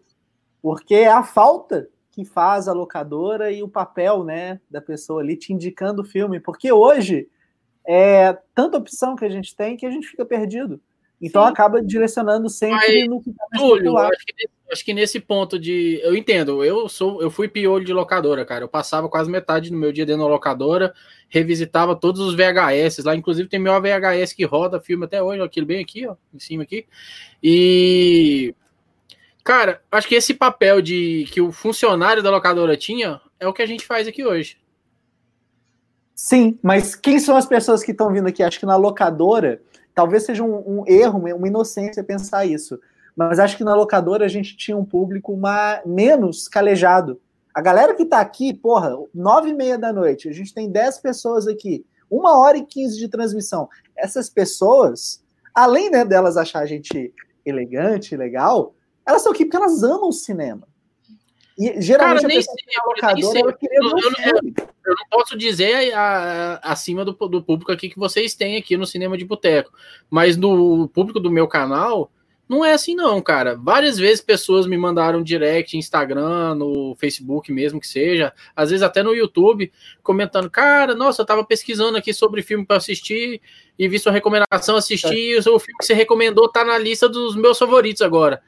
porque 0.61 0.95
é 0.95 1.09
a 1.09 1.23
falta 1.23 1.89
que 2.13 2.25
faz 2.25 2.69
a 2.69 2.73
locadora 2.73 3.51
e 3.51 3.63
o 3.63 3.69
papel, 3.69 4.23
né, 4.23 4.61
da 4.71 4.81
pessoa 4.81 5.23
ali 5.23 5.35
te 5.35 5.53
indicando 5.53 6.03
o 6.03 6.05
filme, 6.05 6.39
porque 6.39 6.71
hoje 6.71 7.27
é 7.85 8.37
tanta 8.55 8.79
opção 8.79 9.17
que 9.17 9.25
a 9.25 9.31
gente 9.31 9.57
tem 9.57 9.77
que 9.77 9.87
a 9.87 9.91
gente 9.91 10.07
fica 10.07 10.25
perdido. 10.25 10.81
Então 11.21 11.45
Sim. 11.45 11.53
acaba 11.53 11.81
direcionando 11.81 12.51
sempre 12.51 12.77
Mas, 12.77 13.09
no 13.09 13.23
que 13.23 13.33
tá 13.33 13.47
Túlio, 13.57 13.97
acho 13.97 14.27
que, 14.27 14.51
acho 14.73 14.85
que 14.85 14.93
nesse 14.93 15.21
ponto 15.21 15.57
de. 15.57 16.01
Eu 16.03 16.17
entendo, 16.17 16.65
eu 16.65 16.89
sou, 16.89 17.23
eu 17.23 17.31
fui 17.31 17.47
piolho 17.47 17.85
de 17.85 17.93
locadora, 17.93 18.45
cara. 18.45 18.65
Eu 18.65 18.69
passava 18.69 19.09
quase 19.09 19.31
metade 19.31 19.71
do 19.71 19.77
meu 19.77 19.93
dia 19.93 20.05
dentro 20.05 20.23
da 20.23 20.29
locadora, 20.29 20.93
revisitava 21.29 21.95
todos 21.95 22.21
os 22.21 22.35
VHS 22.35 23.05
lá, 23.05 23.15
inclusive 23.15 23.49
tem 23.49 23.61
meu 23.61 23.73
VHS 23.81 24.33
que 24.33 24.45
roda 24.45 24.81
filme 24.81 25.05
até 25.05 25.23
hoje, 25.23 25.41
aquilo 25.41 25.67
bem 25.67 25.81
aqui, 25.81 26.05
ó, 26.09 26.17
em 26.35 26.41
cima 26.41 26.65
aqui. 26.65 26.87
E. 27.41 28.53
Cara, 29.45 29.83
acho 29.91 30.09
que 30.09 30.15
esse 30.15 30.35
papel 30.35 30.81
de 30.81 31.27
que 31.33 31.41
o 31.41 31.51
funcionário 31.51 32.23
da 32.23 32.31
locadora 32.31 32.77
tinha 32.77 33.21
é 33.41 33.47
o 33.47 33.53
que 33.53 33.63
a 33.63 33.67
gente 33.67 33.85
faz 33.85 34.07
aqui 34.07 34.25
hoje. 34.25 34.59
Sim, 36.15 36.59
mas 36.63 36.95
quem 36.95 37.19
são 37.19 37.37
as 37.37 37.47
pessoas 37.47 37.83
que 37.83 37.91
estão 37.91 38.13
vindo 38.13 38.29
aqui? 38.29 38.43
Acho 38.43 38.61
que 38.61 38.67
na 38.67 38.77
locadora 38.77 39.61
Talvez 39.95 40.25
seja 40.25 40.43
um, 40.43 40.81
um 40.81 40.85
erro, 40.87 41.19
uma 41.19 41.49
inocência 41.49 42.03
pensar 42.03 42.47
isso. 42.47 42.81
Mas 43.15 43.39
acho 43.39 43.57
que 43.57 43.65
na 43.65 43.75
locadora 43.75 44.25
a 44.25 44.29
gente 44.29 44.57
tinha 44.57 44.77
um 44.77 44.85
público 44.85 45.33
uma, 45.33 45.83
menos 45.85 46.49
calejado. 46.49 47.21
A 47.55 47.61
galera 47.61 47.95
que 47.95 48.05
está 48.05 48.21
aqui, 48.21 48.55
porra, 48.55 48.97
nove 49.15 49.51
e 49.51 49.55
meia 49.55 49.77
da 49.77 49.93
noite, 49.93 50.29
a 50.29 50.33
gente 50.33 50.55
tem 50.55 50.71
dez 50.71 50.99
pessoas 50.99 51.47
aqui, 51.47 51.85
uma 52.11 52.39
hora 52.39 52.57
e 52.57 52.65
quinze 52.65 52.99
de 52.99 53.09
transmissão. 53.09 53.69
Essas 53.95 54.31
pessoas, 54.31 55.23
além 55.55 55.91
né, 55.91 56.05
delas 56.05 56.39
achar 56.39 56.61
a 56.61 56.67
gente 56.67 57.13
elegante, 57.45 58.17
legal, 58.17 58.75
elas 59.07 59.23
estão 59.23 59.33
aqui 59.33 59.45
porque 59.45 59.57
elas 59.57 59.83
amam 59.83 60.09
o 60.09 60.13
cinema. 60.13 60.67
E 61.59 61.81
geralmente 61.83 62.23
Cara, 62.23 62.33
a 62.33 62.37
pessoa 62.37 62.57
sei, 62.57 62.79
locadora, 62.87 63.39
ela 63.39 63.53
queria 63.53 63.79
eu, 63.79 63.85
eu, 63.85 64.55
eu, 64.87 64.95
não 64.97 65.07
posso 65.11 65.37
dizer 65.37 65.93
a, 65.93 66.61
a, 66.63 66.73
acima 66.73 67.05
do, 67.05 67.13
do 67.13 67.43
público 67.43 67.71
aqui 67.71 67.91
que 67.91 67.99
vocês 67.99 68.35
têm 68.35 68.57
aqui 68.57 68.77
no 68.77 68.87
Cinema 68.87 69.19
de 69.19 69.25
Boteco, 69.25 69.71
mas 70.09 70.37
no 70.37 70.89
público 70.89 71.21
do 71.21 71.31
meu 71.31 71.47
canal, 71.47 72.11
não 72.49 72.65
é 72.65 72.73
assim 72.73 72.95
não, 72.95 73.21
cara. 73.21 73.55
Várias 73.55 73.99
vezes 73.99 74.21
pessoas 74.21 74.67
me 74.67 74.77
mandaram 74.77 75.23
direct, 75.23 75.77
Instagram, 75.77 76.55
no 76.55 76.95
Facebook 76.97 77.53
mesmo 77.53 77.81
que 77.81 77.87
seja, 77.87 78.33
às 78.57 78.71
vezes 78.71 78.83
até 78.83 79.03
no 79.03 79.15
YouTube, 79.15 79.71
comentando, 80.03 80.51
cara, 80.51 80.95
nossa, 80.95 81.23
eu 81.23 81.27
tava 81.27 81.45
pesquisando 81.45 81.99
aqui 81.99 82.15
sobre 82.15 82.43
filme 82.43 82.65
para 82.65 82.79
assistir 82.79 83.41
e 83.79 83.89
vi 83.89 83.99
sua 83.99 84.13
recomendação, 84.13 84.77
assisti, 84.77 85.35
é. 85.35 85.37
e 85.37 85.39
o 85.39 85.59
filme 85.59 85.79
que 85.79 85.85
você 85.85 85.95
recomendou 85.95 86.49
tá 86.49 86.65
na 86.65 86.79
lista 86.79 87.09
dos 87.09 87.37
meus 87.37 87.59
favoritos 87.59 88.03
agora. 88.03 88.43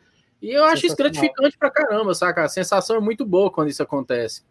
E 0.44 0.50
eu 0.50 0.62
acho 0.64 0.84
isso 0.84 0.94
gratificante 0.94 1.56
pra 1.56 1.70
caramba, 1.70 2.12
saca? 2.12 2.44
A 2.44 2.48
sensação 2.50 2.96
é 2.96 3.00
muito 3.00 3.24
boa 3.24 3.50
quando 3.50 3.70
isso 3.70 3.82
acontece. 3.82 4.42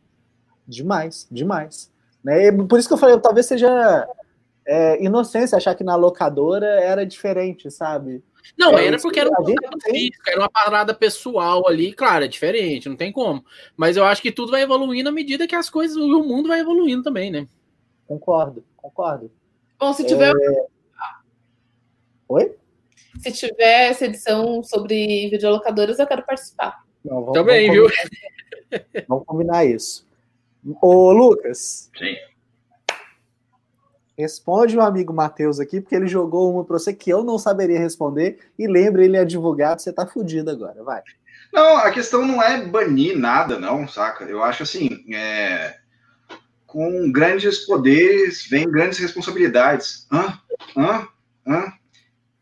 Demais, 0.68 1.28
demais. 1.30 1.92
Né? 2.24 2.52
Por 2.52 2.80
isso 2.80 2.88
que 2.88 2.96
eu 2.96 2.98
falei, 2.98 3.16
talvez 3.20 3.46
seja 3.46 4.08
é, 4.66 5.04
inocência 5.06 5.56
achar 5.56 5.76
que 5.76 5.84
na 5.84 5.96
locadora 5.96 6.66
era 6.66 7.06
diferente, 7.06 7.70
sabe? 7.70 8.24
Não, 8.58 8.76
é, 8.76 8.88
era 8.88 9.00
porque 9.00 9.20
era 9.20 9.30
um 9.30 9.82
físico, 9.84 10.24
era 10.28 10.40
uma 10.40 10.50
parada 10.50 10.96
pessoal 10.96 11.68
ali, 11.68 11.94
claro, 11.94 12.26
é 12.26 12.28
diferente, 12.28 12.90
não 12.90 12.96
tem 12.96 13.12
como. 13.12 13.46
Mas 13.78 13.96
eu 13.96 14.04
acho 14.04 14.20
que 14.20 14.32
tudo 14.32 14.52
vai 14.52 14.64
evoluindo 14.64 15.10
à 15.10 15.12
medida 15.12 15.48
que 15.48 15.56
as 15.56 15.70
coisas, 15.70 15.96
o 15.96 16.24
mundo 16.24 16.48
vai 16.48 16.60
evoluindo 16.60 17.04
também, 17.04 17.30
né? 17.30 17.48
Concordo, 18.08 18.66
concordo. 18.76 19.32
Bom, 19.80 19.94
se 19.94 20.04
tiver. 20.08 20.34
É... 20.34 20.66
Oi? 22.30 22.56
Se 23.20 23.32
tiver 23.32 23.90
essa 23.90 24.06
edição 24.06 24.64
sobre 24.64 25.30
videolocadoras, 25.30 26.00
eu 26.00 26.08
quero 26.08 26.26
participar. 26.26 26.84
Não, 27.04 27.22
vamos, 27.22 27.34
Também, 27.34 27.68
vamos 27.68 27.92
viu? 27.92 28.82
vamos 29.08 29.26
combinar 29.26 29.66
isso. 29.66 30.08
Ô, 30.82 31.12
Lucas. 31.12 31.92
Sim. 31.98 32.16
Responde 34.18 34.78
o 34.78 34.82
amigo 34.82 35.12
Matheus 35.12 35.60
aqui, 35.60 35.82
porque 35.82 35.96
ele 35.96 36.08
jogou 36.08 36.54
uma 36.54 36.64
para 36.64 36.78
você 36.78 36.94
que 36.94 37.10
eu 37.10 37.24
não 37.24 37.40
saberia 37.40 37.80
responder. 37.80 38.40
E 38.58 38.68
lembre, 38.68 39.06
ele 39.06 39.18
é 39.18 39.22
advogado, 39.22 39.80
você 39.80 39.92
tá 39.92 40.06
fudido 40.06 40.52
agora, 40.52 40.84
vai. 40.84 41.02
Não, 41.52 41.78
a 41.78 41.92
questão 41.92 42.26
não 42.26 42.42
é 42.42 42.64
banir 42.66 43.18
nada, 43.18 43.60
não, 43.60 43.88
saca? 43.88 44.24
Eu 44.26 44.44
acho 44.44 44.64
assim, 44.64 45.04
é... 45.14 45.76
com 46.66 47.12
grandes 47.12 47.66
poderes 47.66 48.48
vem 48.48 48.70
grandes 48.70 49.00
responsabilidades. 49.00 50.08
Hã? 50.12 50.40
Hã? 50.78 51.08
Hã? 51.48 51.74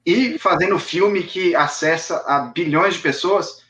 E 0.05 0.37
fazendo 0.39 0.79
filme 0.79 1.23
que 1.23 1.55
acessa 1.55 2.17
a 2.25 2.39
bilhões 2.39 2.95
de 2.95 3.01
pessoas, 3.01 3.63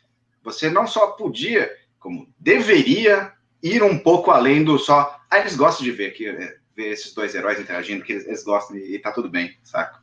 você 0.43 0.69
não 0.69 0.87
só 0.87 1.07
podia, 1.07 1.71
como 1.99 2.27
deveria 2.39 3.33
ir 3.61 3.83
um 3.83 3.97
pouco 3.99 4.31
além 4.31 4.63
do 4.63 4.79
só. 4.79 5.19
Ah, 5.29 5.39
eles 5.39 5.55
gostam 5.55 5.83
de 5.83 5.91
ver 5.91 6.07
aqui, 6.07 6.27
é, 6.27 6.57
ver 6.75 6.89
esses 6.89 7.13
dois 7.13 7.35
heróis 7.35 7.59
interagindo, 7.59 8.03
que 8.03 8.13
eles, 8.13 8.43
gostam 8.43 8.77
e, 8.77 8.95
e 8.95 8.99
tá 8.99 9.11
tudo 9.11 9.29
bem, 9.29 9.57
saca? 9.63 9.99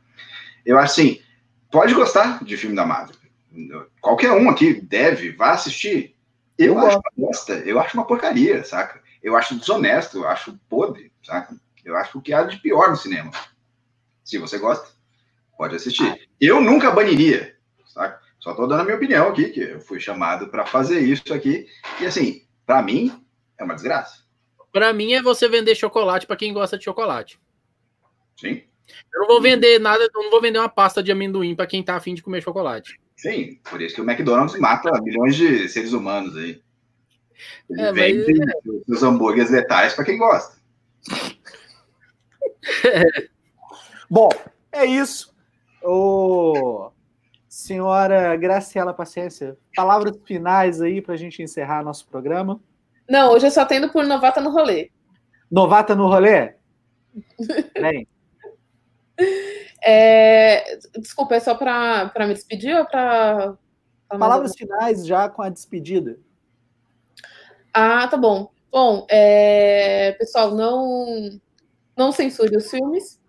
Eu 0.65 0.77
acho 0.77 0.93
assim, 0.93 1.21
pode 1.71 1.93
gostar 1.93 2.43
de 2.43 2.57
filme 2.57 2.75
da 2.75 2.85
Marvel. 2.85 3.15
Qualquer 3.99 4.31
um 4.31 4.49
aqui 4.49 4.73
deve, 4.73 5.31
vá 5.31 5.51
assistir. 5.51 6.15
Eu, 6.57 6.73
eu 6.73 6.79
acho 6.79 6.97
uma 6.97 7.27
bosta, 7.27 7.53
eu 7.53 7.79
acho 7.79 7.97
uma 7.97 8.05
porcaria, 8.05 8.63
saca? 8.63 9.01
Eu 9.23 9.35
acho 9.35 9.57
desonesto, 9.57 10.19
eu 10.19 10.27
acho 10.27 10.59
podre, 10.69 11.11
saca? 11.23 11.55
Eu 11.83 11.95
acho 11.95 12.19
o 12.19 12.21
que 12.21 12.33
há 12.33 12.43
de 12.43 12.57
pior 12.59 12.89
no 12.89 12.95
cinema. 12.95 13.31
Se 14.23 14.37
você 14.37 14.57
gosta 14.59 14.98
pode 15.59 15.75
assistir. 15.75 16.29
Eu 16.39 16.61
nunca 16.61 16.89
baniria, 16.89 17.53
sabe? 17.85 18.17
Só 18.39 18.51
estou 18.51 18.65
dando 18.65 18.79
a 18.79 18.83
minha 18.85 18.95
opinião 18.95 19.27
aqui, 19.27 19.49
que 19.49 19.59
eu 19.59 19.81
fui 19.81 19.99
chamado 19.99 20.47
para 20.47 20.65
fazer 20.65 21.01
isso 21.01 21.33
aqui. 21.33 21.67
E 21.99 22.05
assim, 22.05 22.43
para 22.65 22.81
mim, 22.81 23.11
é 23.57 23.65
uma 23.65 23.73
desgraça. 23.75 24.23
Para 24.71 24.93
mim 24.93 25.11
é 25.11 25.21
você 25.21 25.49
vender 25.49 25.75
chocolate 25.75 26.25
para 26.25 26.37
quem 26.37 26.53
gosta 26.53 26.77
de 26.77 26.85
chocolate. 26.85 27.37
Sim. 28.39 28.63
Eu 29.13 29.19
não 29.19 29.27
vou 29.27 29.41
vender 29.41 29.79
nada, 29.79 30.01
eu 30.01 30.09
não 30.13 30.31
vou 30.31 30.39
vender 30.41 30.59
uma 30.59 30.69
pasta 30.69 31.03
de 31.03 31.11
amendoim 31.11 31.53
para 31.53 31.67
quem 31.67 31.83
tá 31.83 31.97
afim 31.97 32.13
de 32.13 32.23
comer 32.23 32.41
chocolate. 32.41 32.97
Sim, 33.17 33.59
por 33.69 33.81
isso 33.81 33.95
que 33.95 34.01
o 34.01 34.09
McDonald's 34.09 34.57
mata 34.57 34.89
milhões 35.01 35.35
de 35.35 35.67
seres 35.67 35.91
humanos 35.91 36.37
aí. 36.37 36.61
Ele 37.69 37.81
é, 37.81 37.91
vende 37.91 38.33
mas... 38.39 38.53
os 38.87 39.03
hambúrgueres 39.03 39.51
letais 39.51 39.93
para 39.93 40.05
quem 40.05 40.17
gosta. 40.17 40.57
Bom, 44.09 44.29
é 44.71 44.85
isso. 44.85 45.37
Ô, 45.83 46.91
senhora 47.47 48.35
Graciela 48.35 48.93
Paciência, 48.93 49.57
palavras 49.75 50.17
finais 50.25 50.81
aí 50.81 51.01
para 51.01 51.13
a 51.13 51.17
gente 51.17 51.41
encerrar 51.41 51.83
nosso 51.83 52.07
programa. 52.07 52.59
Não, 53.09 53.31
hoje 53.31 53.47
eu 53.47 53.51
só 53.51 53.65
tendo 53.65 53.91
por 53.91 54.05
novata 54.05 54.39
no 54.41 54.51
rolê. 54.51 54.91
Novata 55.49 55.95
no 55.95 56.07
rolê? 56.07 56.53
Bem. 57.79 58.07
É, 59.83 60.77
desculpa, 60.97 61.35
é 61.35 61.39
só 61.39 61.55
para 61.55 62.11
me 62.27 62.33
despedir 62.33 62.75
ou 62.75 62.85
para. 62.85 63.57
Palavras 64.07 64.55
finais 64.55 65.05
já 65.05 65.29
com 65.29 65.41
a 65.41 65.49
despedida. 65.49 66.19
Ah, 67.73 68.07
tá 68.07 68.17
bom. 68.17 68.51
Bom, 68.71 69.05
é, 69.09 70.11
pessoal, 70.13 70.53
não, 70.53 71.39
não 71.95 72.11
censure 72.11 72.55
os 72.55 72.69
filmes. 72.69 73.19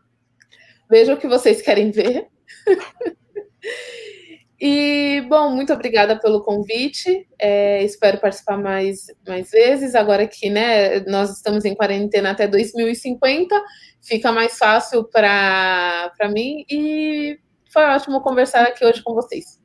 Vejam 0.89 1.15
o 1.15 1.19
que 1.19 1.29
vocês 1.29 1.63
querem 1.63 1.91
ver. 1.91 2.29
e, 4.61 5.25
bom, 5.29 5.51
muito 5.51 5.73
obrigada 5.73 6.19
pelo 6.19 6.43
convite. 6.43 7.29
É, 7.39 7.83
espero 7.83 8.19
participar 8.19 8.57
mais, 8.57 9.07
mais 9.27 9.51
vezes. 9.51 9.95
Agora 9.95 10.27
que 10.27 10.51
né, 10.51 11.01
nós 11.01 11.31
estamos 11.31 11.65
em 11.65 11.75
quarentena 11.75 12.31
até 12.31 12.47
2050, 12.47 13.55
fica 14.01 14.33
mais 14.33 14.59
fácil 14.59 15.05
para 15.05 16.13
mim. 16.33 16.65
E 16.71 17.39
foi 17.73 17.85
ótimo 17.85 18.21
conversar 18.21 18.63
aqui 18.63 18.85
hoje 18.85 19.03
com 19.03 19.15
vocês. 19.15 19.61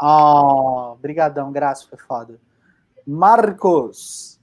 Oh, 0.00 0.92
obrigadão, 0.92 1.50
graças, 1.52 1.84
foi 1.84 1.98
foda. 1.98 2.38
Marcos. 3.06 4.38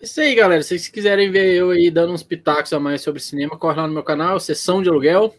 Isso 0.00 0.20
aí, 0.20 0.34
galera. 0.34 0.62
Se 0.62 0.68
vocês 0.68 0.88
quiserem 0.88 1.30
ver 1.30 1.54
eu 1.54 1.70
aí 1.70 1.90
dando 1.90 2.12
uns 2.12 2.22
pitacos 2.22 2.72
a 2.72 2.78
mais 2.78 3.02
sobre 3.02 3.20
cinema, 3.20 3.58
corre 3.58 3.80
lá 3.80 3.86
no 3.86 3.92
meu 3.92 4.04
canal, 4.04 4.38
Sessão 4.38 4.80
de 4.80 4.88
Aluguel. 4.88 5.34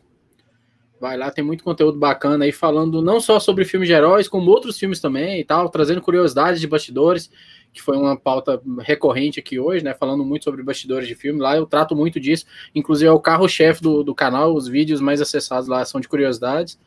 Vai 1.00 1.16
lá, 1.18 1.32
tem 1.32 1.44
muito 1.44 1.64
conteúdo 1.64 1.98
bacana 1.98 2.44
aí 2.46 2.52
falando 2.52 3.02
não 3.02 3.22
só 3.22 3.40
sobre 3.40 3.64
filmes 3.64 3.88
de 3.88 3.94
heróis, 3.94 4.28
como 4.28 4.52
outros 4.52 4.78
filmes 4.78 5.00
também 5.00 5.40
e 5.40 5.46
tal, 5.46 5.70
trazendo 5.70 6.02
curiosidades 6.02 6.60
de 6.60 6.68
bastidores, 6.68 7.32
que 7.72 7.82
foi 7.82 7.96
uma 7.96 8.18
pauta 8.18 8.62
recorrente 8.80 9.40
aqui 9.40 9.60
hoje, 9.60 9.84
né? 9.84 9.94
Falando 9.94 10.26
muito 10.26 10.44
sobre 10.44 10.62
bastidores 10.62 11.08
de 11.08 11.16
filme. 11.16 11.40
Lá 11.40 11.56
eu 11.56 11.66
trato 11.66 11.96
muito 11.96 12.20
disso. 12.20 12.46
Inclusive 12.76 13.08
é 13.08 13.12
o 13.12 13.20
carro-chefe 13.20 13.82
do, 13.82 14.04
do 14.04 14.14
canal, 14.14 14.54
os 14.54 14.68
vídeos 14.68 15.00
mais 15.00 15.22
acessados 15.22 15.70
lá 15.70 15.86
são 15.86 16.02
de 16.02 16.10
curiosidades. 16.10 16.78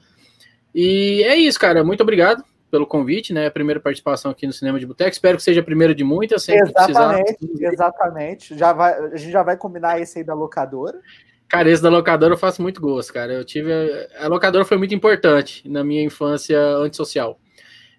E 0.74 1.22
é 1.24 1.36
isso, 1.36 1.58
cara. 1.58 1.84
Muito 1.84 2.02
obrigado 2.02 2.44
pelo 2.70 2.86
convite, 2.86 3.34
né? 3.34 3.46
A 3.46 3.50
primeira 3.50 3.78
participação 3.78 4.30
aqui 4.30 4.46
no 4.46 4.52
Cinema 4.52 4.80
de 4.80 4.86
Boteco. 4.86 5.10
Espero 5.10 5.36
que 5.36 5.42
seja 5.42 5.60
a 5.60 5.64
primeira 5.64 5.94
de 5.94 6.02
muitas. 6.02 6.48
Exatamente, 6.48 7.34
precisar... 7.38 7.72
exatamente. 7.72 8.58
Já 8.58 8.72
vai, 8.72 8.94
a 8.94 9.16
gente 9.16 9.30
já 9.30 9.42
vai 9.42 9.56
combinar 9.56 10.00
esse 10.00 10.18
aí 10.18 10.24
da 10.24 10.34
locadora. 10.34 10.98
Cara, 11.52 11.70
esse 11.70 11.82
da 11.82 11.90
locadora 11.90 12.32
eu 12.32 12.38
faço 12.38 12.62
muito 12.62 12.80
gosto, 12.80 13.12
cara. 13.12 13.30
Eu 13.34 13.44
tive. 13.44 13.70
A 14.18 14.26
locadora 14.26 14.64
foi 14.64 14.78
muito 14.78 14.94
importante 14.94 15.68
na 15.68 15.84
minha 15.84 16.02
infância 16.02 16.58
antissocial. 16.76 17.38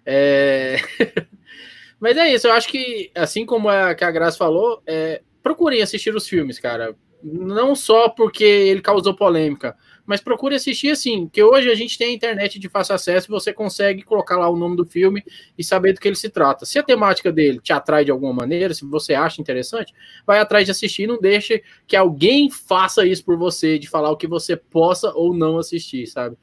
É... 0.04 0.74
Mas 2.00 2.16
é 2.16 2.34
isso, 2.34 2.48
eu 2.48 2.52
acho 2.52 2.66
que, 2.68 3.12
assim 3.14 3.46
como 3.46 3.68
a, 3.68 3.94
que 3.94 4.02
a 4.02 4.10
Graça 4.10 4.36
falou, 4.36 4.82
é, 4.84 5.22
procurem 5.40 5.80
assistir 5.80 6.12
os 6.16 6.28
filmes, 6.28 6.58
cara. 6.58 6.96
Não 7.22 7.76
só 7.76 8.08
porque 8.08 8.42
ele 8.42 8.82
causou 8.82 9.14
polêmica, 9.14 9.76
mas 10.06 10.20
procure 10.20 10.54
assistir 10.54 10.90
assim, 10.90 11.28
que 11.28 11.42
hoje 11.42 11.70
a 11.70 11.74
gente 11.74 11.96
tem 11.96 12.08
a 12.08 12.12
internet 12.12 12.58
de 12.58 12.68
fácil 12.68 12.94
acesso 12.94 13.28
e 13.28 13.32
você 13.32 13.52
consegue 13.52 14.02
colocar 14.02 14.36
lá 14.36 14.48
o 14.48 14.56
nome 14.56 14.76
do 14.76 14.84
filme 14.84 15.24
e 15.56 15.64
saber 15.64 15.92
do 15.92 16.00
que 16.00 16.08
ele 16.08 16.16
se 16.16 16.28
trata. 16.28 16.66
Se 16.66 16.78
a 16.78 16.82
temática 16.82 17.32
dele 17.32 17.60
te 17.60 17.72
atrai 17.72 18.04
de 18.04 18.10
alguma 18.10 18.32
maneira, 18.32 18.74
se 18.74 18.84
você 18.84 19.14
acha 19.14 19.40
interessante, 19.40 19.94
vai 20.26 20.38
atrás 20.38 20.66
de 20.66 20.70
assistir, 20.70 21.06
não 21.06 21.18
deixe 21.18 21.62
que 21.86 21.96
alguém 21.96 22.50
faça 22.50 23.06
isso 23.06 23.24
por 23.24 23.38
você, 23.38 23.78
de 23.78 23.88
falar 23.88 24.10
o 24.10 24.16
que 24.16 24.26
você 24.26 24.56
possa 24.56 25.10
ou 25.14 25.34
não 25.34 25.58
assistir, 25.58 26.06
sabe? 26.06 26.36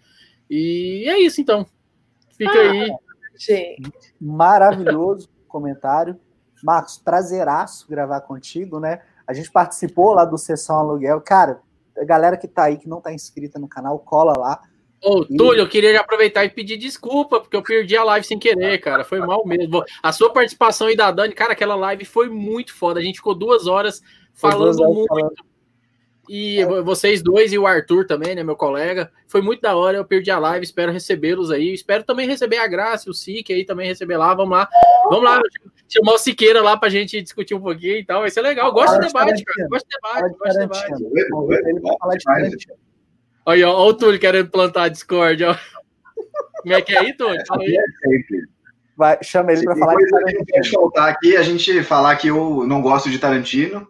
E 0.49 1.05
é 1.07 1.19
isso 1.19 1.39
então. 1.39 1.65
Fica 2.37 2.51
ah, 2.51 2.71
aí. 2.71 2.91
Gente. 3.37 3.91
Maravilhoso 4.19 5.29
comentário. 5.47 6.19
Marcos, 6.63 6.97
prazeraço 6.97 7.87
gravar 7.87 8.21
contigo, 8.21 8.79
né? 8.79 9.01
A 9.25 9.33
gente 9.33 9.51
participou 9.51 10.13
lá 10.13 10.25
do 10.25 10.37
Sessão 10.37 10.77
Aluguel. 10.77 11.21
Cara, 11.21 11.61
galera 12.05 12.37
que 12.37 12.47
tá 12.47 12.63
aí, 12.63 12.77
que 12.77 12.87
não 12.89 13.01
tá 13.01 13.13
inscrita 13.13 13.59
no 13.59 13.67
canal, 13.67 13.97
cola 13.99 14.33
lá. 14.37 14.61
Ô, 15.03 15.25
e... 15.27 15.35
Túlio, 15.35 15.61
eu 15.61 15.69
queria 15.69 15.99
aproveitar 15.99 16.45
e 16.45 16.49
pedir 16.49 16.77
desculpa, 16.77 17.39
porque 17.39 17.55
eu 17.55 17.63
perdi 17.63 17.97
a 17.97 18.03
live 18.03 18.25
sem 18.25 18.37
querer, 18.37 18.79
cara. 18.79 19.03
Foi 19.03 19.19
mal 19.19 19.45
mesmo. 19.45 19.83
A 20.01 20.11
sua 20.11 20.31
participação 20.31 20.87
aí 20.87 20.95
da 20.95 21.11
Dani, 21.11 21.33
cara, 21.33 21.53
aquela 21.53 21.75
live 21.75 22.05
foi 22.05 22.29
muito 22.29 22.73
foda. 22.73 22.99
A 22.99 23.03
gente 23.03 23.17
ficou 23.17 23.33
duas 23.33 23.65
horas 23.65 24.01
falando 24.33 24.65
duas 24.65 24.79
horas 24.79 24.95
muito. 24.95 25.07
Falando. 25.07 25.50
E 26.33 26.61
é. 26.61 26.65
vocês 26.81 27.21
dois 27.21 27.51
e 27.51 27.59
o 27.59 27.67
Arthur 27.67 28.07
também, 28.07 28.33
né, 28.33 28.41
meu 28.41 28.55
colega. 28.55 29.11
Foi 29.27 29.41
muito 29.41 29.59
da 29.59 29.75
hora, 29.75 29.97
eu 29.97 30.05
perdi 30.05 30.31
a 30.31 30.39
live, 30.39 30.63
espero 30.63 30.89
recebê-los 30.89 31.51
aí. 31.51 31.73
Espero 31.73 32.05
também 32.05 32.25
receber 32.25 32.55
a 32.55 32.67
Graça, 32.67 33.09
o 33.09 33.13
Sique 33.13 33.51
aí 33.51 33.65
também 33.65 33.85
receber 33.85 34.15
lá. 34.15 34.33
Vamos 34.33 34.57
lá. 34.57 34.69
Vamos 35.09 35.25
lá, 35.25 35.41
chamar 35.89 36.13
o 36.13 36.17
Siqueira 36.17 36.61
lá 36.61 36.77
pra 36.77 36.87
gente 36.87 37.21
discutir 37.21 37.53
um 37.53 37.59
pouquinho 37.59 37.97
e 37.97 38.05
tal. 38.05 38.21
Vai 38.21 38.29
ser 38.29 38.39
legal. 38.43 38.71
Gosto 38.71 38.93
de 38.93 39.07
debate, 39.07 39.43
cara. 39.43 39.67
Gosto 39.67 39.85
de 39.89 39.97
debate, 39.97 40.37
gosto 40.37 40.53
de 40.53 40.59
debate. 42.47 42.67
Olha, 43.45 43.69
ó, 43.69 43.89
o 43.89 43.93
Túlio 43.93 44.17
querendo 44.17 44.49
plantar 44.49 44.83
a 44.83 44.87
Discord, 44.87 45.43
ó. 45.43 45.57
Como 46.61 46.73
é 46.73 46.81
que 46.81 46.95
é 46.95 46.99
aí, 46.99 47.13
Túlio? 47.13 47.45
Fala 47.45 47.61
aí. 47.61 47.77
Vai, 48.95 49.17
chama 49.21 49.51
ele 49.51 49.65
para 49.65 49.75
falar 49.75 49.95
de 49.95 50.09
Tarantino. 50.09 50.65
faltar 50.71 51.09
aqui, 51.09 51.35
a 51.35 51.41
gente 51.41 51.83
falar 51.83 52.15
que 52.15 52.29
eu 52.29 52.65
não 52.65 52.81
gosto 52.81 53.09
de 53.09 53.19
Tarantino 53.19 53.85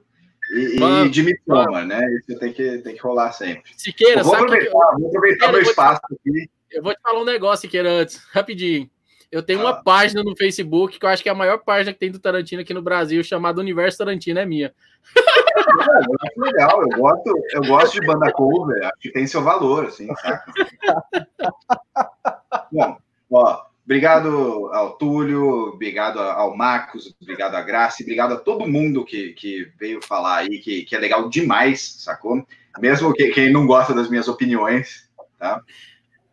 e, 0.52 0.80
mano, 0.80 1.06
e 1.06 1.10
de 1.10 1.23
Midsommar, 1.23 1.86
né? 1.86 2.02
Isso 2.18 2.38
tem 2.40 2.52
que, 2.52 2.80
tem 2.80 2.95
que 2.95 3.02
rolar 3.02 3.32
sempre. 3.32 3.72
Siqueira, 3.78 4.23
vou 4.23 4.36
aproveitar, 4.36 4.65
que... 4.65 4.72
vou 4.72 5.07
aproveitar 5.07 5.45
Siqueira, 5.45 5.52
meu 5.52 5.61
espaço 5.61 6.02
aqui. 6.06 6.49
Eu 6.69 6.84
vou 6.84 6.94
te 6.94 7.02
falar 7.02 7.22
um 7.22 7.26
negócio, 7.26 7.61
Siqueira, 7.61 7.90
antes, 7.90 8.18
rapidinho. 8.32 8.90
Eu 9.32 9.41
tenho 9.41 9.61
ah. 9.61 9.64
uma 9.64 9.82
página 9.82 10.22
no 10.23 10.36
Facebook 10.36 10.99
que 10.99 11.06
eu 11.06 11.10
acho 11.10 11.23
que 11.23 11.30
é 11.30 11.32
a 11.32 11.36
maior 11.36 11.60
página 11.60 11.94
que 11.94 11.99
tem 11.99 12.11
do 12.11 12.19
Tarantino 12.19 12.61
aqui 12.61 12.73
no 12.73 12.82
Brasil, 12.82 13.23
chamada 13.23 13.61
Universo 13.61 13.99
Tarantino, 13.99 14.40
é 14.40 14.45
minha. 14.45 14.73
É, 15.18 16.40
legal, 16.40 16.82
eu 16.82 16.90
gosto, 16.90 17.34
eu 17.53 17.61
gosto 17.61 17.94
de 17.94 18.06
banda 18.06 18.30
cover, 18.34 18.84
acho 18.84 18.99
que 18.99 19.11
tem 19.11 19.26
seu 19.26 19.41
valor, 19.41 19.86
assim, 19.86 20.07
Bom, 22.72 22.98
ó, 23.32 23.64
Obrigado 23.84 24.70
ao 24.74 24.95
Túlio, 24.98 25.74
obrigado 25.74 26.20
ao 26.20 26.56
Marcos, 26.56 27.16
obrigado 27.22 27.56
à 27.56 27.62
Graça, 27.62 28.03
obrigado 28.03 28.34
a 28.34 28.38
todo 28.38 28.68
mundo 28.68 29.03
que, 29.03 29.34
que 29.34 29.72
veio 29.80 30.02
falar 30.02 30.38
aí, 30.38 30.60
que, 30.60 30.84
que 30.84 30.95
é 30.95 30.99
legal 30.99 31.28
demais, 31.28 31.95
sacou? 31.99 32.45
Mesmo 32.80 33.12
que, 33.14 33.32
quem 33.32 33.52
não 33.52 33.66
gosta 33.66 33.94
das 33.94 34.10
minhas 34.10 34.28
opiniões, 34.28 35.10
tá? 35.38 35.62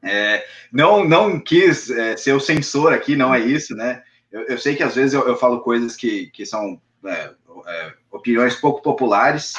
É, 0.03 0.45
não, 0.73 1.05
não 1.05 1.41
quis 1.41 1.91
é, 1.91 2.16
ser 2.16 2.33
o 2.33 2.41
censor 2.41 2.93
aqui, 2.93 3.16
não 3.16 3.35
é 3.35 3.41
isso, 3.41 3.75
né? 3.75 4.03
Eu, 4.31 4.43
eu 4.43 4.59
sei 4.59 4.77
que 4.77 4.83
às 4.83 4.95
vezes 4.95 5.15
eu, 5.15 5.27
eu 5.27 5.37
falo 5.37 5.61
coisas 5.61 5.97
que, 5.97 6.27
que 6.29 6.47
são 6.47 6.81
é, 7.05 7.31
é 7.66 7.93
opiniões 8.11 8.55
pouco 8.57 8.83
populares, 8.83 9.55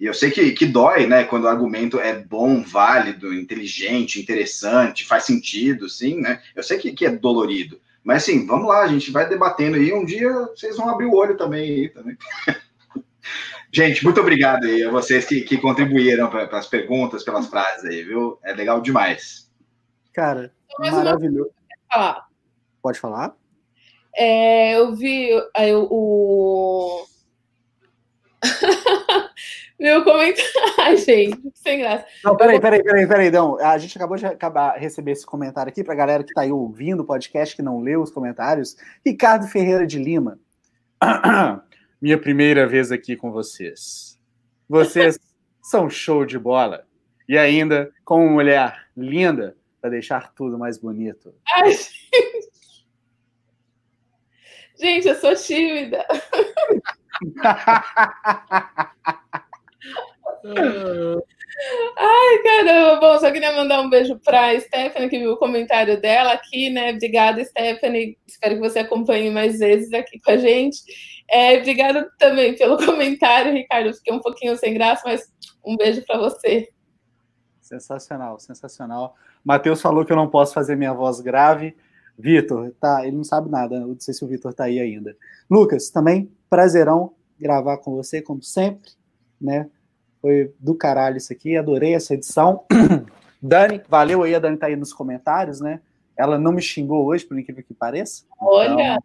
e 0.00 0.06
eu 0.06 0.14
sei 0.14 0.30
que, 0.30 0.52
que 0.52 0.64
dói, 0.64 1.06
né, 1.06 1.24
quando 1.24 1.44
o 1.44 1.48
argumento 1.48 2.00
é 2.00 2.18
bom, 2.18 2.62
válido, 2.62 3.34
inteligente, 3.34 4.18
interessante, 4.18 5.04
faz 5.06 5.24
sentido, 5.24 5.90
sim, 5.90 6.22
né? 6.22 6.40
Eu 6.56 6.62
sei 6.62 6.78
que, 6.78 6.92
que 6.92 7.04
é 7.04 7.10
dolorido. 7.10 7.78
Mas 8.02 8.22
assim, 8.22 8.46
vamos 8.46 8.66
lá, 8.66 8.80
a 8.80 8.88
gente 8.88 9.10
vai 9.10 9.28
debatendo 9.28 9.76
aí. 9.76 9.92
Um 9.92 10.06
dia 10.06 10.32
vocês 10.56 10.78
vão 10.78 10.88
abrir 10.88 11.04
o 11.04 11.14
olho 11.14 11.36
também 11.36 11.70
aí 11.70 11.88
também. 11.90 12.16
gente, 13.70 14.02
muito 14.02 14.18
obrigado 14.22 14.64
aí 14.64 14.82
a 14.82 14.90
vocês 14.90 15.26
que, 15.26 15.42
que 15.42 15.58
contribuíram 15.58 16.30
para 16.30 16.44
as 16.58 16.66
perguntas, 16.66 17.22
pelas 17.22 17.48
frases 17.48 17.84
aí, 17.84 18.02
viu? 18.02 18.38
É 18.42 18.54
legal 18.54 18.80
demais. 18.80 19.50
Cara, 20.14 20.50
maravilhoso. 20.78 21.50
Falar. 21.92 22.26
Pode 22.82 22.98
falar? 22.98 23.36
É, 24.16 24.76
eu 24.76 24.96
vi 24.96 25.28
eu, 25.58 25.86
o. 25.90 27.04
Meu 29.80 30.04
comentário. 30.04 30.50
Ai, 30.78 30.96
gente, 30.98 31.40
sem 31.54 31.78
graça. 31.78 32.04
Não, 32.22 32.36
peraí, 32.36 32.60
peraí, 32.60 32.82
peraí, 32.82 33.06
peraí. 33.06 33.30
Não, 33.30 33.58
a 33.58 33.78
gente 33.78 33.96
acabou 33.96 34.18
de 34.18 34.26
acabar 34.26 34.76
receber 34.76 35.12
esse 35.12 35.24
comentário 35.24 35.70
aqui 35.70 35.82
para 35.82 35.94
a 35.94 35.96
galera 35.96 36.22
que 36.22 36.28
está 36.30 36.42
aí 36.42 36.52
ouvindo 36.52 37.00
o 37.00 37.06
podcast, 37.06 37.56
que 37.56 37.62
não 37.62 37.80
leu 37.80 38.02
os 38.02 38.10
comentários. 38.10 38.76
Ricardo 39.04 39.48
Ferreira 39.48 39.86
de 39.86 39.98
Lima. 39.98 40.38
Minha 42.00 42.18
primeira 42.18 42.68
vez 42.68 42.92
aqui 42.92 43.16
com 43.16 43.32
vocês. 43.32 44.20
Vocês 44.68 45.18
são 45.64 45.88
show 45.88 46.26
de 46.26 46.38
bola. 46.38 46.86
E 47.26 47.38
ainda 47.38 47.90
com 48.04 48.26
uma 48.26 48.34
mulher 48.34 48.86
linda 48.94 49.56
para 49.80 49.88
deixar 49.88 50.30
tudo 50.34 50.58
mais 50.58 50.76
bonito. 50.76 51.34
Ai, 51.56 51.72
gente. 51.72 52.50
Gente, 54.78 55.08
eu 55.08 55.14
sou 55.14 55.34
tímida. 55.34 56.06
Ai, 61.96 62.38
caramba. 62.42 63.00
Bom, 63.00 63.18
só 63.18 63.30
queria 63.30 63.52
mandar 63.52 63.80
um 63.80 63.90
beijo 63.90 64.18
para 64.18 64.58
Stephanie, 64.58 65.08
que 65.08 65.18
viu 65.18 65.32
o 65.32 65.38
comentário 65.38 66.00
dela 66.00 66.32
aqui, 66.32 66.70
né? 66.70 66.92
Obrigada, 66.92 67.44
Stephanie. 67.44 68.16
Espero 68.26 68.54
que 68.54 68.60
você 68.60 68.78
acompanhe 68.78 69.30
mais 69.30 69.58
vezes 69.58 69.92
aqui 69.92 70.18
com 70.20 70.30
a 70.30 70.36
gente. 70.36 70.82
É, 71.30 71.58
obrigada 71.58 72.10
também 72.18 72.56
pelo 72.56 72.76
comentário, 72.84 73.52
Ricardo. 73.52 73.94
Fiquei 73.94 74.14
um 74.14 74.20
pouquinho 74.20 74.56
sem 74.56 74.74
graça, 74.74 75.02
mas 75.04 75.30
um 75.64 75.76
beijo 75.76 76.04
para 76.06 76.18
você. 76.18 76.68
Sensacional, 77.60 78.38
sensacional. 78.40 79.14
Matheus 79.44 79.80
falou 79.80 80.04
que 80.04 80.12
eu 80.12 80.16
não 80.16 80.28
posso 80.28 80.54
fazer 80.54 80.76
minha 80.76 80.92
voz 80.92 81.20
grave. 81.20 81.76
Vitor, 82.18 82.72
tá, 82.78 83.06
ele 83.06 83.16
não 83.16 83.24
sabe 83.24 83.48
nada, 83.50 83.80
não 83.80 83.98
sei 83.98 84.12
se 84.12 84.22
o 84.22 84.28
Vitor 84.28 84.52
tá 84.52 84.64
aí 84.64 84.78
ainda. 84.78 85.16
Lucas, 85.50 85.88
também 85.88 86.30
prazerão 86.50 87.14
gravar 87.38 87.78
com 87.78 87.94
você, 87.94 88.20
como 88.20 88.42
sempre, 88.42 88.90
né? 89.40 89.70
Foi 90.20 90.52
do 90.58 90.74
caralho 90.74 91.16
isso 91.16 91.32
aqui, 91.32 91.56
adorei 91.56 91.94
essa 91.94 92.14
edição. 92.14 92.64
Dani, 93.42 93.80
valeu 93.88 94.22
aí, 94.22 94.34
a 94.34 94.38
Dani 94.38 94.56
tá 94.56 94.66
aí 94.66 94.76
nos 94.76 94.92
comentários, 94.92 95.60
né? 95.60 95.80
Ela 96.16 96.38
não 96.38 96.52
me 96.52 96.60
xingou 96.60 97.06
hoje, 97.06 97.24
por 97.24 97.38
incrível 97.38 97.64
que 97.64 97.72
pareça. 97.72 98.24
Olha! 98.38 98.98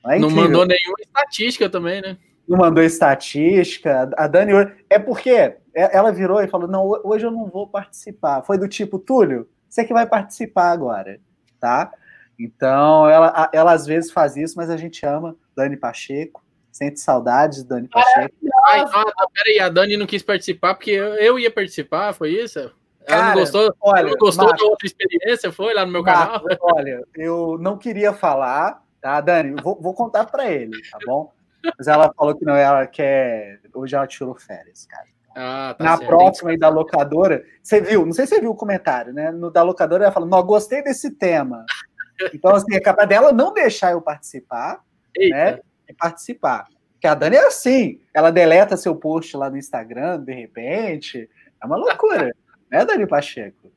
Então, 0.00 0.10
é 0.10 0.18
não 0.18 0.30
mandou 0.30 0.64
nenhuma 0.64 0.96
estatística 1.00 1.68
também, 1.68 2.00
né? 2.00 2.16
Não 2.48 2.58
mandou 2.58 2.82
estatística. 2.82 4.10
A 4.16 4.26
Dani, 4.26 4.52
é 4.88 4.98
porque 4.98 5.56
ela 5.74 6.12
virou 6.12 6.40
e 6.40 6.48
falou: 6.48 6.68
Não, 6.68 6.88
hoje 7.04 7.26
eu 7.26 7.30
não 7.30 7.48
vou 7.48 7.66
participar. 7.66 8.42
Foi 8.42 8.56
do 8.56 8.68
tipo, 8.68 8.98
Túlio, 8.98 9.48
você 9.68 9.84
que 9.84 9.92
vai 9.92 10.06
participar 10.06 10.70
agora, 10.70 11.20
tá? 11.60 11.92
Então, 12.38 13.08
ela, 13.08 13.50
ela 13.52 13.72
às 13.72 13.86
vezes 13.86 14.10
faz 14.10 14.36
isso, 14.36 14.54
mas 14.56 14.70
a 14.70 14.76
gente 14.76 15.04
ama 15.04 15.36
Dani 15.56 15.76
Pacheco. 15.76 16.45
Sente 16.76 17.00
saudades, 17.00 17.64
Dani 17.64 17.88
Pacheco. 17.88 18.34
Ai, 18.66 18.80
ah, 18.80 19.26
peraí, 19.32 19.58
a 19.60 19.70
Dani 19.70 19.96
não 19.96 20.04
quis 20.04 20.22
participar 20.22 20.74
porque 20.74 20.90
eu, 20.90 21.14
eu 21.14 21.38
ia 21.38 21.50
participar, 21.50 22.12
foi 22.12 22.32
isso? 22.32 22.58
Ela 22.58 22.70
Cara, 23.06 23.26
não 23.28 23.40
gostou, 23.40 23.74
olha, 23.80 24.10
não 24.10 24.18
gostou 24.18 24.44
Marcos, 24.44 24.62
da 24.62 24.70
outra 24.70 24.86
experiência, 24.86 25.50
foi 25.50 25.72
lá 25.72 25.86
no 25.86 25.92
meu 25.92 26.02
Marcos, 26.02 26.42
canal? 26.42 26.58
Olha, 26.76 27.02
eu 27.14 27.56
não 27.58 27.78
queria 27.78 28.12
falar, 28.12 28.82
tá, 29.00 29.18
Dani? 29.22 29.56
Vou, 29.62 29.80
vou 29.80 29.94
contar 29.94 30.26
para 30.26 30.50
ele, 30.50 30.72
tá 30.90 30.98
bom? 31.06 31.32
Mas 31.78 31.88
ela 31.88 32.12
falou 32.14 32.36
que 32.36 32.44
não, 32.44 32.54
ela 32.54 32.86
quer. 32.86 33.58
Hoje 33.72 33.96
ela 33.96 34.06
tirou 34.06 34.34
férias, 34.34 34.84
cara. 34.84 35.06
Ah, 35.34 35.74
tá 35.78 35.82
Na 35.82 35.96
certo. 35.96 36.10
próxima 36.10 36.50
aí 36.50 36.58
da 36.58 36.68
locadora, 36.68 37.42
você 37.62 37.80
viu, 37.80 38.04
não 38.04 38.12
sei 38.12 38.26
se 38.26 38.34
você 38.34 38.40
viu 38.42 38.50
o 38.50 38.56
comentário, 38.56 39.14
né? 39.14 39.30
No 39.30 39.50
da 39.50 39.62
locadora 39.62 40.04
ela 40.04 40.12
falou: 40.12 40.28
não, 40.28 40.42
gostei 40.42 40.82
desse 40.82 41.10
tema. 41.10 41.64
Então, 42.32 42.54
assim, 42.54 42.74
é 42.74 42.80
capaz 42.80 43.06
dela 43.06 43.30
não 43.30 43.52
deixar 43.52 43.92
eu 43.92 44.00
participar, 44.00 44.80
Eita. 45.14 45.36
né? 45.36 45.60
E 45.88 45.94
participar. 45.94 46.66
Porque 46.92 47.06
a 47.06 47.14
Dani 47.14 47.36
é 47.36 47.46
assim, 47.46 48.00
ela 48.12 48.30
deleta 48.30 48.76
seu 48.76 48.96
post 48.96 49.36
lá 49.36 49.50
no 49.50 49.56
Instagram, 49.56 50.20
de 50.20 50.32
repente. 50.32 51.28
É 51.62 51.66
uma 51.66 51.76
loucura, 51.76 52.34
né, 52.70 52.84
Dani 52.84 53.06
Pacheco? 53.06 53.70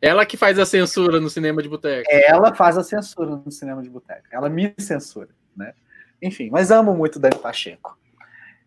Ela 0.00 0.24
que 0.24 0.36
faz 0.36 0.58
a 0.58 0.66
censura 0.66 1.18
no 1.20 1.28
cinema 1.28 1.62
de 1.62 1.68
boteco. 1.68 2.08
Ela 2.10 2.54
faz 2.54 2.78
a 2.78 2.84
censura 2.84 3.30
no 3.44 3.50
cinema 3.50 3.82
de 3.82 3.90
boteco. 3.90 4.26
Ela 4.30 4.48
me 4.48 4.72
censura, 4.78 5.30
né? 5.56 5.72
Enfim, 6.22 6.50
mas 6.50 6.70
amo 6.70 6.94
muito 6.94 7.18
Dani 7.18 7.38
Pacheco. 7.38 7.98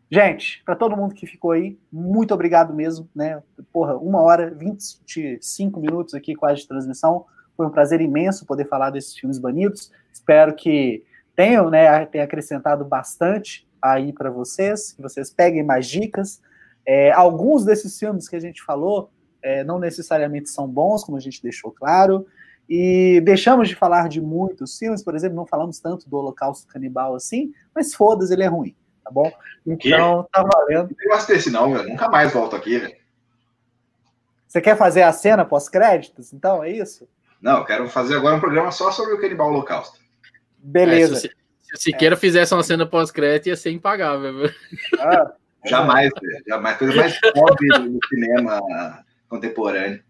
Gente, 0.10 0.62
para 0.66 0.76
todo 0.76 0.98
mundo 0.98 1.16
que 1.16 1.26
ficou 1.26 1.52
aí, 1.52 1.80
muito 1.90 2.34
obrigado 2.34 2.74
mesmo, 2.74 3.10
né? 3.16 3.42
Porra, 3.72 3.96
uma 3.96 4.22
hora, 4.22 4.54
25 4.54 5.80
minutos 5.80 6.14
aqui 6.14 6.36
quase 6.36 6.62
de 6.62 6.68
transmissão. 6.68 7.26
Foi 7.56 7.66
um 7.66 7.70
prazer 7.70 8.02
imenso 8.02 8.46
poder 8.46 8.68
falar 8.68 8.90
desses 8.90 9.16
filmes 9.16 9.40
banidos. 9.40 9.90
Espero 10.12 10.54
que 10.54 11.06
tenham, 11.36 11.70
né, 11.70 12.06
tenha 12.06 12.24
acrescentado 12.24 12.86
bastante 12.86 13.68
aí 13.82 14.14
para 14.14 14.30
vocês, 14.30 14.92
que 14.94 15.02
vocês 15.02 15.30
peguem 15.30 15.64
mais 15.64 15.88
dicas. 15.88 16.42
É, 16.86 17.12
alguns 17.12 17.66
desses 17.66 17.98
filmes 17.98 18.28
que 18.28 18.36
a 18.36 18.40
gente 18.40 18.64
falou 18.64 19.12
é, 19.42 19.64
não 19.64 19.80
necessariamente 19.80 20.50
são 20.50 20.68
bons, 20.68 21.04
como 21.04 21.18
a 21.18 21.22
gente 21.22 21.42
deixou 21.42 21.72
claro, 21.72 22.26
e 22.70 23.22
deixamos 23.26 23.68
de 23.68 23.76
falar 23.76 24.08
de 24.08 24.22
muitos 24.22 24.78
filmes, 24.78 25.04
por 25.04 25.16
exemplo, 25.16 25.36
não 25.36 25.46
falamos 25.46 25.80
tanto 25.80 26.10
do 26.10 26.18
Holocausto 26.18 26.68
Canibal 26.68 27.16
assim, 27.16 27.52
mas 27.74 27.94
foda-se, 27.94 28.34
ele 28.34 28.44
é 28.44 28.48
ruim 28.48 28.76
tá 29.04 29.12
bom? 29.12 29.32
Então, 29.66 30.28
tá 30.32 30.44
valendo. 30.44 30.96
Não 30.98 31.12
gosto 31.12 31.28
desse 31.28 31.52
não, 31.52 31.74
velho. 31.74 31.90
Nunca 31.90 32.10
mais 32.10 32.32
volto 32.32 32.56
aqui, 32.56 32.80
velho. 32.80 32.96
Você 34.48 34.62
quer 34.62 34.78
fazer 34.78 35.04
a 35.04 35.14
cena 35.14 35.46
pós-créditos, 35.46 36.34
então? 36.34 36.64
É 36.64 36.70
isso? 36.70 37.08
Não, 37.42 37.60
eu 37.60 37.66
quero 37.66 37.90
fazer 37.90 38.16
agora 38.16 38.36
um 38.36 38.40
programa 38.40 38.72
só 38.72 38.92
sobre 38.92 39.14
o 39.14 39.22
Canibal 39.22 39.50
Holocausto. 39.50 40.00
Beleza. 40.62 41.16
É, 41.16 41.20
se, 41.20 41.32
se 41.62 41.74
o 41.74 41.78
Siqueira 41.78 42.16
é. 42.16 42.18
fizesse 42.18 42.54
uma 42.54 42.64
cena 42.64 42.86
pós-crédito, 42.86 43.48
ia 43.48 43.56
ser 43.56 43.72
impagável. 43.72 44.50
Ah, 45.00 45.34
jamais, 45.66 46.10
velho. 46.22 46.44
Jamais. 46.48 46.78
Coisa 46.78 46.96
mais 46.96 47.20
pobre 47.34 47.68
do 47.68 48.00
cinema 48.08 48.62
contemporâneo. 49.28 50.04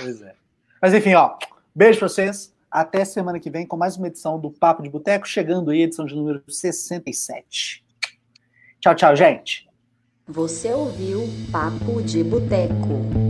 Pois 0.00 0.22
é. 0.22 0.34
Mas 0.80 0.94
enfim, 0.94 1.14
ó. 1.14 1.36
Beijo 1.74 1.98
pra 1.98 2.08
vocês. 2.08 2.54
Até 2.70 3.04
semana 3.04 3.40
que 3.40 3.50
vem 3.50 3.66
com 3.66 3.76
mais 3.76 3.96
uma 3.96 4.06
edição 4.06 4.38
do 4.38 4.50
Papo 4.50 4.82
de 4.82 4.88
Boteco, 4.88 5.26
chegando 5.26 5.70
aí, 5.70 5.82
edição 5.82 6.04
de 6.04 6.14
número 6.14 6.42
67. 6.48 7.84
Tchau, 8.80 8.94
tchau, 8.94 9.16
gente. 9.16 9.68
Você 10.28 10.72
ouviu 10.72 11.28
Papo 11.50 12.00
de 12.00 12.22
Boteco. 12.22 13.29